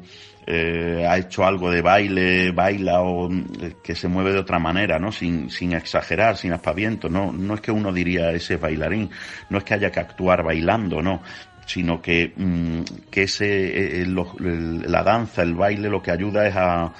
eh, 0.47 1.05
ha 1.07 1.17
hecho 1.17 1.45
algo 1.45 1.71
de 1.71 1.81
baile, 1.81 2.51
baila 2.51 3.01
o 3.01 3.31
eh, 3.31 3.75
que 3.83 3.95
se 3.95 4.07
mueve 4.07 4.31
de 4.31 4.39
otra 4.39 4.59
manera, 4.59 4.99
¿no? 4.99 5.11
Sin, 5.11 5.49
sin 5.49 5.73
exagerar, 5.73 6.37
sin 6.37 6.53
aspaviento. 6.53 7.09
No, 7.09 7.31
no 7.31 7.55
es 7.55 7.61
que 7.61 7.71
uno 7.71 7.91
diría 7.91 8.31
ese 8.31 8.55
es 8.55 8.61
bailarín, 8.61 9.09
no 9.49 9.57
es 9.57 9.63
que 9.63 9.73
haya 9.73 9.91
que 9.91 9.99
actuar 9.99 10.43
bailando, 10.43 11.01
no 11.01 11.21
sino 11.65 12.01
que, 12.01 12.31
mm, 12.35 12.81
que 13.09 13.23
ese, 13.23 13.45
eh, 13.45 14.01
eh, 14.01 14.05
el- 14.05 14.91
la 14.91 15.03
danza, 15.03 15.41
el 15.41 15.55
baile, 15.55 15.89
lo 15.89 16.01
que 16.01 16.11
ayuda 16.11 16.47
es 16.47 16.55
a, 16.55 16.93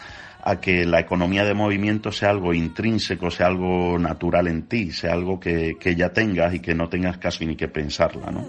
a 0.44 0.60
que 0.62 0.86
la 0.86 1.00
economía 1.00 1.44
de 1.44 1.54
movimiento 1.54 2.12
sea 2.12 2.30
algo 2.30 2.54
intrínseco, 2.54 3.32
sea 3.32 3.48
algo 3.48 3.98
natural 3.98 4.48
en 4.48 4.64
ti, 4.68 4.92
sea 4.92 5.14
algo 5.14 5.40
que, 5.40 5.78
que 5.80 5.96
ya 5.96 6.10
tengas 6.14 6.54
y 6.54 6.60
que 6.60 6.76
no 6.76 6.88
tengas 6.90 7.18
casi 7.18 7.46
ni 7.46 7.56
que 7.56 7.68
pensarla, 7.68 8.32
¿no? 8.32 8.46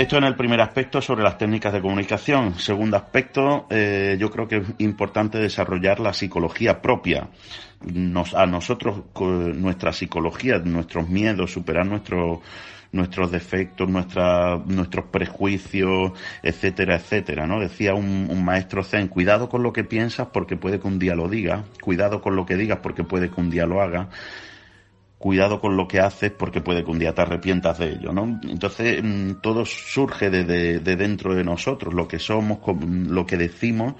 Esto 0.00 0.16
en 0.16 0.24
el 0.24 0.34
primer 0.34 0.62
aspecto 0.62 1.02
sobre 1.02 1.22
las 1.22 1.36
técnicas 1.36 1.74
de 1.74 1.82
comunicación. 1.82 2.58
Segundo 2.58 2.96
aspecto, 2.96 3.66
eh, 3.68 4.16
yo 4.18 4.30
creo 4.30 4.48
que 4.48 4.56
es 4.56 4.66
importante 4.78 5.36
desarrollar 5.36 6.00
la 6.00 6.14
psicología 6.14 6.80
propia. 6.80 7.28
A 8.34 8.46
nosotros, 8.46 9.02
nuestra 9.14 9.92
psicología, 9.92 10.58
nuestros 10.60 11.06
miedos, 11.10 11.52
superar 11.52 11.84
nuestros 11.84 12.38
nuestros 12.92 13.30
defectos, 13.30 13.90
nuestra, 13.90 14.56
nuestros 14.64 15.04
prejuicios, 15.04 16.12
etcétera, 16.42 16.96
etcétera, 16.96 17.46
¿no? 17.46 17.60
Decía 17.60 17.92
un, 17.92 18.26
un 18.30 18.42
maestro 18.42 18.82
zen, 18.82 19.06
cuidado 19.06 19.50
con 19.50 19.62
lo 19.62 19.72
que 19.74 19.84
piensas 19.84 20.28
porque 20.32 20.56
puede 20.56 20.80
que 20.80 20.88
un 20.88 20.98
día 20.98 21.14
lo 21.14 21.28
diga, 21.28 21.64
cuidado 21.82 22.22
con 22.22 22.34
lo 22.36 22.46
que 22.46 22.56
digas 22.56 22.78
porque 22.82 23.04
puede 23.04 23.30
que 23.30 23.40
un 23.40 23.50
día 23.50 23.66
lo 23.66 23.82
haga, 23.82 24.08
cuidado 25.20 25.60
con 25.60 25.76
lo 25.76 25.86
que 25.86 26.00
haces 26.00 26.32
porque 26.32 26.62
puede 26.62 26.82
que 26.84 26.90
un 26.90 26.98
día 26.98 27.14
te 27.14 27.20
arrepientas 27.22 27.78
de 27.78 27.90
ello, 27.92 28.12
¿no? 28.12 28.24
Entonces, 28.48 29.02
mm, 29.04 29.34
todo 29.42 29.66
surge 29.66 30.30
de, 30.30 30.44
de- 30.44 30.80
de 30.80 30.96
dentro 30.96 31.34
de 31.34 31.44
nosotros, 31.44 31.92
lo 31.94 32.08
que 32.08 32.18
somos, 32.18 32.58
con- 32.60 33.14
lo 33.14 33.26
que 33.26 33.36
decimos, 33.36 33.94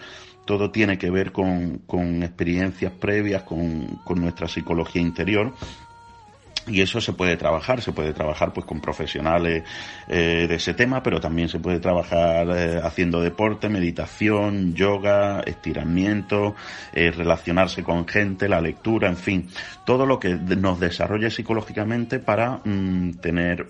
todo 0.47 0.71
tiene 0.73 0.99
que 0.99 1.11
ver 1.11 1.31
con, 1.33 1.83
experiencias 2.23 2.93
previas, 2.95 3.43
con 3.45 4.21
nuestra 4.21 4.49
psicología 4.49 5.03
interior. 5.03 5.55
Y 6.67 6.81
eso 6.81 7.01
se 7.01 7.13
puede 7.13 7.37
trabajar, 7.37 7.81
se 7.81 7.93
puede 7.93 8.13
trabajar 8.13 8.53
pues 8.53 8.67
con 8.67 8.81
profesionales 8.81 9.65
eh, 10.09 10.47
de 10.49 10.55
ese 10.55 10.75
tema, 10.75 11.03
pero 11.03 11.21
también 11.21 11.49
se 11.49 11.59
puede 11.59 11.81
trabajar 11.81 12.49
eh, 12.51 12.81
haciendo 12.83 13.21
deporte, 13.21 13.69
meditación, 13.69 14.75
yoga, 14.75 15.41
estiramiento, 15.41 16.55
eh, 16.93 17.11
relacionarse 17.11 17.83
con 17.83 18.07
gente, 18.07 18.49
la 18.49 18.61
lectura, 18.61 19.09
en 19.09 19.17
fin, 19.17 19.49
todo 19.85 20.07
lo 20.07 20.21
que 20.21 20.35
nos 20.35 20.79
desarrolle 20.79 21.31
psicológicamente 21.31 22.19
para 22.19 22.61
mm, 22.65 23.15
tener, 23.21 23.67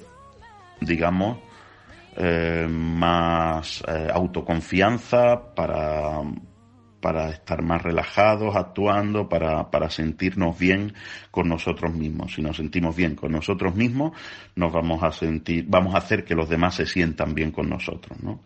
digamos, 0.80 1.38
eh, 2.16 2.66
más 2.68 3.82
eh, 3.86 4.08
autoconfianza, 4.12 5.40
para, 5.54 6.20
para 7.00 7.30
estar 7.30 7.62
más 7.62 7.82
relajados, 7.82 8.54
actuando, 8.56 9.28
para, 9.28 9.70
para 9.70 9.90
sentirnos 9.90 10.58
bien 10.58 10.94
con 11.30 11.48
nosotros 11.48 11.92
mismos. 11.92 12.34
Si 12.34 12.42
nos 12.42 12.56
sentimos 12.56 12.94
bien 12.94 13.14
con 13.14 13.32
nosotros 13.32 13.74
mismos, 13.74 14.12
nos 14.54 14.72
vamos 14.72 15.02
a 15.02 15.12
sentir, 15.12 15.64
vamos 15.68 15.94
a 15.94 15.98
hacer 15.98 16.24
que 16.24 16.34
los 16.34 16.48
demás 16.48 16.74
se 16.74 16.86
sientan 16.86 17.34
bien 17.34 17.50
con 17.50 17.68
nosotros, 17.68 18.22
¿no? 18.22 18.40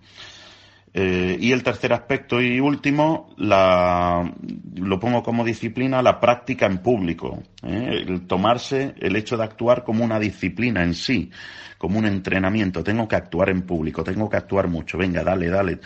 Eh, 0.96 1.36
y 1.40 1.50
el 1.50 1.64
tercer 1.64 1.92
aspecto 1.92 2.40
y 2.40 2.60
último, 2.60 3.34
la, 3.36 4.32
lo 4.76 5.00
pongo 5.00 5.24
como 5.24 5.44
disciplina, 5.44 6.00
la 6.00 6.20
práctica 6.20 6.66
en 6.66 6.78
público. 6.78 7.42
¿eh? 7.64 8.04
El 8.06 8.28
tomarse 8.28 8.94
el 9.00 9.16
hecho 9.16 9.36
de 9.36 9.42
actuar 9.42 9.82
como 9.82 10.04
una 10.04 10.20
disciplina 10.20 10.84
en 10.84 10.94
sí, 10.94 11.32
como 11.78 11.98
un 11.98 12.06
entrenamiento. 12.06 12.84
Tengo 12.84 13.08
que 13.08 13.16
actuar 13.16 13.50
en 13.50 13.62
público, 13.62 14.04
tengo 14.04 14.30
que 14.30 14.36
actuar 14.36 14.68
mucho. 14.68 14.96
Venga, 14.96 15.24
dale, 15.24 15.48
dale 15.48 15.80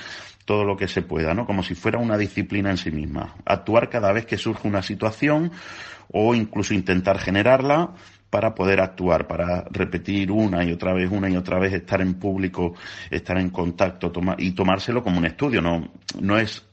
todo 0.49 0.65
lo 0.65 0.79
que 0.79 0.89
se 0.89 1.03
pueda, 1.03 1.35
¿no? 1.35 1.45
Como 1.45 1.63
si 1.63 1.75
fuera 1.75 1.99
una 1.99 2.17
disciplina 2.17 2.71
en 2.71 2.79
sí 2.79 2.91
misma. 2.91 3.35
Actuar 3.45 3.91
cada 3.91 4.13
vez 4.13 4.25
que 4.25 4.39
surge 4.39 4.67
una 4.67 4.81
situación 4.81 5.53
o 6.11 6.35
incluso 6.35 6.73
intentar 6.73 7.19
generarla 7.19 7.91
para 8.31 8.55
poder 8.55 8.81
actuar, 8.81 9.27
para 9.27 9.65
repetir 9.71 10.33
una 10.33 10.65
y 10.65 10.73
otra 10.73 10.95
vez, 10.95 11.11
una 11.13 11.29
y 11.29 11.37
otra 11.37 11.59
vez, 11.59 11.75
estar 11.75 12.01
en 12.01 12.15
público, 12.15 12.73
estar 13.11 13.37
en 13.37 13.51
contacto 13.51 14.11
toma- 14.11 14.37
y 14.39 14.53
tomárselo 14.53 15.03
como 15.03 15.19
un 15.19 15.27
estudio, 15.27 15.61
no, 15.61 15.87
no 16.19 16.39
es 16.39 16.65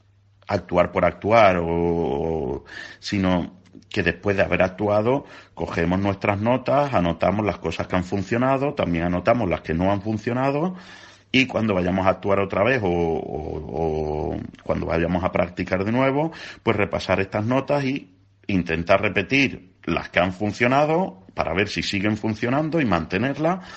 actuar 0.47 0.93
por 0.93 1.03
actuar 1.03 1.57
o, 1.61 2.63
sino 2.99 3.59
que 3.89 4.03
después 4.03 4.37
de 4.37 4.43
haber 4.43 4.61
actuado 4.61 5.25
cogemos 5.53 5.99
nuestras 5.99 6.39
notas, 6.39 6.93
anotamos 6.93 7.45
las 7.45 7.57
cosas 7.57 7.87
que 7.87 7.97
han 7.97 8.05
funcionado, 8.05 8.73
también 8.73 9.03
anotamos 9.03 9.49
las 9.49 9.59
que 9.59 9.73
no 9.73 9.91
han 9.91 10.01
funcionado 10.01 10.75
y 11.35 11.47
cuando 11.47 11.73
vayamos 11.73 12.07
a 12.07 12.11
actuar 12.11 12.39
otra 12.39 12.63
vez 12.63 12.79
o, 12.81 14.37
cuando 14.63 14.85
vayamos 14.85 15.21
a 15.21 15.33
practicar 15.33 15.83
de 15.83 15.91
nuevo, 15.91 16.31
pues 16.63 16.77
repasar 16.77 17.19
estas 17.19 17.45
notas 17.45 17.83
y 17.83 18.15
intentar 18.47 19.01
repetir 19.01 19.73
las 19.83 20.07
que 20.07 20.21
han 20.21 20.31
funcionado 20.31 21.25
para 21.33 21.53
ver 21.53 21.67
si 21.67 21.83
siguen 21.83 22.15
funcionando 22.15 22.79
y 22.79 22.85
mantenerlas 22.85 23.67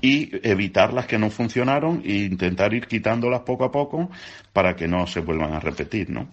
y 0.00 0.30
evitar 0.48 0.94
las 0.94 1.04
que 1.04 1.18
no 1.18 1.28
funcionaron 1.28 2.00
e 2.06 2.24
intentar 2.24 2.72
ir 2.72 2.86
quitándolas 2.86 3.40
poco 3.40 3.64
a 3.64 3.70
poco 3.70 4.10
para 4.54 4.74
que 4.74 4.88
no 4.88 5.06
se 5.06 5.20
vuelvan 5.20 5.52
a 5.52 5.60
repetir, 5.60 6.08
¿no? 6.08 6.30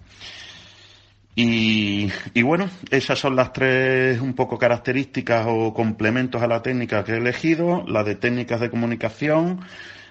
Y 1.34 2.10
bueno, 2.42 2.70
esas 2.90 3.18
son 3.18 3.36
las 3.36 3.52
tres 3.52 4.20
un 4.22 4.32
poco 4.32 4.56
características 4.56 5.44
o 5.48 5.74
complementos 5.74 6.40
a 6.40 6.46
la 6.46 6.62
técnica 6.62 7.04
que 7.04 7.12
he 7.12 7.16
elegido, 7.18 7.84
la 7.86 8.04
de 8.04 8.14
técnicas 8.14 8.60
de 8.60 8.70
comunicación, 8.70 9.60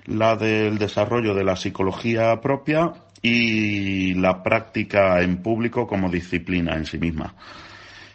la 0.06 0.36
del 0.36 0.78
desarrollo 0.78 1.34
de 1.34 1.44
la 1.44 1.56
psicología 1.56 2.40
propia 2.42 2.94
y 3.22 4.14
la 4.16 4.42
práctica 4.42 5.22
en 5.22 5.42
público 5.42 5.88
como 5.88 6.10
disciplina 6.10 6.76
en 6.76 6.86
sí 6.86 6.98
misma. 6.98 7.36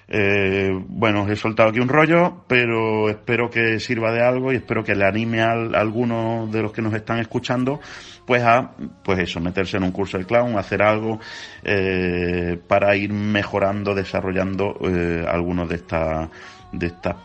Eh, 0.09 0.71
bueno, 0.89 1.25
os 1.25 1.31
he 1.31 1.37
soltado 1.37 1.71
aquí 1.71 1.81
un 1.81 1.89
rollo, 1.89 2.45
pero 2.47 3.09
espero 3.09 3.51
que 3.51 3.81
sirva 3.81 4.13
de 4.13 4.23
algo 4.23 4.53
y 4.53 4.57
espero 4.57 4.85
que 4.85 4.95
le 4.95 5.05
anime 5.05 5.41
a, 5.43 5.53
algunos 5.53 6.51
de 6.53 6.63
los 6.63 6.73
que 6.73 6.83
nos 6.83 6.95
están 6.95 7.19
escuchando, 7.19 7.81
pues 8.25 8.43
a, 8.45 8.73
pues 9.03 9.19
eso, 9.19 9.41
meterse 9.41 9.79
en 9.79 9.83
un 9.83 9.91
curso 9.91 10.17
de 10.17 10.25
clown, 10.25 10.59
hacer 10.59 10.83
algo 10.83 11.19
eh, 11.65 12.57
para 12.69 12.95
ir 12.95 13.13
mejorando, 13.13 13.95
desarrollando 13.95 14.79
eh, 14.83 15.25
algunos 15.29 15.69
de 15.69 15.77
estas 15.77 16.29
de 16.73 16.87
estas 16.89 17.17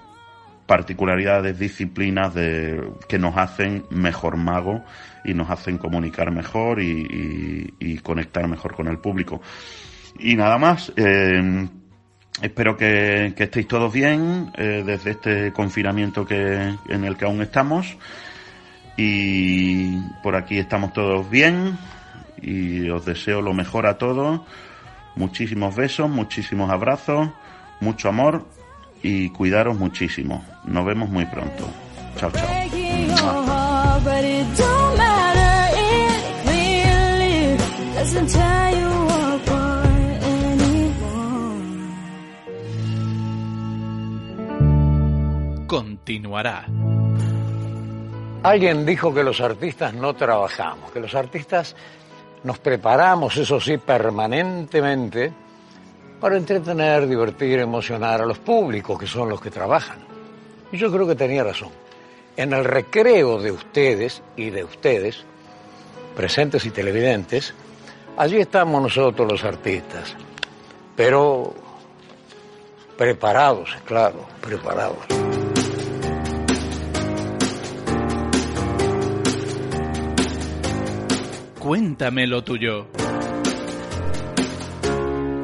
particularidades, 0.72 1.60
disciplinas 1.60 2.34
de, 2.34 2.82
que 3.10 3.20
nos 3.20 3.36
hacen 3.36 3.84
mejor 3.90 4.38
mago 4.38 4.86
y 5.26 5.34
nos 5.34 5.50
hacen 5.50 5.78
comunicar 5.78 6.32
mejor 6.32 6.82
y, 6.82 8.00
conectar 8.04 8.48
mejor 8.48 8.74
con 8.74 8.88
el 8.88 8.98
público. 9.00 9.42
Y 10.18 10.38
nada 10.38 10.58
más. 10.58 10.94
eh, 10.96 11.68
Espero 12.42 12.78
que, 12.78 13.34
que 13.36 13.44
estéis 13.44 13.68
todos 13.68 13.92
bien 13.92 14.52
eh, 14.58 14.84
desde 14.86 15.12
este 15.12 15.52
confinamiento 15.52 16.26
que, 16.26 16.74
en 16.88 17.04
el 17.04 17.18
que 17.18 17.26
aún 17.26 17.42
estamos. 17.42 17.98
Y 18.96 19.98
por 20.24 20.38
aquí 20.38 20.58
estamos 20.58 20.94
todos 20.94 21.30
bien. 21.30 21.78
Y 22.42 22.90
os 22.90 23.06
deseo 23.06 23.42
lo 23.42 23.54
mejor 23.54 23.86
a 23.88 23.98
todos. 23.98 24.42
Muchísimos 25.16 25.76
besos, 25.76 26.10
muchísimos 26.10 26.72
abrazos, 26.72 27.30
mucho 27.82 28.08
amor 28.08 28.48
y 29.04 29.30
cuidaros 29.30 29.78
muchísimo. 29.78 30.44
Nos 30.66 30.86
vemos 30.86 31.10
muy 31.10 31.26
pronto. 31.26 31.66
Chao, 32.18 32.32
chao. 32.32 32.48
Continuará. 45.68 46.66
Alguien 48.44 48.86
dijo 48.86 49.14
que 49.14 49.24
los 49.24 49.40
artistas 49.40 49.94
no 49.94 50.14
trabajamos, 50.16 50.92
que 50.92 51.00
los 51.00 51.14
artistas 51.16 51.76
nos 52.44 52.58
preparamos, 52.60 53.38
eso 53.38 53.60
sí, 53.60 53.78
permanentemente 53.78 55.32
para 56.20 56.38
entretener, 56.38 57.08
divertir, 57.08 57.60
emocionar 57.60 58.22
a 58.22 58.26
los 58.26 58.40
públicos, 58.40 59.00
que 59.00 59.08
son 59.08 59.30
los 59.30 59.42
que 59.42 59.50
trabajan. 59.50 60.11
Y 60.72 60.78
yo 60.78 60.92
creo 60.92 61.08
que 61.08 61.16
tenía 61.16 61.44
razón. 61.44 61.70
En 62.38 62.54
el 62.54 62.64
recreo 62.64 63.40
de 63.42 63.52
ustedes 63.52 64.22
y 64.38 64.50
de 64.50 64.64
ustedes, 64.64 65.26
presentes 66.16 66.66
y 66.66 66.72
televidentes, 66.72 67.54
allí 68.18 68.38
estamos 68.38 68.82
nosotros 68.82 69.30
los 69.30 69.44
artistas, 69.44 70.16
pero 70.96 71.54
preparados, 72.98 73.76
claro, 73.86 74.26
preparados. 74.40 74.98
Cuéntame 81.60 82.26
lo 82.26 82.44
tuyo. 82.44 82.88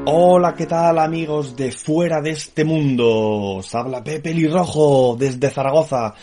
Hola, 0.09 0.55
¿qué 0.55 0.65
tal 0.65 0.99
amigos 0.99 1.53
de 1.53 1.69
fuera 1.69 2.21
de 2.21 2.29
este 2.29 2.63
mundo? 2.63 3.61
Habla 3.73 4.01
Pepe 4.01 4.33
Lirrojo 4.33 5.17
desde 5.19 5.49
Zaragoza. 5.49 6.15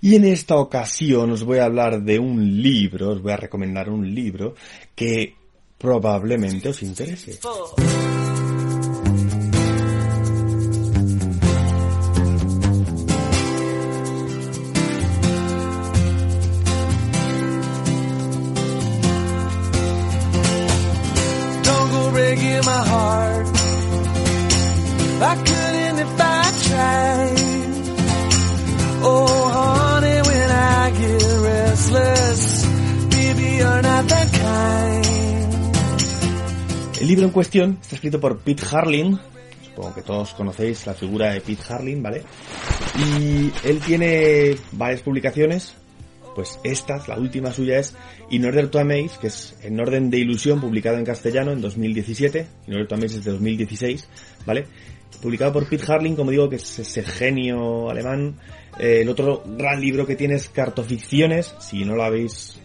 Y 0.00 0.14
en 0.14 0.26
esta 0.26 0.54
ocasión 0.54 1.32
os 1.32 1.42
voy 1.42 1.58
a 1.58 1.64
hablar 1.64 2.02
de 2.02 2.20
un 2.20 2.62
libro, 2.62 3.10
os 3.10 3.20
voy 3.20 3.32
a 3.32 3.36
recomendar 3.36 3.90
un 3.90 4.14
libro 4.14 4.54
que 4.94 5.34
probablemente 5.76 6.68
os 6.68 6.80
interese. 6.84 7.40
Don't 7.42 8.15
El 37.00 37.06
libro 37.06 37.26
en 37.26 37.30
cuestión 37.30 37.78
está 37.80 37.94
escrito 37.94 38.18
por 38.18 38.38
Pete 38.38 38.64
Harling. 38.68 39.16
Supongo 39.64 39.94
que 39.94 40.02
todos 40.02 40.34
conocéis 40.34 40.86
la 40.86 40.94
figura 40.94 41.32
de 41.32 41.40
Pete 41.40 41.62
Harling, 41.68 42.02
¿vale? 42.02 42.24
Y 42.98 43.52
él 43.62 43.80
tiene 43.86 44.56
varias 44.72 45.02
publicaciones, 45.02 45.76
pues 46.36 46.60
esta, 46.62 47.02
la 47.08 47.18
última 47.18 47.50
suya 47.50 47.78
es 47.78 47.96
In 48.28 48.44
Order 48.44 48.68
to 48.68 48.78
Amaze, 48.78 49.18
que 49.18 49.28
es 49.28 49.56
En 49.62 49.80
Orden 49.80 50.10
de 50.10 50.18
Ilusión, 50.18 50.60
publicado 50.60 50.98
en 50.98 51.04
castellano 51.06 51.50
en 51.50 51.62
2017, 51.62 52.46
In 52.66 52.74
Order 52.74 52.86
to 52.86 52.94
Amaze 52.94 53.16
es 53.16 53.24
de 53.24 53.32
2016, 53.32 54.08
¿vale? 54.44 54.66
Publicado 55.22 55.54
por 55.54 55.66
Pete 55.66 55.90
Harling, 55.90 56.14
como 56.14 56.30
digo, 56.30 56.50
que 56.50 56.56
es 56.56 56.78
ese 56.78 57.02
genio 57.02 57.88
alemán. 57.88 58.36
Eh, 58.78 59.00
el 59.00 59.08
otro 59.08 59.42
gran 59.46 59.80
libro 59.80 60.06
que 60.06 60.14
tiene 60.14 60.34
es 60.34 60.50
Cartoficciones, 60.50 61.54
si 61.58 61.86
no 61.86 61.96
lo 61.96 62.04
habéis 62.04 62.60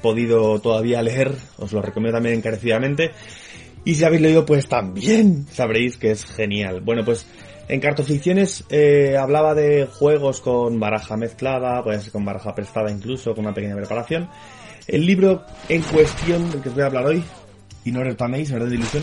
podido 0.00 0.58
todavía 0.60 1.02
leer, 1.02 1.32
os 1.58 1.72
lo 1.74 1.82
recomiendo 1.82 2.16
también 2.16 2.36
encarecidamente. 2.36 3.10
Y 3.84 3.96
si 3.96 4.04
habéis 4.04 4.22
leído, 4.22 4.46
pues 4.46 4.66
también 4.66 5.46
sabréis 5.52 5.98
que 5.98 6.10
es 6.10 6.24
genial. 6.24 6.80
Bueno, 6.80 7.04
pues 7.04 7.26
en 7.68 7.80
Cartoficciones 7.80 8.64
eh, 8.70 9.16
hablaba 9.16 9.54
de 9.54 9.86
juegos 9.86 10.40
con 10.40 10.78
baraja 10.78 11.16
mezclada, 11.16 11.82
puede 11.82 12.00
ser 12.00 12.12
con 12.12 12.24
baraja 12.24 12.54
prestada 12.54 12.90
incluso, 12.90 13.34
con 13.34 13.44
una 13.44 13.54
pequeña 13.54 13.76
preparación. 13.76 14.28
El 14.86 15.06
libro 15.06 15.42
en 15.68 15.82
cuestión 15.82 16.50
del 16.50 16.60
que 16.60 16.68
os 16.68 16.74
voy 16.74 16.84
a 16.84 16.86
hablar 16.86 17.06
hoy, 17.06 17.22
y 17.84 17.92
no 17.92 18.02
retoméis, 18.02 18.50
no 18.50 18.64
de 18.64 18.74
ilusión, 18.74 19.02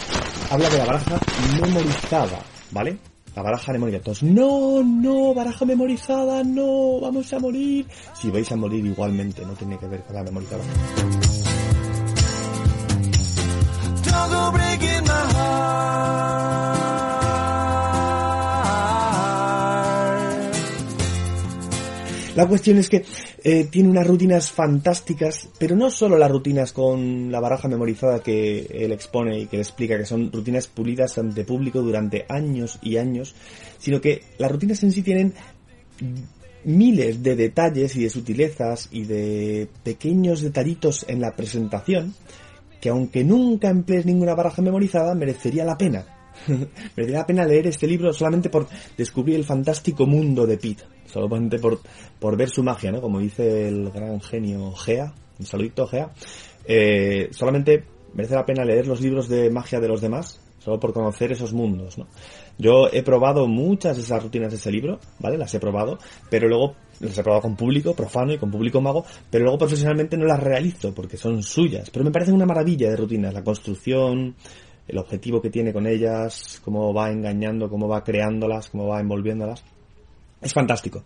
habla 0.50 0.70
de 0.70 0.78
la 0.78 0.86
baraja 0.86 1.20
memorizada, 1.62 2.40
¿vale? 2.72 2.98
La 3.36 3.44
baraja 3.44 3.72
memorizada. 3.72 4.00
Entonces, 4.00 4.30
no, 4.30 4.84
no, 4.84 5.34
baraja 5.34 5.66
memorizada, 5.66 6.44
no, 6.44 7.00
vamos 7.00 7.32
a 7.34 7.40
morir. 7.40 7.88
Si 8.20 8.30
vais 8.30 8.52
a 8.52 8.56
morir 8.56 8.86
igualmente, 8.86 9.46
no 9.46 9.54
tiene 9.54 9.78
que 9.78 9.88
ver 9.88 10.02
con 10.02 10.16
la 10.16 10.24
memorizada. 10.24 10.64
La 22.36 22.48
cuestión 22.48 22.78
es 22.78 22.88
que 22.88 23.04
eh, 23.44 23.66
tiene 23.66 23.90
unas 23.90 24.08
rutinas 24.08 24.52
fantásticas, 24.52 25.50
pero 25.60 25.76
no 25.76 25.92
solo 25.92 26.18
las 26.18 26.32
rutinas 26.32 26.72
con 26.72 27.30
la 27.30 27.42
baraja 27.42 27.68
memorizada 27.68 28.24
que 28.24 28.68
él 28.72 28.94
expone 28.94 29.38
y 29.38 29.46
que 29.48 29.58
le 29.58 29.64
explica 29.64 29.98
que 29.98 30.06
son 30.06 30.32
rutinas 30.32 30.68
pulidas 30.68 31.18
ante 31.18 31.44
público 31.44 31.82
durante 31.82 32.26
años 32.30 32.80
y 32.82 32.96
años, 32.96 33.36
sino 33.80 34.00
que 34.00 34.22
las 34.38 34.50
rutinas 34.50 34.82
en 34.84 34.94
sí 34.94 35.02
tienen 35.02 35.34
miles 36.64 37.22
de 37.22 37.36
detalles 37.36 37.98
y 37.98 38.04
de 38.04 38.10
sutilezas 38.10 38.88
y 38.92 39.04
de 39.04 39.68
pequeños 39.84 40.42
detallitos 40.42 41.06
en 41.10 41.20
la 41.20 41.36
presentación 41.36 42.14
que 42.80 42.90
aunque 42.90 43.26
nunca 43.26 43.70
emplees 43.70 44.06
ninguna 44.06 44.36
baraja 44.36 44.62
memorizada 44.62 45.14
merecería 45.16 45.66
la 45.66 45.78
pena. 45.78 46.21
merecería 46.96 47.20
la 47.20 47.26
pena 47.26 47.46
leer 47.46 47.68
este 47.68 47.88
libro 47.88 48.14
solamente 48.14 48.50
por 48.50 48.68
descubrir 48.98 49.36
el 49.36 49.44
fantástico 49.44 50.06
mundo 50.06 50.46
de 50.46 50.58
Pete, 50.58 50.84
solamente 51.06 51.60
por, 51.60 51.80
por 52.20 52.38
ver 52.38 52.50
su 52.50 52.64
magia, 52.64 52.92
¿no? 52.92 53.02
Como 53.02 53.20
dice 53.20 53.68
el 53.68 53.90
gran 53.92 54.22
genio 54.22 54.72
Gea, 54.74 55.14
un 55.40 55.46
saludito 55.46 55.88
Gea, 55.88 56.12
eh, 56.66 57.30
solamente 57.32 57.86
merece 58.14 58.36
la 58.36 58.46
pena 58.46 58.66
leer 58.66 58.88
los 58.88 59.02
libros 59.02 59.28
de 59.30 59.50
magia 59.50 59.80
de 59.80 59.88
los 59.88 60.02
demás, 60.02 60.42
solo 60.60 60.80
por 60.80 60.94
conocer 60.94 61.32
esos 61.32 61.54
mundos, 61.54 61.98
¿no? 61.98 62.08
Yo 62.58 62.88
he 62.92 63.02
probado 63.02 63.48
muchas 63.48 63.98
de 63.98 64.04
esas 64.04 64.22
rutinas 64.22 64.52
de 64.52 64.58
ese 64.58 64.72
libro, 64.72 65.00
¿vale? 65.20 65.38
Las 65.38 65.54
he 65.56 65.60
probado, 65.60 65.98
pero 66.30 66.48
luego 66.48 66.76
las 67.00 67.18
he 67.18 67.24
probado 67.24 67.42
con 67.42 67.56
público 67.56 67.96
profano 67.96 68.34
y 68.34 68.38
con 68.38 68.52
público 68.52 68.80
mago, 68.80 69.04
pero 69.30 69.44
luego 69.44 69.58
profesionalmente 69.58 70.18
no 70.18 70.26
las 70.26 70.40
realizo 70.40 70.94
porque 70.94 71.18
son 71.18 71.42
suyas. 71.42 71.90
Pero 71.90 72.06
me 72.06 72.12
parecen 72.12 72.36
una 72.36 72.46
maravilla 72.46 72.90
de 72.90 72.96
rutinas, 72.96 73.34
la 73.34 73.44
construcción, 73.44 74.36
el 74.92 74.98
objetivo 74.98 75.42
que 75.42 75.50
tiene 75.50 75.72
con 75.72 75.88
ellas, 75.88 76.62
cómo 76.64 76.94
va 76.94 77.10
engañando, 77.10 77.70
cómo 77.70 77.88
va 77.88 78.04
creándolas, 78.04 78.70
cómo 78.70 78.88
va 78.88 79.00
envolviéndolas. 79.00 79.64
Es 80.42 80.54
fantástico. 80.54 81.04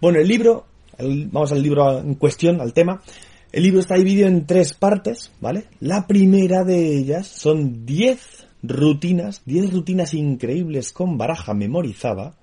Bueno, 0.00 0.20
el 0.20 0.28
libro, 0.28 0.66
vamos 0.98 1.50
al 1.50 1.62
libro 1.62 1.98
en 1.98 2.14
cuestión, 2.14 2.60
al 2.60 2.72
tema. 2.72 3.02
El 3.50 3.64
libro 3.64 3.80
está 3.80 3.96
dividido 3.96 4.28
en 4.28 4.46
tres 4.46 4.74
partes, 4.74 5.32
¿vale? 5.40 5.64
La 5.80 6.06
primera 6.06 6.64
de 6.64 6.96
ellas 6.96 7.26
son 7.26 7.84
10 7.84 8.46
rutinas, 8.62 9.42
10 9.44 9.72
rutinas 9.72 10.14
increíbles 10.14 10.92
con 10.92 11.18
baraja 11.18 11.54
memorizada, 11.54 12.34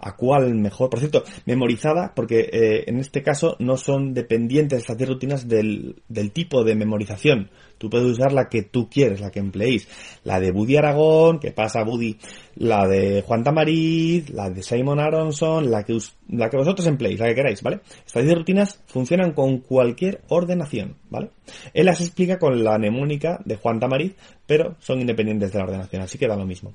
a 0.00 0.16
cuál 0.16 0.54
mejor, 0.54 0.90
por 0.90 0.98
cierto, 0.98 1.24
memorizada, 1.46 2.12
porque 2.14 2.48
eh, 2.52 2.84
en 2.86 2.98
este 2.98 3.22
caso 3.22 3.56
no 3.58 3.76
son 3.76 4.14
dependientes 4.14 4.80
estas 4.80 4.98
10 4.98 5.10
rutinas 5.10 5.48
del, 5.48 6.02
del 6.08 6.32
tipo 6.32 6.64
de 6.64 6.74
memorización. 6.74 7.50
Tú 7.78 7.88
puedes 7.88 8.06
usar 8.06 8.32
la 8.32 8.50
que 8.50 8.62
tú 8.62 8.90
quieres, 8.90 9.20
la 9.20 9.30
que 9.30 9.38
empleéis. 9.38 9.88
La 10.24 10.38
de 10.38 10.52
Buddy 10.52 10.76
Aragón, 10.76 11.38
que 11.38 11.50
pasa 11.50 11.82
Buddy, 11.82 12.18
la 12.56 12.86
de 12.86 13.22
Juan 13.22 13.42
Tamariz, 13.42 14.28
la 14.30 14.50
de 14.50 14.62
Simon 14.62 15.00
Aronson, 15.00 15.70
la 15.70 15.82
que, 15.82 15.96
la 16.28 16.50
que 16.50 16.58
vosotros 16.58 16.86
empleéis, 16.86 17.20
la 17.20 17.28
que 17.28 17.34
queráis, 17.34 17.62
¿vale? 17.62 17.80
Estas 18.04 18.24
10 18.24 18.36
rutinas 18.36 18.82
funcionan 18.86 19.32
con 19.32 19.60
cualquier 19.60 20.20
ordenación, 20.28 20.96
¿vale? 21.08 21.30
Él 21.72 21.86
las 21.86 22.02
explica 22.02 22.38
con 22.38 22.62
la 22.62 22.76
mnemónica 22.76 23.40
de 23.46 23.56
Juan 23.56 23.80
Tamariz, 23.80 24.14
pero 24.46 24.76
son 24.80 25.00
independientes 25.00 25.50
de 25.52 25.58
la 25.58 25.64
ordenación, 25.64 26.02
así 26.02 26.18
que 26.18 26.28
da 26.28 26.36
lo 26.36 26.44
mismo. 26.44 26.74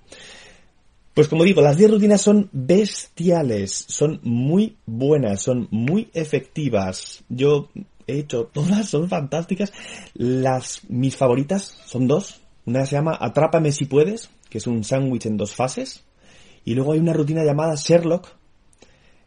Pues 1.16 1.30
como 1.30 1.46
digo, 1.46 1.62
las 1.62 1.78
10 1.78 1.92
rutinas 1.92 2.22
son 2.22 2.50
bestiales, 2.52 3.86
son 3.88 4.20
muy 4.24 4.76
buenas, 4.86 5.42
son 5.42 5.70
muy 5.72 6.10
efectivas. 6.14 7.24
Yo 7.30 7.70
he 8.06 8.20
hecho 8.20 8.50
todas, 8.54 8.90
son 8.90 9.08
fantásticas. 9.08 9.72
Las, 10.14 10.82
mis 10.90 11.16
favoritas 11.16 11.82
son 11.86 12.10
dos. 12.10 12.42
Una 12.66 12.86
se 12.86 12.98
llama 12.98 13.18
Atrápame 13.18 13.72
si 13.72 13.86
puedes, 13.86 14.30
que 14.50 14.58
es 14.58 14.68
un 14.68 14.84
sándwich 14.84 15.26
en 15.26 15.38
dos 15.38 15.56
fases. 15.56 16.04
Y 16.66 16.74
luego 16.74 16.92
hay 16.92 17.00
una 17.00 17.14
rutina 17.14 17.46
llamada 17.46 17.76
Sherlock, 17.76 18.36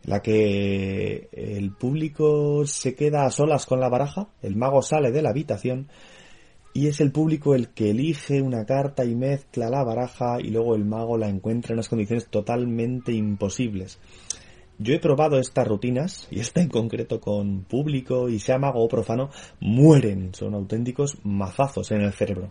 en 0.05 0.11
la 0.11 0.21
que 0.21 1.31
el 1.33 1.73
público 1.73 2.67
se 2.67 2.95
queda 2.97 3.25
a 3.25 3.31
solas 3.31 3.65
con 3.65 3.81
la 3.81 3.89
baraja, 3.89 4.29
el 4.43 4.57
mago 4.57 4.83
sale 4.83 5.11
de 5.11 5.23
la 5.23 5.31
habitación 5.31 5.89
y 6.73 6.89
es 6.89 7.01
el 7.01 7.13
público 7.13 7.55
el 7.55 7.69
que 7.69 7.91
elige 7.91 8.43
una 8.43 8.65
carta 8.65 9.05
y 9.05 9.15
mezcla 9.15 9.71
la 9.71 9.85
baraja 9.85 10.41
y 10.41 10.51
luego 10.51 10.75
el 10.75 10.85
mago 10.85 11.19
la 11.19 11.29
encuentra 11.29 11.73
en 11.73 11.79
unas 11.79 11.89
condiciones 11.89 12.29
totalmente 12.29 13.13
imposibles. 13.13 13.99
Yo 14.79 14.95
he 14.95 15.01
probado 15.01 15.41
estas 15.41 15.67
rutinas, 15.67 16.29
y 16.31 16.39
esta 16.39 16.61
en 16.61 16.69
concreto 16.69 17.21
con 17.21 17.65
público, 17.65 18.29
y 18.29 18.39
sea 18.39 18.59
mago 18.59 18.85
o 18.85 18.89
profano, 18.89 19.31
mueren, 19.59 20.33
son 20.35 20.55
auténticos 20.55 21.19
mazazos 21.25 21.91
en 21.91 22.03
el 22.03 22.13
cerebro. 22.13 22.49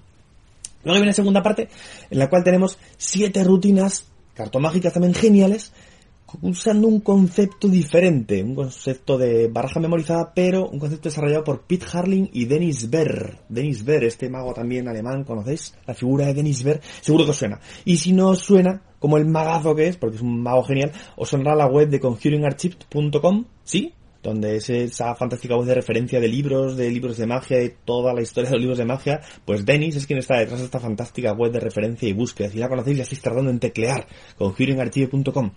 Luego 0.83 0.97
hay 0.97 1.03
una 1.03 1.13
segunda 1.13 1.41
parte 1.41 1.69
en 2.09 2.19
la 2.19 2.29
cual 2.29 2.43
tenemos 2.43 2.77
siete 2.97 3.45
rutinas 3.45 4.11
cartomágicas 4.33 4.93
también 4.93 5.13
geniales, 5.13 5.71
usando 6.41 6.87
un 6.87 6.99
concepto 6.99 7.67
diferente, 7.67 8.43
un 8.43 8.55
concepto 8.55 9.17
de 9.17 9.47
baraja 9.47 9.79
memorizada, 9.79 10.31
pero 10.33 10.69
un 10.69 10.79
concepto 10.79 11.09
desarrollado 11.09 11.43
por 11.43 11.61
Pete 11.61 11.85
Harling 11.91 12.29
y 12.33 12.45
Dennis 12.45 12.89
Berr. 12.89 13.39
Dennis 13.49 13.83
Berr, 13.83 14.03
este 14.03 14.29
mago 14.29 14.53
también 14.53 14.87
alemán, 14.87 15.23
¿conocéis? 15.23 15.75
La 15.85 15.93
figura 15.93 16.25
de 16.25 16.33
Dennis 16.33 16.63
Berr, 16.63 16.81
seguro 17.01 17.25
que 17.25 17.31
os 17.31 17.37
suena. 17.37 17.59
Y 17.85 17.97
si 17.97 18.13
no 18.13 18.29
os 18.29 18.39
suena, 18.39 18.81
como 18.99 19.17
el 19.17 19.25
magazo 19.25 19.75
que 19.75 19.87
es, 19.87 19.97
porque 19.97 20.17
es 20.17 20.21
un 20.21 20.41
mago 20.41 20.63
genial, 20.63 20.91
os 21.15 21.29
sonará 21.29 21.55
la 21.55 21.67
web 21.67 21.89
de 21.89 21.99
conjuringarchive.com, 21.99 23.45
¿sí? 23.63 23.93
donde 24.23 24.57
es 24.57 24.69
esa 24.69 25.15
fantástica 25.15 25.55
voz 25.55 25.67
de 25.67 25.75
referencia 25.75 26.19
de 26.19 26.27
libros, 26.27 26.75
de 26.75 26.91
libros 26.91 27.17
de 27.17 27.27
magia 27.27 27.63
y 27.63 27.73
toda 27.85 28.13
la 28.13 28.21
historia 28.21 28.49
de 28.49 28.55
los 28.55 28.61
libros 28.61 28.77
de 28.77 28.85
magia, 28.85 29.21
pues 29.45 29.65
Dennis 29.65 29.95
es 29.95 30.05
quien 30.05 30.19
está 30.19 30.37
detrás 30.37 30.59
de 30.59 30.65
esta 30.65 30.81
fantástica 30.81 31.31
web 31.31 31.51
de 31.51 31.61
referencia 31.61 32.09
y 32.09 32.13
búsqueda. 32.13 32.49
Si 32.49 32.57
la 32.57 32.67
conocéis, 32.67 32.97
ya 32.97 33.03
estáis 33.03 33.21
tardando 33.21 33.49
en 33.51 33.59
teclear, 33.59 34.05
conjuringarchive.com. 34.37 35.51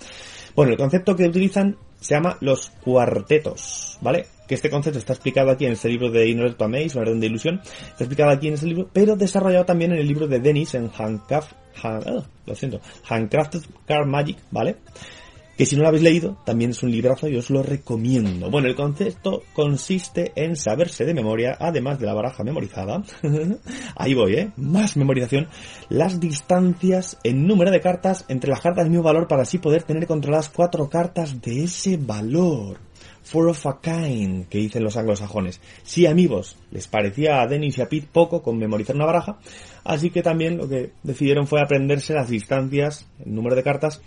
Bueno, 0.55 0.73
el 0.73 0.79
concepto 0.79 1.17
que 1.17 1.27
utilizan 1.29 1.77
se 2.01 2.15
llama 2.15 2.37
los 2.41 2.71
cuartetos, 2.83 3.99
¿vale? 4.01 4.27
Que 4.49 4.55
este 4.55 4.71
concepto 4.71 4.99
está 4.99 5.13
explicado 5.13 5.51
aquí 5.51 5.67
en 5.67 5.73
este 5.73 5.89
libro 5.89 6.11
de 6.11 6.29
In 6.29 6.41
Order 6.41 6.55
to 6.55 6.65
Amaze, 6.65 6.97
un 6.97 7.03
orden 7.03 7.21
de 7.21 7.27
ilusión, 7.27 7.61
está 7.65 8.05
explicado 8.05 8.31
aquí 8.31 8.49
en 8.49 8.55
este 8.55 8.67
libro, 8.67 8.89
pero 8.93 9.17
desarrollado 9.17 9.65
también 9.65 9.93
en 9.93 9.99
el 9.99 10.09
libro 10.09 10.27
de 10.27 10.41
Dennis, 10.41 10.75
en 10.75 10.91
Handcraft, 10.97 11.53
Hand- 11.83 12.05
ah, 12.07 12.25
lo 12.47 12.55
siento, 12.55 12.81
Handcrafted 13.09 13.61
Card 13.87 14.07
Magic, 14.07 14.39
¿vale? 14.51 14.77
Que 15.61 15.67
si 15.67 15.77
no 15.77 15.83
lo 15.83 15.89
habéis 15.89 16.05
leído, 16.05 16.39
también 16.47 16.71
es 16.71 16.83
un 16.83 16.91
librazo 16.91 17.29
y 17.29 17.37
os 17.37 17.51
lo 17.51 17.63
recomiendo. 17.63 18.49
Bueno, 18.51 18.69
el 18.69 18.75
concepto 18.75 19.43
consiste 19.53 20.33
en 20.35 20.57
saberse 20.57 21.05
de 21.05 21.13
memoria, 21.13 21.55
además 21.61 22.01
de 22.01 22.07
la 22.07 22.15
baraja 22.15 22.43
memorizada, 22.43 23.03
ahí 23.95 24.15
voy, 24.15 24.37
¿eh? 24.37 24.51
Más 24.57 24.97
memorización, 24.97 25.49
las 25.91 26.19
distancias 26.19 27.19
en 27.25 27.47
número 27.47 27.71
de 27.71 27.83
cartas 27.83 28.25
entre 28.29 28.49
las 28.49 28.63
cartas 28.63 28.85
del 28.85 28.91
mismo 28.91 29.05
valor 29.05 29.29
para 29.29 29.43
así 29.43 29.59
poder 29.59 29.83
tener 29.83 30.07
controladas 30.07 30.49
cuatro 30.49 30.89
cartas 30.89 31.43
de 31.43 31.65
ese 31.65 31.99
valor. 31.99 32.79
Four 33.23 33.51
of 33.51 33.67
a 33.67 33.81
kind, 33.83 34.49
que 34.49 34.57
dicen 34.57 34.83
los 34.83 34.97
anglosajones. 34.97 35.61
Sí, 35.83 36.07
amigos, 36.07 36.57
les 36.71 36.89
parecía 36.89 37.43
a 37.43 37.47
Dennis 37.47 37.77
y 37.77 37.83
a 37.83 37.89
Pete 37.91 38.09
poco 38.11 38.43
con 38.43 38.57
memorizar 38.57 38.97
una 38.97 39.05
baraja, 39.05 39.39
así 39.85 40.09
que 40.09 40.23
también 40.23 40.57
lo 40.57 40.67
que 40.67 40.93
decidieron 41.03 41.47
fue 41.47 41.61
aprenderse 41.61 42.15
las 42.15 42.31
distancias, 42.31 43.07
el 43.23 43.35
número 43.35 43.57
de 43.57 43.63
cartas 43.63 44.01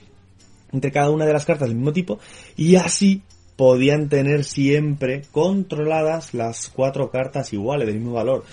entre 0.74 0.92
cada 0.92 1.12
una 1.12 1.26
de 1.26 1.34
las 1.34 1.46
cartas 1.46 1.70
del 1.70 1.78
mismo 1.78 1.94
tipo 1.94 2.20
y 2.58 2.76
así 2.76 3.22
podían 3.56 4.10
tener 4.10 4.44
siempre 4.44 5.22
controladas 5.32 6.34
las 6.34 6.70
cuatro 6.70 7.12
cartas 7.12 7.54
iguales, 7.54 7.88
del 7.88 7.98
mismo 7.98 8.14
valor. 8.14 8.44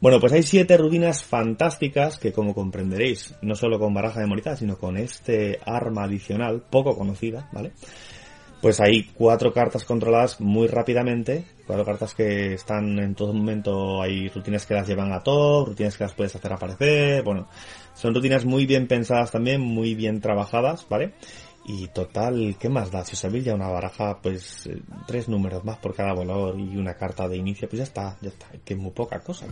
Bueno, 0.00 0.20
pues 0.20 0.32
hay 0.32 0.42
siete 0.42 0.76
rutinas 0.76 1.24
fantásticas 1.24 2.18
que, 2.18 2.32
como 2.32 2.54
comprenderéis, 2.54 3.34
no 3.42 3.54
solo 3.54 3.78
con 3.78 3.94
baraja 3.94 4.20
memorizada, 4.20 4.56
sino 4.56 4.78
con 4.78 4.96
este 4.96 5.58
arma 5.64 6.04
adicional, 6.04 6.62
poco 6.70 6.96
conocida, 6.96 7.48
¿vale? 7.52 7.72
Pues 8.62 8.80
hay 8.80 9.04
cuatro 9.14 9.52
cartas 9.52 9.84
controladas 9.84 10.40
muy 10.40 10.66
rápidamente, 10.66 11.44
cuatro 11.64 11.84
cartas 11.84 12.14
que 12.14 12.54
están 12.54 12.98
en 12.98 13.14
todo 13.14 13.32
momento, 13.32 14.02
hay 14.02 14.28
rutinas 14.28 14.66
que 14.66 14.74
las 14.74 14.88
llevan 14.88 15.12
a 15.12 15.20
todo, 15.20 15.64
rutinas 15.64 15.96
que 15.96 16.04
las 16.04 16.14
puedes 16.14 16.34
hacer 16.34 16.52
aparecer, 16.52 17.22
bueno, 17.22 17.48
son 17.94 18.14
rutinas 18.14 18.44
muy 18.44 18.66
bien 18.66 18.88
pensadas 18.88 19.30
también, 19.30 19.60
muy 19.60 19.94
bien 19.94 20.20
trabajadas, 20.20 20.86
¿vale? 20.88 21.12
Y 21.70 21.86
total, 21.88 22.56
¿qué 22.58 22.70
más 22.70 22.90
da? 22.90 23.04
Si 23.04 23.12
os 23.12 23.18
sabéis 23.18 23.44
ya 23.44 23.54
una 23.54 23.68
baraja, 23.68 24.18
pues 24.22 24.66
eh, 24.66 24.80
tres 25.06 25.28
números 25.28 25.62
más 25.66 25.76
por 25.76 25.94
cada 25.94 26.14
valor 26.14 26.58
y 26.58 26.78
una 26.78 26.94
carta 26.94 27.28
de 27.28 27.36
inicio, 27.36 27.68
pues 27.68 27.76
ya 27.76 27.84
está, 27.84 28.16
ya 28.22 28.30
está, 28.30 28.46
que 28.64 28.72
es 28.72 28.80
muy 28.80 28.90
poca 28.92 29.20
cosa. 29.20 29.44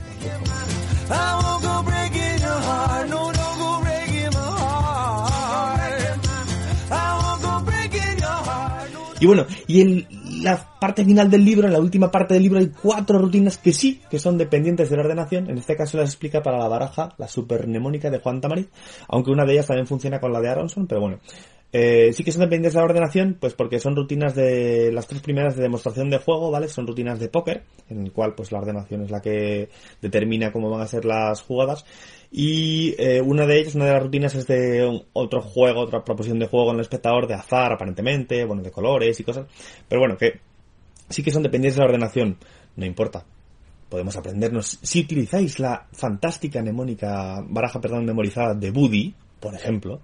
Y 9.20 9.26
bueno, 9.26 9.46
y 9.66 9.80
en 9.82 10.06
la 10.42 10.78
parte 10.80 11.04
final 11.04 11.30
del 11.30 11.44
libro, 11.44 11.66
en 11.66 11.74
la 11.74 11.80
última 11.80 12.10
parte 12.10 12.32
del 12.32 12.42
libro, 12.42 12.58
hay 12.58 12.68
cuatro 12.68 13.18
rutinas 13.18 13.58
que 13.58 13.74
sí, 13.74 14.00
que 14.08 14.18
son 14.18 14.38
dependientes 14.38 14.88
de 14.88 14.96
la 14.96 15.02
ordenación. 15.02 15.50
En 15.50 15.58
este 15.58 15.76
caso 15.76 15.98
las 15.98 16.08
explica 16.08 16.42
para 16.42 16.58
la 16.58 16.68
baraja, 16.68 17.14
la 17.18 17.28
super 17.28 17.66
mnemónica 17.66 18.08
de 18.08 18.20
Juan 18.20 18.40
Tamariz, 18.40 18.68
aunque 19.08 19.30
una 19.30 19.44
de 19.44 19.52
ellas 19.52 19.66
también 19.66 19.86
funciona 19.86 20.18
con 20.18 20.32
la 20.32 20.40
de 20.40 20.48
Aronson, 20.48 20.86
pero 20.86 21.02
bueno. 21.02 21.18
Eh, 21.78 22.14
sí 22.14 22.24
que 22.24 22.32
son 22.32 22.40
dependientes 22.40 22.72
de 22.72 22.78
la 22.78 22.86
ordenación, 22.86 23.36
pues 23.38 23.52
porque 23.52 23.78
son 23.80 23.94
rutinas 23.94 24.34
de 24.34 24.90
las 24.92 25.06
tres 25.06 25.20
primeras 25.20 25.56
de 25.56 25.62
demostración 25.62 26.08
de 26.08 26.16
juego, 26.16 26.50
¿vale? 26.50 26.68
Son 26.68 26.86
rutinas 26.86 27.20
de 27.20 27.28
póker, 27.28 27.64
en 27.90 28.02
el 28.02 28.12
cual 28.12 28.34
pues 28.34 28.50
la 28.50 28.60
ordenación 28.60 29.02
es 29.02 29.10
la 29.10 29.20
que 29.20 29.68
determina 30.00 30.52
cómo 30.52 30.70
van 30.70 30.80
a 30.80 30.86
ser 30.86 31.04
las 31.04 31.42
jugadas. 31.42 31.84
Y 32.32 32.94
eh, 32.96 33.20
una 33.20 33.44
de 33.44 33.58
ellas, 33.58 33.74
una 33.74 33.84
de 33.84 33.92
las 33.92 34.02
rutinas 34.02 34.34
es 34.34 34.46
de 34.46 34.86
un- 34.86 35.04
otro 35.12 35.42
juego, 35.42 35.80
otra 35.82 36.02
proposición 36.02 36.38
de 36.38 36.46
juego 36.46 36.70
en 36.70 36.76
el 36.76 36.80
espectador, 36.80 37.26
de 37.26 37.34
azar 37.34 37.70
aparentemente, 37.70 38.46
bueno, 38.46 38.62
de 38.62 38.70
colores 38.70 39.20
y 39.20 39.24
cosas. 39.24 39.46
Pero 39.86 40.00
bueno, 40.00 40.16
que 40.16 40.40
sí 41.10 41.22
que 41.22 41.30
son 41.30 41.42
dependientes 41.42 41.76
de 41.76 41.80
la 41.80 41.88
ordenación, 41.88 42.38
no 42.76 42.86
importa. 42.86 43.22
Podemos 43.90 44.16
aprendernos. 44.16 44.78
Si 44.82 45.00
utilizáis 45.02 45.60
la 45.60 45.86
fantástica 45.92 46.62
mnemónica, 46.62 47.44
baraja, 47.46 47.82
perdón, 47.82 48.06
memorizada 48.06 48.54
de 48.54 48.70
Buddy, 48.70 49.14
por 49.40 49.54
ejemplo, 49.54 50.00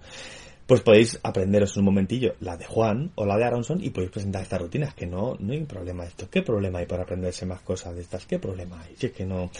pues 0.72 0.80
podéis 0.80 1.20
aprenderos 1.22 1.76
un 1.76 1.84
momentillo 1.84 2.32
la 2.40 2.56
de 2.56 2.64
Juan 2.64 3.12
o 3.16 3.26
la 3.26 3.36
de 3.36 3.44
Aronson 3.44 3.84
y 3.84 3.90
podéis 3.90 4.10
presentar 4.10 4.40
estas 4.40 4.58
rutinas, 4.58 4.94
que 4.94 5.06
no, 5.06 5.36
no 5.38 5.52
hay 5.52 5.62
problema 5.64 6.06
esto. 6.06 6.30
¿Qué 6.30 6.40
problema 6.40 6.78
hay 6.78 6.86
por 6.86 6.98
aprenderse 6.98 7.44
más 7.44 7.60
cosas 7.60 7.94
de 7.94 8.00
estas? 8.00 8.24
¿Qué 8.24 8.38
problema 8.38 8.80
hay? 8.80 8.96
Si 8.96 9.04
es 9.04 9.12
que 9.12 9.26
no. 9.26 9.50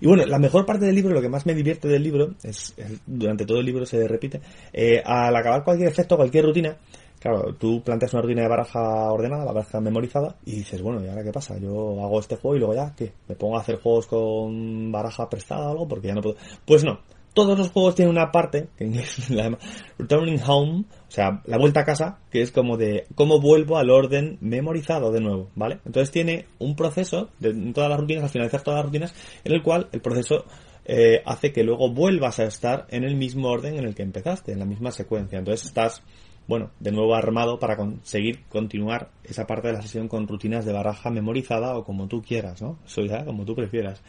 Y 0.00 0.06
bueno, 0.06 0.24
la 0.26 0.38
mejor 0.38 0.64
parte 0.64 0.86
del 0.86 0.94
libro, 0.94 1.12
lo 1.12 1.20
que 1.20 1.28
más 1.28 1.44
me 1.44 1.54
divierte 1.56 1.88
del 1.88 2.04
libro, 2.04 2.36
es, 2.44 2.72
es- 2.76 3.00
durante 3.04 3.46
todo 3.46 3.58
el 3.58 3.66
libro 3.66 3.84
se 3.84 4.06
repite, 4.06 4.40
eh, 4.72 5.02
al 5.04 5.34
acabar 5.34 5.64
cualquier 5.64 5.88
efecto, 5.88 6.16
cualquier 6.16 6.44
rutina, 6.44 6.76
Claro, 7.18 7.52
tú 7.56 7.82
planteas 7.82 8.12
una 8.14 8.22
rutina 8.22 8.42
de 8.42 8.48
baraja 8.48 9.12
ordenada, 9.12 9.44
la 9.44 9.52
baraja 9.52 9.80
memorizada, 9.80 10.36
y 10.46 10.52
dices, 10.52 10.80
bueno, 10.80 11.04
¿y 11.04 11.08
ahora 11.08 11.22
qué 11.24 11.32
pasa? 11.32 11.58
Yo 11.58 12.00
hago 12.02 12.20
este 12.20 12.36
juego 12.36 12.56
y 12.56 12.58
luego 12.60 12.74
ya, 12.74 12.94
¿qué? 12.96 13.12
¿Me 13.28 13.34
pongo 13.34 13.58
a 13.58 13.60
hacer 13.60 13.76
juegos 13.80 14.06
con 14.06 14.90
baraja 14.92 15.28
prestada 15.28 15.66
o 15.68 15.72
algo? 15.72 15.88
Porque 15.88 16.06
ya 16.08 16.14
no 16.14 16.22
puedo. 16.22 16.36
Pues 16.64 16.84
no. 16.84 17.00
Todos 17.32 17.56
los 17.56 17.70
juegos 17.70 17.94
tienen 17.94 18.14
una 18.14 18.32
parte, 18.32 18.68
que 18.76 18.84
en 18.84 18.92
llama 18.92 19.58
Returning 19.98 20.40
Home, 20.46 20.84
o 21.08 21.10
sea, 21.10 21.42
la 21.44 21.58
vuelta 21.58 21.80
a 21.80 21.84
casa, 21.84 22.18
que 22.30 22.42
es 22.42 22.50
como 22.50 22.76
de 22.76 23.06
cómo 23.14 23.40
vuelvo 23.40 23.78
al 23.78 23.90
orden 23.90 24.38
memorizado 24.40 25.12
de 25.12 25.20
nuevo, 25.20 25.50
¿vale? 25.54 25.78
Entonces 25.84 26.10
tiene 26.10 26.46
un 26.58 26.74
proceso, 26.74 27.30
de 27.38 27.50
en 27.50 27.72
todas 27.72 27.88
las 27.88 28.00
rutinas, 28.00 28.24
al 28.24 28.30
finalizar 28.30 28.62
todas 28.62 28.78
las 28.78 28.86
rutinas, 28.86 29.14
en 29.44 29.52
el 29.52 29.62
cual 29.62 29.88
el 29.92 30.00
proceso 30.00 30.44
eh, 30.84 31.22
hace 31.24 31.52
que 31.52 31.62
luego 31.62 31.90
vuelvas 31.90 32.40
a 32.40 32.44
estar 32.44 32.86
en 32.90 33.04
el 33.04 33.14
mismo 33.14 33.48
orden 33.48 33.76
en 33.76 33.84
el 33.84 33.94
que 33.94 34.02
empezaste, 34.02 34.52
en 34.52 34.58
la 34.58 34.64
misma 34.64 34.90
secuencia. 34.90 35.38
Entonces 35.38 35.66
estás 35.66 36.02
bueno, 36.50 36.72
de 36.80 36.90
nuevo 36.90 37.14
armado 37.14 37.60
para 37.60 37.76
conseguir 37.76 38.42
continuar 38.48 39.10
esa 39.22 39.46
parte 39.46 39.68
de 39.68 39.74
la 39.74 39.82
sesión 39.82 40.08
con 40.08 40.26
rutinas 40.26 40.64
de 40.64 40.72
baraja 40.72 41.08
memorizada 41.08 41.76
o 41.76 41.84
como 41.84 42.08
tú 42.08 42.22
quieras, 42.22 42.60
¿no? 42.60 42.76
Eso 42.84 43.02
ya, 43.02 43.24
como 43.24 43.44
tú 43.44 43.54
prefieras. 43.54 44.02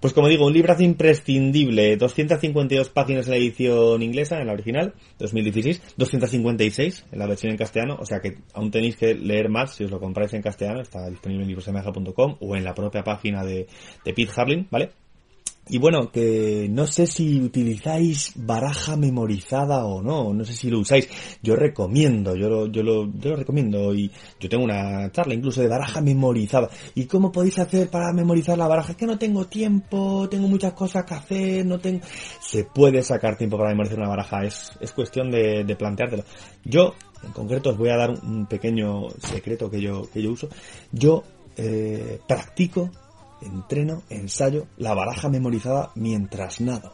Pues 0.00 0.14
como 0.14 0.28
digo, 0.28 0.46
un 0.46 0.54
librazo 0.54 0.82
imprescindible, 0.82 1.98
252 1.98 2.88
páginas 2.88 3.26
en 3.26 3.32
la 3.32 3.36
edición 3.36 4.02
inglesa, 4.02 4.40
en 4.40 4.46
la 4.46 4.54
original, 4.54 4.94
2016, 5.18 5.94
256 5.98 7.06
en 7.12 7.18
la 7.18 7.26
versión 7.26 7.52
en 7.52 7.58
castellano, 7.58 7.98
o 8.00 8.06
sea 8.06 8.20
que 8.20 8.38
aún 8.54 8.70
tenéis 8.70 8.96
que 8.96 9.14
leer 9.14 9.50
más 9.50 9.74
si 9.74 9.84
os 9.84 9.90
lo 9.90 10.00
compráis 10.00 10.32
en 10.32 10.40
castellano, 10.40 10.80
está 10.80 11.08
disponible 11.10 11.42
en 11.42 11.48
librosemaja.com 11.48 12.36
o 12.40 12.56
en 12.56 12.64
la 12.64 12.74
propia 12.74 13.04
página 13.04 13.44
de, 13.44 13.66
de 14.02 14.14
Pete 14.14 14.32
Harling, 14.34 14.68
¿vale? 14.70 14.90
Y 15.68 15.78
bueno, 15.78 16.10
que 16.10 16.66
no 16.68 16.86
sé 16.88 17.06
si 17.06 17.40
utilizáis 17.40 18.32
baraja 18.34 18.96
memorizada 18.96 19.84
o 19.84 20.02
no, 20.02 20.34
no 20.34 20.44
sé 20.44 20.52
si 20.52 20.68
lo 20.68 20.80
usáis. 20.80 21.08
Yo 21.42 21.54
recomiendo, 21.54 22.34
yo 22.34 22.48
lo, 22.48 22.66
yo 22.66 22.82
lo, 22.82 23.06
yo 23.12 23.30
lo 23.30 23.36
recomiendo 23.36 23.94
y 23.94 24.10
yo 24.40 24.48
tengo 24.48 24.64
una 24.64 25.12
charla 25.12 25.34
incluso 25.34 25.60
de 25.60 25.68
baraja 25.68 26.00
memorizada. 26.00 26.68
¿Y 26.96 27.04
cómo 27.04 27.30
podéis 27.30 27.60
hacer 27.60 27.88
para 27.88 28.12
memorizar 28.12 28.58
la 28.58 28.66
baraja? 28.66 28.92
Es 28.92 28.96
que 28.96 29.06
no 29.06 29.16
tengo 29.16 29.46
tiempo, 29.46 30.28
tengo 30.28 30.48
muchas 30.48 30.72
cosas 30.72 31.04
que 31.04 31.14
hacer, 31.14 31.66
no 31.66 31.78
tengo... 31.78 32.00
Se 32.40 32.64
puede 32.64 33.02
sacar 33.02 33.36
tiempo 33.36 33.56
para 33.56 33.70
memorizar 33.70 33.98
una 33.98 34.08
baraja, 34.08 34.44
es, 34.44 34.72
es 34.80 34.90
cuestión 34.90 35.30
de, 35.30 35.62
de 35.62 35.76
planteártelo. 35.76 36.24
Yo, 36.64 36.94
en 37.22 37.30
concreto, 37.30 37.70
os 37.70 37.78
voy 37.78 37.90
a 37.90 37.96
dar 37.96 38.10
un 38.10 38.46
pequeño 38.46 39.08
secreto 39.18 39.70
que 39.70 39.80
yo, 39.80 40.10
que 40.10 40.20
yo 40.20 40.32
uso. 40.32 40.48
Yo 40.90 41.22
eh, 41.56 42.18
practico 42.26 42.90
entreno, 43.42 44.02
ensayo 44.10 44.66
la 44.76 44.94
baraja 44.94 45.28
memorizada 45.28 45.90
mientras 45.94 46.60
nado. 46.60 46.92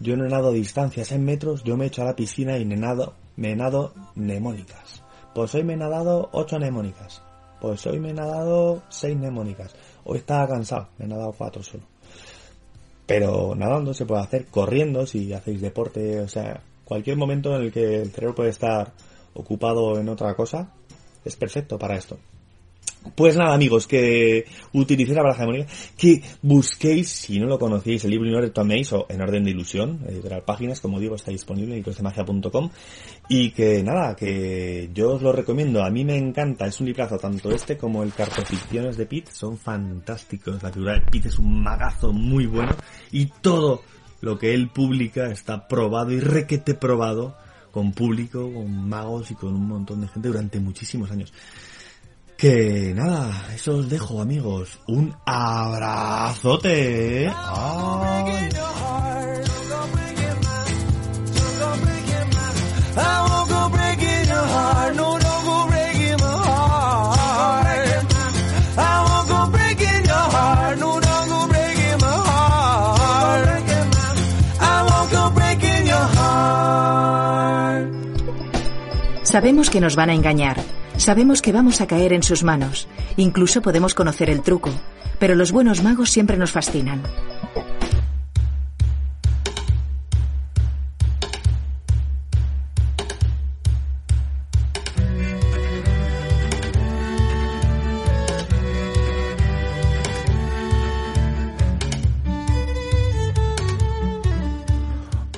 Yo 0.00 0.16
no 0.16 0.28
nado 0.28 0.52
distancias 0.52 1.12
en 1.12 1.24
metros, 1.24 1.62
yo 1.64 1.76
me 1.76 1.86
echo 1.86 2.02
a 2.02 2.06
la 2.06 2.16
piscina 2.16 2.58
y 2.58 2.64
me 2.64 2.76
nado, 2.76 3.14
me 3.36 3.54
nado 3.54 3.92
mnemónicas. 4.14 5.02
Pues 5.34 5.54
hoy 5.54 5.64
me 5.64 5.74
he 5.74 5.76
nadado 5.76 6.28
ocho 6.32 6.58
mnemónicas. 6.58 7.22
Pues 7.60 7.86
hoy 7.86 7.98
me 7.98 8.10
he 8.10 8.14
nadado 8.14 8.82
seis 8.88 9.16
mnemónicas. 9.16 9.74
Hoy 10.04 10.18
estaba 10.18 10.46
cansado, 10.48 10.88
me 10.98 11.06
he 11.06 11.08
nadado 11.08 11.32
cuatro 11.36 11.62
solo. 11.62 11.84
Pero 13.06 13.54
nadando 13.54 13.94
se 13.94 14.06
puede 14.06 14.22
hacer, 14.22 14.46
corriendo 14.46 15.06
si 15.06 15.32
hacéis 15.32 15.60
deporte, 15.60 16.20
o 16.20 16.28
sea, 16.28 16.62
cualquier 16.84 17.16
momento 17.16 17.54
en 17.56 17.62
el 17.62 17.72
que 17.72 18.02
el 18.02 18.10
cerebro 18.10 18.34
puede 18.34 18.50
estar 18.50 18.92
ocupado 19.34 19.98
en 19.98 20.08
otra 20.08 20.34
cosa, 20.34 20.72
es 21.24 21.36
perfecto 21.36 21.78
para 21.78 21.96
esto. 21.96 22.18
Pues 23.14 23.36
nada, 23.36 23.54
amigos, 23.54 23.86
que 23.86 24.46
utilicéis 24.72 25.16
la 25.16 25.22
baraja 25.22 25.44
de 25.44 25.66
que 25.96 26.22
busquéis, 26.40 27.10
si 27.10 27.38
no 27.38 27.46
lo 27.46 27.58
conocéis, 27.58 28.04
el 28.04 28.10
libro 28.10 28.42
In 28.42 28.50
toméis 28.50 28.92
o 28.94 29.06
En 29.10 29.20
Orden 29.20 29.44
de 29.44 29.50
Ilusión, 29.50 30.00
editorial 30.08 30.42
páginas, 30.42 30.80
como 30.80 30.98
digo, 30.98 31.14
está 31.14 31.30
disponible 31.30 31.72
en 31.72 31.80
librosdemagia.com 31.80 32.70
y 33.28 33.50
que 33.50 33.82
nada, 33.82 34.16
que 34.16 34.90
yo 34.94 35.14
os 35.14 35.22
lo 35.22 35.32
recomiendo, 35.32 35.84
a 35.84 35.90
mí 35.90 36.04
me 36.04 36.16
encanta, 36.16 36.66
es 36.66 36.80
un 36.80 36.86
librazo, 36.86 37.18
tanto 37.18 37.50
este 37.50 37.76
como 37.76 38.02
el 38.02 38.12
Cartoficciones 38.12 38.96
de 38.96 39.06
Pete, 39.06 39.30
son 39.32 39.58
fantásticos, 39.58 40.62
la 40.62 40.72
figura 40.72 40.94
de 40.94 41.02
Pete 41.02 41.28
es 41.28 41.38
un 41.38 41.62
magazo 41.62 42.12
muy 42.12 42.46
bueno 42.46 42.74
y 43.12 43.26
todo 43.26 43.82
lo 44.22 44.38
que 44.38 44.54
él 44.54 44.70
publica 44.70 45.30
está 45.30 45.68
probado 45.68 46.10
y 46.10 46.20
requete 46.20 46.72
probado 46.74 47.36
con 47.70 47.92
público, 47.92 48.50
con 48.52 48.88
magos 48.88 49.30
y 49.30 49.34
con 49.34 49.54
un 49.54 49.68
montón 49.68 50.00
de 50.00 50.08
gente 50.08 50.28
durante 50.28 50.60
muchísimos 50.60 51.10
años. 51.10 51.32
Que 52.44 52.92
nada, 52.94 53.32
eso 53.54 53.76
os 53.76 53.88
dejo 53.88 54.20
amigos. 54.20 54.78
Un 54.86 55.16
abrazote. 55.24 57.32
Sabemos 79.22 79.70
que 79.70 79.80
nos 79.80 79.96
van 79.96 80.10
a 80.10 80.14
engañar. 80.14 80.73
Sabemos 80.96 81.42
que 81.42 81.52
vamos 81.52 81.80
a 81.80 81.86
caer 81.86 82.12
en 82.12 82.22
sus 82.22 82.44
manos. 82.44 82.88
Incluso 83.16 83.60
podemos 83.60 83.94
conocer 83.94 84.30
el 84.30 84.42
truco. 84.42 84.70
Pero 85.18 85.34
los 85.34 85.52
buenos 85.52 85.82
magos 85.82 86.10
siempre 86.10 86.36
nos 86.36 86.52
fascinan. 86.52 87.02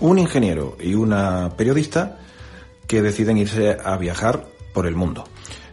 Un 0.01 0.19
ingeniero 0.19 0.77
y 0.81 0.95
una 0.95 1.51
periodista 1.57 2.19
que 2.87 3.03
deciden 3.03 3.39
irse 3.39 3.77
a 3.83 3.97
viajar 3.97 4.56
por 4.77 4.87
el 4.87 4.95
mundo. 4.95 5.25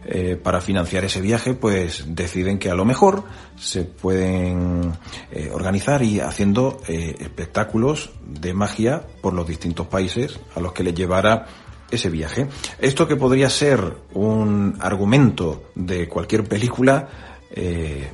Eh, 0.06 0.40
para 0.42 0.62
financiar 0.62 1.04
ese 1.04 1.20
viaje, 1.20 1.52
pues 1.52 2.06
deciden 2.08 2.58
que 2.58 2.70
a 2.70 2.74
lo 2.74 2.86
mejor 2.86 3.24
se 3.54 3.84
pueden 3.84 4.92
eh, 5.30 5.50
organizar 5.52 6.02
y 6.02 6.20
haciendo 6.20 6.80
eh, 6.88 7.14
espectáculos 7.18 8.12
de 8.26 8.54
magia 8.54 9.02
por 9.20 9.34
los 9.34 9.46
distintos 9.46 9.88
países 9.88 10.40
a 10.54 10.60
los 10.60 10.72
que 10.72 10.84
les 10.84 10.94
llevara 10.94 11.44
ese 11.90 12.08
viaje. 12.08 12.46
Esto 12.78 13.06
que 13.06 13.16
podría 13.16 13.50
ser 13.50 13.94
un 14.14 14.78
argumento 14.80 15.64
de 15.74 16.08
cualquier 16.08 16.44
película, 16.44 17.06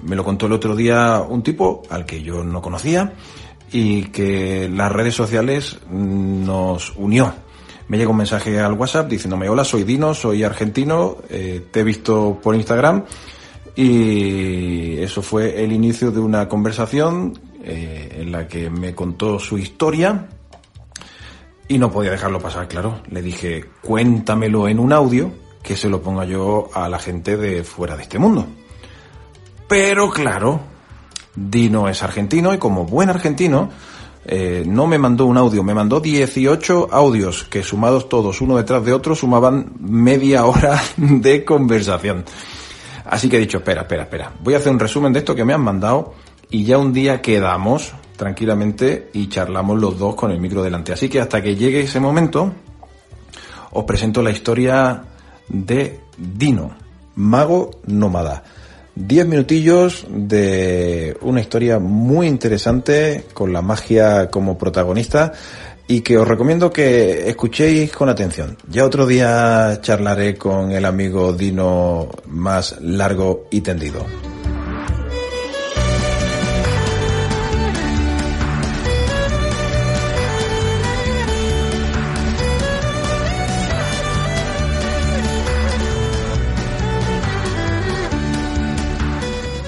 me 0.02 0.16
lo 0.16 0.24
contó 0.24 0.46
el 0.46 0.52
otro 0.52 0.74
día 0.76 1.24
un 1.26 1.42
tipo 1.42 1.82
al 1.88 2.04
que 2.04 2.20
yo 2.20 2.44
no 2.44 2.60
conocía 2.60 3.14
y 3.72 4.06
que 4.06 4.68
las 4.68 4.90
redes 4.90 5.14
sociales 5.14 5.78
nos 5.88 6.94
unió. 6.96 7.32
Me 7.90 7.98
llega 7.98 8.10
un 8.10 8.18
mensaje 8.18 8.60
al 8.60 8.74
WhatsApp 8.74 9.08
diciéndome, 9.08 9.48
hola, 9.48 9.64
soy 9.64 9.82
Dino, 9.82 10.14
soy 10.14 10.44
argentino, 10.44 11.16
eh, 11.28 11.66
te 11.72 11.80
he 11.80 11.82
visto 11.82 12.38
por 12.40 12.54
Instagram 12.54 13.04
y 13.74 14.96
eso 14.98 15.22
fue 15.22 15.64
el 15.64 15.72
inicio 15.72 16.12
de 16.12 16.20
una 16.20 16.48
conversación 16.48 17.36
eh, 17.64 18.18
en 18.20 18.30
la 18.30 18.46
que 18.46 18.70
me 18.70 18.94
contó 18.94 19.40
su 19.40 19.58
historia 19.58 20.28
y 21.66 21.78
no 21.78 21.90
podía 21.90 22.12
dejarlo 22.12 22.38
pasar, 22.38 22.68
claro. 22.68 23.00
Le 23.10 23.22
dije, 23.22 23.64
cuéntamelo 23.82 24.68
en 24.68 24.78
un 24.78 24.92
audio 24.92 25.32
que 25.60 25.76
se 25.76 25.88
lo 25.88 26.00
ponga 26.00 26.24
yo 26.24 26.70
a 26.72 26.88
la 26.88 27.00
gente 27.00 27.36
de 27.36 27.64
fuera 27.64 27.96
de 27.96 28.04
este 28.04 28.20
mundo. 28.20 28.46
Pero 29.66 30.10
claro, 30.10 30.60
Dino 31.34 31.88
es 31.88 32.04
argentino 32.04 32.54
y 32.54 32.58
como 32.58 32.84
buen 32.84 33.10
argentino, 33.10 33.68
eh, 34.24 34.64
no 34.66 34.86
me 34.86 34.98
mandó 34.98 35.26
un 35.26 35.38
audio, 35.38 35.62
me 35.62 35.74
mandó 35.74 36.00
18 36.00 36.88
audios 36.90 37.44
que 37.44 37.62
sumados 37.62 38.08
todos 38.08 38.40
uno 38.40 38.56
detrás 38.56 38.84
de 38.84 38.92
otro 38.92 39.14
sumaban 39.14 39.72
media 39.80 40.44
hora 40.44 40.80
de 40.96 41.44
conversación. 41.44 42.24
Así 43.06 43.28
que 43.28 43.36
he 43.36 43.40
dicho, 43.40 43.58
espera, 43.58 43.82
espera, 43.82 44.02
espera. 44.02 44.32
Voy 44.40 44.54
a 44.54 44.58
hacer 44.58 44.72
un 44.72 44.78
resumen 44.78 45.12
de 45.12 45.20
esto 45.20 45.34
que 45.34 45.44
me 45.44 45.54
han 45.54 45.62
mandado 45.62 46.14
y 46.50 46.64
ya 46.64 46.78
un 46.78 46.92
día 46.92 47.22
quedamos 47.22 47.92
tranquilamente 48.16 49.08
y 49.14 49.28
charlamos 49.28 49.80
los 49.80 49.98
dos 49.98 50.14
con 50.14 50.30
el 50.30 50.40
micro 50.40 50.62
delante. 50.62 50.92
Así 50.92 51.08
que 51.08 51.20
hasta 51.20 51.42
que 51.42 51.56
llegue 51.56 51.80
ese 51.80 52.00
momento, 52.00 52.52
os 53.72 53.84
presento 53.84 54.22
la 54.22 54.30
historia 54.30 55.02
de 55.48 56.00
Dino, 56.16 56.72
mago 57.14 57.70
nómada. 57.86 58.44
Diez 59.02 59.26
minutillos 59.26 60.06
de 60.10 61.16
una 61.22 61.40
historia 61.40 61.78
muy 61.78 62.26
interesante 62.26 63.24
con 63.32 63.50
la 63.50 63.62
magia 63.62 64.28
como 64.28 64.58
protagonista 64.58 65.32
y 65.88 66.02
que 66.02 66.18
os 66.18 66.28
recomiendo 66.28 66.70
que 66.70 67.26
escuchéis 67.30 67.92
con 67.92 68.10
atención. 68.10 68.58
Ya 68.68 68.84
otro 68.84 69.06
día 69.06 69.78
charlaré 69.80 70.36
con 70.36 70.72
el 70.72 70.84
amigo 70.84 71.32
Dino 71.32 72.10
más 72.26 72.78
largo 72.82 73.46
y 73.50 73.62
tendido. 73.62 74.04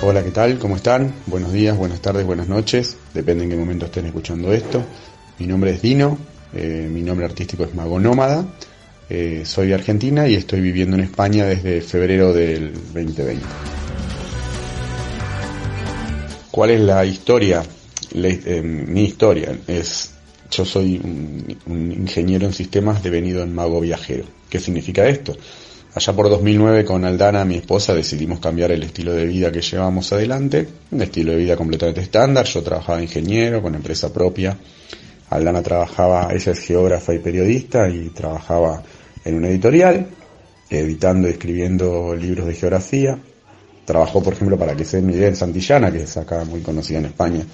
Hola, 0.03 0.25
¿qué 0.25 0.31
tal? 0.31 0.59
¿Cómo 0.59 0.77
están? 0.77 1.13
Buenos 1.27 1.53
días, 1.53 1.77
buenas 1.77 2.01
tardes, 2.01 2.27
buenas 2.27 2.49
noches. 2.49 2.97
Depende 3.15 3.45
en 3.45 3.51
qué 3.51 3.57
momento 3.57 3.87
estén 3.87 4.07
escuchando 4.07 4.53
esto. 4.53 4.83
Mi 5.39 5.47
nombre 5.47 5.71
es 5.73 5.83
Dino, 5.83 6.19
eh, 6.55 6.89
mi 6.93 7.03
nombre 7.03 7.25
artístico 7.27 7.65
es 7.65 7.75
Mago 7.75 8.01
Nómada. 8.01 8.45
Eh, 9.09 9.43
soy 9.45 9.69
de 9.69 9.75
Argentina 9.75 10.27
y 10.29 10.35
estoy 10.35 10.61
viviendo 10.61 10.97
en 10.97 11.05
España 11.05 11.45
desde 11.45 11.81
febrero 11.83 12.33
del 12.33 12.73
2020. 12.73 13.45
¿Cuál 16.51 16.71
es 16.71 16.81
la 16.81 17.05
historia? 17.05 17.63
Le- 18.15 18.41
eh, 18.45 18.63
mi 18.63 19.05
historia 19.05 19.57
es, 19.67 20.11
yo 20.51 20.65
soy 20.65 21.01
un, 21.03 21.57
un 21.67 21.93
ingeniero 21.93 22.47
en 22.47 22.53
sistemas 22.53 23.03
devenido 23.03 23.43
en 23.43 23.55
mago 23.55 23.81
viajero. 23.81 24.25
¿Qué 24.51 24.59
significa 24.59 25.07
esto? 25.09 25.37
Allá 25.95 26.15
por 26.15 26.31
2009 26.31 26.87
con 26.87 27.05
Aldana, 27.05 27.45
mi 27.45 27.57
esposa, 27.57 27.93
decidimos 27.93 28.41
cambiar 28.41 28.73
el 28.73 28.83
estilo 28.83 29.13
de 29.13 29.27
vida 29.27 29.53
que 29.53 29.61
llevábamos 29.61 30.11
adelante. 30.15 30.67
Un 30.91 31.03
estilo 31.03 31.33
de 31.33 31.39
vida 31.39 31.55
completamente 31.55 32.01
estándar. 32.01 32.47
Yo 32.47 32.63
trabajaba 32.63 33.03
ingeniero 33.03 33.61
con 33.61 33.75
empresa 33.75 34.11
propia. 34.11 34.57
Aldana 35.29 35.63
trabajaba, 35.63 36.31
ella 36.33 36.53
es 36.53 36.61
geógrafa 36.61 37.13
y 37.13 37.19
periodista 37.19 37.91
y 37.91 38.09
trabajaba 38.09 38.83
en 39.23 39.35
una 39.35 39.49
editorial, 39.49 40.07
editando 40.71 41.29
y 41.29 41.33
escribiendo 41.33 42.17
libros 42.17 42.47
de 42.47 42.55
geografía. 42.55 43.19
Trabajó, 43.85 44.23
por 44.23 44.33
ejemplo, 44.33 44.59
para 44.59 44.75
que 44.75 44.87
se 44.87 45.03
den 45.03 45.23
en 45.23 45.37
Santillana, 45.37 45.93
que 45.93 46.05
es 46.05 46.17
acá 46.17 46.43
muy 46.45 46.63
conocida 46.63 47.01
en 47.01 47.07
España. 47.07 47.45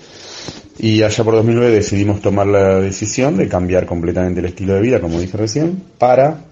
Y 0.79 1.03
allá 1.03 1.25
por 1.25 1.35
2009 1.35 1.73
decidimos 1.73 2.23
tomar 2.23 2.47
la 2.47 2.79
decisión 2.79 3.37
de 3.37 3.49
cambiar 3.49 3.85
completamente 3.85 4.39
el 4.39 4.47
estilo 4.47 4.75
de 4.75 4.81
vida, 4.81 5.01
como 5.01 5.19
dije 5.19 5.37
recién, 5.37 5.83
para 5.99 6.48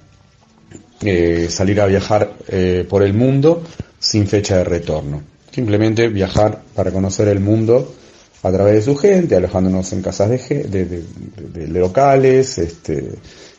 eh, 1.03 1.49
salir 1.51 1.81
a 1.81 1.87
viajar 1.87 2.33
eh, 2.49 2.87
por 2.89 3.03
el 3.03 3.13
mundo 3.13 3.63
sin 3.99 4.27
fecha 4.27 4.59
de 4.59 4.65
retorno. 4.65 5.23
Simplemente 5.51 6.09
viajar 6.09 6.63
para 6.75 6.91
conocer 6.91 7.29
el 7.29 7.41
mundo 7.41 7.95
a 8.43 8.53
través 8.53 8.75
de 8.75 8.83
su 8.83 8.97
gente, 8.97 9.37
alojándonos 9.37 9.93
en 9.93 10.03
casas 10.03 10.31
de, 10.31 10.65
de, 10.69 11.67
locales, 11.69 12.59
este, 12.59 13.11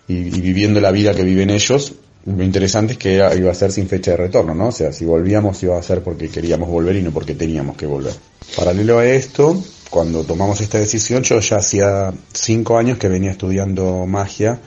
y, 0.07 0.30
viviendo 0.41 0.80
la 0.80 0.91
vida 0.91 1.14
que 1.14 1.23
viven 1.23 1.49
ellos. 1.49 1.93
Lo 2.26 2.43
interesante 2.43 2.93
es 2.93 2.99
que 2.99 3.15
iba 3.15 3.51
a 3.51 3.55
ser 3.55 3.72
sin 3.72 3.88
fecha 3.88 4.11
de 4.11 4.18
retorno, 4.18 4.53
¿no? 4.53 4.68
O 4.68 4.72
sea, 4.72 4.91
si 4.91 5.05
volvíamos 5.05 5.61
iba 5.64 5.77
a 5.77 5.84
ser 5.84 6.01
porque 6.01 6.30
queríamos 6.30 6.69
volver 6.69 6.95
y 6.95 7.01
no 7.01 7.11
porque 7.11 7.35
teníamos 7.35 7.77
que 7.77 7.85
volver. 7.85 8.14
Paralelo 8.55 8.99
a 8.99 9.05
esto, 9.05 9.61
cuando 9.89 10.23
tomamos 10.23 10.59
esta 10.61 10.77
decisión, 10.77 11.23
yo 11.23 11.39
ya 11.39 11.57
hacía 11.57 12.14
cinco 12.34 12.77
años 12.77 12.97
que 12.97 13.07
venía 13.07 13.31
estudiando 13.31 14.05
magia, 14.05 14.59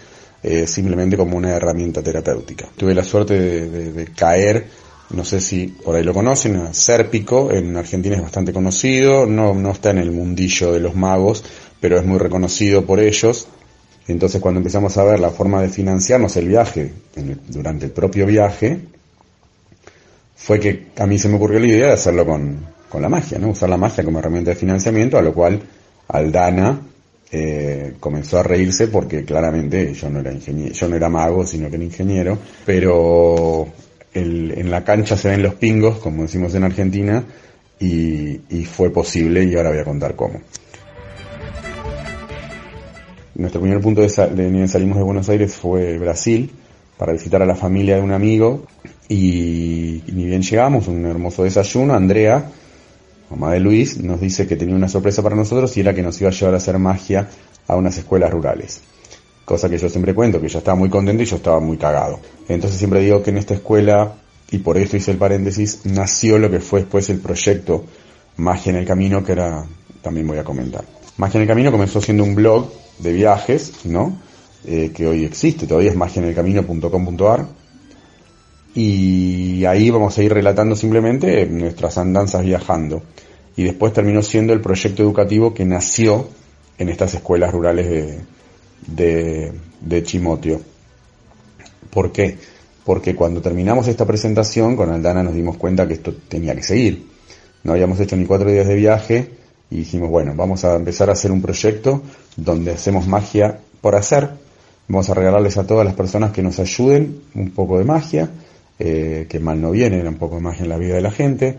eh, 0.43 0.67
simplemente 0.67 1.17
como 1.17 1.37
una 1.37 1.51
herramienta 1.51 2.03
terapéutica. 2.03 2.67
Tuve 2.77 2.95
la 2.95 3.05
suerte 3.05 3.35
de, 3.39 4.07
caer, 4.07 4.67
no 5.11 5.25
sé 5.25 5.41
si 5.41 5.67
por 5.67 5.97
ahí 5.97 6.03
lo 6.03 6.15
conocen, 6.15 6.73
Sérpico, 6.73 7.51
en 7.53 7.77
Argentina 7.77 8.17
es 8.17 8.23
bastante 8.23 8.53
conocido, 8.53 9.27
no, 9.27 9.55
no 9.55 9.73
está 9.73 9.91
en 9.91 9.99
el 9.99 10.11
mundillo 10.13 10.73
de 10.73 10.81
los 10.81 10.95
magos, 10.95 11.45
pero 11.81 11.99
es 11.99 12.07
muy 12.07 12.19
reconocido 12.19 12.87
por 12.87 13.01
ellos. 13.01 13.49
Entonces 14.09 14.41
cuando 14.41 14.59
empezamos 14.59 14.97
a 14.97 15.05
ver 15.05 15.21
la 15.21 15.31
forma 15.31 15.61
de 15.61 15.69
financiarnos 15.69 16.37
el 16.37 16.49
viaje, 16.49 16.93
durante 17.49 17.87
el 17.87 17.93
propio 17.93 18.27
viaje, 18.27 18.81
fue 20.37 20.59
que 20.59 20.87
a 20.97 21.07
mí 21.07 21.19
se 21.19 21.29
me 21.29 21.37
ocurrió 21.37 21.61
la 21.61 21.67
idea 21.67 21.87
de 21.89 21.93
hacerlo 21.93 22.25
con, 22.25 22.67
con 22.89 23.03
la 23.03 23.11
magia, 23.11 23.39
¿no? 23.39 23.51
Usar 23.51 23.69
la 23.69 23.77
magia 23.77 24.03
como 24.03 24.19
herramienta 24.21 24.51
de 24.53 24.57
financiamiento, 24.57 25.19
a 25.19 25.23
lo 25.23 25.35
cual 25.35 25.61
Aldana 26.09 26.81
eh, 27.33 27.95
comenzó 28.01 28.39
a 28.39 28.43
reírse 28.43 28.89
porque 28.89 29.25
claramente 29.25 29.93
yo 29.95 30.11
no 30.11 30.21
era 30.21 30.33
ingeniero, 30.33 30.73
yo 30.75 30.89
no 30.89 30.97
era 30.97 31.09
mago, 31.09 31.47
sino 31.47 31.69
que 31.71 31.77
era 31.77 31.85
ingeniero, 31.85 32.39
pero 32.67 33.69
el- 34.13 34.53
en 34.59 34.71
la 34.71 34.83
cancha 34.85 35.17
se 35.17 35.29
ven 35.29 35.43
los 35.43 35.55
pingos, 35.55 35.99
como 35.99 36.23
decimos 36.23 36.55
en 36.55 36.65
Argentina, 36.65 37.25
y, 37.79 38.41
y 38.51 38.65
fue 38.65 38.91
posible 38.91 39.45
y 39.45 39.55
ahora 39.55 39.71
voy 39.71 39.79
a 39.79 39.85
contar 39.85 40.15
cómo. 40.17 40.41
Nuestro 43.35 43.61
primer 43.61 43.81
punto 43.81 44.01
de, 44.03 44.09
sa- 44.09 44.27
de 44.27 44.69
salimos 44.69 44.99
de 44.99 45.05
Buenos 45.05 45.29
Aires 45.29 45.55
fue 45.55 45.99
Brasil, 45.99 46.51
para 46.99 47.13
visitar 47.13 47.41
a 47.41 47.47
la 47.47 47.55
familia 47.55 47.97
de 47.97 48.03
un 48.03 48.13
amigo, 48.13 48.67
y 49.09 50.03
ni 50.13 50.27
bien 50.27 50.43
llegamos, 50.43 50.87
un 50.89 51.07
hermoso 51.07 51.45
desayuno, 51.45 51.95
Andrea, 51.95 52.51
mamá 53.31 53.53
de 53.53 53.61
Luis, 53.61 53.99
nos 53.99 54.21
dice 54.21 54.47
que 54.47 54.57
tenía 54.57 54.75
una 54.75 54.89
sorpresa 54.89 55.23
para 55.23 55.37
nosotros 55.37 55.77
y 55.77 55.81
era 55.81 55.95
que 55.95 56.03
nos 56.03 56.21
iba 56.21 56.31
a 56.31 56.33
llevar 56.33 56.55
a 56.55 56.57
hacer 56.59 56.79
magia 56.79 57.29
a 57.67 57.77
unas 57.77 57.97
escuelas 57.97 58.31
rurales. 58.31 58.81
Cosa 59.45 59.69
que 59.69 59.79
yo 59.79 59.89
siempre 59.89 60.15
cuento, 60.15 60.41
que 60.41 60.47
ella 60.47 60.59
estaba 60.59 60.77
muy 60.77 60.91
contenta 60.91 61.23
y 61.23 61.27
yo 61.27 61.37
estaba 61.37 61.61
muy 61.61 61.77
cagado. 61.77 62.21
Entonces 62.49 62.79
siempre 62.79 63.01
digo 63.01 63.23
que 63.23 63.31
en 63.31 63.39
esta 63.39 63.55
escuela, 63.55 64.15
y 64.51 64.59
por 64.59 64.77
esto 64.77 64.97
hice 64.97 65.13
el 65.13 65.17
paréntesis, 65.17 65.81
nació 65.85 66.39
lo 66.39 66.51
que 66.51 66.61
fue 66.61 66.81
después 66.81 67.09
el 67.11 67.21
proyecto 67.21 67.85
Magia 68.37 68.71
en 68.71 68.77
el 68.77 68.87
Camino, 68.87 69.25
que 69.25 69.33
era, 69.33 69.65
también 70.03 70.27
voy 70.27 70.39
a 70.39 70.45
comentar. 70.45 70.85
Magia 71.17 71.39
en 71.39 71.43
el 71.43 71.49
Camino 71.49 71.71
comenzó 71.71 72.01
siendo 72.01 72.25
un 72.25 72.35
blog 72.35 72.71
de 72.99 73.13
viajes, 73.13 73.73
¿no? 73.85 74.19
Eh, 74.65 74.93
que 74.95 75.07
hoy 75.07 75.25
existe, 75.25 75.67
todavía 75.67 75.91
es 75.91 75.97
magiaenelcamino.com.ar 75.97 77.60
y 78.75 79.65
ahí 79.65 79.91
vamos 79.91 80.17
a 80.17 80.23
ir 80.23 80.33
relatando 80.33 80.77
simplemente 80.77 81.47
nuestras 81.47 81.99
andanzas 81.99 82.45
viajando. 82.45 83.03
Y 83.57 83.65
después 83.65 83.93
terminó 83.93 84.23
siendo 84.23 84.53
el 84.53 84.61
proyecto 84.61 85.03
educativo 85.03 85.53
que 85.53 85.65
nació 85.65 86.29
en 86.79 86.89
estas 86.89 87.15
escuelas 87.15 87.53
rurales 87.53 88.21
de, 88.87 89.53
de, 89.81 90.03
Chimotio. 90.05 90.61
¿Por 91.91 92.13
qué? 92.13 92.39
Porque 92.85 93.15
cuando 93.15 93.43
terminamos 93.43 93.89
esta 93.89 94.07
presentación 94.07 94.77
con 94.77 94.91
Aldana 94.91 95.23
nos 95.23 95.35
dimos 95.35 95.57
cuenta 95.57 95.87
que 95.87 95.95
esto 95.95 96.15
tenía 96.29 96.55
que 96.55 96.63
seguir. 96.63 97.07
No 97.65 97.73
habíamos 97.73 98.01
hecho 98.01 98.17
ni 98.17 98.25
cuatro 98.25 98.51
días 98.51 98.67
de 98.67 98.77
viaje 98.77 99.31
y 99.69 99.79
dijimos, 99.79 100.09
bueno, 100.09 100.33
vamos 100.35 100.65
a 100.65 100.77
empezar 100.77 101.11
a 101.11 101.13
hacer 101.13 101.33
un 101.33 101.43
proyecto 101.43 102.03
donde 102.37 102.71
hacemos 102.71 103.07
magia 103.07 103.59
por 103.81 103.97
hacer. 103.97 104.31
Vamos 104.89 105.11
a 105.11 105.15
regalarles 105.15 105.59
a 105.59 105.67
todas 105.67 105.85
las 105.85 105.95
personas 105.95 106.33
que 106.33 106.43
nos 106.43 106.59
ayuden 106.61 107.21
un 107.35 107.51
poco 107.51 107.79
de 107.79 107.85
magia 107.85 108.31
eh, 108.81 109.27
que 109.29 109.39
mal 109.39 109.61
no 109.61 109.71
viene, 109.71 110.01
era 110.01 110.09
un 110.09 110.17
poco 110.17 110.41
magia 110.41 110.65
en 110.65 110.71
la 110.71 110.79
vida 110.79 110.95
de 110.95 111.03
la 111.03 111.11
gente. 111.11 111.59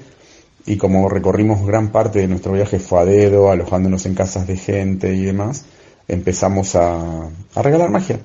Y 0.66 0.78
como 0.78 1.08
recorrimos 1.08 1.66
gran 1.66 1.92
parte 1.92 2.20
de 2.20 2.28
nuestro 2.28 2.54
viaje 2.54 2.80
fue 2.80 3.00
a 3.00 3.06
dedo, 3.06 3.52
alojándonos 3.52 4.06
en 4.06 4.16
casas 4.16 4.48
de 4.48 4.58
gente 4.58 5.14
y 5.14 5.24
demás, 5.24 5.66
empezamos 6.08 6.76
a, 6.76 7.30
a 7.56 7.62
regalar 7.62 7.90
magia. 7.90 8.20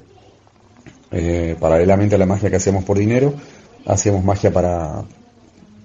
Eh, 1.13 1.57
paralelamente 1.61 2.15
a 2.17 2.19
la 2.19 2.27
magia 2.27 2.51
que 2.51 2.57
hacíamos 2.57 2.85
por 2.85 2.99
dinero, 2.99 3.35
hacíamos 3.87 4.25
magia 4.25 4.51
para, 4.51 5.05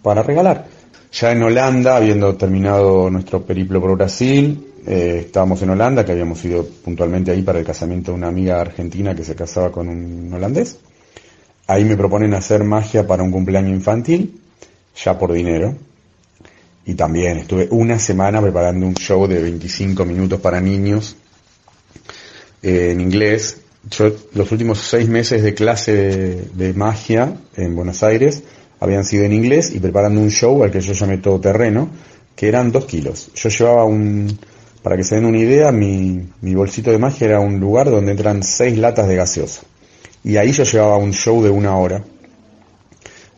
para 0.01 0.23
regalar. 0.23 0.65
Ya 1.11 1.31
en 1.31 1.43
Holanda, 1.43 1.97
habiendo 1.97 2.35
terminado 2.35 3.09
nuestro 3.09 3.45
periplo 3.45 3.81
por 3.81 3.95
Brasil, 3.97 4.71
eh, 4.87 5.23
estábamos 5.25 5.61
en 5.61 5.71
Holanda, 5.71 6.05
que 6.05 6.13
habíamos 6.13 6.43
ido 6.45 6.65
puntualmente 6.65 7.31
ahí 7.31 7.41
para 7.41 7.59
el 7.59 7.65
casamiento 7.65 8.11
de 8.11 8.17
una 8.17 8.29
amiga 8.29 8.61
argentina 8.61 9.13
que 9.13 9.23
se 9.23 9.35
casaba 9.35 9.71
con 9.71 9.89
un 9.89 10.33
holandés. 10.33 10.79
Ahí 11.71 11.85
me 11.85 11.95
proponen 11.95 12.33
hacer 12.33 12.65
magia 12.65 13.07
para 13.07 13.23
un 13.23 13.31
cumpleaños 13.31 13.71
infantil, 13.71 14.41
ya 14.93 15.17
por 15.17 15.31
dinero. 15.31 15.73
Y 16.85 16.95
también 16.95 17.37
estuve 17.37 17.69
una 17.71 17.97
semana 17.97 18.41
preparando 18.41 18.85
un 18.85 18.93
show 18.95 19.25
de 19.25 19.41
25 19.41 20.03
minutos 20.03 20.41
para 20.41 20.59
niños 20.59 21.15
eh, 22.61 22.89
en 22.91 22.99
inglés. 22.99 23.61
Yo 23.89 24.11
los 24.33 24.51
últimos 24.51 24.79
seis 24.79 25.07
meses 25.07 25.43
de 25.43 25.53
clase 25.53 26.49
de, 26.53 26.73
magia 26.73 27.37
en 27.55 27.73
Buenos 27.73 28.03
Aires 28.03 28.43
habían 28.81 29.05
sido 29.05 29.23
en 29.23 29.31
inglés 29.31 29.71
y 29.73 29.79
preparando 29.79 30.19
un 30.19 30.29
show 30.29 30.61
al 30.65 30.71
que 30.71 30.81
yo 30.81 30.91
llamé 30.91 31.19
todo 31.19 31.39
terreno, 31.39 31.89
que 32.35 32.49
eran 32.49 32.73
dos 32.73 32.83
kilos. 32.83 33.31
Yo 33.33 33.47
llevaba 33.47 33.85
un, 33.85 34.37
para 34.83 34.97
que 34.97 35.05
se 35.05 35.15
den 35.15 35.23
una 35.23 35.39
idea, 35.39 35.71
mi, 35.71 36.21
mi 36.41 36.53
bolsito 36.53 36.91
de 36.91 36.97
magia 36.97 37.27
era 37.27 37.39
un 37.39 37.61
lugar 37.61 37.89
donde 37.89 38.11
entran 38.11 38.43
seis 38.43 38.77
latas 38.77 39.07
de 39.07 39.15
gaseosa. 39.15 39.61
Y 40.23 40.37
ahí 40.37 40.51
yo 40.51 40.63
llevaba 40.63 40.97
un 40.97 41.13
show 41.13 41.41
de 41.43 41.49
una 41.49 41.75
hora. 41.75 42.03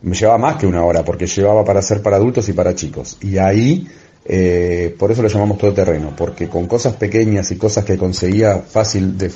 Me 0.02 0.16
llevaba 0.16 0.38
más 0.38 0.58
que 0.58 0.68
una 0.68 0.84
hora, 0.84 1.04
porque 1.04 1.28
llevaba 1.28 1.64
para 1.64 1.80
hacer 1.80 2.02
para 2.02 2.18
adultos 2.18 2.50
y 2.50 2.54
para 2.54 2.76
chicos. 2.76 3.18
Y 3.22 3.38
ahí, 3.38 3.88
eh, 4.26 4.94
por 5.00 5.12
eso 5.12 5.22
lo 5.22 5.30
llamamos 5.30 5.58
todo 5.58 5.74
terreno, 5.74 6.14
porque 6.16 6.50
con 6.50 6.68
cosas 6.68 6.96
pequeñas 6.96 7.52
y 7.52 7.56
cosas 7.56 7.86
que 7.86 7.98
conseguía 7.98 8.60
fácil, 8.60 9.18
de, 9.18 9.32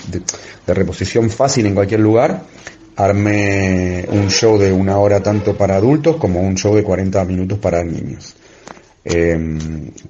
reposición 0.68 1.30
fácil 1.30 1.68
en 1.68 1.74
cualquier 1.74 2.02
lugar, 2.02 2.44
armé 2.98 4.06
un 4.10 4.30
show 4.30 4.57
de 4.57 4.74
una 4.74 4.98
hora 4.98 5.24
tanto 5.24 5.56
para 5.56 5.78
adultos 5.78 6.18
como 6.18 6.41
un 6.41 6.56
show 6.56 6.76
de 6.76 6.84
40 6.84 7.24
minutos 7.24 7.60
para 7.60 7.82
niños. 7.84 8.36
Eh, 9.06 9.40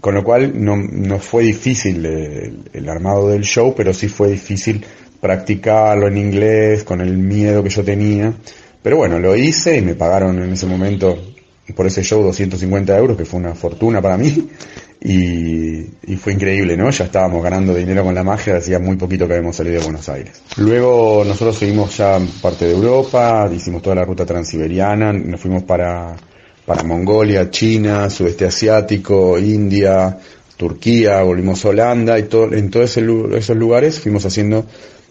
con 0.01 0.15
lo 0.15 0.23
cual 0.23 0.53
no, 0.55 0.75
no 0.75 1.19
fue 1.19 1.43
difícil 1.43 2.03
el, 2.03 2.89
armado 2.89 3.29
del 3.29 3.43
show, 3.43 3.75
pero 3.77 3.93
sí 3.93 4.07
fue 4.07 4.29
difícil 4.29 4.83
practicarlo 5.27 6.07
en 6.07 6.17
inglés 6.17 6.85
con 6.85 7.01
el 7.01 7.17
miedo 7.17 7.61
que 7.61 7.69
yo 7.69 7.83
tenía. 7.83 8.33
Pero 8.81 8.95
bueno, 8.95 9.19
lo 9.19 9.35
hice 9.35 9.77
y 9.77 9.81
me 9.81 9.93
pagaron 9.93 10.41
en 10.41 10.53
ese 10.53 10.65
momento 10.65 11.17
por 11.75 11.85
ese 11.85 12.01
show 12.01 12.23
250 12.23 12.97
euros, 12.97 13.17
que 13.17 13.25
fue 13.25 13.41
una 13.41 13.53
fortuna 13.53 14.01
para 14.01 14.17
mí. 14.17 14.47
Y, 15.01 16.15
fue 16.15 16.33
increíble, 16.33 16.77
¿no? 16.77 16.89
Ya 16.89 17.05
estábamos 17.05 17.43
ganando 17.43 17.75
dinero 17.75 18.03
con 18.05 18.15
la 18.15 18.23
magia, 18.23 18.55
hacía 18.55 18.79
muy 18.79 18.95
poquito 18.95 19.27
que 19.27 19.33
habíamos 19.33 19.57
salido 19.57 19.79
de 19.79 19.83
Buenos 19.83 20.07
Aires. 20.07 20.41
Luego 20.55 21.23
nosotros 21.25 21.57
seguimos 21.57 21.95
ya 21.97 22.19
parte 22.41 22.65
de 22.65 22.71
Europa, 22.71 23.49
hicimos 23.53 23.81
toda 23.81 23.97
la 23.97 24.05
ruta 24.05 24.25
transiberiana, 24.25 25.11
nos 25.11 25.41
fuimos 25.41 25.63
para, 25.63 26.15
para 26.65 26.83
Mongolia, 26.83 27.49
China, 27.49 28.09
sudeste 28.09 28.45
asiático, 28.45 29.37
India, 29.37 30.17
Turquía, 30.55 31.21
volvimos 31.21 31.63
a 31.65 31.69
Holanda 31.69 32.17
y 32.17 32.23
todo, 32.23 32.53
en 32.53 32.71
todos 32.71 32.97
esos 32.97 33.57
lugares 33.57 33.99
fuimos 33.99 34.25
haciendo 34.25 34.65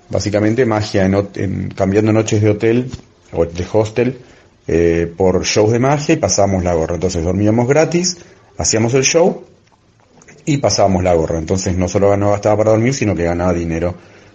básicamente 0.09 0.66
magia, 0.66 1.05
en, 1.05 1.70
cambiando 1.70 2.12
noches 2.12 2.43
de 2.43 2.51
hotel 2.51 2.91
o 3.33 3.45
de 3.45 3.66
hostel 3.73 4.19
eh, 4.66 5.12
por 5.16 5.45
shows 5.45 5.73
de 5.73 5.78
magia 5.78 6.15
y 6.15 6.19
pasábamos 6.19 6.65
la 6.65 6.74
gorra. 6.74 6.95
Entonces 6.95 7.24
dormíamos 7.24 7.69
gratis, 7.69 8.19
hacíamos 8.59 8.95
el 8.95 9.05
show 9.05 9.45
y 10.45 10.59
pasábamos 10.59 11.03
la 11.03 11.15
gorra. 11.15 11.39
Entonces 11.39 11.77
no 11.77 11.89
solo 11.89 12.16
no 12.16 12.31
gastaba 12.31 12.57
para 12.59 12.70
dormir, 12.70 12.95
sino 12.95 13.15
que 13.15 13.24
ganaba 13.24 13.53
dinero 13.53 13.95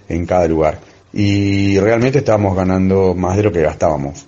en 0.09 0.25
cada 0.25 0.47
lugar. 0.47 0.79
Y 1.13 1.77
realmente 1.79 2.19
estábamos 2.19 2.55
ganando 2.55 3.13
más 3.15 3.35
de 3.35 3.43
lo 3.43 3.51
que 3.51 3.61
gastábamos. 3.61 4.25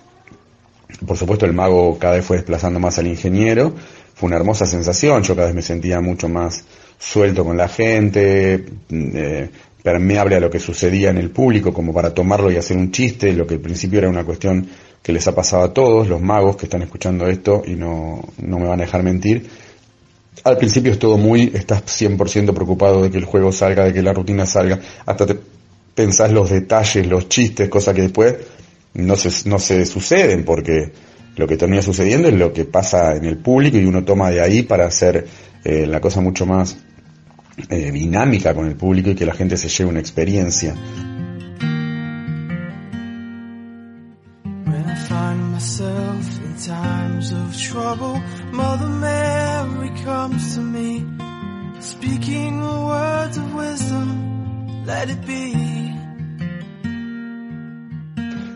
Por 1.06 1.16
supuesto 1.16 1.46
el 1.46 1.52
mago 1.52 1.98
cada 1.98 2.14
vez 2.14 2.24
fue 2.24 2.36
desplazando 2.36 2.78
más 2.78 2.98
al 2.98 3.06
ingeniero. 3.06 3.72
Fue 4.14 4.28
una 4.28 4.36
hermosa 4.36 4.66
sensación. 4.66 5.22
Yo 5.22 5.34
cada 5.34 5.46
vez 5.46 5.56
me 5.56 5.62
sentía 5.62 6.00
mucho 6.00 6.28
más 6.28 6.64
suelto 6.98 7.44
con 7.44 7.56
la 7.56 7.68
gente, 7.68 8.64
eh, 8.90 9.50
permeable 9.84 10.36
a 10.36 10.40
lo 10.40 10.48
que 10.48 10.58
sucedía 10.58 11.10
en 11.10 11.18
el 11.18 11.28
público, 11.28 11.74
como 11.74 11.92
para 11.92 12.14
tomarlo 12.14 12.50
y 12.50 12.56
hacer 12.56 12.74
un 12.74 12.90
chiste, 12.90 13.34
lo 13.34 13.46
que 13.46 13.56
al 13.56 13.60
principio 13.60 13.98
era 13.98 14.08
una 14.08 14.24
cuestión 14.24 14.66
que 15.02 15.12
les 15.12 15.28
ha 15.28 15.34
pasado 15.34 15.62
a 15.62 15.74
todos, 15.74 16.08
los 16.08 16.22
magos 16.22 16.56
que 16.56 16.64
están 16.64 16.80
escuchando 16.80 17.26
esto 17.26 17.62
y 17.66 17.74
no, 17.74 18.22
no 18.38 18.58
me 18.58 18.66
van 18.66 18.80
a 18.80 18.84
dejar 18.84 19.02
mentir. 19.02 19.46
Al 20.42 20.56
principio 20.56 20.90
es 20.90 20.98
todo 20.98 21.18
muy, 21.18 21.52
estás 21.52 21.82
100% 21.84 22.54
preocupado 22.54 23.02
de 23.02 23.10
que 23.10 23.18
el 23.18 23.26
juego 23.26 23.52
salga, 23.52 23.84
de 23.84 23.92
que 23.92 24.00
la 24.00 24.14
rutina 24.14 24.46
salga, 24.46 24.80
hasta 25.04 25.26
te 25.26 25.38
pensás 25.94 26.32
los 26.32 26.48
detalles, 26.48 27.06
los 27.06 27.28
chistes, 27.28 27.68
cosas 27.68 27.94
que 27.94 28.00
después 28.00 28.36
no 28.94 29.16
se, 29.16 29.46
no 29.50 29.58
se 29.58 29.84
suceden 29.84 30.46
porque 30.46 30.92
lo 31.36 31.46
que 31.46 31.58
termina 31.58 31.82
sucediendo 31.82 32.28
es 32.28 32.34
lo 32.34 32.54
que 32.54 32.64
pasa 32.64 33.14
en 33.16 33.26
el 33.26 33.36
público 33.36 33.76
y 33.76 33.84
uno 33.84 34.02
toma 34.02 34.30
de 34.30 34.40
ahí 34.40 34.62
para 34.62 34.86
hacer 34.86 35.26
eh, 35.62 35.86
la 35.86 36.00
cosa 36.00 36.22
mucho 36.22 36.46
más 36.46 36.74
eh, 37.56 37.90
dinámica 37.92 38.54
con 38.54 38.66
el 38.66 38.76
público 38.76 39.10
y 39.10 39.14
que 39.14 39.26
la 39.26 39.34
gente 39.34 39.56
se 39.56 39.68
lleve 39.68 39.90
una 39.90 40.00
experiencia. 40.00 40.74
When 44.66 44.84
I 44.88 44.96
find 45.08 45.52
myself 45.52 46.38
in 46.44 46.54
times 46.56 47.32
of 47.32 47.56
trouble, 47.56 48.20
Mother 48.52 48.88
Mary 48.88 49.90
comes 50.04 50.54
to 50.56 50.60
me, 50.60 51.04
speaking 51.80 52.60
words 52.60 53.38
of 53.38 53.54
wisdom, 53.54 54.84
let 54.86 55.10
it 55.10 55.24
be. 55.26 55.54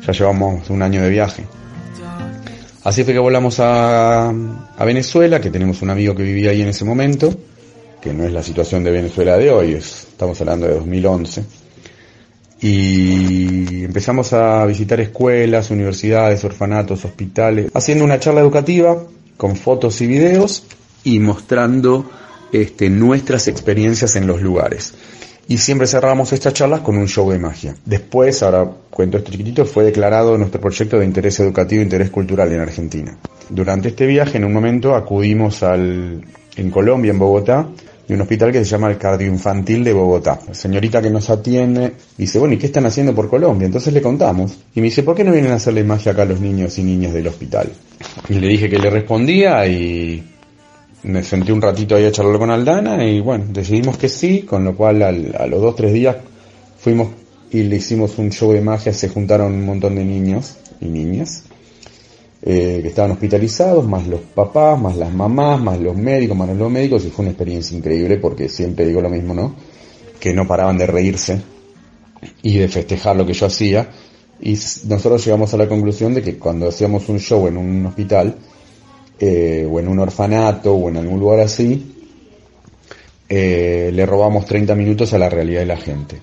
Ya 0.07 0.13
llevamos 0.13 0.71
un 0.71 0.83
año 0.83 1.03
de 1.03 1.11
viaje. 1.11 1.47
Así 2.85 3.05
fue 3.05 3.13
que 3.13 3.19
volamos 3.19 3.61
a, 3.61 4.31
a 4.31 4.85
Venezuela, 4.85 5.41
que 5.41 5.51
tenemos 5.51 5.83
un 5.83 5.91
amigo 5.91 6.15
que 6.15 6.23
vivía 6.23 6.51
ahí 6.51 6.63
en 6.63 6.69
ese 6.69 6.87
momento, 6.87 7.35
que 8.09 8.15
no 8.15 8.25
es 8.25 8.33
la 8.33 8.43
situación 8.43 8.83
de 8.85 8.91
Venezuela 8.91 9.37
de 9.37 9.51
hoy, 9.51 9.75
es, 9.75 10.07
estamos 10.09 10.41
hablando 10.41 10.67
de 10.67 10.75
2011. 10.77 11.45
Y 12.63 13.85
empezamos 13.85 14.33
a 14.33 14.65
visitar 14.65 14.99
escuelas, 14.99 15.71
universidades, 15.71 16.43
orfanatos, 16.43 17.05
hospitales, 17.05 17.71
haciendo 17.75 18.07
una 18.07 18.19
charla 18.19 18.41
educativa 18.41 18.97
con 19.37 19.57
fotos 19.57 20.01
y 20.01 20.07
videos 20.07 20.65
y 21.05 21.21
mostrando 21.21 22.11
este, 22.51 22.89
nuestras 22.89 23.47
experiencias 23.47 24.17
en 24.17 24.27
los 24.27 24.41
lugares. 24.41 24.95
Y 25.47 25.59
siempre 25.59 25.87
cerramos 25.87 26.33
estas 26.33 26.55
charlas 26.55 26.81
con 26.81 26.97
un 26.97 27.09
show 27.09 27.31
de 27.31 27.39
magia. 27.39 27.77
Después, 27.85 28.43
ahora 28.43 28.71
cuento 28.89 29.19
esto 29.19 29.31
chiquitito, 29.31 29.67
fue 29.67 29.85
declarado 29.85 30.39
nuestro 30.39 30.63
proyecto 30.63 30.99
de 30.99 31.05
interés 31.05 31.39
educativo 31.41 31.83
e 31.83 31.85
interés 31.85 32.09
cultural 32.09 32.51
en 32.53 32.61
Argentina. 32.61 33.19
Durante 33.51 33.89
este 33.89 34.07
viaje, 34.07 34.39
en 34.39 34.45
un 34.45 34.55
momento, 34.55 34.95
acudimos 34.95 35.63
al, 35.63 36.25
en 36.59 36.71
Colombia, 36.71 37.13
en 37.13 37.19
Bogotá, 37.19 37.69
de 38.09 38.15
un 38.15 38.23
hospital 38.23 38.51
que 38.51 38.65
se 38.65 38.65
llama 38.65 38.91
el 38.91 38.97
Cardioinfantil 38.97 39.85
de 39.85 39.93
Bogotá. 39.93 40.41
La 40.49 40.55
señorita 40.55 41.03
que 41.03 41.11
nos 41.11 41.29
atiende 41.29 41.93
dice, 42.17 42.39
bueno, 42.39 42.55
¿y 42.55 42.59
qué 42.59 42.67
están 42.67 42.87
haciendo 42.87 43.15
por 43.15 43.29
Colombia? 43.29 43.67
Entonces 43.67 43.93
le 43.93 44.01
contamos. 44.01 44.57
Y 44.75 44.81
me 44.81 44.87
dice, 44.87 45.03
¿por 45.03 45.15
qué 45.15 45.25
no 45.25 45.33
vienen 45.33 45.53
a 45.53 45.57
hacerle 45.57 45.85
magia 45.85 46.13
acá 46.13 46.23
a 46.23 46.25
los 46.25 46.41
niños 46.41 46.79
y 46.79 46.85
niñas 46.85 47.13
del 47.13 47.27
hospital? 47.27 47.71
Y 48.31 48.35
le 48.35 48.49
dije 48.49 48.71
que 48.71 48.79
le 48.79 48.89
respondía 48.89 49.67
y 49.67 50.27
me 51.03 51.23
senté 51.23 51.53
un 51.53 51.61
ratito 51.61 51.97
ahí 51.97 52.07
a 52.07 52.13
charlar 52.13 52.39
con 52.39 52.51
Aldana 52.51 53.05
y 53.05 53.21
bueno, 53.21 53.45
decidimos 53.51 53.99
que 53.99 54.09
sí, 54.09 54.41
con 54.43 54.65
lo 54.65 54.75
cual 54.75 55.03
al, 55.03 55.37
a 55.39 55.47
los 55.47 55.61
dos, 55.61 55.77
tres 55.77 55.93
días 55.93 56.17
fuimos 56.79 57.09
y 57.51 57.63
le 57.65 57.77
hicimos 57.77 58.19
un 58.19 58.31
show 58.31 58.53
de 58.53 58.63
magia, 58.63 58.93
se 58.95 59.11
juntaron 59.11 59.53
un 59.53 59.67
montón 59.67 59.97
de 59.97 60.05
niños 60.05 60.57
y 60.81 60.87
niñas 60.87 61.45
eh, 62.41 62.79
que 62.83 62.89
estaban 62.89 63.11
hospitalizados, 63.11 63.87
más 63.87 64.07
los 64.07 64.21
papás, 64.21 64.81
más 64.81 64.97
las 64.97 65.13
mamás, 65.13 65.61
más 65.61 65.81
los 65.81 65.97
médicos, 65.97 66.37
más 66.37 66.49
los 66.57 66.71
médicos, 66.71 67.05
y 67.05 67.11
fue 67.11 67.25
una 67.25 67.33
experiencia 67.33 67.77
increíble 67.77 68.19
porque 68.19 68.49
siempre 68.49 68.87
digo 68.87 69.01
lo 69.01 69.11
mismo, 69.11 69.35
¿no? 69.35 69.57
Que 70.21 70.33
no 70.33 70.47
paraban 70.47 70.79
de 70.79 70.87
reírse 70.87 71.41
y 72.43 72.59
de 72.59 72.69
festejar 72.69 73.17
lo 73.17 73.27
que 73.27 73.33
yo 73.33 73.47
hacía. 73.47 73.91
Y 74.41 74.53
nosotros 74.87 75.25
llegamos 75.25 75.53
a 75.53 75.57
la 75.57 75.69
conclusión 75.69 76.15
de 76.15 76.23
que 76.23 76.39
cuando 76.39 76.69
hacíamos 76.69 77.09
un 77.09 77.19
show 77.19 77.49
en 77.49 77.57
un 77.57 77.87
hospital, 77.87 78.37
eh, 79.19 79.69
o 79.69 79.81
en 79.81 79.89
un 79.89 79.99
orfanato, 79.99 80.75
o 80.75 80.89
en 80.89 80.99
algún 80.99 81.19
lugar 81.19 81.41
así, 81.41 81.95
eh, 83.29 83.91
le 83.93 84.07
robamos 84.07 84.47
30 84.47 84.77
minutos 84.77 85.13
a 85.13 85.19
la 85.19 85.29
realidad 85.29 85.61
de 85.61 85.67
la 85.67 85.77
gente. 85.77 86.21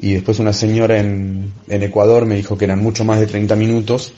Y 0.00 0.14
después 0.14 0.40
una 0.40 0.52
señora 0.52 0.98
en, 0.98 1.52
en 1.68 1.82
Ecuador 1.84 2.26
me 2.26 2.34
dijo 2.34 2.58
que 2.58 2.64
eran 2.64 2.82
mucho 2.82 3.04
más 3.04 3.20
de 3.20 3.28
30 3.28 3.54
minutos, 3.54 4.12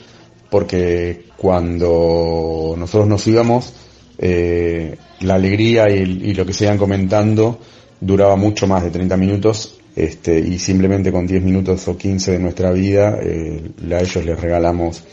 porque 0.49 1.25
cuando 1.37 2.75
nosotros 2.77 3.07
nos 3.07 3.25
íbamos, 3.27 3.73
eh, 4.17 4.97
la 5.21 5.35
alegría 5.35 5.89
y, 5.89 6.33
lo 6.33 6.45
que 6.45 6.53
se 6.53 6.65
iban 6.65 6.77
comentando 6.77 7.59
duraba 7.99 8.35
mucho 8.35 8.67
más 8.67 8.83
de 8.83 8.91
30 8.91 9.17
minutos 9.17 9.79
este, 9.95 10.39
y 10.39 10.59
simplemente 10.59 11.11
con 11.11 11.25
10 11.25 11.43
minutos 11.43 11.87
o 11.87 11.97
15 11.97 12.33
de 12.33 12.39
nuestra 12.39 12.71
vida 12.71 13.17
eh, 13.21 13.61
a 13.91 13.99
ellos 13.99 14.25
les 14.25 14.39
regalamos 14.39 15.03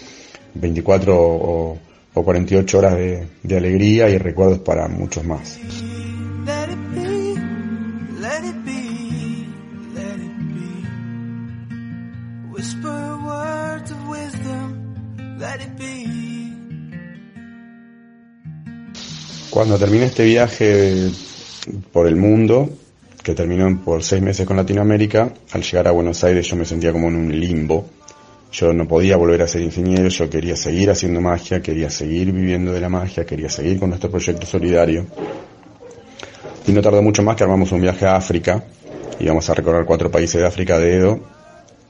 24 0.55 1.17
o, 1.19 1.79
o 2.15 2.23
48 2.25 2.79
horas 2.79 2.99
de 3.43 3.57
alegría 3.57 4.09
y 4.09 4.19
recuerdos 4.19 4.59
para 4.61 4.89
muchos 4.89 5.25
más. 5.25 5.59
Cuando 19.51 19.79
terminé 19.79 20.07
este 20.07 20.25
viaje 20.25 21.11
por 21.93 22.09
el 22.09 22.17
mundo, 22.17 22.71
que 23.23 23.35
terminó 23.35 23.81
por 23.85 24.03
seis 24.03 24.21
meses 24.21 24.47
con 24.47 24.57
Latinoamérica, 24.57 25.33
al 25.53 25.63
llegar 25.63 25.89
a 25.89 25.93
Buenos 25.93 26.25
Aires 26.25 26.47
yo 26.49 26.57
me 26.57 26.65
sentía 26.65 26.93
como 26.93 27.09
en 27.09 27.15
un 27.15 27.41
limbo. 27.41 27.87
Yo 28.53 28.73
no 28.73 28.89
podía 28.89 29.17
volver 29.17 29.43
a 29.43 29.49
ser 29.49 29.63
ingeniero, 29.63 30.09
yo 30.09 30.29
quería 30.29 30.57
seguir 30.57 30.91
haciendo 30.91 31.21
magia, 31.21 31.63
quería 31.63 31.89
seguir 31.89 32.33
viviendo 32.33 32.73
de 32.73 32.81
la 32.81 32.89
magia, 32.89 33.25
quería 33.25 33.49
seguir 33.49 33.79
con 33.79 33.91
nuestro 33.91 34.11
proyecto 34.11 34.47
solidario. 34.47 35.07
Y 36.67 36.73
no 36.73 36.83
tardó 36.83 37.01
mucho 37.01 37.23
más 37.23 37.37
que 37.37 37.45
armamos 37.45 37.71
un 37.73 37.81
viaje 37.81 38.07
a 38.07 38.17
África, 38.17 38.65
íbamos 39.21 39.49
a 39.49 39.55
recorrer 39.55 39.85
cuatro 39.85 40.11
países 40.11 40.41
de 40.41 40.47
África 40.47 40.79
de 40.79 40.97
Edo, 40.97 41.21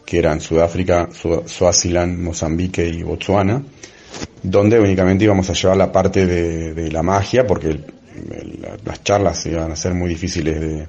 que 0.05 0.19
eran 0.19 0.41
Sudáfrica, 0.41 1.09
Su- 1.13 1.43
Suaziland, 1.47 2.19
Mozambique 2.19 2.87
y 2.87 3.03
Botsuana, 3.03 3.63
donde 4.43 4.79
únicamente 4.79 5.25
íbamos 5.25 5.49
a 5.51 5.55
llevar 5.55 5.77
la 5.77 5.93
parte 5.93 6.27
de, 6.27 6.91
la 6.91 7.03
magia, 7.03 7.47
porque 7.47 7.79
las 8.85 9.03
charlas 9.03 9.45
iban 9.47 9.73
a 9.73 9.77
ser 9.77 9.95
muy 9.95 10.09
difíciles 10.09 10.61
de, 10.61 10.87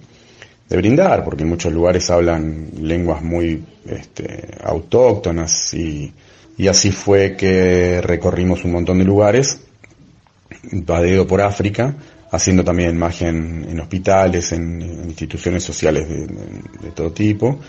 brindar, 0.78 1.24
porque 1.24 1.44
en 1.44 1.50
muchos 1.50 1.72
lugares 1.72 2.10
hablan 2.10 2.70
lenguas 2.82 3.22
muy 3.22 3.64
este, 3.86 4.48
autóctonas 4.64 5.74
y, 5.74 6.12
y 6.58 6.68
así 6.68 6.92
fue 6.92 7.36
que 7.38 8.02
recorrimos 8.02 8.66
un 8.66 8.72
montón 8.72 8.98
de 8.98 9.06
lugares, 9.06 9.60
a 10.88 11.02
dedo 11.02 11.28
por 11.28 11.42
África, 11.42 11.96
haciendo 12.32 12.64
también 12.64 12.98
magia 12.98 13.30
en, 13.30 13.80
hospitales, 13.80 14.52
en, 14.52 14.82
instituciones 15.06 15.64
sociales 15.64 16.08
de 16.10 16.92
todo 16.94 17.12
tipo, 17.12 17.60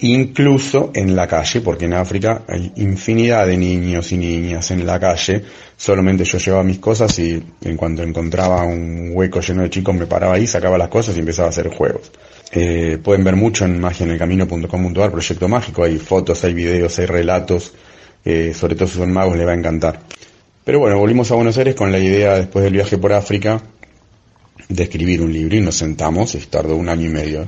incluso 0.00 0.90
en 0.94 1.14
la 1.14 1.26
calle, 1.26 1.60
porque 1.60 1.84
en 1.84 1.94
África 1.94 2.42
hay 2.48 2.72
infinidad 2.76 3.46
de 3.46 3.56
niños 3.56 4.12
y 4.12 4.16
niñas 4.16 4.70
en 4.70 4.86
la 4.86 4.98
calle, 4.98 5.42
solamente 5.76 6.24
yo 6.24 6.38
llevaba 6.38 6.62
mis 6.64 6.78
cosas 6.78 7.18
y 7.18 7.42
en 7.62 7.76
cuanto 7.76 8.02
encontraba 8.02 8.64
un 8.64 9.10
hueco 9.12 9.40
lleno 9.40 9.62
de 9.62 9.70
chicos 9.70 9.94
me 9.94 10.06
paraba 10.06 10.34
ahí, 10.34 10.46
sacaba 10.46 10.78
las 10.78 10.88
cosas 10.88 11.16
y 11.16 11.20
empezaba 11.20 11.48
a 11.48 11.50
hacer 11.50 11.68
juegos. 11.68 12.10
Eh, 12.52 12.98
pueden 13.02 13.22
ver 13.22 13.36
mucho 13.36 13.64
en 13.64 13.78
magiaenelcamino.com.ar, 13.78 15.10
proyecto 15.12 15.48
mágico, 15.48 15.84
hay 15.84 15.98
fotos, 15.98 16.42
hay 16.44 16.54
videos, 16.54 16.98
hay 16.98 17.06
relatos, 17.06 17.74
eh, 18.24 18.52
sobre 18.54 18.74
todo 18.74 18.88
si 18.88 18.98
son 18.98 19.12
magos 19.12 19.36
les 19.36 19.46
va 19.46 19.52
a 19.52 19.54
encantar. 19.54 20.00
Pero 20.64 20.78
bueno, 20.78 20.98
volvimos 20.98 21.30
a 21.30 21.34
Buenos 21.34 21.56
Aires 21.58 21.74
con 21.74 21.92
la 21.92 21.98
idea, 21.98 22.34
después 22.34 22.64
del 22.64 22.72
viaje 22.72 22.98
por 22.98 23.12
África, 23.12 23.60
de 24.68 24.82
escribir 24.82 25.20
un 25.20 25.32
libro 25.32 25.56
y 25.56 25.60
nos 25.60 25.74
sentamos, 25.74 26.34
y 26.34 26.38
tardó 26.38 26.76
un 26.76 26.88
año 26.88 27.06
y 27.06 27.08
medio. 27.08 27.46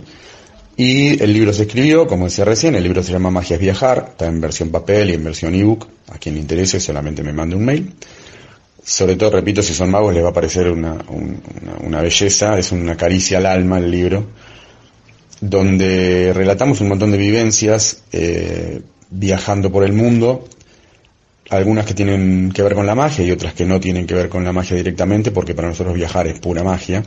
Y 0.77 1.23
el 1.23 1.32
libro 1.32 1.53
se 1.53 1.62
escribió, 1.62 2.07
como 2.07 2.24
decía 2.24 2.44
recién, 2.44 2.74
el 2.74 2.82
libro 2.82 3.03
se 3.03 3.12
llama 3.12 3.31
Magia 3.31 3.55
es 3.57 3.61
Viajar, 3.61 4.07
está 4.11 4.27
en 4.27 4.40
versión 4.40 4.70
papel 4.70 5.11
y 5.11 5.15
en 5.15 5.24
versión 5.24 5.55
ebook, 5.55 5.86
a 6.11 6.19
quien 6.19 6.35
le 6.36 6.40
interese 6.40 6.81
solamente 6.81 7.23
me 7.23 7.32
mande 7.32 7.57
un 7.57 7.65
mail. 7.65 7.93
Sobre 8.82 9.16
todo, 9.16 9.31
repito, 9.31 9.62
si 9.62 9.74
son 9.74 9.90
magos 9.90 10.15
les 10.15 10.24
va 10.24 10.31
a 10.31 10.32
parecer 10.32 10.69
una, 10.69 10.93
un- 11.09 11.40
una, 11.62 11.77
una 11.86 12.01
belleza, 12.01 12.59
es 12.59 12.73
una 12.73 12.97
caricia 12.97 13.39
al 13.39 13.47
alma 13.47 13.78
el 13.78 13.90
libro, 13.90 14.27
donde 15.40 16.32
relatamos 16.35 16.81
un 16.81 16.89
montón 16.89 17.11
de 17.11 17.19
vivencias 17.19 18.03
eh, 18.12 18.81
viajando 19.11 19.70
por 19.70 19.85
el 19.85 19.93
mundo, 19.93 20.49
algunas 21.51 21.85
que 21.85 21.94
tienen 21.94 22.51
que 22.53 22.62
ver 22.62 22.74
con 22.74 22.86
la 22.86 22.94
magia 22.94 23.24
y 23.24 23.31
otras 23.31 23.53
que 23.53 23.66
no 23.66 23.78
tienen 23.78 24.07
que 24.07 24.15
ver 24.15 24.28
con 24.28 24.43
la 24.44 24.53
magia 24.53 24.77
directamente, 24.77 25.31
porque 25.32 25.55
para 25.55 25.69
nosotros 25.69 25.94
viajar 25.94 26.27
es 26.27 26.39
pura 26.40 26.65
magia. 26.65 27.03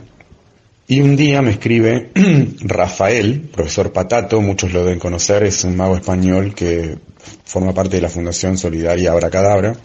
Y 0.88 1.00
un 1.00 1.16
día 1.16 1.42
me 1.42 1.50
escribe 1.50 2.10
Rafael, 2.60 3.40
profesor 3.52 3.92
Patato, 3.92 4.40
muchos 4.40 4.72
lo 4.72 4.84
deben 4.84 5.00
conocer, 5.00 5.42
es 5.42 5.64
un 5.64 5.76
mago 5.76 5.96
español 5.96 6.54
que 6.54 6.96
forma 7.44 7.74
parte 7.74 7.96
de 7.96 8.02
la 8.02 8.08
Fundación 8.08 8.56
Solidaria 8.56 9.10
Abracadabra, 9.10 9.76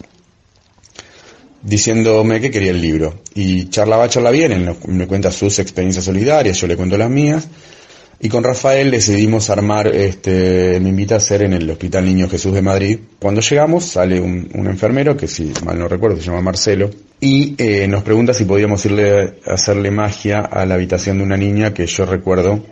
diciéndome 1.64 2.40
que 2.40 2.52
quería 2.52 2.70
el 2.70 2.82
libro. 2.82 3.22
Y 3.34 3.70
charla 3.70 3.98
va, 3.98 4.10
charla 4.10 4.30
bien, 4.30 4.78
me 4.90 5.08
cuenta 5.08 5.32
sus 5.32 5.58
experiencias 5.58 6.06
solidarias, 6.06 6.58
yo 6.58 6.68
le 6.68 6.78
cuento 6.78 6.96
las 6.98 7.10
mías. 7.10 7.48
Y 8.24 8.30
con 8.30 8.44
Rafael 8.44 8.92
decidimos 8.92 9.50
armar, 9.50 9.88
este, 9.88 10.80
me 10.80 10.90
invita 10.90 11.16
a 11.16 11.18
hacer 11.18 11.42
en 11.42 11.54
el 11.54 11.68
Hospital 11.68 12.06
Niño 12.06 12.30
Jesús 12.30 12.54
de 12.54 12.62
Madrid. 12.62 13.00
Cuando 13.18 13.42
llegamos 13.42 13.84
sale 13.84 14.22
un, 14.22 14.48
un 14.54 14.68
enfermero, 14.68 15.18
que 15.18 15.28
si 15.28 15.52
mal 15.66 15.80
no 15.80 15.88
recuerdo 15.88 16.18
se 16.18 16.28
llama 16.28 16.42
Marcelo, 16.42 16.92
y 17.20 17.56
eh, 17.58 17.88
nos 17.88 18.04
pregunta 18.04 18.36
si 18.36 18.46
podíamos 18.46 18.86
irle 18.86 19.40
hacerle 19.48 19.90
magia 19.90 20.42
a 20.42 20.68
la 20.68 20.76
habitación 20.76 21.18
de 21.18 21.24
una 21.24 21.36
niña 21.36 21.74
que 21.74 21.88
yo 21.88 22.06
recuerdo 22.06 22.64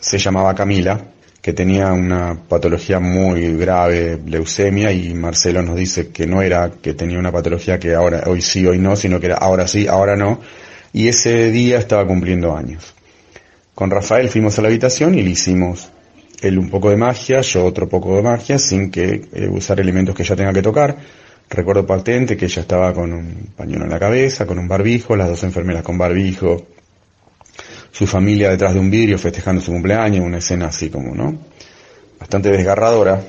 se 0.00 0.18
llamaba 0.18 0.52
Camila, 0.56 1.12
que 1.40 1.52
tenía 1.52 1.92
una 1.92 2.36
patología 2.48 2.98
muy 2.98 3.56
grave, 3.56 4.18
leucemia, 4.26 4.90
y 4.90 5.14
Marcelo 5.14 5.62
nos 5.62 5.76
dice 5.76 6.08
que 6.08 6.26
no 6.26 6.42
era 6.42 6.72
que 6.82 6.94
tenía 6.94 7.20
una 7.20 7.30
patología 7.30 7.78
que 7.78 7.94
ahora, 7.94 8.24
hoy 8.26 8.42
sí, 8.42 8.66
hoy 8.66 8.80
no, 8.80 8.96
sino 8.96 9.20
que 9.20 9.26
era 9.26 9.36
ahora 9.36 9.68
sí, 9.68 9.86
ahora 9.86 10.16
no, 10.16 10.40
y 10.92 11.06
ese 11.06 11.52
día 11.52 11.78
estaba 11.78 12.04
cumpliendo 12.04 12.56
años. 12.56 12.95
Con 13.76 13.90
Rafael 13.90 14.30
fuimos 14.30 14.58
a 14.58 14.62
la 14.62 14.68
habitación 14.68 15.14
y 15.16 15.22
le 15.22 15.28
hicimos 15.28 15.90
él 16.40 16.58
un 16.58 16.70
poco 16.70 16.88
de 16.88 16.96
magia, 16.96 17.42
yo 17.42 17.62
otro 17.62 17.86
poco 17.86 18.16
de 18.16 18.22
magia, 18.22 18.58
sin 18.58 18.90
que 18.90 19.28
eh, 19.30 19.48
usar 19.50 19.78
elementos 19.78 20.14
que 20.14 20.22
ella 20.22 20.34
tenga 20.34 20.52
que 20.54 20.62
tocar. 20.62 20.96
Recuerdo 21.50 21.84
patente 21.84 22.38
que 22.38 22.46
ella 22.46 22.62
estaba 22.62 22.94
con 22.94 23.12
un 23.12 23.50
pañuelo 23.54 23.84
en 23.84 23.90
la 23.90 23.98
cabeza, 23.98 24.46
con 24.46 24.58
un 24.58 24.66
barbijo, 24.66 25.14
las 25.14 25.28
dos 25.28 25.44
enfermeras 25.44 25.82
con 25.82 25.98
barbijo, 25.98 26.68
su 27.92 28.06
familia 28.06 28.48
detrás 28.48 28.72
de 28.72 28.80
un 28.80 28.90
vidrio 28.90 29.18
festejando 29.18 29.60
su 29.60 29.72
cumpleaños, 29.72 30.24
una 30.24 30.38
escena 30.38 30.68
así 30.68 30.88
como, 30.88 31.14
¿no? 31.14 31.38
Bastante 32.18 32.48
desgarradora. 32.48 33.22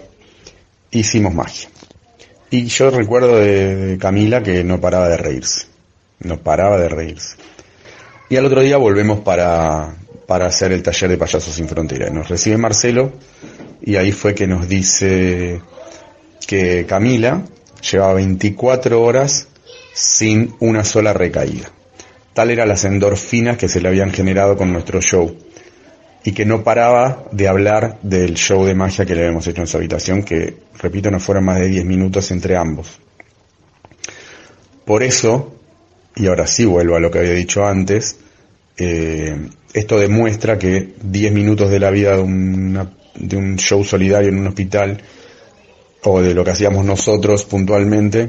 Hicimos 0.92 1.34
magia. 1.34 1.68
Y 2.52 2.68
yo 2.68 2.90
recuerdo 2.90 3.36
de, 3.36 3.76
de 3.76 3.98
Camila 3.98 4.42
que 4.42 4.64
no 4.64 4.80
paraba 4.80 5.10
de 5.10 5.18
reírse. 5.18 5.68
No 6.22 6.38
paraba 6.38 6.80
de 6.80 6.88
reírse. 6.88 7.36
Y 8.30 8.38
al 8.38 8.46
otro 8.46 8.62
día 8.62 8.78
volvemos 8.78 9.20
para, 9.20 9.94
para 10.28 10.46
hacer 10.46 10.74
el 10.74 10.84
taller 10.84 11.10
de 11.10 11.18
Payasos 11.18 11.56
Sin 11.56 11.68
Frontera. 11.68 12.10
Nos 12.10 12.28
recibe 12.28 12.58
Marcelo 12.58 13.14
y 13.82 13.96
ahí 13.96 14.12
fue 14.12 14.36
que 14.36 14.46
nos 14.46 14.68
dice 14.68 15.62
que 16.46 16.86
Camila 16.86 17.44
llevaba 17.90 18.14
24 18.16 19.02
horas 19.02 19.48
sin 19.94 20.54
una 20.60 20.84
sola 20.84 21.14
recaída. 21.14 21.70
Tal 22.34 22.52
eran 22.52 22.68
las 22.68 22.84
endorfinas 22.84 23.58
que 23.58 23.70
se 23.70 23.80
le 23.80 23.88
habían 23.88 24.12
generado 24.12 24.58
con 24.58 24.72
nuestro 24.72 25.02
show 25.02 25.36
y 26.24 26.34
que 26.34 26.46
no 26.46 26.64
paraba 26.64 27.24
de 27.32 27.48
hablar 27.48 27.98
del 28.02 28.36
show 28.36 28.66
de 28.66 28.76
magia 28.76 29.06
que 29.06 29.16
le 29.16 29.22
habíamos 29.22 29.48
hecho 29.48 29.62
en 29.62 29.68
su 29.68 29.78
habitación, 29.78 30.24
que, 30.24 30.58
repito, 30.78 31.10
no 31.10 31.22
fueron 31.22 31.46
más 31.46 31.58
de 31.58 31.70
10 31.70 31.86
minutos 31.86 32.30
entre 32.32 32.58
ambos. 32.58 33.00
Por 34.84 35.04
eso, 35.04 35.56
y 36.16 36.28
ahora 36.28 36.46
sí 36.46 36.66
vuelvo 36.66 36.98
a 36.98 37.00
lo 37.00 37.10
que 37.10 37.20
había 37.20 37.34
dicho 37.34 37.66
antes, 37.66 38.18
eh, 38.78 39.36
esto 39.74 40.00
demuestra 40.00 40.58
que 40.58 40.94
10 41.02 41.32
minutos 41.34 41.70
de 41.70 41.80
la 41.80 41.90
vida 41.92 42.16
de, 42.16 42.22
una- 42.22 42.90
de 43.16 43.38
un 43.38 43.58
show 43.58 43.84
solidario 43.84 44.30
en 44.30 44.40
un 44.40 44.48
hospital 44.48 45.02
o 46.04 46.22
de 46.22 46.34
lo 46.34 46.44
que 46.44 46.52
hacíamos 46.52 46.86
nosotros 46.86 47.46
puntualmente 47.46 48.28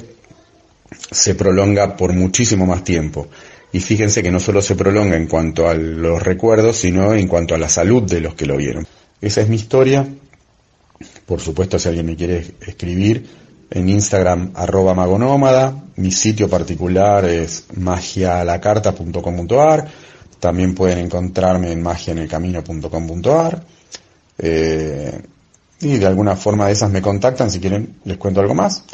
se 1.10 1.34
prolonga 1.34 1.96
por 1.96 2.12
muchísimo 2.12 2.66
más 2.66 2.84
tiempo. 2.84 3.28
Y 3.72 3.80
fíjense 3.80 4.22
que 4.22 4.30
no 4.30 4.40
solo 4.40 4.62
se 4.62 4.74
prolonga 4.74 5.16
en 5.16 5.26
cuanto 5.26 5.68
a 5.68 5.74
los 5.74 6.22
recuerdos, 6.22 6.78
sino 6.78 7.12
en 7.12 7.28
cuanto 7.28 7.54
a 7.54 7.58
la 7.58 7.68
salud 7.68 8.02
de 8.04 8.20
los 8.22 8.34
que 8.34 8.46
lo 8.46 8.56
vieron. 8.56 8.86
Esa 9.20 9.42
es 9.42 9.48
mi 9.48 9.56
historia. 9.56 10.06
Por 11.26 11.40
supuesto, 11.40 11.78
si 11.78 11.88
alguien 11.88 12.06
me 12.06 12.16
quiere 12.16 12.44
escribir, 12.66 13.26
en 13.70 13.88
Instagram 13.90 14.52
arroba 14.54 14.94
magonómada, 14.94 15.84
mi 15.96 16.10
sitio 16.10 16.48
particular 16.48 17.26
es 17.26 17.64
magialacarta.com.ar, 17.76 19.86
también 20.40 20.74
pueden 20.74 20.98
encontrarme 20.98 21.72
en 21.72 21.82
magiaenelcamino.com.ar, 21.82 23.64
eh, 24.38 25.22
y 25.80 25.96
de 25.96 26.06
alguna 26.06 26.36
forma 26.36 26.66
de 26.66 26.72
esas 26.72 26.90
me 26.90 27.02
contactan 27.02 27.50
si 27.50 27.60
quieren, 27.60 27.96
les 28.04 28.16
cuento 28.16 28.40
algo 28.40 28.54
más. 28.54 28.84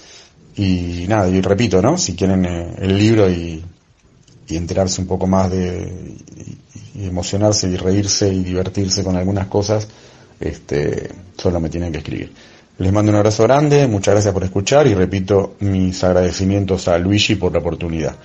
Y 0.56 1.06
nada, 1.08 1.28
y 1.28 1.40
repito, 1.40 1.82
¿no? 1.82 1.98
Si 1.98 2.14
quieren 2.14 2.44
eh, 2.44 2.74
el 2.78 2.96
libro 2.96 3.28
y, 3.28 3.64
y 4.48 4.56
enterarse 4.56 5.00
un 5.00 5.06
poco 5.06 5.26
más 5.26 5.50
de, 5.50 6.16
y, 6.94 7.06
emocionarse 7.06 7.68
y 7.68 7.76
reírse 7.76 8.32
y 8.32 8.44
divertirse 8.44 9.02
con 9.02 9.16
algunas 9.16 9.48
cosas, 9.48 9.88
este, 10.38 11.10
solo 11.36 11.60
me 11.60 11.68
tienen 11.68 11.92
que 11.92 11.98
escribir. 11.98 12.32
Les 12.78 12.92
mando 12.92 13.10
un 13.10 13.16
abrazo 13.16 13.44
grande, 13.44 13.86
muchas 13.86 14.14
gracias 14.14 14.34
por 14.34 14.44
escuchar 14.44 14.86
y 14.86 14.94
repito 14.94 15.54
mis 15.60 16.02
agradecimientos 16.02 16.88
a 16.88 16.98
Luigi 16.98 17.36
por 17.36 17.52
la 17.52 17.60
oportunidad. 17.60 18.16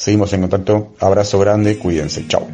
Seguimos 0.00 0.32
en 0.32 0.40
contacto. 0.40 0.94
Abrazo 0.98 1.38
grande, 1.38 1.76
cuídense. 1.76 2.26
Chao. 2.26 2.48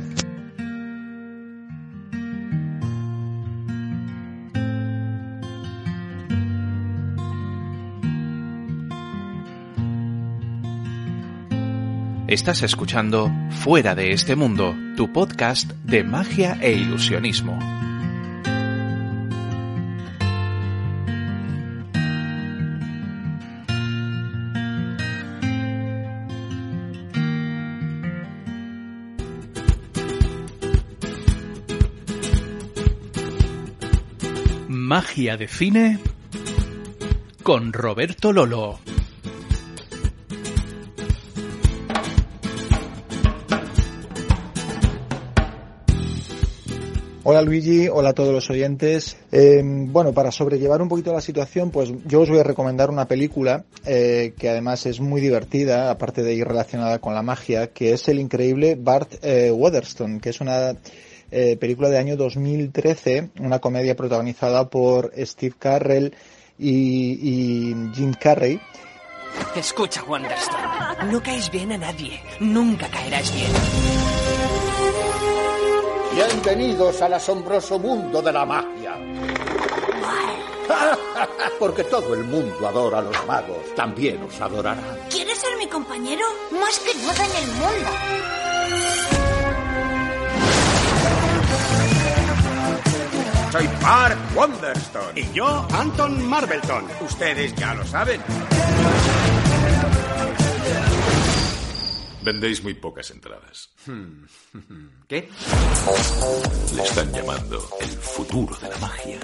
Estás 12.27 12.65
escuchando 12.65 13.31
Fuera 13.63 13.95
de 13.95 14.11
este 14.11 14.35
mundo, 14.35 14.75
tu 14.97 15.13
podcast 15.13 15.71
de 15.85 16.03
magia 16.03 16.59
e 16.61 16.73
ilusionismo. 16.73 17.86
Magia 35.17 35.39
de 35.39 35.49
cine 35.49 35.99
con 37.43 37.73
Roberto 37.73 38.35
Lolo. 38.35 38.79
Hola 47.25 47.41
Luigi, 47.41 47.89
hola 47.89 48.11
a 48.11 48.13
todos 48.13 48.31
los 48.31 48.51
oyentes. 48.51 49.17
Eh, 49.33 49.63
bueno, 49.65 50.13
para 50.13 50.31
sobrellevar 50.31 50.83
un 50.83 50.91
poquito 50.91 51.15
la 51.15 51.23
situación, 51.23 51.71
pues 51.71 51.95
yo 52.05 52.21
os 52.21 52.29
voy 52.29 52.41
a 52.41 52.45
recomendar 52.45 52.91
una 52.91 53.09
película 53.09 53.65
eh, 53.87 54.35
que 54.39 54.51
además 54.51 54.85
es 54.85 55.01
muy 55.01 55.23
divertida, 55.23 55.91
aparte 55.91 56.23
de 56.23 56.35
ir 56.35 56.47
relacionada 56.47 56.99
con 56.99 57.15
la 57.15 57.23
magia, 57.23 57.69
que 57.69 57.95
es 57.95 58.07
el 58.09 58.21
increíble 58.21 58.77
Bart 58.79 59.15
eh, 59.23 59.51
que 60.21 60.29
es 60.29 60.43
una 60.43 60.77
eh, 61.31 61.57
película 61.57 61.89
de 61.89 61.99
año 61.99 62.17
2013, 62.17 63.31
una 63.41 63.59
comedia 63.59 63.97
protagonizada 63.97 64.69
por 64.69 65.13
Steve 65.17 65.55
Carrell 65.59 66.15
y, 66.59 66.73
y 67.71 67.75
Jim 67.95 68.15
Carrey. 68.15 68.61
Escucha, 69.55 70.03
Wonderstone. 70.05 71.11
No 71.11 71.23
caes 71.23 71.51
bien 71.51 71.73
a 71.73 71.79
nadie. 71.79 72.21
Nunca 72.41 72.89
caerás 72.89 73.33
bien. 73.35 73.51
Bienvenidos 76.15 77.03
al 77.03 77.15
asombroso 77.15 77.79
mundo 77.79 78.23
de 78.23 78.33
la 78.33 78.47
magia. 78.47 78.97
Porque 81.59 81.85
todo 81.85 82.15
el 82.15 82.25
mundo 82.25 82.67
adora 82.67 82.99
a 82.99 83.03
los 83.03 83.27
magos. 83.27 83.75
También 83.75 84.23
os 84.23 84.41
adorará. 84.41 84.83
¿Quieres 85.11 85.39
ser 85.39 85.57
mi 85.59 85.67
compañero? 85.67 86.25
Más 86.53 86.79
que 86.81 86.95
nada 86.95 87.25
en 87.25 87.37
el 87.37 87.47
mundo. 87.53 87.91
Soy 93.57 93.69
Mark 93.81 94.19
Wonderstone. 94.35 95.19
Y 95.19 95.33
yo, 95.33 95.67
Anton 95.73 96.29
Marbleton. 96.29 96.85
Ustedes 97.01 97.55
ya 97.55 97.73
lo 97.73 97.87
saben. 97.87 98.21
Vendéis 102.23 102.63
muy 102.63 102.75
pocas 102.75 103.11
entradas. 103.13 103.71
Hmm. 103.87 104.27
¿Qué? 105.09 105.31
Le 106.75 106.83
están 106.83 107.11
llamando 107.11 107.67
el 107.81 107.89
futuro 107.89 108.55
de 108.57 108.69
la 108.69 108.77
magia. 108.77 109.21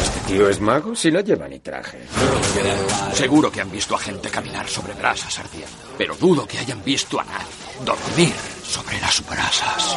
¿Este 0.00 0.20
tío 0.34 0.48
es 0.48 0.60
mago? 0.60 0.94
Si 0.94 1.10
no 1.10 1.18
lleva 1.20 1.48
ni 1.48 1.58
traje. 1.58 2.06
Seguro 3.14 3.50
que 3.50 3.62
han 3.62 3.70
visto 3.72 3.96
a 3.96 3.98
gente 3.98 4.30
caminar 4.30 4.68
sobre 4.68 4.94
brasas 4.94 5.40
ardiendo. 5.40 5.72
Pero 5.98 6.14
dudo 6.14 6.46
que 6.46 6.58
hayan 6.58 6.84
visto 6.84 7.18
a 7.18 7.24
nadie 7.24 7.62
dormir 7.84 8.32
sobre 8.62 9.00
las 9.00 9.26
brasas. 9.28 9.96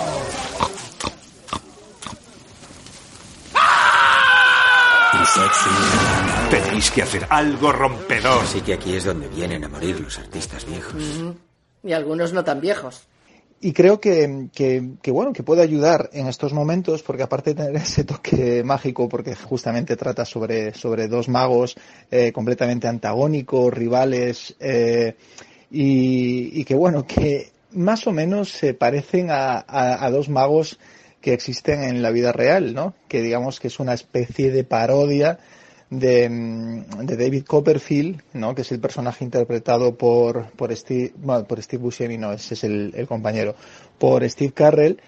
Tenéis 6.49 6.91
que 6.91 7.01
hacer 7.01 7.25
algo 7.29 7.71
rompedor. 7.71 8.43
Así 8.43 8.61
que 8.61 8.73
aquí 8.73 8.95
es 8.95 9.05
donde 9.05 9.27
vienen 9.27 9.63
a 9.63 9.69
morir 9.69 9.99
los 9.99 10.17
artistas 10.19 10.65
viejos. 10.65 11.03
Y 11.83 11.93
algunos 11.93 12.33
no 12.33 12.43
tan 12.43 12.61
viejos. 12.61 13.07
Y 13.61 13.73
creo 13.73 13.99
que, 13.99 14.49
que, 14.53 14.91
que, 15.01 15.11
bueno, 15.11 15.33
que 15.33 15.41
puede 15.41 15.61
ayudar 15.61 16.09
en 16.13 16.27
estos 16.27 16.53
momentos, 16.53 17.01
porque 17.01 17.23
aparte 17.23 17.53
de 17.53 17.63
tener 17.63 17.75
ese 17.81 18.03
toque 18.03 18.63
mágico, 18.63 19.09
porque 19.09 19.35
justamente 19.35 19.95
trata 19.95 20.25
sobre, 20.25 20.73
sobre 20.73 21.07
dos 21.07 21.29
magos 21.29 21.75
eh, 22.11 22.31
completamente 22.31 22.87
antagónicos, 22.87 23.73
rivales, 23.73 24.55
eh, 24.59 25.15
y, 25.71 26.61
y, 26.61 26.63
que 26.63 26.75
bueno, 26.75 27.07
que 27.07 27.51
más 27.71 28.05
o 28.07 28.11
menos 28.11 28.51
se 28.51 28.73
parecen 28.73 29.31
a, 29.31 29.57
a, 29.67 30.05
a 30.05 30.11
dos 30.11 30.29
magos 30.29 30.77
que 31.25 31.33
existen 31.33 31.81
en 31.83 32.03
la 32.03 32.11
vida 32.11 32.31
real, 32.31 32.75
¿no? 32.75 32.93
Que 33.07 33.23
digamos 33.23 33.59
que 33.59 33.69
es 33.69 33.79
una 33.79 33.95
especie 33.95 34.51
de 34.51 34.63
parodia 34.63 35.39
de, 35.89 36.29
de, 36.29 37.17
David 37.17 37.45
Copperfield, 37.45 38.21
¿no? 38.33 38.53
que 38.53 38.61
es 38.61 38.71
el 38.71 38.79
personaje 38.79 39.25
interpretado 39.25 39.95
por, 39.95 40.51
por 40.51 40.75
Steve, 40.75 41.13
bueno, 41.15 41.47
por 41.47 41.59
Steve 41.63 41.81
Buscemi, 41.81 42.19
no, 42.19 42.31
ese 42.31 42.53
es 42.53 42.63
el, 42.63 43.07
compañero, 43.07 43.55
por 43.97 44.29
Steve 44.29 44.53
Carrell, 44.53 45.01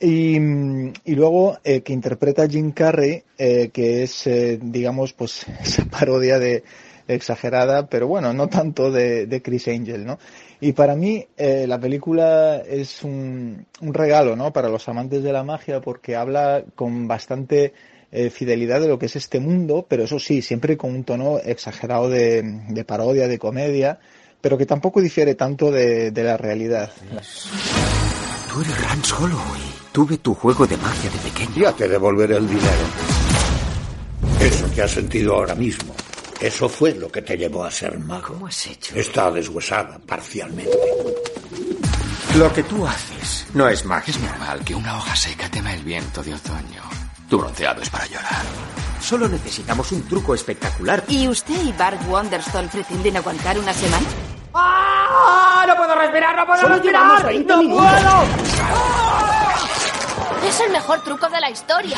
y, 0.00 0.36
y 0.38 1.14
luego 1.14 1.58
eh, 1.62 1.82
que 1.82 1.92
interpreta 1.92 2.48
Jim 2.48 2.72
Carrey, 2.72 3.22
eh, 3.36 3.68
que 3.70 4.02
es, 4.04 4.26
eh, 4.26 4.58
digamos, 4.62 5.12
pues 5.12 5.44
esa 5.62 5.84
parodia 5.84 6.38
de 6.38 6.64
exagerada, 7.06 7.86
pero 7.86 8.08
bueno, 8.08 8.32
no 8.32 8.48
tanto 8.48 8.90
de, 8.90 9.26
de 9.26 9.42
Chris 9.42 9.68
Angel, 9.68 10.06
¿no? 10.06 10.18
Y 10.60 10.72
para 10.72 10.94
mí 10.94 11.26
eh, 11.36 11.66
la 11.66 11.80
película 11.80 12.58
es 12.58 13.02
un, 13.02 13.66
un 13.80 13.94
regalo, 13.94 14.36
¿no? 14.36 14.52
Para 14.52 14.68
los 14.68 14.88
amantes 14.88 15.22
de 15.22 15.32
la 15.32 15.42
magia 15.42 15.80
porque 15.80 16.16
habla 16.16 16.62
con 16.74 17.08
bastante 17.08 17.72
eh, 18.12 18.28
fidelidad 18.28 18.80
de 18.80 18.88
lo 18.88 18.98
que 18.98 19.06
es 19.06 19.16
este 19.16 19.40
mundo, 19.40 19.86
pero 19.88 20.04
eso 20.04 20.18
sí, 20.18 20.42
siempre 20.42 20.76
con 20.76 20.90
un 20.94 21.04
tono 21.04 21.38
exagerado 21.38 22.10
de, 22.10 22.42
de 22.68 22.84
parodia, 22.84 23.26
de 23.26 23.38
comedia, 23.38 24.00
pero 24.40 24.58
que 24.58 24.66
tampoco 24.66 25.00
difiere 25.00 25.34
tanto 25.34 25.70
de, 25.70 26.10
de 26.10 26.24
la 26.24 26.36
realidad. 26.36 26.90
Tú 28.52 28.60
eres 28.60 28.82
Rance 28.82 29.14
Holloway. 29.14 29.62
Tuve 29.92 30.18
tu 30.18 30.34
juego 30.34 30.66
de 30.66 30.76
magia 30.76 31.10
de 31.10 31.18
pequeño. 31.18 31.56
Ya 31.56 31.72
te 31.72 31.88
devolveré 31.88 32.36
el 32.36 32.46
dinero. 32.46 32.86
Eso 34.40 34.70
que 34.74 34.82
has 34.82 34.90
sentido 34.90 35.34
ahora 35.34 35.54
mismo. 35.54 35.94
Eso 36.40 36.68
fue 36.68 36.94
lo 36.94 37.10
que 37.12 37.22
te 37.22 37.36
llevó 37.36 37.64
a 37.64 37.70
ser 37.70 37.98
mago. 37.98 38.28
¿Cómo 38.28 38.46
has 38.46 38.66
hecho? 38.66 38.94
Está 38.94 39.30
deshuesada 39.30 39.98
parcialmente. 39.98 40.76
Lo 42.36 42.52
que 42.52 42.62
tú 42.62 42.86
haces 42.86 43.46
no 43.54 43.68
es 43.68 43.84
magia. 43.84 44.14
Es 44.14 44.20
normal 44.20 44.64
que 44.64 44.74
una 44.74 44.96
hoja 44.96 45.14
seca 45.16 45.50
tema 45.50 45.74
el 45.74 45.82
viento 45.82 46.22
de 46.22 46.34
otoño. 46.34 46.82
Tu 47.28 47.38
bronceado 47.38 47.82
es 47.82 47.90
para 47.90 48.06
llorar. 48.06 48.42
Solo 49.00 49.28
necesitamos 49.28 49.92
un 49.92 50.02
truco 50.08 50.34
espectacular. 50.34 51.04
¿Y 51.08 51.28
usted 51.28 51.60
y 51.62 51.72
Bart 51.72 52.00
Wonderstone 52.08 52.68
pretenden 52.68 53.16
aguantar 53.18 53.58
una 53.58 53.72
semana? 53.74 54.06
¡Ah! 54.54 55.64
¡No 55.66 55.76
puedo 55.76 55.94
respirar! 55.94 56.36
¡No 56.36 56.46
puedo 56.46 56.60
Solo 56.62 56.74
respirar! 56.76 57.02
llevamos 57.02 57.24
20 57.24 57.52
¡No 57.52 57.62
minutos. 57.62 57.82
puedo! 57.84 58.24
Es 60.48 60.60
el 60.60 60.72
mejor 60.72 61.02
truco 61.02 61.28
de 61.28 61.40
la 61.40 61.50
historia. 61.50 61.96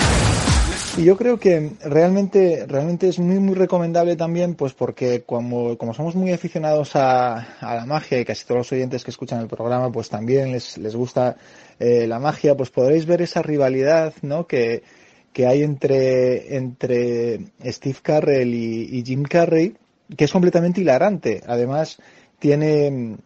Y 0.99 1.05
yo 1.05 1.17
creo 1.17 1.39
que 1.39 1.71
realmente, 1.83 2.67
realmente 2.69 3.09
es 3.09 3.19
muy, 3.19 3.39
muy 3.39 3.55
recomendable 3.55 4.15
también, 4.15 4.55
pues 4.55 4.75
porque 4.75 5.23
como, 5.23 5.79
como 5.79 5.95
somos 5.95 6.15
muy 6.15 6.33
aficionados 6.33 6.97
a, 6.97 7.57
a 7.61 7.75
la 7.77 7.87
magia 7.87 8.21
y 8.21 8.27
casi 8.27 8.45
todos 8.45 8.59
los 8.59 8.73
oyentes 8.73 9.03
que 9.03 9.11
escuchan 9.11 9.41
el 9.41 9.49
programa, 9.49 9.91
pues 9.91 10.11
también 10.11 10.53
les, 10.53 10.77
les 10.77 10.95
gusta 10.95 11.37
eh, 11.81 12.07
la 12.07 12.19
magia, 12.19 12.55
pues 12.57 12.69
podréis 12.69 13.07
ver 13.07 13.23
esa 13.23 13.41
rivalidad, 13.41 14.13
¿no? 14.21 14.47
Que, 14.47 14.83
que 15.33 15.47
hay 15.47 15.63
entre, 15.63 16.57
entre 16.57 17.41
Steve 17.65 17.99
Carrell 18.03 18.53
y, 18.53 18.99
y 18.99 19.03
Jim 19.03 19.23
Carrey, 19.23 19.75
que 20.15 20.25
es 20.25 20.31
completamente 20.31 20.83
hilarante. 20.83 21.43
Además, 21.47 21.97
tiene, 22.39 23.17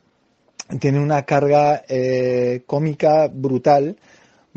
tiene 0.78 1.00
una 1.00 1.24
carga 1.24 1.82
eh, 1.88 2.62
cómica 2.64 3.26
brutal 3.26 3.96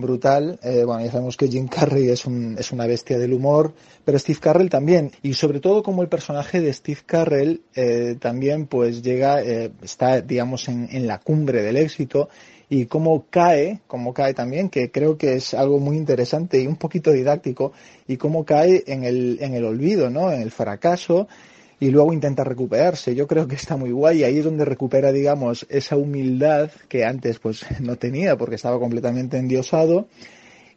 brutal. 0.02 0.60
Eh, 0.64 0.84
bueno, 0.86 1.04
ya 1.06 1.12
sabemos 1.12 1.38
que 1.38 1.48
Jim 1.48 1.68
Carrey 1.68 2.10
es, 2.10 2.26
un, 2.26 2.56
es 2.58 2.72
una 2.72 2.88
bestia 2.88 3.18
del 3.18 3.34
humor, 3.34 3.74
pero 4.06 4.18
Steve 4.20 4.40
Carrell 4.40 4.70
también. 4.70 5.12
Y 5.22 5.34
sobre 5.34 5.60
todo 5.60 5.84
como 5.84 6.02
el 6.02 6.10
personaje 6.10 6.62
de 6.62 6.74
Steve 6.74 7.02
Carrell 7.06 7.62
eh, 7.76 8.16
también 8.20 8.68
pues 8.68 9.02
llega, 9.02 9.42
eh, 9.42 9.72
está 9.82 10.22
digamos 10.22 10.68
en, 10.68 10.90
en, 10.92 11.08
la 11.08 11.20
cumbre 11.20 11.62
del 11.62 11.78
éxito 11.78 12.30
y 12.70 12.86
cómo 12.86 13.26
cae, 13.30 13.82
cómo 13.88 14.14
cae 14.14 14.34
también, 14.34 14.70
que 14.70 14.92
creo 14.92 15.18
que 15.18 15.34
es 15.34 15.54
algo 15.54 15.80
muy 15.80 15.98
interesante 15.98 16.62
y 16.62 16.68
un 16.68 16.76
poquito 16.76 17.12
didáctico, 17.12 17.74
y 18.08 18.18
cómo 18.18 18.46
cae 18.46 18.84
en 18.88 19.04
el, 19.04 19.40
en 19.42 19.56
el 19.56 19.66
olvido, 19.66 20.10
¿no? 20.10 20.32
En 20.32 20.42
el 20.42 20.52
fracaso 20.52 21.28
y 21.80 21.90
luego 21.90 22.14
intenta 22.14 22.44
recuperarse. 22.44 23.16
Yo 23.16 23.28
creo 23.28 23.48
que 23.48 23.56
está 23.56 23.78
muy 23.78 23.92
guay 23.92 24.24
ahí 24.24 24.40
es 24.40 24.46
donde 24.46 24.66
recupera, 24.66 25.12
digamos, 25.12 25.66
esa 25.70 25.96
humildad 25.96 26.70
que 26.88 27.06
antes 27.06 27.40
pues 27.40 27.66
no 27.80 27.96
tenía 27.96 28.38
porque 28.38 28.56
estaba 28.56 28.80
completamente 28.80 29.38
endiosado. 29.38 30.08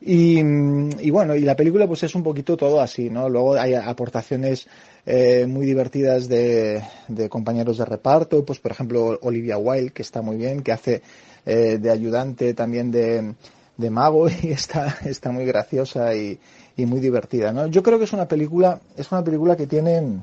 Y, 0.05 0.41
y 0.41 1.11
bueno, 1.11 1.37
y 1.37 1.43
la 1.43 1.55
película 1.55 1.87
pues 1.87 2.03
es 2.03 2.15
un 2.15 2.24
poquito 2.24 2.57
todo 2.57 2.81
así, 2.81 3.09
¿no? 3.09 3.29
Luego 3.29 3.55
hay 3.55 3.74
aportaciones 3.74 4.66
eh, 5.07 5.47
muy 5.49 5.65
divertidas 5.65 6.29
de, 6.29 6.83
de 7.07 7.29
compañeros 7.29 7.79
de 7.79 7.85
reparto, 7.85 8.45
pues 8.45 8.59
por 8.59 8.73
ejemplo 8.73 9.19
Olivia 9.23 9.59
Wilde, 9.59 9.93
que 9.93 10.03
está 10.03 10.20
muy 10.20 10.37
bien, 10.37 10.62
que 10.62 10.73
hace 10.73 11.03
eh, 11.47 11.79
de 11.81 11.91
ayudante 11.91 12.53
también 12.55 12.91
de, 12.91 13.35
de 13.77 13.91
mago 13.91 14.29
y 14.43 14.51
está, 14.51 14.99
está 15.05 15.31
muy 15.31 15.45
graciosa 15.45 16.15
y, 16.16 16.39
y 16.77 16.87
muy 16.87 16.99
divertida, 16.99 17.53
¿no? 17.53 17.69
Yo 17.69 17.83
creo 17.83 17.99
que 17.99 18.05
es 18.05 18.12
una 18.12 18.27
película, 18.27 18.81
es 18.97 19.11
una 19.12 19.23
película 19.23 19.57
que 19.57 19.69
tiene 19.69 20.23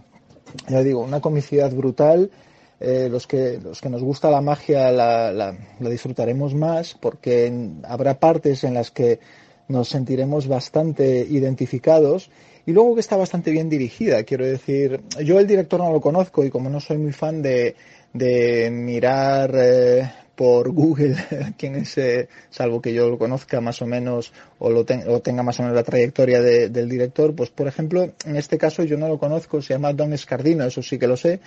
ya 0.67 0.83
digo, 0.83 1.01
una 1.01 1.21
comicidad 1.21 1.71
brutal, 1.73 2.31
eh, 2.79 3.07
los, 3.11 3.27
que, 3.27 3.59
los 3.61 3.81
que 3.81 3.89
nos 3.89 4.01
gusta 4.01 4.29
la 4.31 4.41
magia 4.41 4.91
la, 4.91 5.31
la, 5.33 5.55
disfrutaremos 5.89 6.55
más 6.55 6.95
porque 6.99 7.47
en- 7.47 7.81
habrá 7.83 8.19
partes 8.19 8.63
en 8.63 8.73
las 8.73 8.89
que 8.91 9.19
nos 9.67 9.89
sentiremos 9.89 10.47
bastante 10.47 11.25
identificados 11.29 12.29
y 12.65 12.71
luego 12.71 12.93
que 12.95 13.01
está 13.01 13.17
bastante 13.17 13.51
bien 13.51 13.69
dirigida. 13.69 14.23
Quiero 14.23 14.45
decir, 14.45 15.01
yo 15.23 15.39
el 15.39 15.47
director 15.47 15.79
no 15.79 15.91
lo 15.91 16.01
conozco 16.01 16.43
y 16.45 16.49
como 16.49 16.69
no 16.69 16.79
soy 16.79 16.97
muy 16.97 17.11
fan 17.11 17.41
de, 17.41 17.75
de 18.13 18.69
mirar 18.71 19.51
eh, 19.55 20.09
por 20.39 20.69
Google 20.71 21.17
quién 21.57 21.75
es, 21.75 21.97
eh, 21.97 22.29
salvo 22.49 22.81
que 22.81 22.93
yo 22.93 23.09
lo 23.09 23.17
conozca 23.17 23.59
más 23.59 23.81
o 23.81 23.85
menos 23.85 24.31
o 24.57 24.69
lo 24.69 24.85
o 25.07 25.19
tenga 25.19 25.43
más 25.43 25.59
o 25.59 25.63
menos 25.63 25.75
la 25.75 25.83
trayectoria 25.83 26.41
de- 26.41 26.69
del 26.69 26.87
director, 26.87 27.35
pues 27.35 27.49
por 27.49 27.67
ejemplo, 27.67 28.13
en 28.25 28.37
este 28.37 28.57
caso 28.57 28.83
yo 28.85 28.97
no 28.97 29.09
lo 29.09 29.17
conozco, 29.19 29.61
se 29.61 29.73
llama 29.73 29.91
Don 29.91 30.13
Escardino, 30.13 30.63
eso 30.63 30.81
sí 30.81 30.97
que 30.97 31.07
lo 31.07 31.17
sé, 31.17 31.41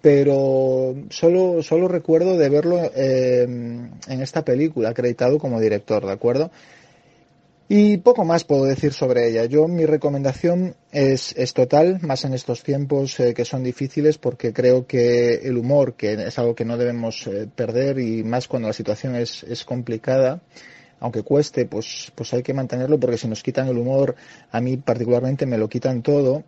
pero 0.00 0.94
solo, 1.10 1.62
solo 1.62 1.86
recuerdo 1.86 2.38
de 2.38 2.48
verlo 2.48 2.80
eh, 2.96 3.42
en 3.42 4.22
esta 4.22 4.42
película, 4.42 4.88
acreditado 4.88 5.38
como 5.38 5.60
director, 5.60 6.06
¿de 6.06 6.12
acuerdo? 6.12 6.50
Y 7.72 7.98
poco 7.98 8.24
más 8.24 8.42
puedo 8.42 8.64
decir 8.64 8.92
sobre 8.92 9.28
ella. 9.28 9.44
Yo 9.44 9.68
mi 9.68 9.86
recomendación 9.86 10.74
es, 10.90 11.32
es 11.36 11.54
total, 11.54 12.00
más 12.02 12.24
en 12.24 12.34
estos 12.34 12.64
tiempos 12.64 13.20
eh, 13.20 13.32
que 13.32 13.44
son 13.44 13.62
difíciles, 13.62 14.18
porque 14.18 14.52
creo 14.52 14.88
que 14.88 15.34
el 15.34 15.56
humor, 15.56 15.94
que 15.94 16.14
es 16.14 16.36
algo 16.40 16.56
que 16.56 16.64
no 16.64 16.76
debemos 16.76 17.28
eh, 17.28 17.46
perder, 17.54 18.00
y 18.00 18.24
más 18.24 18.48
cuando 18.48 18.66
la 18.66 18.72
situación 18.72 19.14
es, 19.14 19.44
es 19.44 19.64
complicada, 19.64 20.42
aunque 20.98 21.22
cueste, 21.22 21.64
pues, 21.64 22.10
pues 22.16 22.34
hay 22.34 22.42
que 22.42 22.54
mantenerlo, 22.54 22.98
porque 22.98 23.18
si 23.18 23.28
nos 23.28 23.40
quitan 23.40 23.68
el 23.68 23.78
humor, 23.78 24.16
a 24.50 24.60
mí 24.60 24.76
particularmente 24.76 25.46
me 25.46 25.56
lo 25.56 25.68
quitan 25.68 26.02
todo. 26.02 26.42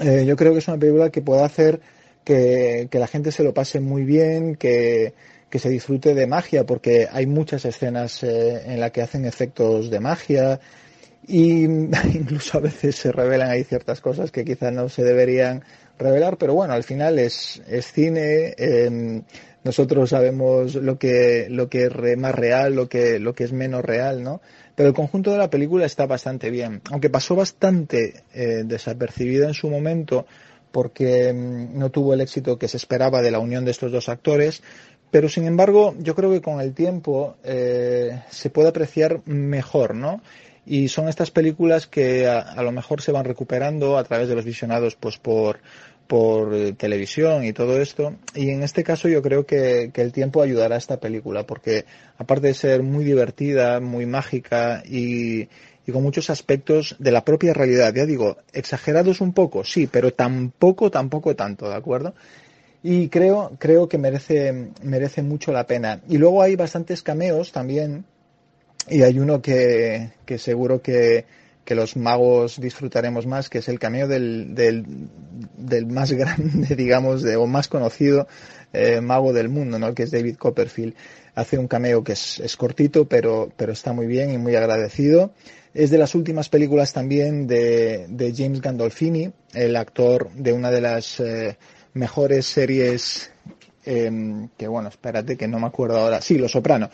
Eh, 0.00 0.24
yo 0.24 0.36
creo 0.36 0.54
que 0.54 0.60
es 0.60 0.68
una 0.68 0.78
película 0.78 1.10
que 1.10 1.20
puede 1.20 1.42
hacer 1.42 1.82
que, 2.24 2.88
que 2.90 2.98
la 2.98 3.08
gente 3.08 3.30
se 3.30 3.44
lo 3.44 3.52
pase 3.52 3.80
muy 3.80 4.04
bien, 4.04 4.56
que, 4.56 5.12
que 5.50 5.58
se 5.58 5.68
disfrute 5.68 6.14
de 6.14 6.26
magia, 6.26 6.64
porque 6.64 7.08
hay 7.10 7.26
muchas 7.26 7.64
escenas 7.64 8.22
eh, 8.22 8.62
en 8.72 8.80
las 8.80 8.92
que 8.92 9.02
hacen 9.02 9.24
efectos 9.24 9.90
de 9.90 10.00
magia 10.00 10.60
y 11.26 11.64
incluso 12.14 12.58
a 12.58 12.60
veces 12.60 12.96
se 12.96 13.12
revelan 13.12 13.50
ahí 13.50 13.64
ciertas 13.64 14.00
cosas 14.00 14.30
que 14.30 14.44
quizás 14.44 14.72
no 14.72 14.88
se 14.88 15.02
deberían 15.02 15.64
revelar, 15.98 16.38
pero 16.38 16.54
bueno, 16.54 16.72
al 16.72 16.84
final 16.84 17.18
es, 17.18 17.62
es 17.68 17.92
cine, 17.92 18.54
eh, 18.56 19.22
nosotros 19.62 20.10
sabemos 20.10 20.74
lo 20.76 20.98
que, 20.98 21.48
lo 21.50 21.68
que 21.68 21.86
es 21.86 22.16
más 22.16 22.34
real, 22.34 22.74
lo 22.74 22.88
que, 22.88 23.18
lo 23.18 23.34
que 23.34 23.44
es 23.44 23.52
menos 23.52 23.84
real, 23.84 24.22
¿no? 24.22 24.40
Pero 24.74 24.88
el 24.88 24.94
conjunto 24.94 25.30
de 25.30 25.38
la 25.38 25.50
película 25.50 25.84
está 25.84 26.06
bastante 26.06 26.50
bien, 26.50 26.80
aunque 26.90 27.10
pasó 27.10 27.36
bastante 27.36 28.22
eh, 28.32 28.62
desapercibida 28.64 29.46
en 29.46 29.54
su 29.54 29.68
momento 29.68 30.26
porque 30.72 31.32
mm, 31.32 31.78
no 31.78 31.90
tuvo 31.90 32.14
el 32.14 32.20
éxito 32.20 32.58
que 32.58 32.68
se 32.68 32.76
esperaba 32.76 33.20
de 33.20 33.30
la 33.30 33.38
unión 33.40 33.64
de 33.64 33.72
estos 33.72 33.92
dos 33.92 34.08
actores, 34.08 34.62
pero 35.10 35.28
sin 35.28 35.46
embargo 35.46 35.94
yo 35.98 36.14
creo 36.14 36.30
que 36.30 36.40
con 36.40 36.60
el 36.60 36.74
tiempo 36.74 37.36
eh, 37.44 38.22
se 38.30 38.50
puede 38.50 38.68
apreciar 38.68 39.20
mejor, 39.26 39.94
¿no? 39.94 40.20
Y 40.66 40.88
son 40.88 41.08
estas 41.08 41.30
películas 41.30 41.86
que 41.86 42.28
a, 42.28 42.38
a 42.38 42.62
lo 42.62 42.70
mejor 42.70 43.02
se 43.02 43.12
van 43.12 43.24
recuperando 43.24 43.98
a 43.98 44.04
través 44.04 44.28
de 44.28 44.34
los 44.34 44.44
visionados 44.44 44.94
pues 44.94 45.16
por, 45.16 45.60
por 46.10 46.52
eh, 46.54 46.72
televisión 46.72 47.44
y 47.44 47.52
todo 47.52 47.80
esto. 47.80 48.16
Y 48.34 48.50
en 48.50 48.64
este 48.64 48.82
caso 48.82 49.08
yo 49.08 49.22
creo 49.22 49.46
que, 49.46 49.92
que 49.94 50.02
el 50.02 50.10
tiempo 50.10 50.42
ayudará 50.42 50.74
a 50.74 50.78
esta 50.78 50.98
película, 50.98 51.44
porque 51.46 51.84
aparte 52.18 52.48
de 52.48 52.54
ser 52.54 52.82
muy 52.82 53.04
divertida, 53.04 53.78
muy 53.78 54.06
mágica 54.06 54.82
y, 54.84 55.42
y 55.86 55.92
con 55.92 56.02
muchos 56.02 56.28
aspectos 56.28 56.96
de 56.98 57.12
la 57.12 57.24
propia 57.24 57.54
realidad, 57.54 57.94
ya 57.94 58.06
digo, 58.06 58.38
exagerados 58.52 59.20
un 59.20 59.32
poco, 59.32 59.64
sí, 59.64 59.86
pero 59.86 60.12
tampoco, 60.12 60.90
tampoco 60.90 61.36
tanto, 61.36 61.68
¿de 61.68 61.76
acuerdo? 61.76 62.12
Y 62.82 63.08
creo, 63.08 63.52
creo 63.58 63.88
que 63.88 63.98
merece, 63.98 64.70
merece 64.82 65.22
mucho 65.22 65.52
la 65.52 65.66
pena. 65.66 66.00
Y 66.08 66.18
luego 66.18 66.42
hay 66.42 66.56
bastantes 66.56 67.02
cameos 67.02 67.52
también, 67.52 68.04
y 68.88 69.02
hay 69.02 69.18
uno 69.18 69.42
que, 69.42 70.10
que 70.24 70.38
seguro 70.38 70.80
que, 70.80 71.26
que 71.64 71.74
los 71.74 71.96
magos 71.96 72.60
disfrutaremos 72.60 73.26
más, 73.26 73.48
que 73.50 73.58
es 73.58 73.68
el 73.68 73.78
cameo 73.78 74.08
del, 74.08 74.54
del, 74.54 74.84
del 75.56 75.86
más 75.86 76.12
grande, 76.14 76.74
digamos, 76.74 77.22
de, 77.22 77.36
o 77.36 77.46
más 77.46 77.68
conocido 77.68 78.26
eh, 78.72 79.00
mago 79.00 79.32
del 79.32 79.48
mundo, 79.48 79.78
¿no? 79.78 79.94
que 79.94 80.04
es 80.04 80.10
David 80.10 80.36
Copperfield. 80.36 80.94
Hace 81.34 81.58
un 81.58 81.68
cameo 81.68 82.02
que 82.02 82.12
es, 82.12 82.40
es 82.40 82.56
cortito, 82.56 83.06
pero, 83.06 83.52
pero 83.56 83.72
está 83.72 83.92
muy 83.92 84.06
bien 84.06 84.30
y 84.32 84.38
muy 84.38 84.56
agradecido. 84.56 85.32
Es 85.72 85.90
de 85.90 85.98
las 85.98 86.14
últimas 86.14 86.48
películas 86.48 86.92
también 86.92 87.46
de, 87.46 88.06
de 88.08 88.34
James 88.34 88.60
Gandolfini, 88.60 89.30
el 89.54 89.76
actor 89.76 90.30
de 90.32 90.52
una 90.52 90.70
de 90.70 90.80
las 90.80 91.20
eh, 91.20 91.56
mejores 91.94 92.46
series 92.46 93.32
eh, 93.84 94.48
que, 94.56 94.68
bueno, 94.68 94.88
espérate 94.88 95.36
que 95.36 95.48
no 95.48 95.58
me 95.58 95.66
acuerdo 95.66 95.98
ahora. 95.98 96.20
Sí, 96.20 96.38
Los 96.38 96.52
Soprano. 96.52 96.90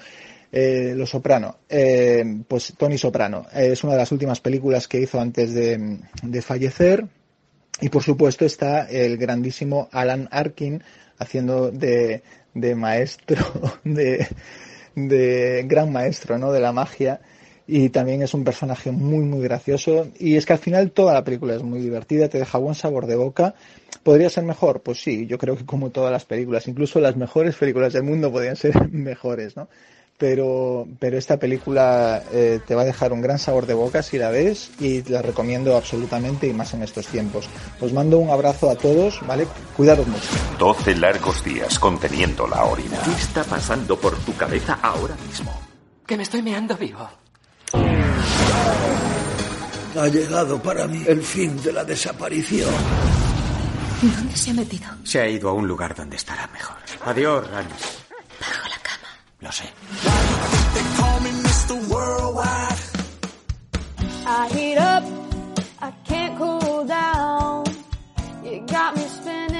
Eh, 0.53 0.95
Los 0.97 1.11
Soprano, 1.11 1.59
eh, 1.69 2.25
pues 2.47 2.73
Tony 2.79 2.99
Soprano, 2.99 3.47
eh, 3.53 3.71
es 3.73 3.83
una 3.83 3.95
de 3.95 3.99
las 3.99 4.13
últimas 4.13 4.41
películas 4.41 4.87
que 4.87 5.01
hizo 5.01 5.21
antes 5.21 5.53
de, 5.53 5.99
de 6.23 6.43
fallecer. 6.43 7.07
Y 7.81 7.91
por 7.91 8.03
supuesto 8.03 8.47
está 8.47 8.85
el 8.89 9.19
grandísimo 9.19 9.89
Alan 9.93 10.29
Arkin 10.31 10.83
haciendo 11.19 11.71
de, 11.71 12.23
de 12.55 12.75
maestro, 12.75 13.45
de, 13.85 14.27
de 14.95 15.65
gran 15.67 15.93
maestro, 15.93 16.39
¿no? 16.39 16.53
De 16.53 16.61
la 16.61 16.73
magia. 16.73 17.21
Y 17.69 17.89
también 17.89 18.23
es 18.23 18.33
un 18.35 18.45
personaje 18.45 18.93
muy, 18.93 19.25
muy 19.25 19.43
gracioso. 19.43 20.09
Y 20.19 20.37
es 20.37 20.47
que 20.47 20.53
al 20.53 20.59
final 20.59 20.93
toda 20.93 21.15
la 21.15 21.25
película 21.25 21.55
es 21.55 21.63
muy 21.63 21.81
divertida, 21.81 22.29
te 22.29 22.39
deja 22.39 22.59
buen 22.59 22.75
sabor 22.75 23.07
de 23.07 23.17
boca. 23.17 23.55
¿Podría 24.03 24.31
ser 24.31 24.45
mejor? 24.45 24.83
Pues 24.83 25.03
sí, 25.03 25.27
yo 25.27 25.37
creo 25.37 25.57
que 25.57 25.67
como 25.67 25.91
todas 25.91 26.13
las 26.13 26.25
películas, 26.25 26.69
incluso 26.69 27.01
las 27.01 27.17
mejores 27.17 27.57
películas 27.57 27.93
del 27.93 28.05
mundo 28.05 28.31
podrían 28.31 28.57
ser 28.57 28.89
mejores, 28.93 29.57
¿no? 29.57 29.69
Pero, 30.19 30.87
pero 30.99 31.19
esta 31.19 31.39
película 31.39 32.23
eh, 32.33 32.61
te 32.67 32.75
va 32.75 32.83
a 32.83 32.85
dejar 32.87 33.13
un 33.13 33.21
gran 33.21 33.39
sabor 33.39 33.67
de 33.67 33.75
boca 33.75 34.03
si 34.03 34.17
la 34.17 34.31
ves 34.31 34.71
y 34.81 35.03
la 35.11 35.21
recomiendo 35.21 35.77
absolutamente 35.77 36.47
y 36.47 36.55
más 36.55 36.73
en 36.73 36.83
estos 36.83 37.07
tiempos. 37.09 37.51
Os 37.81 37.93
mando 37.93 38.19
un 38.19 38.31
abrazo 38.31 38.71
a 38.71 38.77
todos, 38.77 39.21
¿vale? 39.27 39.47
Cuidaros 39.77 40.07
mucho. 40.07 40.27
12 40.59 40.97
largos 40.97 41.45
días 41.45 41.79
conteniendo 41.79 42.47
la 42.47 42.65
orina. 42.65 42.99
¿Qué 43.05 43.11
está 43.11 43.45
pasando 43.45 43.99
por 43.99 44.17
tu 44.21 44.35
cabeza 44.35 44.79
ahora 44.81 45.17
mismo? 45.29 45.53
Que 46.07 46.17
me 46.17 46.23
estoy 46.23 46.41
meando 46.41 46.79
vivo. 46.79 47.07
Ha 49.99 50.09
llegado 50.09 50.63
para 50.63 50.87
mí 50.87 51.03
el 51.07 51.23
fin 51.23 51.61
de 51.63 51.73
la 51.73 51.85
desaparición. 51.85 52.73
¿Dónde 54.03 54.37
se 54.37 54.51
ha 54.51 54.55
metido? 54.55 54.89
Se 55.05 55.21
ha 55.21 55.29
ido 55.29 55.49
a 55.49 55.53
un 55.53 55.67
lugar 55.67 55.95
donde 55.95 56.17
estará 56.17 56.47
mejor. 56.49 56.77
Adiós, 57.05 57.51
Ranis. 57.51 58.05
Bajo 58.41 58.69
la 58.69 58.79
cama. 58.83 59.09
Lo 59.41 59.53
sé. 59.53 59.65
I 64.29 64.49
heat 64.49 64.77
up, 64.77 65.05
I 65.81 65.93
can't 66.05 66.37
cool 66.37 66.85
down. 66.85 67.65
You 68.43 68.61
got 68.67 68.97
me 68.97 69.03
spinning 69.07 69.56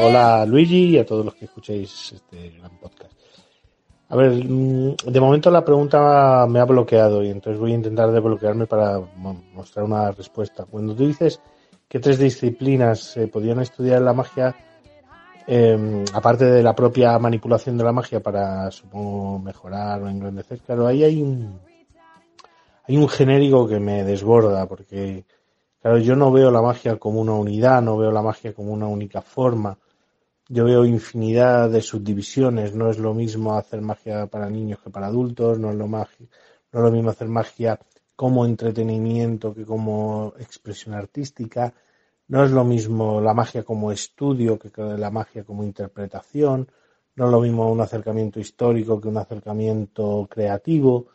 Hola 0.00 0.44
Luigi 0.46 0.90
y 0.90 0.98
a 0.98 1.04
todos 1.06 1.24
los 1.24 1.34
que 1.34 1.46
escuchéis 1.46 2.12
este 2.12 2.50
gran 2.50 2.70
podcast. 2.78 3.12
A 4.10 4.16
ver, 4.16 4.32
mm, 4.44 4.96
de 5.06 5.20
momento 5.20 5.50
la 5.50 5.64
pregunta 5.64 6.46
me 6.48 6.60
ha 6.60 6.64
bloqueado 6.64 7.22
y 7.22 7.30
entonces 7.30 7.60
voy 7.60 7.72
a 7.72 7.76
intentar 7.76 8.10
desbloquearme 8.10 8.66
para 8.66 8.98
mo- 9.16 9.42
mostrar 9.52 9.84
una 9.84 10.10
respuesta. 10.12 10.64
Cuando 10.64 10.94
tú 10.94 11.06
dices 11.06 11.40
que 11.88 11.98
tres 11.98 12.18
disciplinas 12.18 13.00
se 13.00 13.28
podían 13.28 13.60
estudiar 13.60 14.02
la 14.02 14.12
magia, 14.12 14.54
eh, 15.46 16.04
aparte 16.14 16.44
de 16.44 16.62
la 16.62 16.74
propia 16.74 17.18
manipulación 17.18 17.76
de 17.76 17.84
la 17.84 17.92
magia 17.92 18.20
para, 18.20 18.70
supongo, 18.70 19.38
mejorar 19.40 20.02
o 20.02 20.08
engrandecer, 20.08 20.60
claro, 20.60 20.86
ahí 20.86 21.02
hay 21.04 21.22
un, 21.22 21.58
hay 22.86 22.96
un 22.96 23.08
genérico 23.08 23.66
que 23.66 23.80
me 23.80 24.04
desborda 24.04 24.66
porque, 24.66 25.24
claro, 25.82 25.98
yo 25.98 26.16
no 26.16 26.30
veo 26.30 26.50
la 26.50 26.62
magia 26.62 26.96
como 26.96 27.20
una 27.20 27.32
unidad, 27.32 27.82
no 27.82 27.96
veo 27.98 28.10
la 28.12 28.22
magia 28.22 28.52
como 28.54 28.72
una 28.72 28.86
única 28.86 29.20
forma. 29.22 29.76
Yo 30.48 30.64
veo 30.64 30.84
infinidad 30.84 31.70
de 31.70 31.82
subdivisiones. 31.82 32.74
No 32.74 32.90
es 32.90 32.98
lo 32.98 33.14
mismo 33.14 33.54
hacer 33.56 33.80
magia 33.82 34.26
para 34.26 34.48
niños 34.50 34.80
que 34.80 34.90
para 34.90 35.06
adultos. 35.08 35.58
No 35.58 35.70
es 35.70 35.76
lo, 35.76 35.86
magi- 35.86 36.28
no 36.72 36.80
es 36.80 36.84
lo 36.84 36.90
mismo 36.90 37.10
hacer 37.10 37.28
magia 37.28 37.78
como 38.16 38.44
entretenimiento 38.46 39.54
que 39.54 39.64
como 39.64 40.32
expresión 40.38 40.94
artística. 40.94 41.72
No 42.28 42.44
es 42.44 42.50
lo 42.50 42.64
mismo 42.64 43.20
la 43.20 43.34
magia 43.34 43.62
como 43.62 43.92
estudio 43.92 44.58
que 44.58 44.70
la 44.76 45.10
magia 45.10 45.44
como 45.44 45.64
interpretación. 45.64 46.70
No 47.16 47.26
es 47.26 47.30
lo 47.30 47.40
mismo 47.40 47.70
un 47.70 47.80
acercamiento 47.80 48.40
histórico 48.40 49.00
que 49.00 49.08
un 49.08 49.18
acercamiento 49.18 50.26
creativo. 50.30 51.08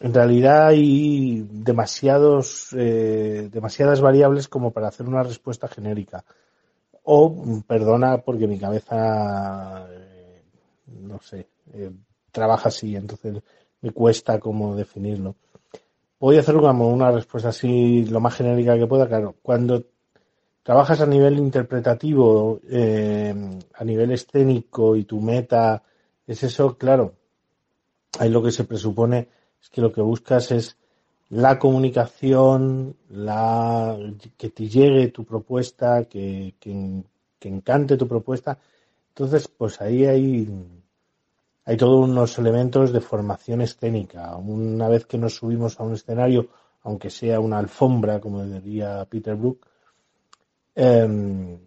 En 0.00 0.14
realidad 0.14 0.68
hay 0.68 1.44
demasiados, 1.50 2.68
eh, 2.76 3.48
demasiadas 3.50 4.00
variables 4.00 4.48
como 4.48 4.72
para 4.72 4.88
hacer 4.88 5.06
una 5.08 5.22
respuesta 5.24 5.68
genérica. 5.68 6.24
O, 7.10 7.62
perdona, 7.66 8.18
porque 8.18 8.46
mi 8.46 8.58
cabeza, 8.58 9.86
eh, 9.90 10.42
no 10.88 11.18
sé, 11.22 11.48
eh, 11.72 11.90
trabaja 12.30 12.68
así, 12.68 12.96
entonces 12.96 13.42
me 13.80 13.92
cuesta 13.92 14.38
como 14.38 14.76
definirlo. 14.76 15.36
Voy 16.20 16.36
a 16.36 16.40
hacer 16.40 16.56
como 16.56 16.88
una 16.90 17.10
respuesta 17.10 17.48
así 17.48 18.04
lo 18.04 18.20
más 18.20 18.34
genérica 18.34 18.76
que 18.76 18.86
pueda. 18.86 19.08
Claro, 19.08 19.36
cuando 19.40 19.86
trabajas 20.62 21.00
a 21.00 21.06
nivel 21.06 21.38
interpretativo, 21.38 22.60
eh, 22.68 23.34
a 23.72 23.84
nivel 23.84 24.12
escénico 24.12 24.94
y 24.94 25.04
tu 25.04 25.18
meta 25.22 25.82
es 26.26 26.42
eso, 26.42 26.76
claro, 26.76 27.14
ahí 28.18 28.28
lo 28.28 28.42
que 28.42 28.50
se 28.50 28.64
presupone 28.64 29.28
es 29.62 29.70
que 29.70 29.80
lo 29.80 29.90
que 29.90 30.02
buscas 30.02 30.52
es 30.52 30.76
la 31.30 31.58
comunicación, 31.58 32.96
la 33.10 33.98
que 34.36 34.50
te 34.50 34.68
llegue 34.68 35.08
tu 35.08 35.24
propuesta, 35.24 36.04
que, 36.04 36.54
que, 36.58 37.04
encante 37.42 37.96
tu 37.96 38.08
propuesta. 38.08 38.58
Entonces, 39.10 39.48
pues 39.48 39.80
ahí 39.80 40.06
hay, 40.06 40.48
hay 41.64 41.76
todos 41.76 42.08
unos 42.08 42.38
elementos 42.38 42.92
de 42.92 43.00
formación 43.00 43.60
escénica. 43.60 44.36
Una 44.36 44.88
vez 44.88 45.06
que 45.06 45.18
nos 45.18 45.36
subimos 45.36 45.78
a 45.78 45.84
un 45.84 45.94
escenario, 45.94 46.48
aunque 46.82 47.10
sea 47.10 47.40
una 47.40 47.58
alfombra, 47.58 48.20
como 48.20 48.44
diría 48.44 49.04
Peter 49.04 49.34
Brook, 49.34 49.66
eh, 50.74 51.58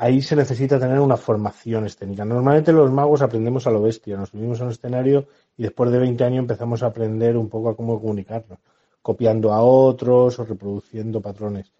ahí 0.00 0.22
se 0.22 0.34
necesita 0.34 0.80
tener 0.80 0.98
una 0.98 1.16
formación 1.18 1.84
escénica. 1.84 2.24
Normalmente 2.24 2.72
los 2.72 2.90
magos 2.90 3.20
aprendemos 3.20 3.66
a 3.66 3.70
lo 3.70 3.82
bestia, 3.82 4.16
nos 4.16 4.30
subimos 4.30 4.60
a 4.60 4.64
un 4.64 4.70
escenario 4.70 5.26
y 5.58 5.64
después 5.64 5.90
de 5.90 5.98
20 5.98 6.24
años 6.24 6.38
empezamos 6.40 6.82
a 6.82 6.86
aprender 6.86 7.36
un 7.36 7.50
poco 7.50 7.68
a 7.68 7.76
cómo 7.76 8.00
comunicarnos, 8.00 8.58
copiando 9.02 9.52
a 9.52 9.62
otros 9.62 10.38
o 10.38 10.44
reproduciendo 10.44 11.20
patrones. 11.20 11.72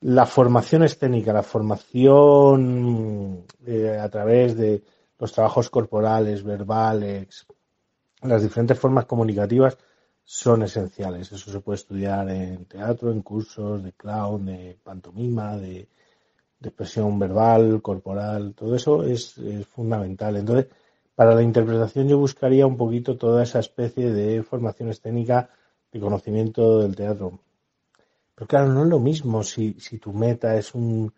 La 0.00 0.26
formación 0.26 0.82
escénica, 0.82 1.32
la 1.32 1.42
formación 1.42 3.44
eh, 3.66 3.98
a 4.00 4.08
través 4.08 4.56
de 4.56 4.82
los 5.18 5.32
trabajos 5.32 5.70
corporales, 5.70 6.42
verbales, 6.42 7.46
las 8.22 8.42
diferentes 8.42 8.78
formas 8.78 9.06
comunicativas 9.06 9.78
son 10.24 10.62
esenciales. 10.62 11.30
Eso 11.32 11.50
se 11.50 11.60
puede 11.60 11.76
estudiar 11.76 12.28
en 12.30 12.64
teatro, 12.64 13.12
en 13.12 13.22
cursos 13.22 13.82
de 13.82 13.92
clown, 13.92 14.46
de 14.46 14.78
pantomima, 14.82 15.56
de, 15.56 15.88
de 16.64 16.68
expresión 16.68 17.18
verbal, 17.18 17.80
corporal, 17.82 18.54
todo 18.54 18.74
eso 18.74 19.02
es, 19.02 19.38
es, 19.38 19.66
fundamental. 19.66 20.36
Entonces, 20.36 20.66
para 21.14 21.34
la 21.34 21.42
interpretación 21.42 22.08
yo 22.08 22.18
buscaría 22.18 22.66
un 22.66 22.76
poquito 22.76 23.16
toda 23.16 23.42
esa 23.42 23.60
especie 23.60 24.12
de 24.12 24.42
formación 24.42 24.88
escénica 24.88 25.50
de 25.94 26.00
conocimiento 26.00 26.80
del 26.80 26.96
teatro. 26.96 27.40
Pero 28.34 28.46
claro, 28.48 28.68
no 28.68 28.82
es 28.82 28.88
lo 28.88 28.98
mismo 28.98 29.42
si, 29.42 29.74
si 29.78 29.98
tu 29.98 30.12
meta 30.12 30.56
es, 30.56 30.74
un, 30.74 31.12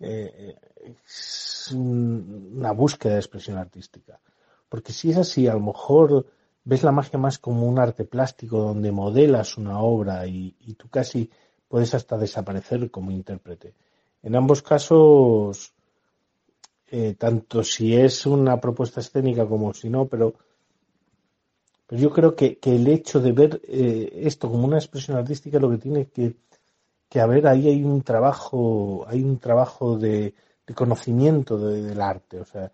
eh, 0.00 0.56
una 1.74 2.72
búsqueda 2.72 3.14
de 3.14 3.18
expresión 3.20 3.58
artística. 3.58 4.18
Porque 4.68 4.92
si 4.92 5.10
es 5.10 5.18
así, 5.18 5.46
a 5.46 5.54
lo 5.54 5.60
mejor 5.60 6.26
ves 6.64 6.82
la 6.82 6.92
magia 6.92 7.18
más 7.18 7.38
como 7.38 7.66
un 7.66 7.78
arte 7.78 8.04
plástico 8.04 8.58
donde 8.58 8.90
modelas 8.90 9.58
una 9.58 9.80
obra 9.80 10.26
y, 10.26 10.56
y 10.60 10.74
tú 10.74 10.88
casi 10.88 11.30
puedes 11.68 11.94
hasta 11.94 12.16
desaparecer 12.16 12.90
como 12.90 13.10
intérprete. 13.10 13.74
En 14.22 14.36
ambos 14.36 14.62
casos, 14.62 15.74
eh, 16.90 17.14
tanto 17.18 17.62
si 17.64 17.94
es 17.96 18.24
una 18.24 18.60
propuesta 18.60 19.00
escénica 19.00 19.46
como 19.46 19.74
si 19.74 19.90
no, 19.90 20.06
pero, 20.06 20.34
pero 21.92 22.04
yo 22.04 22.10
creo 22.10 22.34
que, 22.34 22.56
que 22.56 22.74
el 22.74 22.88
hecho 22.88 23.20
de 23.20 23.32
ver 23.32 23.60
eh, 23.68 24.22
esto 24.22 24.50
como 24.50 24.64
una 24.64 24.78
expresión 24.78 25.18
artística 25.18 25.58
lo 25.58 25.68
que 25.68 25.76
tiene 25.76 26.06
que, 26.06 26.36
que 27.06 27.20
haber 27.20 27.46
ahí 27.46 27.68
hay 27.68 27.84
un 27.84 28.00
trabajo, 28.00 29.04
hay 29.06 29.22
un 29.22 29.38
trabajo 29.38 29.98
de, 29.98 30.32
de 30.66 30.74
conocimiento 30.74 31.58
de, 31.58 31.82
del 31.82 32.00
arte. 32.00 32.40
O 32.40 32.46
sea, 32.46 32.72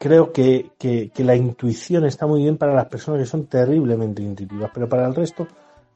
creo 0.00 0.32
que, 0.32 0.72
que, 0.76 1.10
que, 1.10 1.22
la 1.22 1.36
intuición 1.36 2.04
está 2.04 2.26
muy 2.26 2.42
bien 2.42 2.56
para 2.56 2.74
las 2.74 2.86
personas 2.86 3.20
que 3.20 3.26
son 3.26 3.46
terriblemente 3.46 4.22
intuitivas, 4.22 4.72
pero 4.74 4.88
para 4.88 5.06
el 5.06 5.14
resto, 5.14 5.46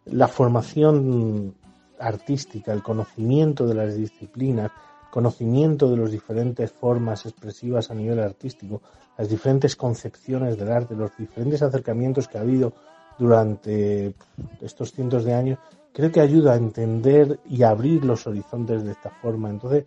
la 0.05 0.29
formación 0.29 1.53
artística, 1.99 2.73
el 2.73 2.85
conocimiento 2.85 3.67
de 3.67 3.75
las 3.75 3.97
disciplinas, 3.97 4.71
conocimiento 5.15 5.89
de 5.89 5.97
las 5.97 6.11
diferentes 6.11 6.73
formas 6.73 7.25
expresivas 7.25 7.89
a 7.89 7.95
nivel 7.95 8.19
artístico, 8.19 8.83
las 9.17 9.29
diferentes 9.29 9.77
concepciones 9.77 10.59
del 10.59 10.73
arte, 10.73 10.97
los 10.97 11.17
diferentes 11.17 11.63
acercamientos 11.63 12.27
que 12.27 12.37
ha 12.37 12.41
habido 12.41 12.73
durante 13.17 14.13
estos 14.61 14.91
cientos 14.91 15.25
de 15.25 15.33
años, 15.33 15.61
creo 15.93 16.11
que 16.11 16.21
ayuda 16.21 16.55
a 16.55 16.57
entender 16.57 17.39
y 17.49 17.63
abrir 17.63 18.05
los 18.05 18.27
horizontes 18.27 18.83
de 18.83 18.91
esta 18.91 19.11
forma. 19.11 19.51
Entonces, 19.51 19.85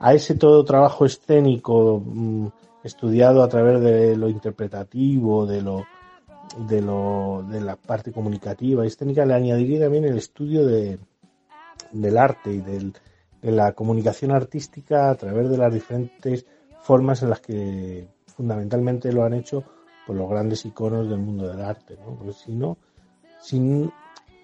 a 0.00 0.12
ese 0.12 0.34
todo 0.34 0.64
trabajo 0.64 1.06
escénico 1.06 2.02
mmm, 2.04 2.48
estudiado 2.82 3.44
a 3.44 3.48
través 3.48 3.80
de 3.80 4.16
lo 4.16 4.28
interpretativo, 4.28 5.46
de 5.46 5.62
lo 5.62 5.84
de 6.68 6.82
lo 6.82 7.44
de 7.48 7.60
la 7.60 7.76
parte 7.76 8.10
comunicativa 8.10 8.82
y 8.82 8.88
escénica, 8.88 9.24
le 9.24 9.34
añadiría 9.34 9.84
también 9.84 10.04
el 10.04 10.18
estudio 10.18 10.66
de, 10.66 10.98
del 11.92 12.18
arte 12.18 12.52
y 12.52 12.60
del, 12.60 12.92
de 13.44 13.52
la 13.52 13.72
comunicación 13.72 14.30
artística 14.30 15.10
a 15.10 15.14
través 15.16 15.50
de 15.50 15.58
las 15.58 15.72
diferentes 15.72 16.46
formas 16.80 17.22
en 17.22 17.28
las 17.28 17.40
que 17.40 18.08
fundamentalmente 18.24 19.12
lo 19.12 19.22
han 19.22 19.34
hecho 19.34 19.62
por 20.06 20.16
los 20.16 20.30
grandes 20.30 20.64
iconos 20.64 21.10
del 21.10 21.18
mundo 21.18 21.46
del 21.46 21.60
arte, 21.60 21.98
¿no? 22.02 22.14
Porque 22.16 22.32
si 22.32 22.52
no, 22.52 22.78
sin, 23.42 23.92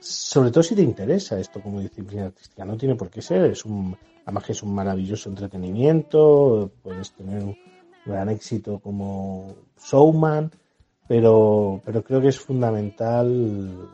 sobre 0.00 0.50
todo 0.50 0.62
si 0.62 0.74
te 0.74 0.82
interesa 0.82 1.40
esto 1.40 1.62
como 1.62 1.80
disciplina 1.80 2.26
artística, 2.26 2.62
no 2.66 2.76
tiene 2.76 2.94
por 2.94 3.08
qué 3.08 3.22
ser, 3.22 3.50
es 3.50 3.64
un, 3.64 3.96
la 4.26 4.32
magia 4.32 4.52
es 4.52 4.62
un 4.62 4.74
maravilloso 4.74 5.30
entretenimiento, 5.30 6.70
puedes 6.82 7.12
tener 7.12 7.42
un 7.42 7.56
gran 8.04 8.28
éxito 8.28 8.80
como 8.80 9.54
showman, 9.82 10.50
pero, 11.08 11.80
pero 11.86 12.04
creo 12.04 12.20
que 12.20 12.28
es 12.28 12.38
fundamental 12.38 13.88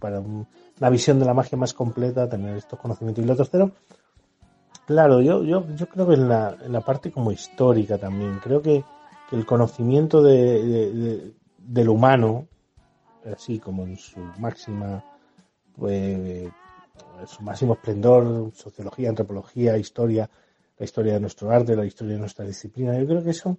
para 0.00 0.18
un, 0.18 0.48
una 0.82 0.90
visión 0.90 1.20
de 1.20 1.24
la 1.24 1.34
magia 1.34 1.56
más 1.56 1.74
completa, 1.74 2.28
tener 2.28 2.56
estos 2.56 2.78
conocimientos. 2.78 3.24
Y 3.24 3.28
lo 3.28 3.36
tercero, 3.36 3.70
claro, 4.86 5.20
yo, 5.20 5.42
yo, 5.44 5.66
yo 5.74 5.88
creo 5.88 6.08
que 6.08 6.14
en 6.14 6.28
la, 6.28 6.56
en 6.62 6.72
la 6.72 6.80
parte 6.80 7.10
como 7.10 7.32
histórica 7.32 7.98
también, 7.98 8.38
creo 8.42 8.62
que, 8.62 8.84
que 9.28 9.36
el 9.36 9.46
conocimiento 9.46 10.22
de, 10.22 10.64
de, 10.64 10.92
de, 10.92 11.32
del 11.58 11.88
humano, 11.88 12.46
así 13.32 13.58
como 13.58 13.84
en 13.84 13.96
su 13.96 14.20
máxima, 14.38 15.02
pues, 15.76 16.50
su 17.26 17.42
máximo 17.42 17.74
esplendor, 17.74 18.50
sociología, 18.54 19.08
antropología, 19.08 19.76
historia, 19.76 20.28
la 20.78 20.84
historia 20.84 21.14
de 21.14 21.20
nuestro 21.20 21.50
arte, 21.50 21.76
la 21.76 21.86
historia 21.86 22.14
de 22.14 22.20
nuestra 22.20 22.44
disciplina, 22.44 22.98
yo 22.98 23.06
creo 23.06 23.22
que 23.22 23.30
eso 23.30 23.56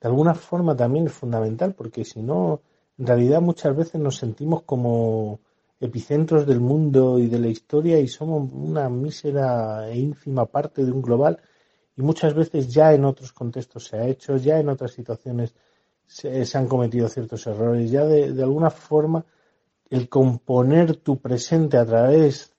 de 0.00 0.08
alguna 0.08 0.34
forma 0.34 0.76
también 0.76 1.06
es 1.06 1.12
fundamental, 1.12 1.74
porque 1.74 2.04
si 2.04 2.22
no, 2.22 2.60
en 2.98 3.06
realidad 3.06 3.40
muchas 3.40 3.74
veces 3.74 4.00
nos 4.00 4.16
sentimos 4.16 4.62
como 4.62 5.40
epicentros 5.84 6.46
del 6.46 6.60
mundo 6.60 7.18
y 7.18 7.26
de 7.28 7.38
la 7.38 7.48
historia 7.48 8.00
y 8.00 8.08
somos 8.08 8.50
una 8.52 8.88
mísera 8.88 9.88
e 9.90 9.98
ínfima 9.98 10.46
parte 10.46 10.84
de 10.84 10.90
un 10.90 11.02
global 11.02 11.40
y 11.96 12.02
muchas 12.02 12.34
veces 12.34 12.72
ya 12.72 12.94
en 12.94 13.04
otros 13.04 13.32
contextos 13.32 13.86
se 13.86 13.98
ha 13.98 14.06
hecho, 14.06 14.36
ya 14.36 14.58
en 14.58 14.70
otras 14.70 14.92
situaciones 14.92 15.54
se, 16.06 16.44
han 16.56 16.68
cometido 16.68 17.08
ciertos 17.08 17.46
errores, 17.46 17.90
ya 17.90 18.04
de, 18.04 18.42
alguna 18.42 18.70
forma 18.70 19.24
el 19.90 20.08
componer 20.08 20.96
tu 20.96 21.18
presente 21.18 21.76
a 21.76 21.84
través 21.84 22.54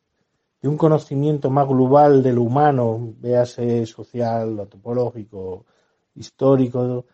de 0.62 0.70
un 0.70 0.78
conocimiento 0.78 1.50
más 1.50 1.68
global 1.68 2.22
del 2.22 2.38
humano, 2.38 3.16
véase 3.20 3.86
social, 3.88 4.60
antropológico, 4.60 5.66
histórico, 6.14 7.06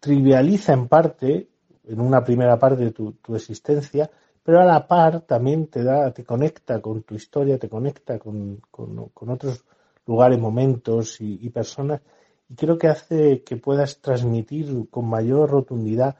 trivializa 0.00 0.72
en 0.72 0.88
parte, 0.88 1.48
en 1.84 2.00
una 2.00 2.24
primera 2.24 2.58
parte 2.58 2.84
de 2.84 2.90
tu, 2.90 3.12
tu 3.12 3.36
existencia, 3.36 4.10
pero 4.48 4.62
a 4.62 4.64
la 4.64 4.88
par 4.88 5.20
también 5.26 5.66
te 5.66 5.84
da, 5.84 6.10
te 6.10 6.24
conecta 6.24 6.80
con 6.80 7.02
tu 7.02 7.14
historia, 7.14 7.58
te 7.58 7.68
conecta 7.68 8.18
con, 8.18 8.62
con, 8.70 9.28
otros 9.28 9.62
lugares, 10.06 10.38
momentos 10.38 11.20
y, 11.20 11.50
personas, 11.50 12.00
y 12.48 12.54
creo 12.54 12.78
que 12.78 12.86
hace 12.88 13.42
que 13.42 13.58
puedas 13.58 14.00
transmitir 14.00 14.88
con 14.88 15.06
mayor 15.06 15.50
rotundidad 15.50 16.16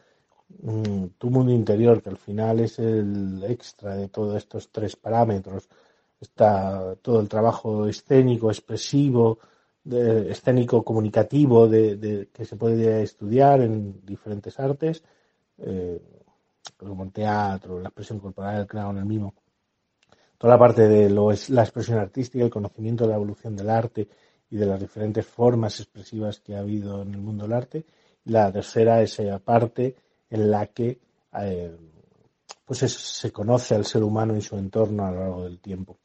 mmm, 0.60 1.06
tu 1.16 1.30
mundo 1.30 1.52
interior, 1.52 2.02
que 2.02 2.10
al 2.10 2.18
final 2.18 2.60
es 2.60 2.78
el 2.78 3.42
extra 3.44 3.96
de 3.96 4.08
todos 4.08 4.36
estos 4.36 4.70
tres 4.70 4.94
parámetros. 4.94 5.66
Está 6.20 6.96
todo 7.00 7.20
el 7.20 7.30
trabajo 7.30 7.86
escénico, 7.86 8.50
expresivo, 8.50 9.38
escénico 9.86 10.84
comunicativo 10.84 11.66
de, 11.66 11.96
de, 11.96 12.28
que 12.28 12.44
se 12.44 12.56
puede 12.56 13.02
estudiar 13.02 13.62
en 13.62 14.04
diferentes 14.04 14.60
artes. 14.60 15.02
Eh, 15.56 15.98
como 16.76 17.04
el 17.04 17.12
teatro, 17.12 17.80
la 17.80 17.88
expresión 17.88 18.20
corporal, 18.20 18.60
el 18.60 18.66
clown, 18.66 18.98
el 18.98 19.04
mimo. 19.04 19.34
Toda 20.36 20.54
la 20.54 20.58
parte 20.58 20.86
de 20.86 21.10
lo 21.10 21.32
es 21.32 21.50
la 21.50 21.62
expresión 21.62 21.98
artística, 21.98 22.44
el 22.44 22.50
conocimiento 22.50 23.04
de 23.04 23.10
la 23.10 23.16
evolución 23.16 23.56
del 23.56 23.70
arte 23.70 24.08
y 24.50 24.56
de 24.56 24.66
las 24.66 24.80
diferentes 24.80 25.26
formas 25.26 25.80
expresivas 25.80 26.40
que 26.40 26.54
ha 26.54 26.60
habido 26.60 27.02
en 27.02 27.14
el 27.14 27.20
mundo 27.20 27.44
del 27.44 27.54
arte. 27.54 27.84
La 28.24 28.52
tercera 28.52 29.02
es 29.02 29.18
esa 29.18 29.38
parte 29.40 29.96
en 30.30 30.50
la 30.50 30.66
que 30.66 31.00
eh, 31.40 31.76
pues 32.64 32.82
es, 32.82 32.92
se 32.92 33.32
conoce 33.32 33.74
al 33.74 33.84
ser 33.84 34.02
humano 34.02 34.36
y 34.36 34.42
su 34.42 34.56
entorno 34.56 35.04
a 35.04 35.10
lo 35.10 35.20
largo 35.20 35.44
del 35.44 35.58
tiempo. 35.58 35.98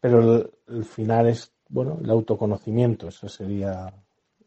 Pero 0.00 0.20
el, 0.20 0.50
el 0.68 0.84
final 0.84 1.28
es, 1.28 1.52
bueno, 1.68 1.98
el 2.02 2.10
autoconocimiento, 2.10 3.08
eso 3.08 3.28
sería 3.28 3.92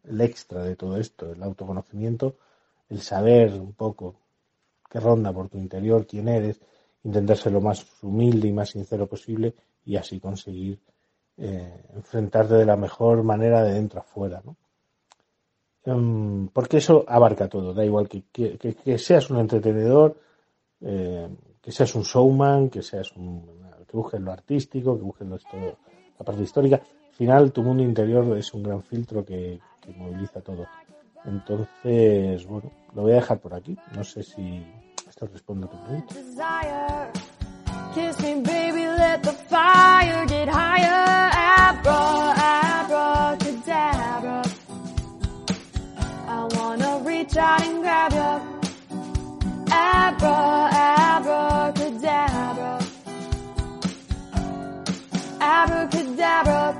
el 0.03 0.21
extra 0.21 0.63
de 0.63 0.75
todo 0.75 0.97
esto, 0.97 1.31
el 1.31 1.41
autoconocimiento, 1.43 2.35
el 2.89 3.01
saber 3.01 3.53
un 3.53 3.73
poco 3.73 4.15
que 4.91 4.99
ronda 4.99 5.31
por 5.31 5.47
tu 5.49 5.57
interior, 5.57 6.05
quién 6.05 6.27
eres, 6.27 6.59
intentar 7.03 7.37
ser 7.37 7.53
lo 7.53 7.61
más 7.61 7.85
humilde 8.03 8.47
y 8.47 8.51
más 8.51 8.69
sincero 8.71 9.07
posible 9.07 9.55
y 9.85 9.95
así 9.95 10.19
conseguir 10.19 10.79
eh, 11.37 11.83
enfrentarte 11.95 12.55
de 12.55 12.65
la 12.65 12.75
mejor 12.75 13.23
manera 13.23 13.63
de 13.63 13.73
dentro 13.73 14.01
a 14.01 14.03
fuera, 14.03 14.41
¿no? 14.45 14.57
Em, 15.83 16.47
porque 16.49 16.77
eso 16.77 17.03
abarca 17.07 17.47
todo, 17.47 17.73
da 17.73 17.83
igual 17.83 18.07
que, 18.07 18.23
que, 18.31 18.97
seas 18.99 19.29
un 19.31 19.39
entretenedor, 19.39 20.09
eh, 20.81 21.27
que 21.61 21.71
seas 21.71 21.95
un 21.95 22.03
showman, 22.03 22.69
que 22.69 22.83
seas 22.83 23.15
un, 23.15 23.41
que 23.87 23.97
busques 23.97 24.21
lo 24.21 24.31
artístico, 24.31 24.95
que 24.97 25.03
busques 25.03 25.27
lo 25.27 25.37
histo- 25.37 25.77
la 26.19 26.25
parte 26.25 26.43
histórica. 26.43 26.75
Al 26.75 27.15
final, 27.15 27.51
tu 27.51 27.63
mundo 27.63 27.81
interior 27.83 28.37
es 28.37 28.53
un 28.53 28.61
gran 28.63 28.83
filtro 28.83 29.25
que, 29.25 29.59
que 29.79 29.91
moviliza 29.93 30.41
todo. 30.41 30.69
Entonces, 31.23 32.45
bueno, 32.45 32.71
lo 32.93 33.03
voy 33.03 33.13
a 33.13 33.15
dejar 33.15 33.39
por 33.39 33.53
aquí. 33.53 33.77
No 33.95 34.03
sé 34.03 34.21
si 34.23 34.71
esto 35.21 35.33
responde 35.33 35.65
a 35.65 35.67
tu 35.67 35.77
pregunta. 35.77 36.13
desire. 36.13 37.11
Kiss 37.93 38.19
me, 38.19 38.41
baby, 38.41 38.87
let 38.87 39.21
the 39.21 39.33
fire 39.33 40.25
get 40.25 40.47
higher. 40.47 41.29
Abra, 41.33 42.33
abracadabra. 43.37 44.41
I 46.27 46.47
wanna 46.55 46.99
reach 47.05 47.37
out 47.37 47.61
and 47.61 47.81
grab 47.81 48.13
you. 48.13 48.41
Abra, 49.71 50.69
abracadabra. 51.13 52.79
Abracadabra. 55.39 56.75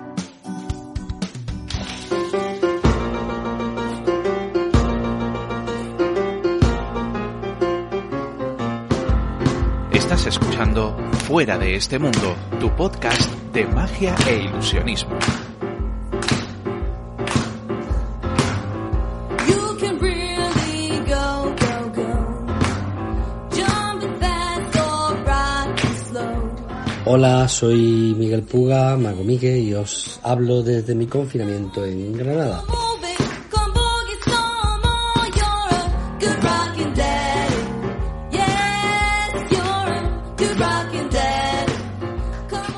Estás 10.11 10.27
escuchando 10.27 10.93
Fuera 11.25 11.57
de 11.57 11.73
este 11.73 11.97
mundo, 11.97 12.35
tu 12.59 12.69
podcast 12.75 13.31
de 13.53 13.65
magia 13.65 14.13
e 14.27 14.43
ilusionismo. 14.43 15.17
Hola, 27.05 27.47
soy 27.47 28.13
Miguel 28.17 28.43
Puga, 28.43 28.97
Mago 28.97 29.23
Migue, 29.23 29.59
y 29.59 29.73
os 29.73 30.19
hablo 30.23 30.61
desde 30.61 30.93
mi 30.93 31.07
confinamiento 31.07 31.85
en 31.85 32.17
Granada. 32.17 32.65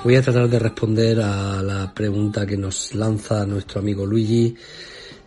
Voy 0.04 0.18
a 0.18 0.22
tratar 0.22 0.50
de 0.50 0.60
responder 0.60 1.22
a 1.22 1.64
la 1.64 1.94
pregunta 1.94 2.46
que 2.46 2.58
nos 2.58 2.94
lanza 2.94 3.46
nuestro 3.46 3.80
amigo 3.80 4.06
Luigi 4.06 4.54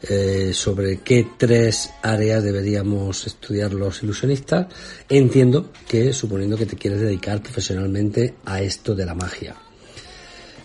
eh, 0.03 0.51
sobre 0.53 0.99
qué 0.99 1.29
tres 1.39 1.93
áreas 2.03 2.45
deberíamos 2.45 3.27
estudiar 3.27 3.73
los 3.73 4.03
ilusionistas. 4.03 4.67
Entiendo 5.09 5.71
que 5.89 6.13
suponiendo 6.13 6.59
que 6.59 6.67
te 6.67 6.77
quieres 6.77 7.01
dedicar 7.01 7.41
profesionalmente 7.43 8.35
a 8.45 8.61
esto 8.61 8.95
de 8.95 9.07
la 9.07 9.15
magia. 9.15 9.57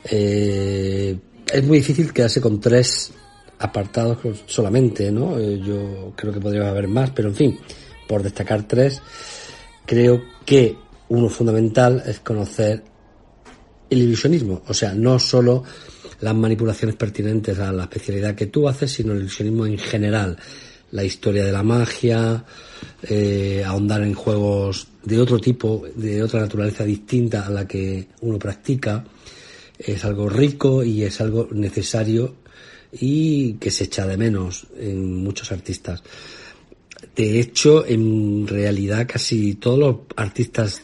Eh, 0.04 1.18
es 1.50 1.64
muy 1.64 1.78
difícil 1.78 2.12
quedarse 2.12 2.42
con 2.42 2.60
tres 2.60 3.14
apartados 3.60 4.18
solamente, 4.46 5.10
¿no? 5.10 5.40
Eh, 5.40 5.62
yo 5.66 6.12
creo 6.18 6.34
que 6.34 6.42
podría 6.42 6.68
haber 6.68 6.90
más, 6.90 7.12
pero 7.12 7.30
en 7.30 7.36
fin, 7.36 7.60
por 8.10 8.24
destacar 8.24 8.68
tres, 8.68 9.02
creo 9.86 10.22
que 10.46 10.76
uno 11.08 11.30
fundamental 11.30 12.04
es 12.06 12.20
conocer 12.20 12.91
el 13.92 14.02
ilusionismo, 14.02 14.64
o 14.68 14.74
sea, 14.74 14.96
no 14.96 15.20
solo 15.20 15.64
las 16.22 16.34
manipulaciones 16.34 16.96
pertinentes 16.96 17.60
a 17.60 17.74
la 17.74 17.84
especialidad 17.84 18.36
que 18.36 18.46
tú 18.46 18.68
haces, 18.68 18.90
sino 18.90 19.12
el 19.12 19.20
ilusionismo 19.20 19.66
en 19.66 19.78
general, 19.78 20.38
la 20.92 21.04
historia 21.04 21.44
de 21.44 21.52
la 21.52 21.62
magia, 21.62 22.46
eh, 23.04 23.64
ahondar 23.66 24.02
en 24.04 24.14
juegos 24.14 24.88
de 25.04 25.20
otro 25.20 25.40
tipo, 25.40 25.84
de 25.94 26.24
otra 26.24 26.40
naturaleza 26.40 26.86
distinta 26.86 27.46
a 27.46 27.50
la 27.50 27.68
que 27.68 28.08
uno 28.22 28.40
practica, 28.40 29.04
es 29.78 30.06
algo 30.06 30.30
rico 30.30 30.84
y 30.84 31.04
es 31.04 31.20
algo 31.20 31.50
necesario 31.52 32.36
y 32.94 33.54
que 33.54 33.72
se 33.72 33.86
echa 33.86 34.08
de 34.08 34.16
menos 34.16 34.68
en 34.80 35.22
muchos 35.22 35.52
artistas. 35.52 36.02
De 37.14 37.42
hecho, 37.42 37.86
en 37.86 38.48
realidad 38.48 39.06
casi 39.06 39.56
todos 39.56 39.80
los 39.80 39.96
artistas 40.16 40.84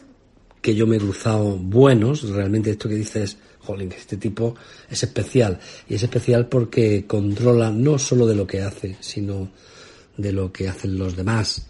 que 0.67 0.75
yo 0.75 0.85
me 0.85 0.97
he 0.97 0.99
cruzado 0.99 1.55
buenos, 1.55 2.23
realmente 2.23 2.71
esto 2.71 2.89
que 2.89 2.95
dices, 2.95 3.37
jolín, 3.59 3.89
este 3.97 4.17
tipo 4.17 4.53
es 4.89 5.01
especial. 5.01 5.57
Y 5.87 5.95
es 5.95 6.03
especial 6.03 6.49
porque 6.49 7.05
controla 7.07 7.71
no 7.71 7.97
solo 7.97 8.27
de 8.27 8.35
lo 8.35 8.45
que 8.45 8.61
hace, 8.63 8.97
sino 8.99 9.49
de 10.17 10.33
lo 10.33 10.51
que 10.51 10.67
hacen 10.67 10.97
los 10.97 11.15
demás. 11.15 11.67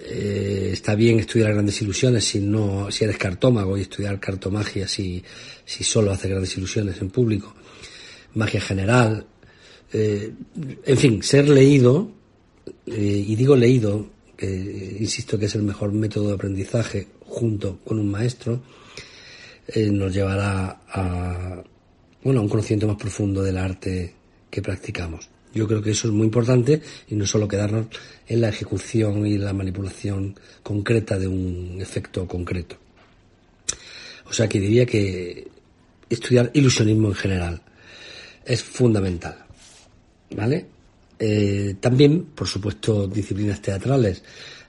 Eh, 0.00 0.70
está 0.72 0.96
bien 0.96 1.20
estudiar 1.20 1.52
grandes 1.52 1.80
ilusiones 1.80 2.24
si 2.24 2.40
no, 2.40 2.90
si 2.90 3.04
eres 3.04 3.18
cartómago 3.18 3.78
y 3.78 3.82
estudiar 3.82 4.18
cartomagia 4.18 4.88
si, 4.88 5.22
si 5.64 5.84
solo 5.84 6.10
haces 6.10 6.28
grandes 6.28 6.56
ilusiones 6.56 7.00
en 7.00 7.08
público. 7.08 7.54
Magia 8.34 8.60
general. 8.60 9.24
eh, 9.92 10.32
en 10.86 10.98
fin, 10.98 11.22
ser 11.22 11.48
leído, 11.48 12.10
eh, 12.84 13.24
y 13.28 13.36
digo 13.36 13.54
leído, 13.54 14.10
que 14.36 14.96
insisto 14.98 15.38
que 15.38 15.46
es 15.46 15.54
el 15.54 15.62
mejor 15.62 15.92
método 15.92 16.30
de 16.30 16.34
aprendizaje 16.34 17.06
junto 17.32 17.78
con 17.84 17.98
un 17.98 18.10
maestro, 18.10 18.60
eh, 19.66 19.90
nos 19.90 20.12
llevará 20.12 20.82
a, 20.86 21.62
bueno, 22.22 22.40
a 22.40 22.42
un 22.42 22.48
conocimiento 22.48 22.86
más 22.86 22.96
profundo 22.96 23.42
del 23.42 23.56
arte 23.56 24.14
que 24.50 24.60
practicamos. 24.60 25.28
Yo 25.54 25.66
creo 25.66 25.82
que 25.82 25.90
eso 25.90 26.08
es 26.08 26.14
muy 26.14 26.26
importante 26.26 26.80
y 27.08 27.14
no 27.14 27.26
solo 27.26 27.48
quedarnos 27.48 27.86
en 28.26 28.40
la 28.40 28.50
ejecución 28.50 29.26
y 29.26 29.38
la 29.38 29.52
manipulación 29.52 30.38
concreta 30.62 31.18
de 31.18 31.26
un 31.26 31.78
efecto 31.80 32.26
concreto. 32.26 32.76
O 34.28 34.32
sea 34.32 34.48
que 34.48 34.60
diría 34.60 34.86
que 34.86 35.48
estudiar 36.08 36.50
ilusionismo 36.52 37.08
en 37.08 37.14
general 37.14 37.62
es 38.44 38.62
fundamental. 38.62 39.36
¿Vale? 40.34 40.66
Eh, 41.18 41.76
también, 41.80 42.24
por 42.34 42.48
supuesto, 42.48 43.06
disciplinas 43.06 43.60
teatrales. 43.62 44.22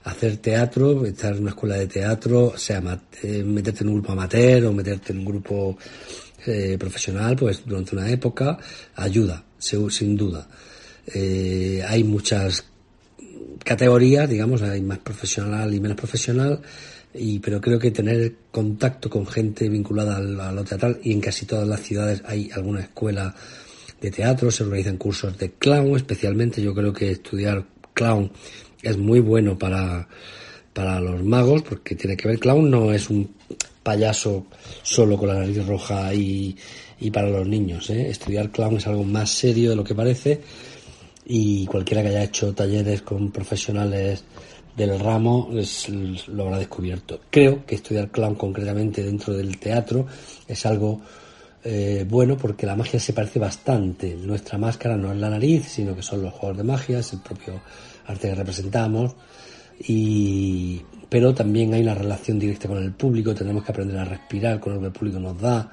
Hacer 0.04 0.38
teatro, 0.38 1.06
estar 1.06 1.34
en 1.34 1.42
una 1.42 1.52
escuela 1.52 1.76
de 1.76 1.88
teatro, 1.88 2.54
sea 2.58 2.82
eh, 3.22 3.44
meterte 3.44 3.84
en 3.84 3.90
un 3.90 3.96
grupo 3.96 4.12
amateur 4.12 4.66
o 4.66 4.74
meterte 4.74 5.14
en 5.14 5.20
un 5.20 5.26
grupo 5.26 5.78
eh, 6.46 6.78
profesional, 6.78 7.36
pues 7.38 7.64
durante 7.66 7.96
una 7.96 8.10
época, 8.10 8.58
ayuda, 8.96 9.44
sin 9.58 10.18
duda. 10.18 10.48
Eh, 11.08 11.84
hay 11.88 12.04
muchas 12.04 12.66
categorías, 13.64 14.30
digamos, 14.30 14.62
hay 14.62 14.82
más 14.82 15.00
profesional 15.00 15.74
y 15.74 15.80
menos 15.80 15.96
profesional, 15.96 16.62
y, 17.14 17.40
pero 17.40 17.62
creo 17.62 17.80
que 17.80 17.92
tener 17.92 18.36
contacto 18.52 19.10
con 19.10 19.26
gente 19.26 19.70
vinculada 19.70 20.18
a 20.18 20.52
lo 20.52 20.64
teatral 20.64 21.00
y 21.04 21.14
en 21.14 21.22
casi 21.22 21.46
todas 21.46 21.68
las 21.68 21.82
ciudades 21.82 22.22
hay 22.26 22.50
alguna 22.54 22.82
escuela 22.82 23.34
de 24.02 24.12
teatro, 24.12 24.52
se 24.52 24.64
organizan 24.64 24.98
cursos 24.98 25.38
de 25.38 25.52
clown, 25.52 25.96
especialmente 25.96 26.62
yo 26.62 26.74
creo 26.74 26.92
que 26.92 27.12
estudiar 27.12 27.66
clown 27.94 28.32
es 28.84 28.98
muy 28.98 29.20
bueno 29.22 29.58
para, 29.58 30.08
para 30.74 31.00
los 31.00 31.24
magos, 31.24 31.64
porque 31.64 31.96
tiene 31.96 32.16
que 32.18 32.28
ver, 32.28 32.40
clown 32.40 32.70
no 32.70 32.92
es 32.94 33.10
un 33.10 33.30
payaso 33.82 34.46
solo 34.84 35.18
con 35.18 35.30
la 35.30 35.36
nariz 35.36 35.66
roja 35.66 36.14
y, 36.14 36.56
y 37.00 37.10
para 37.12 37.30
los 37.30 37.48
niños, 37.48 37.90
¿eh? 37.90 38.10
estudiar 38.10 38.50
clown 38.52 38.78
es 38.78 38.88
algo 38.88 39.04
más 39.04 39.30
serio 39.30 39.72
de 39.72 39.76
lo 39.76 39.84
que 39.84 39.96
parece 39.96 40.42
y 41.26 41.66
cualquiera 41.66 42.02
que 42.02 42.10
haya 42.10 42.24
hecho 42.24 42.54
talleres 42.54 43.02
con 43.02 43.32
profesionales 43.32 44.24
del 44.76 45.00
ramo 45.00 45.50
es- 45.56 45.88
lo 46.28 46.44
habrá 46.46 46.58
descubierto. 46.60 47.22
Creo 47.30 47.66
que 47.66 47.76
estudiar 47.76 48.10
clown 48.10 48.36
concretamente 48.36 49.04
dentro 49.04 49.34
del 49.34 49.58
teatro 49.60 50.08
es 50.48 50.66
algo 50.66 51.02
eh, 51.66 52.06
bueno 52.10 52.36
porque 52.36 52.66
la 52.66 52.76
magia 52.76 53.00
se 53.00 53.14
parece 53.14 53.40
bastante. 53.40 54.16
Nuestra 54.16 54.58
máscara 54.58 54.98
no 54.98 55.14
es 55.14 55.18
la 55.20 55.30
nariz, 55.30 55.66
sino 55.70 55.96
que 55.96 56.02
son 56.02 56.22
los 56.24 56.34
juegos 56.34 56.58
de 56.58 56.64
magia, 56.64 57.00
es 57.00 57.14
el 57.14 57.20
propio 57.22 57.62
arte 58.06 58.30
que 58.30 58.36
representamos. 58.36 59.16
Y, 59.88 60.82
pero 61.10 61.34
también 61.34 61.74
hay 61.74 61.82
una 61.82 61.96
relación 61.96 62.40
directa 62.40 62.68
con 62.68 62.78
el 62.82 62.94
público, 62.94 63.34
tenemos 63.36 63.64
que 63.64 63.72
aprender 63.72 63.98
a 63.98 64.06
respirar 64.06 64.60
con 64.60 64.74
lo 64.74 64.80
que 64.80 64.86
el 64.88 64.92
público 64.92 65.20
nos 65.20 65.40
da 65.40 65.72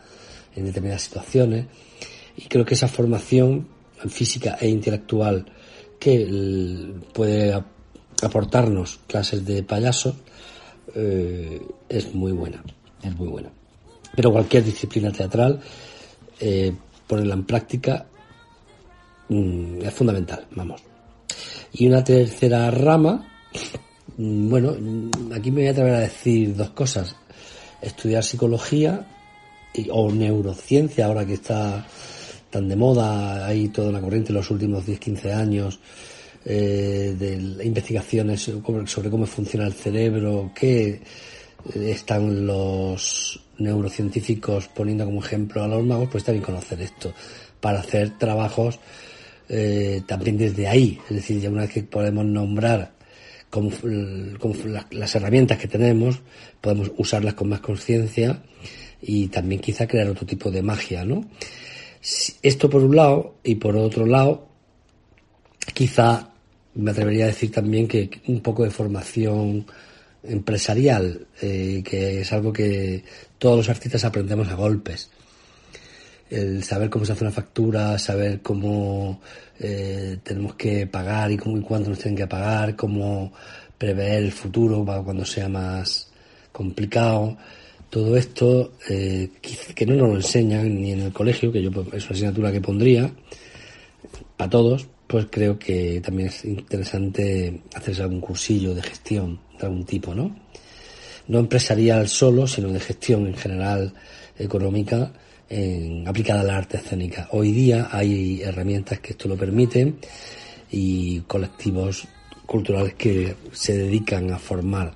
en 0.57 0.65
determinadas 0.65 1.03
situaciones. 1.03 1.67
Y 2.37 2.43
creo 2.49 2.65
que 2.65 2.75
esa 2.75 2.89
formación 2.89 3.69
física 4.09 4.57
e 4.61 4.69
intelectual 4.69 5.45
que 5.99 6.95
puede 7.13 7.53
ap- 7.53 7.67
aportarnos 8.23 9.01
clases 9.07 9.45
de 9.45 9.63
payaso 9.63 10.17
eh, 10.95 11.61
es 11.89 12.15
muy 12.15 12.33
buena, 12.33 12.63
es 13.03 13.15
muy 13.17 13.29
buena. 13.29 13.51
Pero 14.17 14.33
cualquier 14.33 14.65
disciplina 14.65 15.13
teatral, 15.13 15.61
eh, 16.41 16.73
ponerla 17.07 17.35
en 17.35 17.45
práctica 17.45 18.07
mm, 19.29 19.83
es 19.83 19.95
fundamental, 19.95 20.47
vamos. 20.53 20.81
Y 21.73 21.87
una 21.87 22.03
tercera 22.05 22.71
rama, 22.71 23.27
mm, 24.17 24.49
bueno, 24.49 24.75
mm, 24.79 25.33
aquí 25.33 25.51
me 25.51 25.61
voy 25.63 25.69
a 25.69 25.71
atrever 25.73 25.95
a 25.95 26.01
decir 26.01 26.55
dos 26.57 26.71
cosas. 26.71 27.15
Estudiar 27.81 28.23
psicología 28.25 29.07
y- 29.75 29.89
o 29.91 30.11
neurociencia, 30.11 31.07
ahora 31.07 31.25
que 31.25 31.35
está 31.35 31.87
tan 32.51 32.69
de 32.69 32.77
moda, 32.77 33.47
hay 33.47 33.69
toda 33.69 33.91
una 33.91 34.01
corriente 34.01 34.31
en 34.31 34.37
los 34.37 34.51
últimos 34.51 34.85
10-15 34.85 35.33
años 35.33 35.79
eh, 36.45 37.15
de 37.19 37.65
investigaciones 37.67 38.41
sobre- 38.87 39.11
cómo 39.11 39.27
funciona 39.27 39.67
el 39.67 39.75
cerebro, 39.75 40.51
eh, 40.63 41.01
están 41.75 42.47
los 42.47 43.39
neurocientíficos 43.59 44.69
poniendo 44.69 45.05
como 45.05 45.21
ejemplo 45.23 45.63
a 45.63 45.69
los 45.69 45.85
magos, 45.85 46.09
pues 46.11 46.23
está 46.23 46.33
bien 46.33 46.43
conocer 46.43 46.81
esto 46.81 47.13
para 47.61 47.81
hacer 47.81 48.17
trabajos 48.19 48.79
eh, 49.53 50.03
también 50.07 50.39
desde 50.39 50.69
ahí. 50.69 50.99
Es 51.11 51.17
decir, 51.17 51.41
ya 51.41 51.51
una 51.51 51.63
vez 51.63 51.73
que 51.73 51.83
podemos 51.83 52.25
nombrar 52.25 52.93
las 54.93 55.15
herramientas 55.17 55.59
que 55.59 55.67
tenemos, 55.67 56.21
podemos 56.61 56.93
usarlas 56.97 57.35
con 57.35 57.49
más 57.49 57.59
conciencia 57.61 58.45
y 59.03 59.27
también 59.27 59.61
quizá 59.61 59.89
crear 59.89 60.09
otro 60.09 60.25
tipo 60.25 60.53
de 60.53 60.63
magia, 60.63 61.05
¿no? 61.05 61.29
Esto 62.43 62.71
por 62.71 62.85
un 62.85 62.95
lado, 62.95 63.35
y 63.43 63.57
por 63.57 63.77
otro 63.77 64.07
lado, 64.07 64.49
quizá 65.75 66.31
me 66.75 66.93
atrevería 66.93 67.25
a 67.25 67.29
decir 67.29 67.51
también 67.51 67.89
que 67.89 68.09
un 68.29 68.41
poco 68.41 68.63
de 68.63 68.71
formación 68.71 69.67
empresarial, 70.23 71.27
eh, 71.43 71.83
que 71.85 72.21
es 72.21 72.33
algo 72.33 72.53
que 72.53 73.03
todos 73.39 73.57
los 73.57 73.69
artistas 73.69 74.05
aprendemos 74.05 74.49
a 74.49 74.55
golpes. 74.55 75.11
El 76.31 76.63
saber 76.63 76.89
cómo 76.89 77.05
se 77.05 77.13
hace 77.13 77.25
una 77.25 77.33
factura, 77.33 77.99
saber 77.99 78.41
cómo 78.41 79.21
eh, 79.59 80.19
tenemos 80.23 80.55
que 80.55 80.87
pagar 80.87 81.33
y 81.33 81.37
cómo 81.37 81.59
y 81.59 81.61
cuánto 81.61 81.91
nos 81.91 81.99
tienen 81.99 82.17
que 82.17 82.27
pagar, 82.27 82.77
cómo 82.77 83.33
prever 83.77 84.23
el 84.23 84.33
futuro 84.33 84.85
cuando 84.85 85.25
sea 85.25 85.49
más 85.49 86.09
complicado. 86.53 87.37
Todo 87.91 88.17
esto 88.17 88.75
eh, 88.89 89.31
que 89.75 89.85
no 89.85 89.95
nos 89.97 90.09
lo 90.09 90.17
enseñan 90.17 90.81
ni 90.81 90.93
en 90.93 91.03
el 91.03 91.13
colegio, 91.13 91.51
que 91.51 91.61
yo 91.61 91.73
pues, 91.73 91.89
es 91.95 92.05
una 92.05 92.13
asignatura 92.13 92.53
que 92.53 92.61
pondría 92.61 93.11
para 94.37 94.49
todos, 94.49 94.87
pues 95.07 95.27
creo 95.29 95.59
que 95.59 96.01
también 96.01 96.29
es 96.29 96.45
interesante 96.45 97.63
hacerse 97.75 98.03
algún 98.03 98.21
cursillo 98.21 98.75
de 98.75 98.83
gestión 98.83 99.41
de 99.59 99.67
algún 99.67 99.85
tipo, 99.85 100.15
¿no? 100.15 100.35
No 101.27 101.41
empresarial 101.41 102.09
solo, 102.09 102.47
sino 102.47 102.69
de 102.69 102.81
gestión 102.81 103.27
en 103.27 103.35
general 103.35 103.93
económica 104.39 105.13
en- 105.51 106.07
aplicada 106.09 106.41
a 106.41 106.45
la 106.45 106.57
arte 106.57 106.79
escénica. 106.79 107.29
Hoy 107.33 107.53
día 107.53 107.89
hay 107.91 108.41
herramientas 108.43 109.01
que 109.01 109.11
esto 109.13 109.29
lo 109.29 109.37
permiten 109.37 109.99
y 110.71 111.21
colectivos 111.23 112.07
culturales 112.47 112.95
que 112.95 113.35
se 113.53 113.77
dedican 113.77 114.33
a 114.33 114.39
formar 114.39 114.95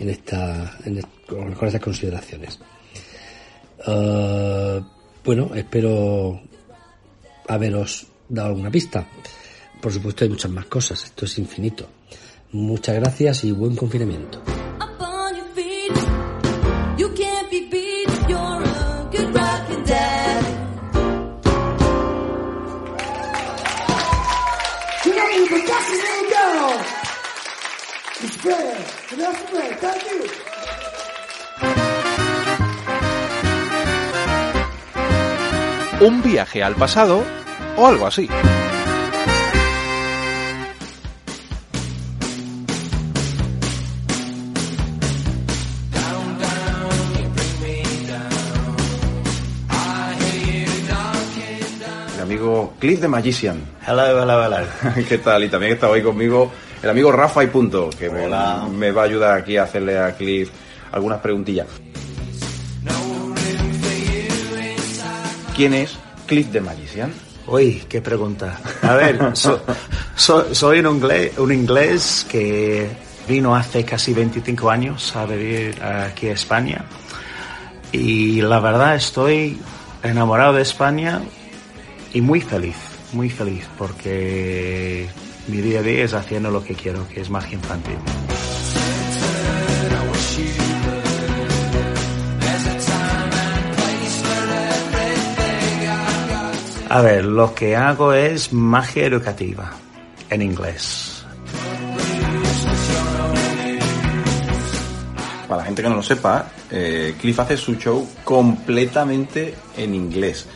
en 0.00 0.08
esta, 0.08 0.78
en 0.84 1.02
con 1.26 1.52
estas 1.66 1.80
consideraciones. 1.80 2.58
Eh, 3.86 4.80
bueno, 5.24 5.50
espero 5.54 6.40
haberos 7.48 8.06
dado 8.28 8.48
alguna 8.48 8.70
pista. 8.70 9.06
Por 9.80 9.92
supuesto 9.92 10.24
hay 10.24 10.30
muchas 10.30 10.50
más 10.50 10.66
cosas, 10.66 11.04
esto 11.04 11.24
es 11.24 11.38
infinito. 11.38 11.86
Muchas 12.52 12.94
gracias 12.96 13.44
y 13.44 13.52
buen 13.52 13.76
confinamiento. 13.76 14.42
Un 36.00 36.22
viaje 36.22 36.62
al 36.62 36.76
pasado 36.76 37.24
o 37.76 37.86
algo 37.86 38.06
así. 38.06 38.28
El 52.14 52.22
amigo 52.22 52.74
Cliff 52.78 53.00
the 53.00 53.08
Magician. 53.08 53.60
Hello, 53.84 54.22
hello, 54.22 54.44
hello. 54.44 54.66
¿Qué 55.08 55.18
tal? 55.18 55.42
Y 55.42 55.48
también 55.48 55.72
está 55.72 55.88
hoy 55.88 56.02
conmigo 56.02 56.52
el 56.80 56.90
amigo 56.90 57.10
Rafa 57.10 57.42
y 57.42 57.48
Punto, 57.48 57.90
que 57.90 58.08
me, 58.08 58.28
me 58.70 58.92
va 58.92 59.02
a 59.02 59.04
ayudar 59.04 59.38
aquí 59.38 59.56
a 59.56 59.64
hacerle 59.64 59.98
a 59.98 60.12
Cliff 60.12 60.50
algunas 60.92 61.20
preguntillas. 61.20 61.66
¿Quién 65.58 65.74
es 65.74 65.98
Cliff 66.28 66.52
the 66.52 66.60
Magician? 66.60 67.12
Uy, 67.48 67.82
qué 67.88 68.00
pregunta. 68.00 68.60
A 68.80 68.94
ver, 68.94 69.36
so- 69.36 69.60
so- 70.14 70.54
soy 70.54 70.78
un 70.78 70.94
inglés, 70.94 71.36
un 71.36 71.50
inglés 71.52 72.24
que 72.30 72.88
vino 73.28 73.56
hace 73.56 73.84
casi 73.84 74.12
25 74.14 74.70
años 74.70 75.16
a 75.16 75.26
vivir 75.26 75.82
aquí 75.82 76.28
a 76.28 76.32
España. 76.34 76.84
Y 77.90 78.40
la 78.40 78.60
verdad 78.60 78.94
estoy 78.94 79.58
enamorado 80.04 80.52
de 80.52 80.62
España 80.62 81.22
y 82.14 82.20
muy 82.20 82.40
feliz, 82.40 82.76
muy 83.12 83.28
feliz, 83.28 83.66
porque 83.76 85.08
mi 85.48 85.56
día 85.60 85.80
a 85.80 85.82
día 85.82 86.04
es 86.04 86.14
haciendo 86.14 86.52
lo 86.52 86.62
que 86.62 86.74
quiero, 86.74 87.08
que 87.08 87.20
es 87.20 87.30
magia 87.30 87.54
infantil. 87.54 87.96
A 96.90 97.02
ver, 97.02 97.26
lo 97.26 97.54
que 97.54 97.76
hago 97.76 98.14
es 98.14 98.50
magia 98.54 99.04
educativa 99.04 99.72
en 100.30 100.40
inglés. 100.40 101.22
Para 105.46 105.58
la 105.58 105.64
gente 105.66 105.82
que 105.82 105.88
no 105.90 105.96
lo 105.96 106.02
sepa, 106.02 106.50
eh, 106.70 107.14
Cliff 107.20 107.38
hace 107.40 107.58
su 107.58 107.74
show 107.74 108.08
completamente 108.24 109.54
en 109.76 109.94
inglés. 109.94 110.46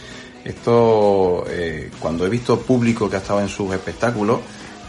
Esto, 0.42 1.44
eh, 1.48 1.90
cuando 1.98 2.24
he 2.24 2.30
visto 2.30 2.58
público 2.60 3.10
que 3.10 3.16
ha 3.16 3.18
estado 3.18 3.42
en 3.42 3.48
sus 3.48 3.72
espectáculos, 3.74 4.40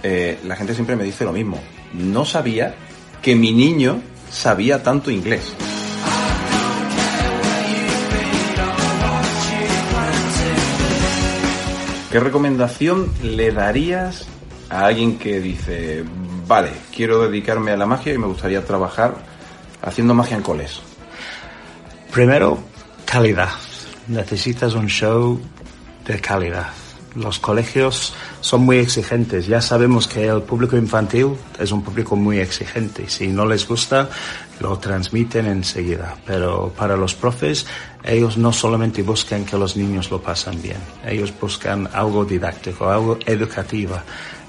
eh, 0.02 0.40
la 0.46 0.56
gente 0.56 0.74
siempre 0.74 0.96
me 0.96 1.04
dice 1.04 1.26
lo 1.26 1.34
mismo. 1.34 1.60
No 1.94 2.24
sabía 2.24 2.74
que 3.22 3.36
mi 3.36 3.52
niño 3.52 4.02
sabía 4.32 4.82
tanto 4.82 5.12
inglés. 5.12 5.54
¿Qué 12.14 12.20
recomendación 12.20 13.12
le 13.24 13.52
darías 13.52 14.28
a 14.70 14.86
alguien 14.86 15.18
que 15.18 15.42
dice, 15.42 16.04
vale, 16.48 16.70
quiero 16.96 17.28
dedicarme 17.28 17.72
a 17.72 17.76
la 17.76 17.88
magia 17.88 18.14
y 18.14 18.20
me 18.20 18.28
gustaría 18.28 18.64
trabajar 18.64 19.16
haciendo 19.82 20.14
magia 20.14 20.38
en 20.38 20.44
coles? 20.44 20.80
Primero, 22.12 22.60
calidad. 23.04 23.50
Necesitas 24.08 24.76
un 24.76 24.90
show 24.90 25.42
de 26.06 26.22
calidad. 26.22 26.68
Los 27.16 27.40
colegios 27.40 28.14
son 28.42 28.62
muy 28.62 28.78
exigentes. 28.78 29.48
Ya 29.48 29.60
sabemos 29.60 30.08
que 30.08 30.28
el 30.28 30.44
público 30.44 30.78
infantil 30.78 31.30
es 31.58 31.72
un 31.72 31.82
público 31.82 32.16
muy 32.16 32.38
exigente. 32.38 33.10
Si 33.10 33.30
no 33.30 33.48
les 33.48 33.68
gusta, 33.68 34.08
lo 34.64 34.80
transmiten 34.80 35.46
enseguida. 35.46 36.16
Pero 36.26 36.74
para 36.76 36.96
los 36.96 37.14
profes, 37.14 37.66
ellos 38.04 38.38
no 38.38 38.52
solamente 38.54 39.04
buscan 39.04 39.46
que 39.46 39.58
los 39.58 39.76
niños 39.76 40.10
lo 40.10 40.22
pasen 40.22 40.62
bien. 40.62 40.78
Ellos 41.06 41.34
buscan 41.40 41.90
algo 41.94 42.26
didáctico, 42.26 42.90
algo 42.90 43.20
educativo 43.26 43.98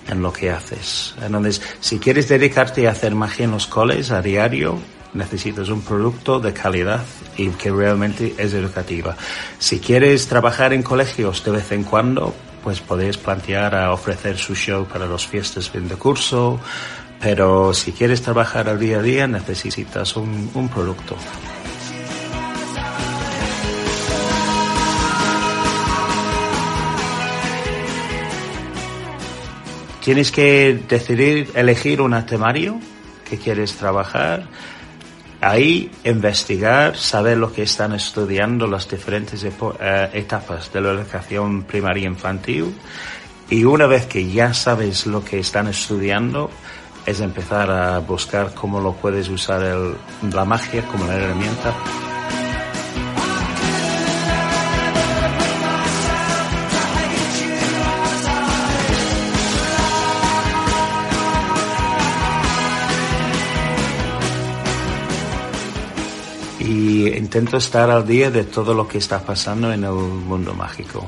en 0.09 0.23
lo 0.23 0.32
que 0.32 0.51
haces. 0.51 1.15
Entonces, 1.20 1.61
si 1.81 1.99
quieres 1.99 2.28
dedicarte 2.28 2.86
a 2.86 2.93
hacer 2.93 3.15
magia 3.15 3.45
en 3.45 3.51
los 3.51 3.66
coles 3.66 4.11
a 4.11 4.23
diario, 4.23 4.78
necesitas 5.15 5.69
un 5.69 5.82
producto 5.82 6.39
de 6.41 6.53
calidad 6.53 7.05
y 7.36 7.49
que 7.51 7.70
realmente 7.70 8.35
es 8.39 8.55
educativa. 8.55 9.16
Si 9.59 9.81
quieres 9.81 10.28
trabajar 10.28 10.73
en 10.73 10.82
colegios 10.82 11.45
de 11.45 11.51
vez 11.51 11.73
en 11.73 11.85
cuando, 11.85 12.35
pues 12.62 12.81
podéis 12.81 13.19
plantear 13.19 13.74
a 13.74 13.93
ofrecer 13.93 14.39
su 14.39 14.55
show 14.55 14.86
para 14.86 15.07
las 15.07 15.27
fiestas 15.27 15.69
fin 15.69 15.89
de 15.89 15.97
curso, 15.97 16.61
pero 17.25 17.73
si 17.73 17.93
quieres 17.93 18.21
trabajar 18.21 18.69
al 18.69 18.79
día 18.79 18.99
a 18.99 19.03
día 19.03 19.27
necesitas 19.27 20.15
un, 20.15 20.69
producto. 20.69 21.17
Tienes 30.03 30.31
que 30.31 30.79
decidir, 30.87 31.51
elegir 31.55 32.03
un 32.03 32.27
temario 32.27 32.79
que 33.27 33.39
quieres 33.39 33.73
trabajar, 33.73 34.47
ahí 35.41 35.91
investigar, 36.05 36.95
saber 36.99 37.39
lo 37.39 37.55
que 37.55 37.63
están 37.63 37.95
estudiando 37.95 38.67
las 38.67 38.87
diferentes 38.87 39.43
eh, 39.45 40.11
etapas 40.13 40.71
de 40.75 40.81
la 40.83 40.91
educación 40.91 41.63
primaria 41.63 42.05
infantil 42.05 42.75
y 43.49 43.65
una 43.65 43.87
vez 43.87 44.05
que 44.05 44.31
ya 44.31 44.53
sabes 44.53 45.07
lo 45.07 45.25
que 45.25 45.39
están 45.39 45.69
estudiando, 45.69 46.51
es 47.06 47.20
empezar 47.20 47.70
a 47.70 47.98
buscar 47.98 48.55
cómo 48.55 48.81
lo 48.81 48.93
puedes 48.94 49.28
usar 49.28 49.62
el- 49.62 49.97
la 50.32 50.44
magia 50.44 50.82
como 50.86 51.05
una 51.05 51.14
herramienta 51.14 51.72
y 66.60 67.09
intento 67.09 67.56
estar 67.59 67.90
al 67.90 68.06
día 68.06 68.31
de 68.31 68.44
todo 68.44 68.74
lo 68.74 68.89
que 68.89 68.98
está 68.98 69.20
pasando 69.20 69.72
en 69.72 69.85
el 69.85 69.93
mundo 69.93 70.55
mágico. 70.55 71.05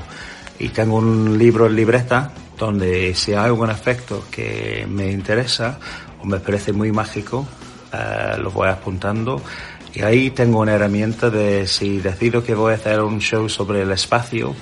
Y 0.59 0.69
tengo 0.69 0.97
un 0.97 1.37
libro 1.37 1.67
en 1.67 1.75
libreta 1.75 2.31
donde 2.57 3.13
si 3.15 3.33
hay 3.33 3.45
algún 3.45 3.69
efecto 3.69 4.25
que 4.31 4.85
me 4.89 5.11
interesa 5.11 5.79
o 6.21 6.25
me 6.25 6.39
parece 6.39 6.73
muy 6.73 6.91
mágico, 6.91 7.47
eh, 7.93 8.37
lo 8.39 8.51
voy 8.51 8.69
apuntando. 8.69 9.41
Y 9.93 10.01
ahí 10.01 10.31
tengo 10.31 10.59
una 10.59 10.73
herramienta 10.73 11.29
de 11.29 11.65
si 11.67 11.99
decido 11.99 12.43
que 12.43 12.53
voy 12.53 12.73
a 12.73 12.75
hacer 12.75 13.01
un 13.01 13.19
show 13.19 13.47
sobre 13.49 13.81
el 13.81 13.91
espacio, 13.91 14.55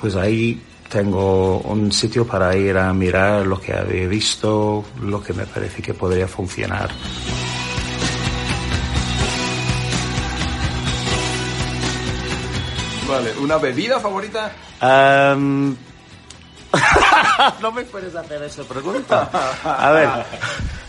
pues 0.00 0.16
ahí 0.16 0.62
tengo 0.88 1.58
un 1.58 1.92
sitio 1.92 2.26
para 2.26 2.56
ir 2.56 2.78
a 2.78 2.92
mirar 2.94 3.46
lo 3.46 3.60
que 3.60 3.74
había 3.74 4.06
visto, 4.06 4.84
lo 5.02 5.22
que 5.22 5.32
me 5.34 5.46
parece 5.46 5.82
que 5.82 5.92
podría 5.92 6.26
funcionar. 6.26 6.90
Vale, 13.06 13.32
¿una 13.40 13.56
bebida 13.56 13.98
favorita? 14.00 14.52
Am, 14.80 15.74
no 17.62 17.72
me 17.72 17.82
puedes 17.84 18.14
hacer 18.14 18.42
esa 18.42 18.62
pregunta. 18.64 19.28
A 19.64 19.90
ver, 19.90 20.08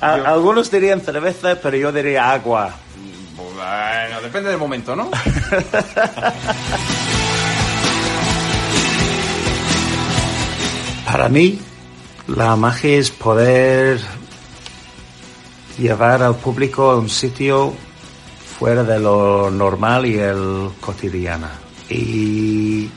a- 0.02 0.14
algunos 0.32 0.70
dirían 0.72 1.02
cerveza, 1.02 1.56
pero 1.62 1.78
yo 1.78 1.92
diría 1.92 2.32
agua. 2.32 2.72
Bueno, 3.36 4.22
depende 4.22 4.50
del 4.50 4.58
momento, 4.60 4.96
¿no? 4.96 5.10
Para 11.06 11.28
mí, 11.30 11.60
la 12.28 12.56
magia 12.56 12.98
es 12.98 13.10
poder 13.10 14.00
llevar 15.78 16.22
al 16.22 16.36
público 16.36 16.92
a 16.92 16.98
un 17.00 17.10
sitio 17.10 17.74
fuera 18.60 18.84
de 18.84 19.00
lo 19.00 19.50
normal 19.50 20.06
y 20.06 20.20
el 20.20 20.70
cotidiano. 20.80 21.48
Y 21.90 22.90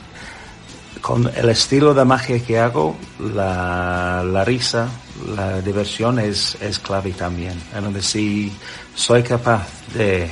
con 1.03 1.29
el 1.35 1.49
estilo 1.49 1.93
de 1.93 2.05
magia 2.05 2.39
que 2.39 2.57
hago, 2.57 2.95
la, 3.35 4.23
la 4.25 4.45
risa, 4.45 4.87
la 5.35 5.59
diversión 5.59 6.17
es, 6.17 6.55
es 6.61 6.79
clave 6.79 7.11
también. 7.11 7.61
Entonces, 7.75 8.05
si 8.05 8.53
soy 8.95 9.21
capaz 9.21 9.67
de 9.93 10.31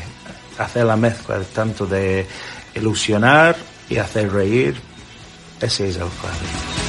hacer 0.58 0.86
la 0.86 0.96
mezcla 0.96 1.42
tanto 1.54 1.86
de 1.86 2.26
ilusionar 2.74 3.58
y 3.90 3.98
hacer 3.98 4.32
reír, 4.32 4.80
ese 5.60 5.90
es 5.90 5.98
el 5.98 6.08
clave. 6.08 6.81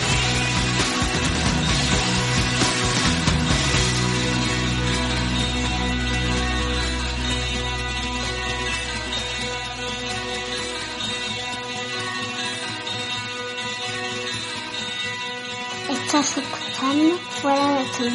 De 17.98 18.10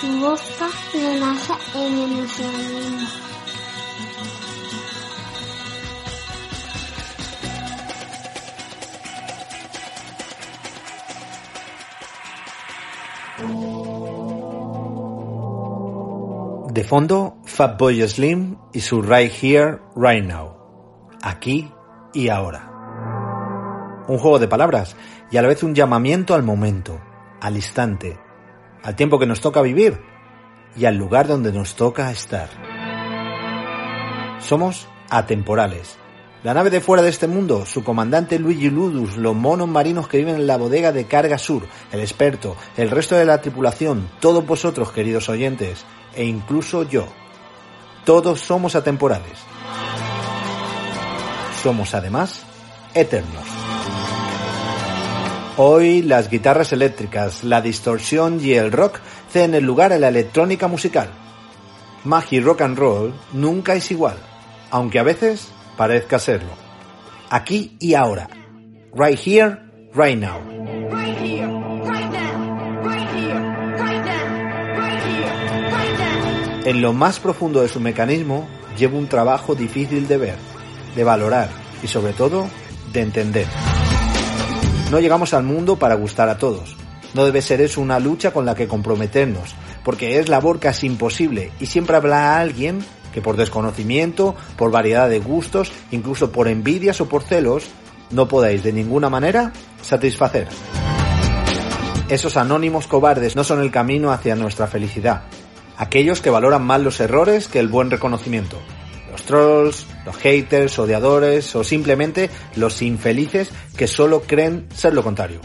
tu 0.00 0.06
magia 1.20 1.56
en 1.74 1.94
mundo. 1.96 2.18
De 16.72 16.84
fondo, 16.84 17.38
Fatboy 17.44 18.06
Slim 18.06 18.56
y 18.72 18.80
su 18.80 19.02
Right 19.02 19.32
Here, 19.42 19.78
Right 19.96 20.24
Now. 20.24 20.54
Aquí 21.22 21.68
y 22.14 22.28
ahora. 22.28 22.70
Un 24.06 24.18
juego 24.18 24.38
de 24.38 24.46
palabras 24.46 24.94
y 25.30 25.36
a 25.36 25.42
la 25.42 25.48
vez 25.48 25.62
un 25.64 25.74
llamamiento 25.74 26.34
al 26.34 26.44
momento, 26.44 27.00
al 27.40 27.56
instante, 27.56 28.16
al 28.82 28.96
tiempo 28.96 29.18
que 29.18 29.26
nos 29.26 29.40
toca 29.40 29.62
vivir 29.62 30.00
y 30.76 30.84
al 30.84 30.96
lugar 30.96 31.26
donde 31.26 31.52
nos 31.52 31.74
toca 31.74 32.10
estar. 32.10 32.48
Somos 34.40 34.88
atemporales. 35.10 35.98
La 36.44 36.54
nave 36.54 36.70
de 36.70 36.80
fuera 36.80 37.02
de 37.02 37.10
este 37.10 37.26
mundo, 37.26 37.66
su 37.66 37.82
comandante 37.82 38.38
Luigi 38.38 38.70
Ludus, 38.70 39.16
los 39.16 39.34
monos 39.34 39.66
marinos 39.66 40.06
que 40.06 40.18
viven 40.18 40.36
en 40.36 40.46
la 40.46 40.56
bodega 40.56 40.92
de 40.92 41.06
Carga 41.06 41.36
Sur, 41.36 41.66
el 41.90 42.00
experto, 42.00 42.56
el 42.76 42.90
resto 42.90 43.16
de 43.16 43.24
la 43.24 43.40
tripulación, 43.40 44.08
todos 44.20 44.46
vosotros, 44.46 44.92
queridos 44.92 45.28
oyentes, 45.28 45.84
e 46.14 46.24
incluso 46.24 46.84
yo. 46.84 47.08
Todos 48.04 48.40
somos 48.40 48.76
atemporales. 48.76 49.38
Somos 51.60 51.92
además 51.94 52.44
eternos. 52.94 53.57
Hoy 55.60 56.02
las 56.02 56.30
guitarras 56.30 56.72
eléctricas, 56.72 57.42
la 57.42 57.60
distorsión 57.60 58.38
y 58.40 58.52
el 58.52 58.70
rock 58.70 59.00
ceden 59.28 59.54
el 59.54 59.64
lugar 59.64 59.92
a 59.92 59.98
la 59.98 60.06
electrónica 60.06 60.68
musical. 60.68 61.10
Magia 62.04 62.38
y 62.38 62.40
rock 62.40 62.60
and 62.60 62.78
roll 62.78 63.12
nunca 63.32 63.74
es 63.74 63.90
igual, 63.90 64.14
aunque 64.70 65.00
a 65.00 65.02
veces 65.02 65.48
parezca 65.76 66.20
serlo. 66.20 66.52
Aquí 67.28 67.76
y 67.80 67.94
ahora. 67.94 68.28
Right 68.94 69.18
here, 69.18 69.58
right 69.94 70.16
now. 70.16 70.38
En 76.64 76.80
lo 76.80 76.92
más 76.92 77.18
profundo 77.18 77.62
de 77.62 77.68
su 77.68 77.80
mecanismo 77.80 78.46
lleva 78.78 78.96
un 78.96 79.08
trabajo 79.08 79.56
difícil 79.56 80.06
de 80.06 80.18
ver, 80.18 80.36
de 80.94 81.02
valorar 81.02 81.48
y 81.82 81.88
sobre 81.88 82.12
todo 82.12 82.46
de 82.92 83.00
entender. 83.00 83.46
No 84.90 85.00
llegamos 85.00 85.34
al 85.34 85.42
mundo 85.42 85.76
para 85.76 85.96
gustar 85.96 86.30
a 86.30 86.38
todos. 86.38 86.74
No 87.12 87.26
debe 87.26 87.42
ser 87.42 87.60
eso 87.60 87.82
una 87.82 88.00
lucha 88.00 88.32
con 88.32 88.46
la 88.46 88.54
que 88.54 88.66
comprometernos, 88.66 89.54
porque 89.84 90.18
es 90.18 90.28
labor 90.28 90.60
casi 90.60 90.86
imposible 90.86 91.52
y 91.60 91.66
siempre 91.66 91.96
habrá 91.96 92.38
alguien 92.38 92.82
que 93.12 93.20
por 93.20 93.36
desconocimiento, 93.36 94.34
por 94.56 94.70
variedad 94.70 95.08
de 95.08 95.18
gustos, 95.18 95.72
incluso 95.90 96.32
por 96.32 96.48
envidias 96.48 97.00
o 97.02 97.08
por 97.08 97.22
celos, 97.22 97.64
no 98.10 98.28
podáis 98.28 98.62
de 98.62 98.72
ninguna 98.72 99.10
manera 99.10 99.52
satisfacer. 99.82 100.48
Esos 102.08 102.38
anónimos 102.38 102.86
cobardes 102.86 103.36
no 103.36 103.44
son 103.44 103.60
el 103.60 103.70
camino 103.70 104.10
hacia 104.10 104.36
nuestra 104.36 104.66
felicidad. 104.66 105.24
Aquellos 105.76 106.22
que 106.22 106.30
valoran 106.30 106.64
más 106.64 106.80
los 106.80 106.98
errores 107.00 107.48
que 107.48 107.58
el 107.58 107.68
buen 107.68 107.90
reconocimiento. 107.90 108.56
Los 109.18 109.26
trolls, 109.26 109.86
los 110.06 110.16
haters, 110.16 110.78
odiadores 110.78 111.56
o 111.56 111.64
simplemente 111.64 112.30
los 112.54 112.82
infelices 112.82 113.50
que 113.76 113.88
solo 113.88 114.22
creen 114.22 114.68
ser 114.72 114.94
lo 114.94 115.02
contrario. 115.02 115.40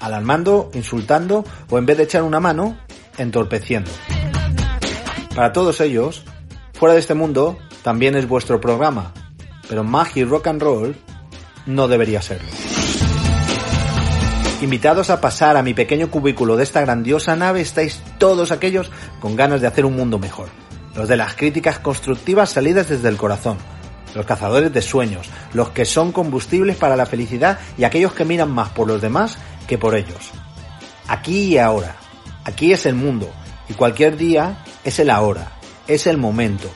Alarmando, 0.00 0.70
insultando 0.72 1.44
o 1.68 1.76
en 1.76 1.84
vez 1.84 1.98
de 1.98 2.04
echar 2.04 2.22
una 2.22 2.40
mano, 2.40 2.78
entorpeciendo. 3.18 3.90
Para 5.34 5.52
todos 5.52 5.80
ellos, 5.82 6.24
fuera 6.72 6.94
de 6.94 7.00
este 7.00 7.14
mundo 7.14 7.58
también 7.82 8.16
es 8.16 8.26
vuestro 8.26 8.62
programa, 8.62 9.12
pero 9.68 9.84
Magia 9.84 10.22
y 10.22 10.24
Rock 10.24 10.46
and 10.46 10.62
Roll 10.62 10.96
no 11.66 11.86
debería 11.86 12.22
serlo. 12.22 12.48
Invitados 14.62 15.10
a 15.10 15.20
pasar 15.20 15.58
a 15.58 15.62
mi 15.62 15.74
pequeño 15.74 16.10
cubículo 16.10 16.56
de 16.56 16.64
esta 16.64 16.80
grandiosa 16.80 17.36
nave 17.36 17.60
estáis 17.60 18.02
todos 18.18 18.52
aquellos 18.52 18.90
con 19.20 19.36
ganas 19.36 19.60
de 19.60 19.66
hacer 19.66 19.84
un 19.84 19.96
mundo 19.96 20.18
mejor. 20.18 20.48
Los 20.98 21.06
de 21.06 21.16
las 21.16 21.36
críticas 21.36 21.78
constructivas 21.78 22.50
salidas 22.50 22.88
desde 22.88 23.08
el 23.08 23.16
corazón. 23.16 23.56
Los 24.16 24.26
cazadores 24.26 24.72
de 24.72 24.82
sueños. 24.82 25.30
Los 25.52 25.70
que 25.70 25.84
son 25.84 26.10
combustibles 26.10 26.74
para 26.74 26.96
la 26.96 27.06
felicidad 27.06 27.60
y 27.78 27.84
aquellos 27.84 28.14
que 28.14 28.24
miran 28.24 28.50
más 28.50 28.70
por 28.70 28.88
los 28.88 29.00
demás 29.00 29.38
que 29.68 29.78
por 29.78 29.94
ellos. 29.94 30.32
Aquí 31.06 31.54
y 31.54 31.58
ahora. 31.58 31.94
Aquí 32.42 32.72
es 32.72 32.84
el 32.84 32.96
mundo. 32.96 33.30
Y 33.68 33.74
cualquier 33.74 34.16
día 34.16 34.64
es 34.82 34.98
el 34.98 35.08
ahora. 35.10 35.52
Es 35.86 36.08
el 36.08 36.18
momento. 36.18 36.68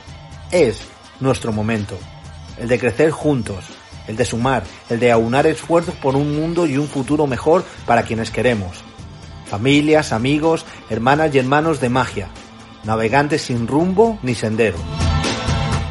Es 0.51 0.79
nuestro 1.19 1.51
momento. 1.51 1.97
El 2.57 2.69
de 2.69 2.79
crecer 2.79 3.11
juntos 3.11 3.65
el 4.07 4.15
de 4.17 4.25
sumar, 4.25 4.63
el 4.89 4.99
de 4.99 5.11
aunar 5.11 5.47
esfuerzos 5.47 5.95
por 5.95 6.15
un 6.15 6.35
mundo 6.35 6.65
y 6.65 6.77
un 6.77 6.87
futuro 6.87 7.25
mejor 7.25 7.63
para 7.85 8.03
quienes 8.03 8.31
queremos. 8.31 8.83
Familias, 9.45 10.11
amigos, 10.11 10.65
hermanas 10.89 11.33
y 11.33 11.39
hermanos 11.39 11.79
de 11.79 11.87
magia, 11.87 12.29
navegantes 12.83 13.43
sin 13.43 13.67
rumbo 13.67 14.19
ni 14.21 14.35
sendero. 14.35 14.77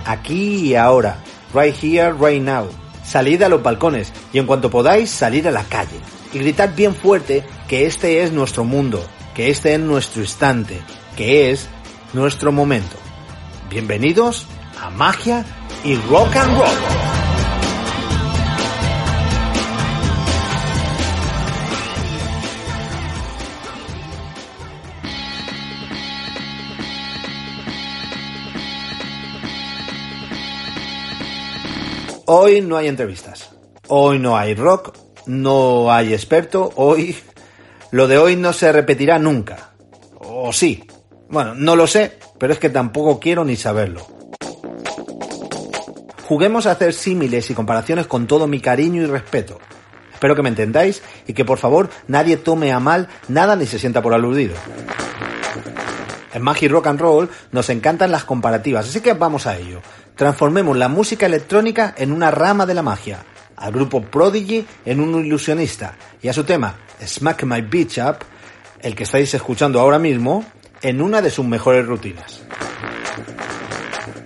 Aquí 0.05 0.69
y 0.69 0.74
ahora, 0.74 1.19
right 1.55 1.74
here, 1.82 2.12
right 2.12 2.43
now. 2.43 2.69
Salid 3.05 3.43
a 3.43 3.48
los 3.48 3.62
balcones 3.62 4.12
y 4.32 4.39
en 4.39 4.47
cuanto 4.47 4.70
podáis 4.70 5.10
salir 5.10 5.48
a 5.48 5.51
la 5.51 5.64
calle 5.64 6.01
y 6.32 6.39
gritad 6.39 6.70
bien 6.74 6.94
fuerte 6.94 7.44
que 7.69 7.86
este 7.86 8.23
es 8.23 8.32
nuestro 8.32 8.64
mundo, 8.64 9.05
que 9.35 9.51
este 9.51 9.74
es 9.74 9.81
nuestro 9.81 10.23
instante, 10.23 10.81
que 11.16 11.51
es 11.51 11.69
nuestro 12.12 12.52
momento. 12.52 12.97
Bienvenidos 13.70 14.47
a 14.81 14.90
Magia 14.90 15.44
y 15.85 15.97
Rock 15.97 16.36
and 16.36 16.59
Roll. 16.59 17.22
Hoy 32.34 32.62
no 32.62 32.78
hay 32.78 32.88
entrevistas. 32.88 33.50
Hoy 33.88 34.18
no 34.18 34.38
hay 34.38 34.54
rock, 34.54 34.96
no 35.26 35.92
hay 35.92 36.14
experto. 36.14 36.72
Hoy 36.76 37.14
lo 37.90 38.09
de 38.09 38.16
hoy 38.16 38.36
no 38.36 38.54
se 38.54 38.72
repetirá 38.72 39.18
nunca. 39.18 39.74
O 40.18 40.50
sí. 40.50 40.82
Bueno, 41.28 41.54
no 41.54 41.76
lo 41.76 41.86
sé, 41.86 42.18
pero 42.38 42.54
es 42.54 42.59
que 42.59 42.70
tampoco 42.70 43.20
quiero 43.20 43.44
ni 43.44 43.56
saberlo. 43.56 44.06
Juguemos 46.26 46.64
a 46.64 46.70
hacer 46.70 46.94
símiles 46.94 47.50
y 47.50 47.54
comparaciones 47.54 48.06
con 48.06 48.26
todo 48.26 48.46
mi 48.46 48.60
cariño 48.60 49.02
y 49.02 49.06
respeto. 49.06 49.59
Espero 50.14 50.34
que 50.34 50.40
me 50.40 50.48
entendáis 50.48 51.02
y 51.26 51.34
que 51.34 51.44
por 51.44 51.59
favor 51.59 51.90
nadie 52.09 52.38
tome 52.38 52.72
a 52.72 52.80
mal 52.80 53.09
nada 53.28 53.56
ni 53.56 53.66
se 53.66 53.78
sienta 53.78 54.00
por 54.00 54.14
aludido. 54.14 54.54
En 56.32 56.40
Magic 56.40 56.70
Rock 56.70 56.86
and 56.86 56.98
Roll 56.98 57.28
nos 57.50 57.68
encantan 57.68 58.10
las 58.10 58.24
comparativas, 58.24 58.88
así 58.88 59.02
que 59.02 59.12
vamos 59.12 59.46
a 59.46 59.59
ello. 59.59 59.82
Transformemos 60.16 60.76
la 60.76 60.89
música 60.89 61.26
electrónica 61.26 61.94
en 61.97 62.12
una 62.12 62.30
rama 62.30 62.66
de 62.66 62.74
la 62.74 62.82
magia, 62.82 63.24
al 63.56 63.72
grupo 63.72 64.02
Prodigy 64.02 64.64
en 64.84 65.01
un 65.01 65.24
ilusionista 65.24 65.94
y 66.20 66.28
a 66.28 66.32
su 66.32 66.44
tema 66.44 66.76
Smack 67.05 67.44
My 67.44 67.62
Beach 67.62 67.98
Up, 67.98 68.16
el 68.80 68.94
que 68.94 69.05
estáis 69.05 69.32
escuchando 69.34 69.80
ahora 69.80 69.98
mismo, 69.98 70.44
en 70.82 71.01
una 71.01 71.22
de 71.22 71.30
sus 71.30 71.47
mejores 71.47 71.86
rutinas. 71.86 72.43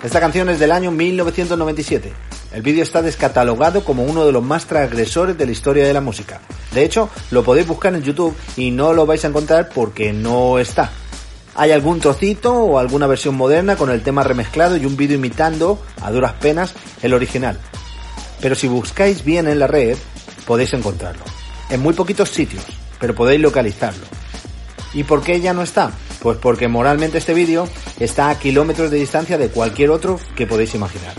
Esta 0.03 0.21
canción 0.21 0.49
es 0.49 0.59
del 0.59 0.73
año 0.73 0.91
1997. 0.91 2.13
El 2.53 2.63
vídeo 2.63 2.83
está 2.83 3.03
descatalogado 3.03 3.85
como 3.85 4.05
uno 4.05 4.25
de 4.25 4.33
los 4.33 4.43
más 4.43 4.67
transgresores 4.67 5.37
de 5.37 5.47
la 5.47 5.53
historia 5.53 5.87
de 5.87 5.93
la 5.93 6.01
música. 6.01 6.41
De 6.73 6.85
hecho, 6.85 7.11
lo 7.31 7.45
podéis 7.45 7.67
buscar 7.67 7.95
en 7.95 8.03
YouTube 8.03 8.37
y 8.57 8.71
no 8.71 8.93
lo 8.93 9.07
vais 9.07 9.25
a 9.25 9.29
encontrar 9.29 9.69
porque 9.69 10.13
no 10.13 10.59
está. 10.59 10.91
Hay 11.59 11.73
algún 11.73 12.01
trocito 12.01 12.55
o 12.55 12.79
alguna 12.79 13.07
versión 13.07 13.35
moderna 13.35 13.77
con 13.77 13.91
el 13.91 14.03
tema 14.03 14.23
remezclado 14.23 14.77
y 14.77 14.85
un 14.85 14.97
vídeo 14.97 15.17
imitando, 15.17 15.83
a 16.03 16.11
duras 16.11 16.35
penas, 16.35 16.75
el 17.03 17.15
original. 17.15 17.59
Pero 18.43 18.55
si 18.55 18.69
buscáis 18.69 19.25
bien 19.25 19.49
en 19.49 19.59
la 19.59 19.67
red, 19.67 19.97
podéis 20.47 20.75
encontrarlo. 20.75 21.25
En 21.71 21.81
muy 21.81 21.95
poquitos 21.95 22.29
sitios, 22.29 22.63
pero 23.01 23.15
podéis 23.15 23.41
localizarlo. 23.41 24.05
¿Y 24.93 25.05
por 25.05 25.23
qué 25.23 25.41
ya 25.41 25.55
no 25.55 25.63
está? 25.63 25.93
Pues 26.21 26.37
porque 26.37 26.69
moralmente 26.69 27.17
este 27.17 27.33
vídeo 27.33 27.67
está 27.99 28.29
a 28.29 28.39
kilómetros 28.39 28.91
de 28.91 28.99
distancia 28.99 29.39
de 29.39 29.49
cualquier 29.49 29.91
otro 29.91 30.21
que 30.37 30.47
podéis 30.47 30.75
imaginar. 30.75 31.15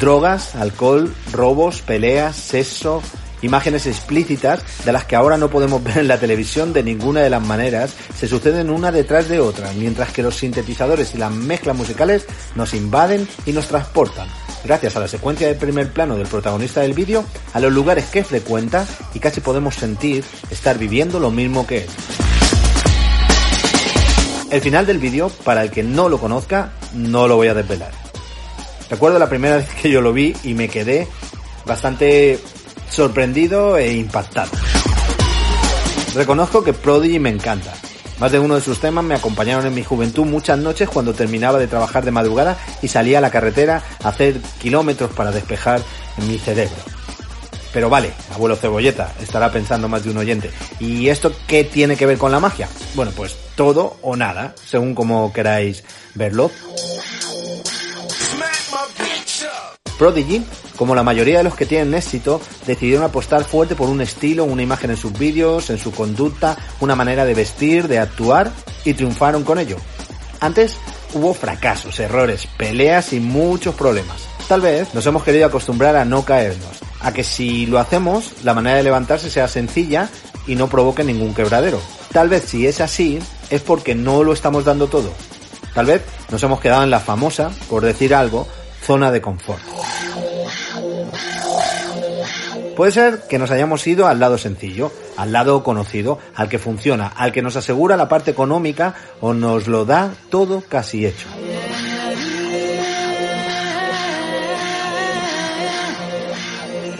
Drogas, 0.00 0.54
alcohol, 0.54 1.14
robos, 1.30 1.82
peleas, 1.82 2.36
sexo, 2.36 3.02
imágenes 3.42 3.86
explícitas 3.86 4.62
de 4.84 4.92
las 4.92 5.04
que 5.04 5.16
ahora 5.16 5.36
no 5.36 5.50
podemos 5.50 5.82
ver 5.82 5.98
en 5.98 6.08
la 6.08 6.18
televisión 6.18 6.72
de 6.72 6.82
ninguna 6.82 7.20
de 7.20 7.30
las 7.30 7.42
maneras, 7.42 7.94
se 8.16 8.28
suceden 8.28 8.70
una 8.70 8.92
detrás 8.92 9.28
de 9.28 9.40
otra, 9.40 9.72
mientras 9.74 10.12
que 10.12 10.22
los 10.22 10.36
sintetizadores 10.36 11.14
y 11.14 11.18
las 11.18 11.32
mezclas 11.32 11.76
musicales 11.76 12.26
nos 12.54 12.74
invaden 12.74 13.26
y 13.46 13.52
nos 13.52 13.68
transportan, 13.68 14.28
gracias 14.64 14.96
a 14.96 15.00
la 15.00 15.08
secuencia 15.08 15.46
de 15.46 15.54
primer 15.54 15.92
plano 15.92 16.16
del 16.16 16.26
protagonista 16.26 16.80
del 16.80 16.94
vídeo, 16.94 17.24
a 17.52 17.60
los 17.60 17.72
lugares 17.72 18.06
que 18.06 18.24
frecuenta 18.24 18.86
y 19.14 19.18
casi 19.18 19.40
podemos 19.40 19.74
sentir 19.74 20.24
estar 20.50 20.78
viviendo 20.78 21.20
lo 21.20 21.30
mismo 21.30 21.66
que 21.66 21.82
él. 21.82 21.88
El 24.50 24.62
final 24.62 24.86
del 24.86 24.98
vídeo, 24.98 25.28
para 25.44 25.62
el 25.62 25.70
que 25.70 25.82
no 25.82 26.08
lo 26.08 26.18
conozca, 26.18 26.72
no 26.94 27.28
lo 27.28 27.36
voy 27.36 27.48
a 27.48 27.54
desvelar. 27.54 27.92
Recuerdo 28.88 29.18
la 29.18 29.28
primera 29.28 29.56
vez 29.58 29.68
que 29.74 29.90
yo 29.90 30.00
lo 30.00 30.12
vi 30.12 30.34
y 30.42 30.54
me 30.54 30.68
quedé 30.68 31.06
bastante 31.66 32.38
sorprendido 32.90 33.76
e 33.76 33.92
impactado. 33.92 34.50
Reconozco 36.14 36.64
que 36.64 36.72
Prodigy 36.72 37.18
me 37.18 37.30
encanta. 37.30 37.72
Más 38.18 38.32
de 38.32 38.40
uno 38.40 38.56
de 38.56 38.60
sus 38.60 38.80
temas 38.80 39.04
me 39.04 39.14
acompañaron 39.14 39.66
en 39.66 39.74
mi 39.74 39.84
juventud 39.84 40.24
muchas 40.24 40.58
noches 40.58 40.88
cuando 40.88 41.14
terminaba 41.14 41.58
de 41.58 41.68
trabajar 41.68 42.04
de 42.04 42.10
madrugada 42.10 42.58
y 42.82 42.88
salía 42.88 43.18
a 43.18 43.20
la 43.20 43.30
carretera 43.30 43.82
a 44.02 44.08
hacer 44.08 44.40
kilómetros 44.60 45.12
para 45.12 45.30
despejar 45.30 45.80
mi 46.26 46.38
cerebro. 46.38 46.76
Pero 47.72 47.90
vale, 47.90 48.12
abuelo 48.34 48.56
cebolleta, 48.56 49.12
estará 49.22 49.52
pensando 49.52 49.88
más 49.88 50.02
de 50.02 50.10
un 50.10 50.16
oyente. 50.16 50.50
¿Y 50.80 51.08
esto 51.08 51.32
qué 51.46 51.64
tiene 51.64 51.96
que 51.96 52.06
ver 52.06 52.18
con 52.18 52.32
la 52.32 52.40
magia? 52.40 52.68
Bueno, 52.94 53.12
pues 53.14 53.36
todo 53.54 53.98
o 54.02 54.16
nada, 54.16 54.54
según 54.64 54.94
como 54.94 55.32
queráis 55.32 55.84
verlo. 56.14 56.50
Prodigy, 59.98 60.44
como 60.76 60.94
la 60.94 61.02
mayoría 61.02 61.38
de 61.38 61.44
los 61.44 61.54
que 61.54 61.66
tienen 61.66 61.94
éxito, 61.94 62.40
decidieron 62.66 63.04
apostar 63.04 63.44
fuerte 63.44 63.74
por 63.74 63.88
un 63.88 64.00
estilo, 64.00 64.44
una 64.44 64.62
imagen 64.62 64.90
en 64.90 64.96
sus 64.96 65.12
vídeos, 65.12 65.70
en 65.70 65.78
su 65.78 65.92
conducta, 65.92 66.56
una 66.80 66.94
manera 66.94 67.24
de 67.24 67.34
vestir, 67.34 67.88
de 67.88 67.98
actuar 67.98 68.52
y 68.84 68.94
triunfaron 68.94 69.42
con 69.42 69.58
ello. 69.58 69.76
Antes 70.40 70.76
hubo 71.14 71.34
fracasos, 71.34 71.98
errores, 71.98 72.46
peleas 72.56 73.12
y 73.12 73.20
muchos 73.20 73.74
problemas. 73.74 74.28
Tal 74.46 74.60
vez 74.60 74.94
nos 74.94 75.04
hemos 75.06 75.24
querido 75.24 75.46
acostumbrar 75.46 75.96
a 75.96 76.04
no 76.04 76.24
caernos, 76.24 76.78
a 77.00 77.12
que 77.12 77.24
si 77.24 77.66
lo 77.66 77.78
hacemos, 77.78 78.32
la 78.44 78.54
manera 78.54 78.76
de 78.76 78.84
levantarse 78.84 79.30
sea 79.30 79.48
sencilla 79.48 80.08
y 80.46 80.54
no 80.54 80.68
provoque 80.68 81.04
ningún 81.04 81.34
quebradero. 81.34 81.80
Tal 82.12 82.28
vez 82.28 82.44
si 82.44 82.66
es 82.66 82.80
así, 82.80 83.18
es 83.50 83.60
porque 83.62 83.94
no 83.94 84.22
lo 84.22 84.32
estamos 84.32 84.64
dando 84.64 84.86
todo. 84.86 85.12
Tal 85.74 85.86
vez 85.86 86.02
nos 86.30 86.42
hemos 86.42 86.60
quedado 86.60 86.82
en 86.82 86.90
la 86.90 87.00
famosa, 87.00 87.50
por 87.68 87.84
decir 87.84 88.14
algo, 88.14 88.46
zona 88.82 89.10
de 89.10 89.20
confort. 89.20 89.77
Puede 92.78 92.92
ser 92.92 93.22
que 93.28 93.40
nos 93.40 93.50
hayamos 93.50 93.84
ido 93.88 94.06
al 94.06 94.20
lado 94.20 94.38
sencillo, 94.38 94.92
al 95.16 95.32
lado 95.32 95.64
conocido, 95.64 96.20
al 96.36 96.48
que 96.48 96.60
funciona, 96.60 97.08
al 97.08 97.32
que 97.32 97.42
nos 97.42 97.56
asegura 97.56 97.96
la 97.96 98.08
parte 98.08 98.30
económica 98.30 98.94
o 99.20 99.34
nos 99.34 99.66
lo 99.66 99.84
da 99.84 100.12
todo 100.30 100.60
casi 100.60 101.04
hecho. 101.04 101.26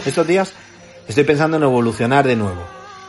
Estos 0.05 0.27
días 0.27 0.53
estoy 1.07 1.23
pensando 1.23 1.55
en 1.55 1.63
evolucionar 1.63 2.27
de 2.27 2.35
nuevo. 2.35 2.61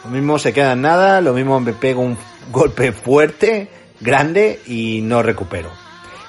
Lo 0.05 0.11
mismo 0.13 0.39
se 0.39 0.53
queda 0.53 0.75
en 0.75 0.83
nada, 0.83 1.21
lo 1.21 1.33
mismo 1.33 1.59
me 1.59 1.73
pego 1.73 2.03
un 2.03 2.17
golpe 2.53 2.93
fuerte, 2.93 3.69
grande 3.99 4.61
y 4.65 5.01
no 5.03 5.25
recupero. 5.25 5.73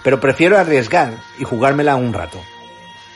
Pero 0.03 0.19
prefiero 0.19 0.57
arriesgar 0.57 1.13
y 1.37 1.43
jugármela 1.43 1.95
un 1.97 2.13
rato. 2.13 2.39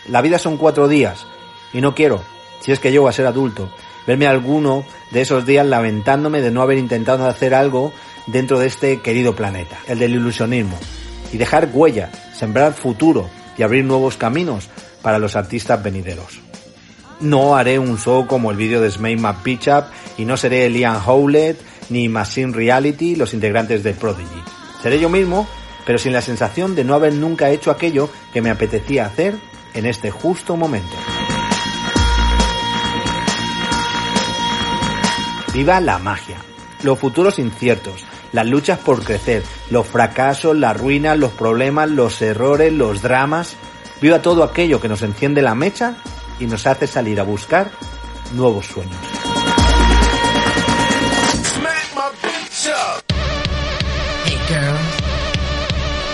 La 0.10 0.22
vida 0.22 0.38
son 0.38 0.57
cuatro 0.57 0.88
días 0.88 1.26
y 1.73 1.81
no 1.81 1.95
quiero, 1.95 2.22
si 2.65 2.71
es 2.71 2.79
que 2.79 2.91
llego 2.91 3.07
a 3.07 3.13
ser 3.13 3.27
adulto, 3.27 3.69
verme 4.07 4.25
alguno 4.25 4.85
de 5.11 5.21
esos 5.21 5.45
días 5.45 5.67
lamentándome 5.67 6.41
de 6.41 6.49
no 6.49 6.63
haber 6.63 6.79
intentado 6.79 7.27
hacer 7.27 7.53
algo 7.53 7.93
dentro 8.25 8.57
de 8.57 8.65
este 8.65 9.01
querido 9.01 9.35
planeta, 9.35 9.77
el 9.87 9.99
del 9.99 10.15
ilusionismo, 10.15 10.75
y 11.31 11.37
dejar 11.37 11.69
huella, 11.71 12.09
sembrar 12.33 12.73
futuro 12.73 13.29
y 13.55 13.61
abrir 13.61 13.85
nuevos 13.85 14.17
caminos 14.17 14.67
para 15.03 15.19
los 15.19 15.35
artistas 15.35 15.83
venideros. 15.83 16.39
No 17.19 17.55
haré 17.55 17.77
un 17.77 17.99
show 17.99 18.25
como 18.25 18.49
el 18.49 18.57
vídeo 18.57 18.81
de 18.81 18.89
Smay 18.89 19.15
Pitch 19.43 19.67
Up 19.67 19.85
y 20.17 20.25
no 20.25 20.35
seré 20.35 20.67
Liam 20.67 20.99
Howlett 21.05 21.61
ni 21.89 22.09
Machine 22.09 22.51
Reality, 22.51 23.15
los 23.15 23.35
integrantes 23.35 23.83
de 23.83 23.93
Prodigy. 23.93 24.41
Seré 24.81 24.99
yo 24.99 25.09
mismo, 25.09 25.47
pero 25.85 25.99
sin 25.99 26.13
la 26.13 26.23
sensación 26.23 26.73
de 26.73 26.83
no 26.83 26.95
haber 26.95 27.13
nunca 27.13 27.51
hecho 27.51 27.69
aquello 27.69 28.09
que 28.33 28.41
me 28.41 28.49
apetecía 28.49 29.05
hacer 29.05 29.35
en 29.75 29.85
este 29.85 30.09
justo 30.09 30.57
momento. 30.57 30.95
Viva 35.56 35.80
la 35.80 35.99
magia, 35.99 36.36
los 36.84 36.99
futuros 36.99 37.40
inciertos, 37.40 38.03
las 38.34 38.45
luchas 38.45 38.77
por 38.77 39.02
crecer, 39.02 39.41
los 39.69 39.88
fracasos, 39.88 40.53
las 40.53 40.76
ruinas, 40.77 41.18
los 41.18 41.32
problemas, 41.32 41.90
los 41.90 42.22
errores, 42.22 42.73
los 42.73 43.02
dramas. 43.02 43.56
Viva 44.02 44.22
todo 44.22 44.44
aquello 44.44 44.82
que 44.82 44.90
nos 44.90 45.02
enciende 45.02 45.41
la 45.41 45.56
mecha 45.56 45.95
y 46.41 46.45
nos 46.48 46.68
hace 46.68 46.88
salir 46.88 47.22
a 47.22 47.23
buscar 47.23 47.72
nuevos 48.34 48.65
sueños. 48.65 48.98
Hey 54.26 54.38
girls, 54.49 54.80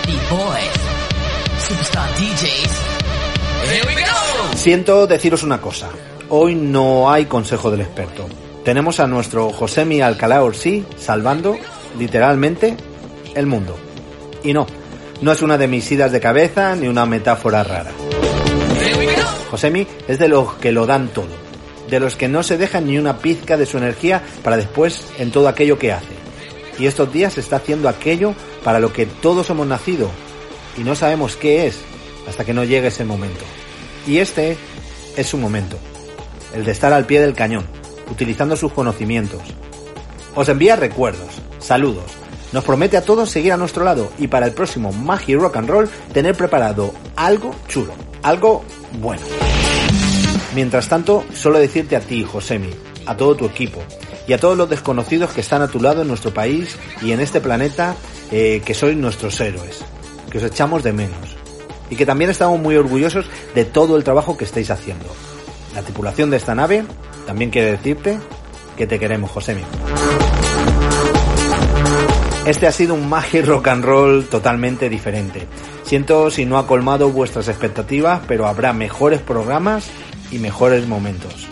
B-boys, 0.06 1.66
superstar 1.68 2.14
DJs. 2.14 2.70
Here 3.72 3.86
we 3.88 3.94
go! 4.02 4.56
Siento 4.56 5.08
deciros 5.08 5.42
una 5.42 5.60
cosa. 5.60 5.88
Hoy 6.28 6.54
no 6.54 7.10
hay 7.10 7.24
consejo 7.24 7.72
del 7.72 7.80
experto. 7.80 8.28
Tenemos 8.64 9.00
a 9.00 9.08
nuestro 9.08 9.50
Josemi 9.50 10.02
Alcalá 10.02 10.44
Orsí 10.44 10.84
salvando, 10.96 11.56
literalmente, 11.98 12.76
el 13.34 13.46
mundo. 13.46 13.76
Y 14.44 14.52
no, 14.52 14.68
no 15.20 15.32
es 15.32 15.42
una 15.42 15.58
de 15.58 15.66
mis 15.66 15.90
idas 15.90 16.12
de 16.12 16.20
cabeza 16.20 16.76
ni 16.76 16.86
una 16.86 17.04
metáfora 17.04 17.64
rara. 17.64 17.90
Josemi 19.50 19.86
es 20.06 20.20
de 20.20 20.28
los 20.28 20.54
que 20.54 20.70
lo 20.70 20.86
dan 20.86 21.08
todo, 21.08 21.26
de 21.90 21.98
los 21.98 22.14
que 22.14 22.28
no 22.28 22.44
se 22.44 22.56
dejan 22.56 22.86
ni 22.86 22.98
una 22.98 23.18
pizca 23.18 23.56
de 23.56 23.66
su 23.66 23.78
energía 23.78 24.22
para 24.44 24.56
después 24.56 25.06
en 25.18 25.32
todo 25.32 25.48
aquello 25.48 25.76
que 25.76 25.92
hace. 25.92 26.14
Y 26.78 26.86
estos 26.86 27.12
días 27.12 27.38
está 27.38 27.56
haciendo 27.56 27.88
aquello 27.88 28.34
para 28.62 28.78
lo 28.78 28.92
que 28.92 29.06
todos 29.06 29.50
hemos 29.50 29.66
nacido 29.66 30.08
y 30.78 30.84
no 30.84 30.94
sabemos 30.94 31.34
qué 31.36 31.66
es 31.66 31.80
hasta 32.28 32.44
que 32.44 32.54
no 32.54 32.62
llegue 32.62 32.88
ese 32.88 33.04
momento. 33.04 33.44
Y 34.06 34.18
este 34.18 34.56
es 35.16 35.26
su 35.26 35.36
momento, 35.36 35.76
el 36.54 36.64
de 36.64 36.70
estar 36.70 36.92
al 36.92 37.06
pie 37.06 37.20
del 37.20 37.34
cañón, 37.34 37.66
utilizando 38.10 38.56
sus 38.56 38.72
conocimientos. 38.72 39.42
Os 40.34 40.48
envía 40.48 40.76
recuerdos, 40.76 41.40
saludos, 41.58 42.04
nos 42.52 42.64
promete 42.64 42.96
a 42.96 43.04
todos 43.04 43.30
seguir 43.30 43.52
a 43.52 43.56
nuestro 43.56 43.84
lado 43.84 44.10
y 44.18 44.28
para 44.28 44.46
el 44.46 44.52
próximo 44.52 44.92
Magi 44.92 45.34
Rock 45.34 45.56
and 45.56 45.70
Roll 45.70 45.88
tener 46.12 46.36
preparado 46.36 46.92
algo 47.16 47.54
chulo, 47.68 47.94
algo 48.22 48.62
bueno. 49.00 49.22
Mientras 50.54 50.88
tanto, 50.88 51.24
solo 51.34 51.58
decirte 51.58 51.96
a 51.96 52.00
ti, 52.00 52.24
Josemi, 52.24 52.70
a 53.06 53.16
todo 53.16 53.34
tu 53.34 53.46
equipo 53.46 53.82
y 54.28 54.34
a 54.34 54.38
todos 54.38 54.56
los 54.56 54.68
desconocidos 54.68 55.30
que 55.30 55.40
están 55.40 55.62
a 55.62 55.68
tu 55.68 55.80
lado 55.80 56.02
en 56.02 56.08
nuestro 56.08 56.32
país 56.32 56.76
y 57.00 57.12
en 57.12 57.20
este 57.20 57.40
planeta 57.40 57.96
eh, 58.30 58.62
que 58.64 58.74
sois 58.74 58.96
nuestros 58.96 59.40
héroes, 59.40 59.80
que 60.30 60.38
os 60.38 60.44
echamos 60.44 60.82
de 60.82 60.92
menos 60.92 61.36
y 61.88 61.96
que 61.96 62.06
también 62.06 62.30
estamos 62.30 62.60
muy 62.60 62.76
orgullosos 62.76 63.26
de 63.54 63.64
todo 63.64 63.96
el 63.96 64.04
trabajo 64.04 64.36
que 64.36 64.44
estáis 64.44 64.70
haciendo. 64.70 65.06
La 65.74 65.82
tripulación 65.82 66.30
de 66.30 66.36
esta 66.36 66.54
nave 66.54 66.84
también 67.26 67.50
quiere 67.50 67.72
decirte 67.72 68.18
que 68.76 68.86
te 68.86 68.98
queremos, 68.98 69.30
Josemi. 69.30 69.62
Este 72.46 72.66
ha 72.66 72.72
sido 72.72 72.94
un 72.94 73.08
Magi 73.08 73.40
Rock 73.40 73.68
and 73.68 73.84
Roll 73.84 74.24
totalmente 74.24 74.88
diferente. 74.88 75.46
Siento 75.84 76.30
si 76.30 76.44
no 76.44 76.58
ha 76.58 76.66
colmado 76.66 77.10
vuestras 77.10 77.46
expectativas, 77.46 78.20
pero 78.26 78.46
habrá 78.46 78.72
mejores 78.72 79.20
programas 79.20 79.88
y 80.32 80.38
mejores 80.38 80.88
momentos. 80.88 81.46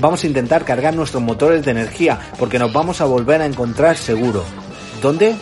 Vamos 0.00 0.24
a 0.24 0.26
intentar 0.26 0.64
cargar 0.64 0.94
nuestros 0.94 1.22
motores 1.22 1.64
de 1.64 1.72
energía 1.72 2.18
porque 2.38 2.58
nos 2.58 2.72
vamos 2.72 3.00
a 3.00 3.04
volver 3.04 3.42
a 3.42 3.46
encontrar 3.46 3.96
seguro. 3.96 4.44
¿Dónde? 5.02 5.34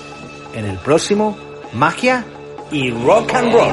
En 0.55 0.65
el 0.65 0.79
próximo 0.79 1.37
Magia 1.73 2.25
y 2.73 2.91
Rock 2.91 3.35
and 3.35 3.53
Roll. 3.53 3.73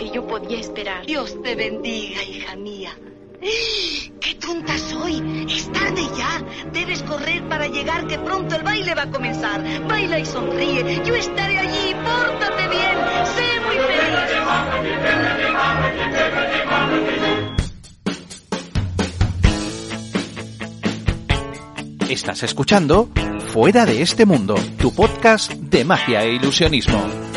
Que 0.00 0.10
yo 0.10 0.26
podía 0.26 0.58
esperar. 0.58 1.04
Dios 1.04 1.36
te 1.42 1.54
bendiga, 1.54 2.22
hija 2.22 2.56
mía. 2.56 2.96
¡Qué 4.20 4.34
tonta 4.34 4.76
soy! 4.78 5.46
¡Es 5.48 5.70
tarde 5.72 6.02
ya! 6.16 6.42
Debes 6.72 7.02
correr 7.02 7.46
para 7.48 7.66
llegar, 7.66 8.06
que 8.06 8.18
pronto 8.18 8.56
el 8.56 8.62
baile 8.62 8.94
va 8.94 9.02
a 9.02 9.10
comenzar. 9.10 9.62
Baila 9.86 10.18
y 10.18 10.24
sonríe. 10.24 11.02
Yo 11.04 11.14
estaré 11.14 11.58
allí. 11.58 11.94
Pórtate 11.94 12.68
bien. 12.68 12.96
Sé 13.36 13.60
muy 13.66 13.76
Estás 22.08 22.42
escuchando 22.42 23.08
Fuera 23.52 23.84
de 23.84 24.02
este 24.02 24.26
mundo, 24.26 24.54
tu 24.78 24.94
podcast 24.94 25.52
de 25.52 25.84
magia 25.84 26.22
e 26.22 26.34
ilusionismo. 26.34 27.29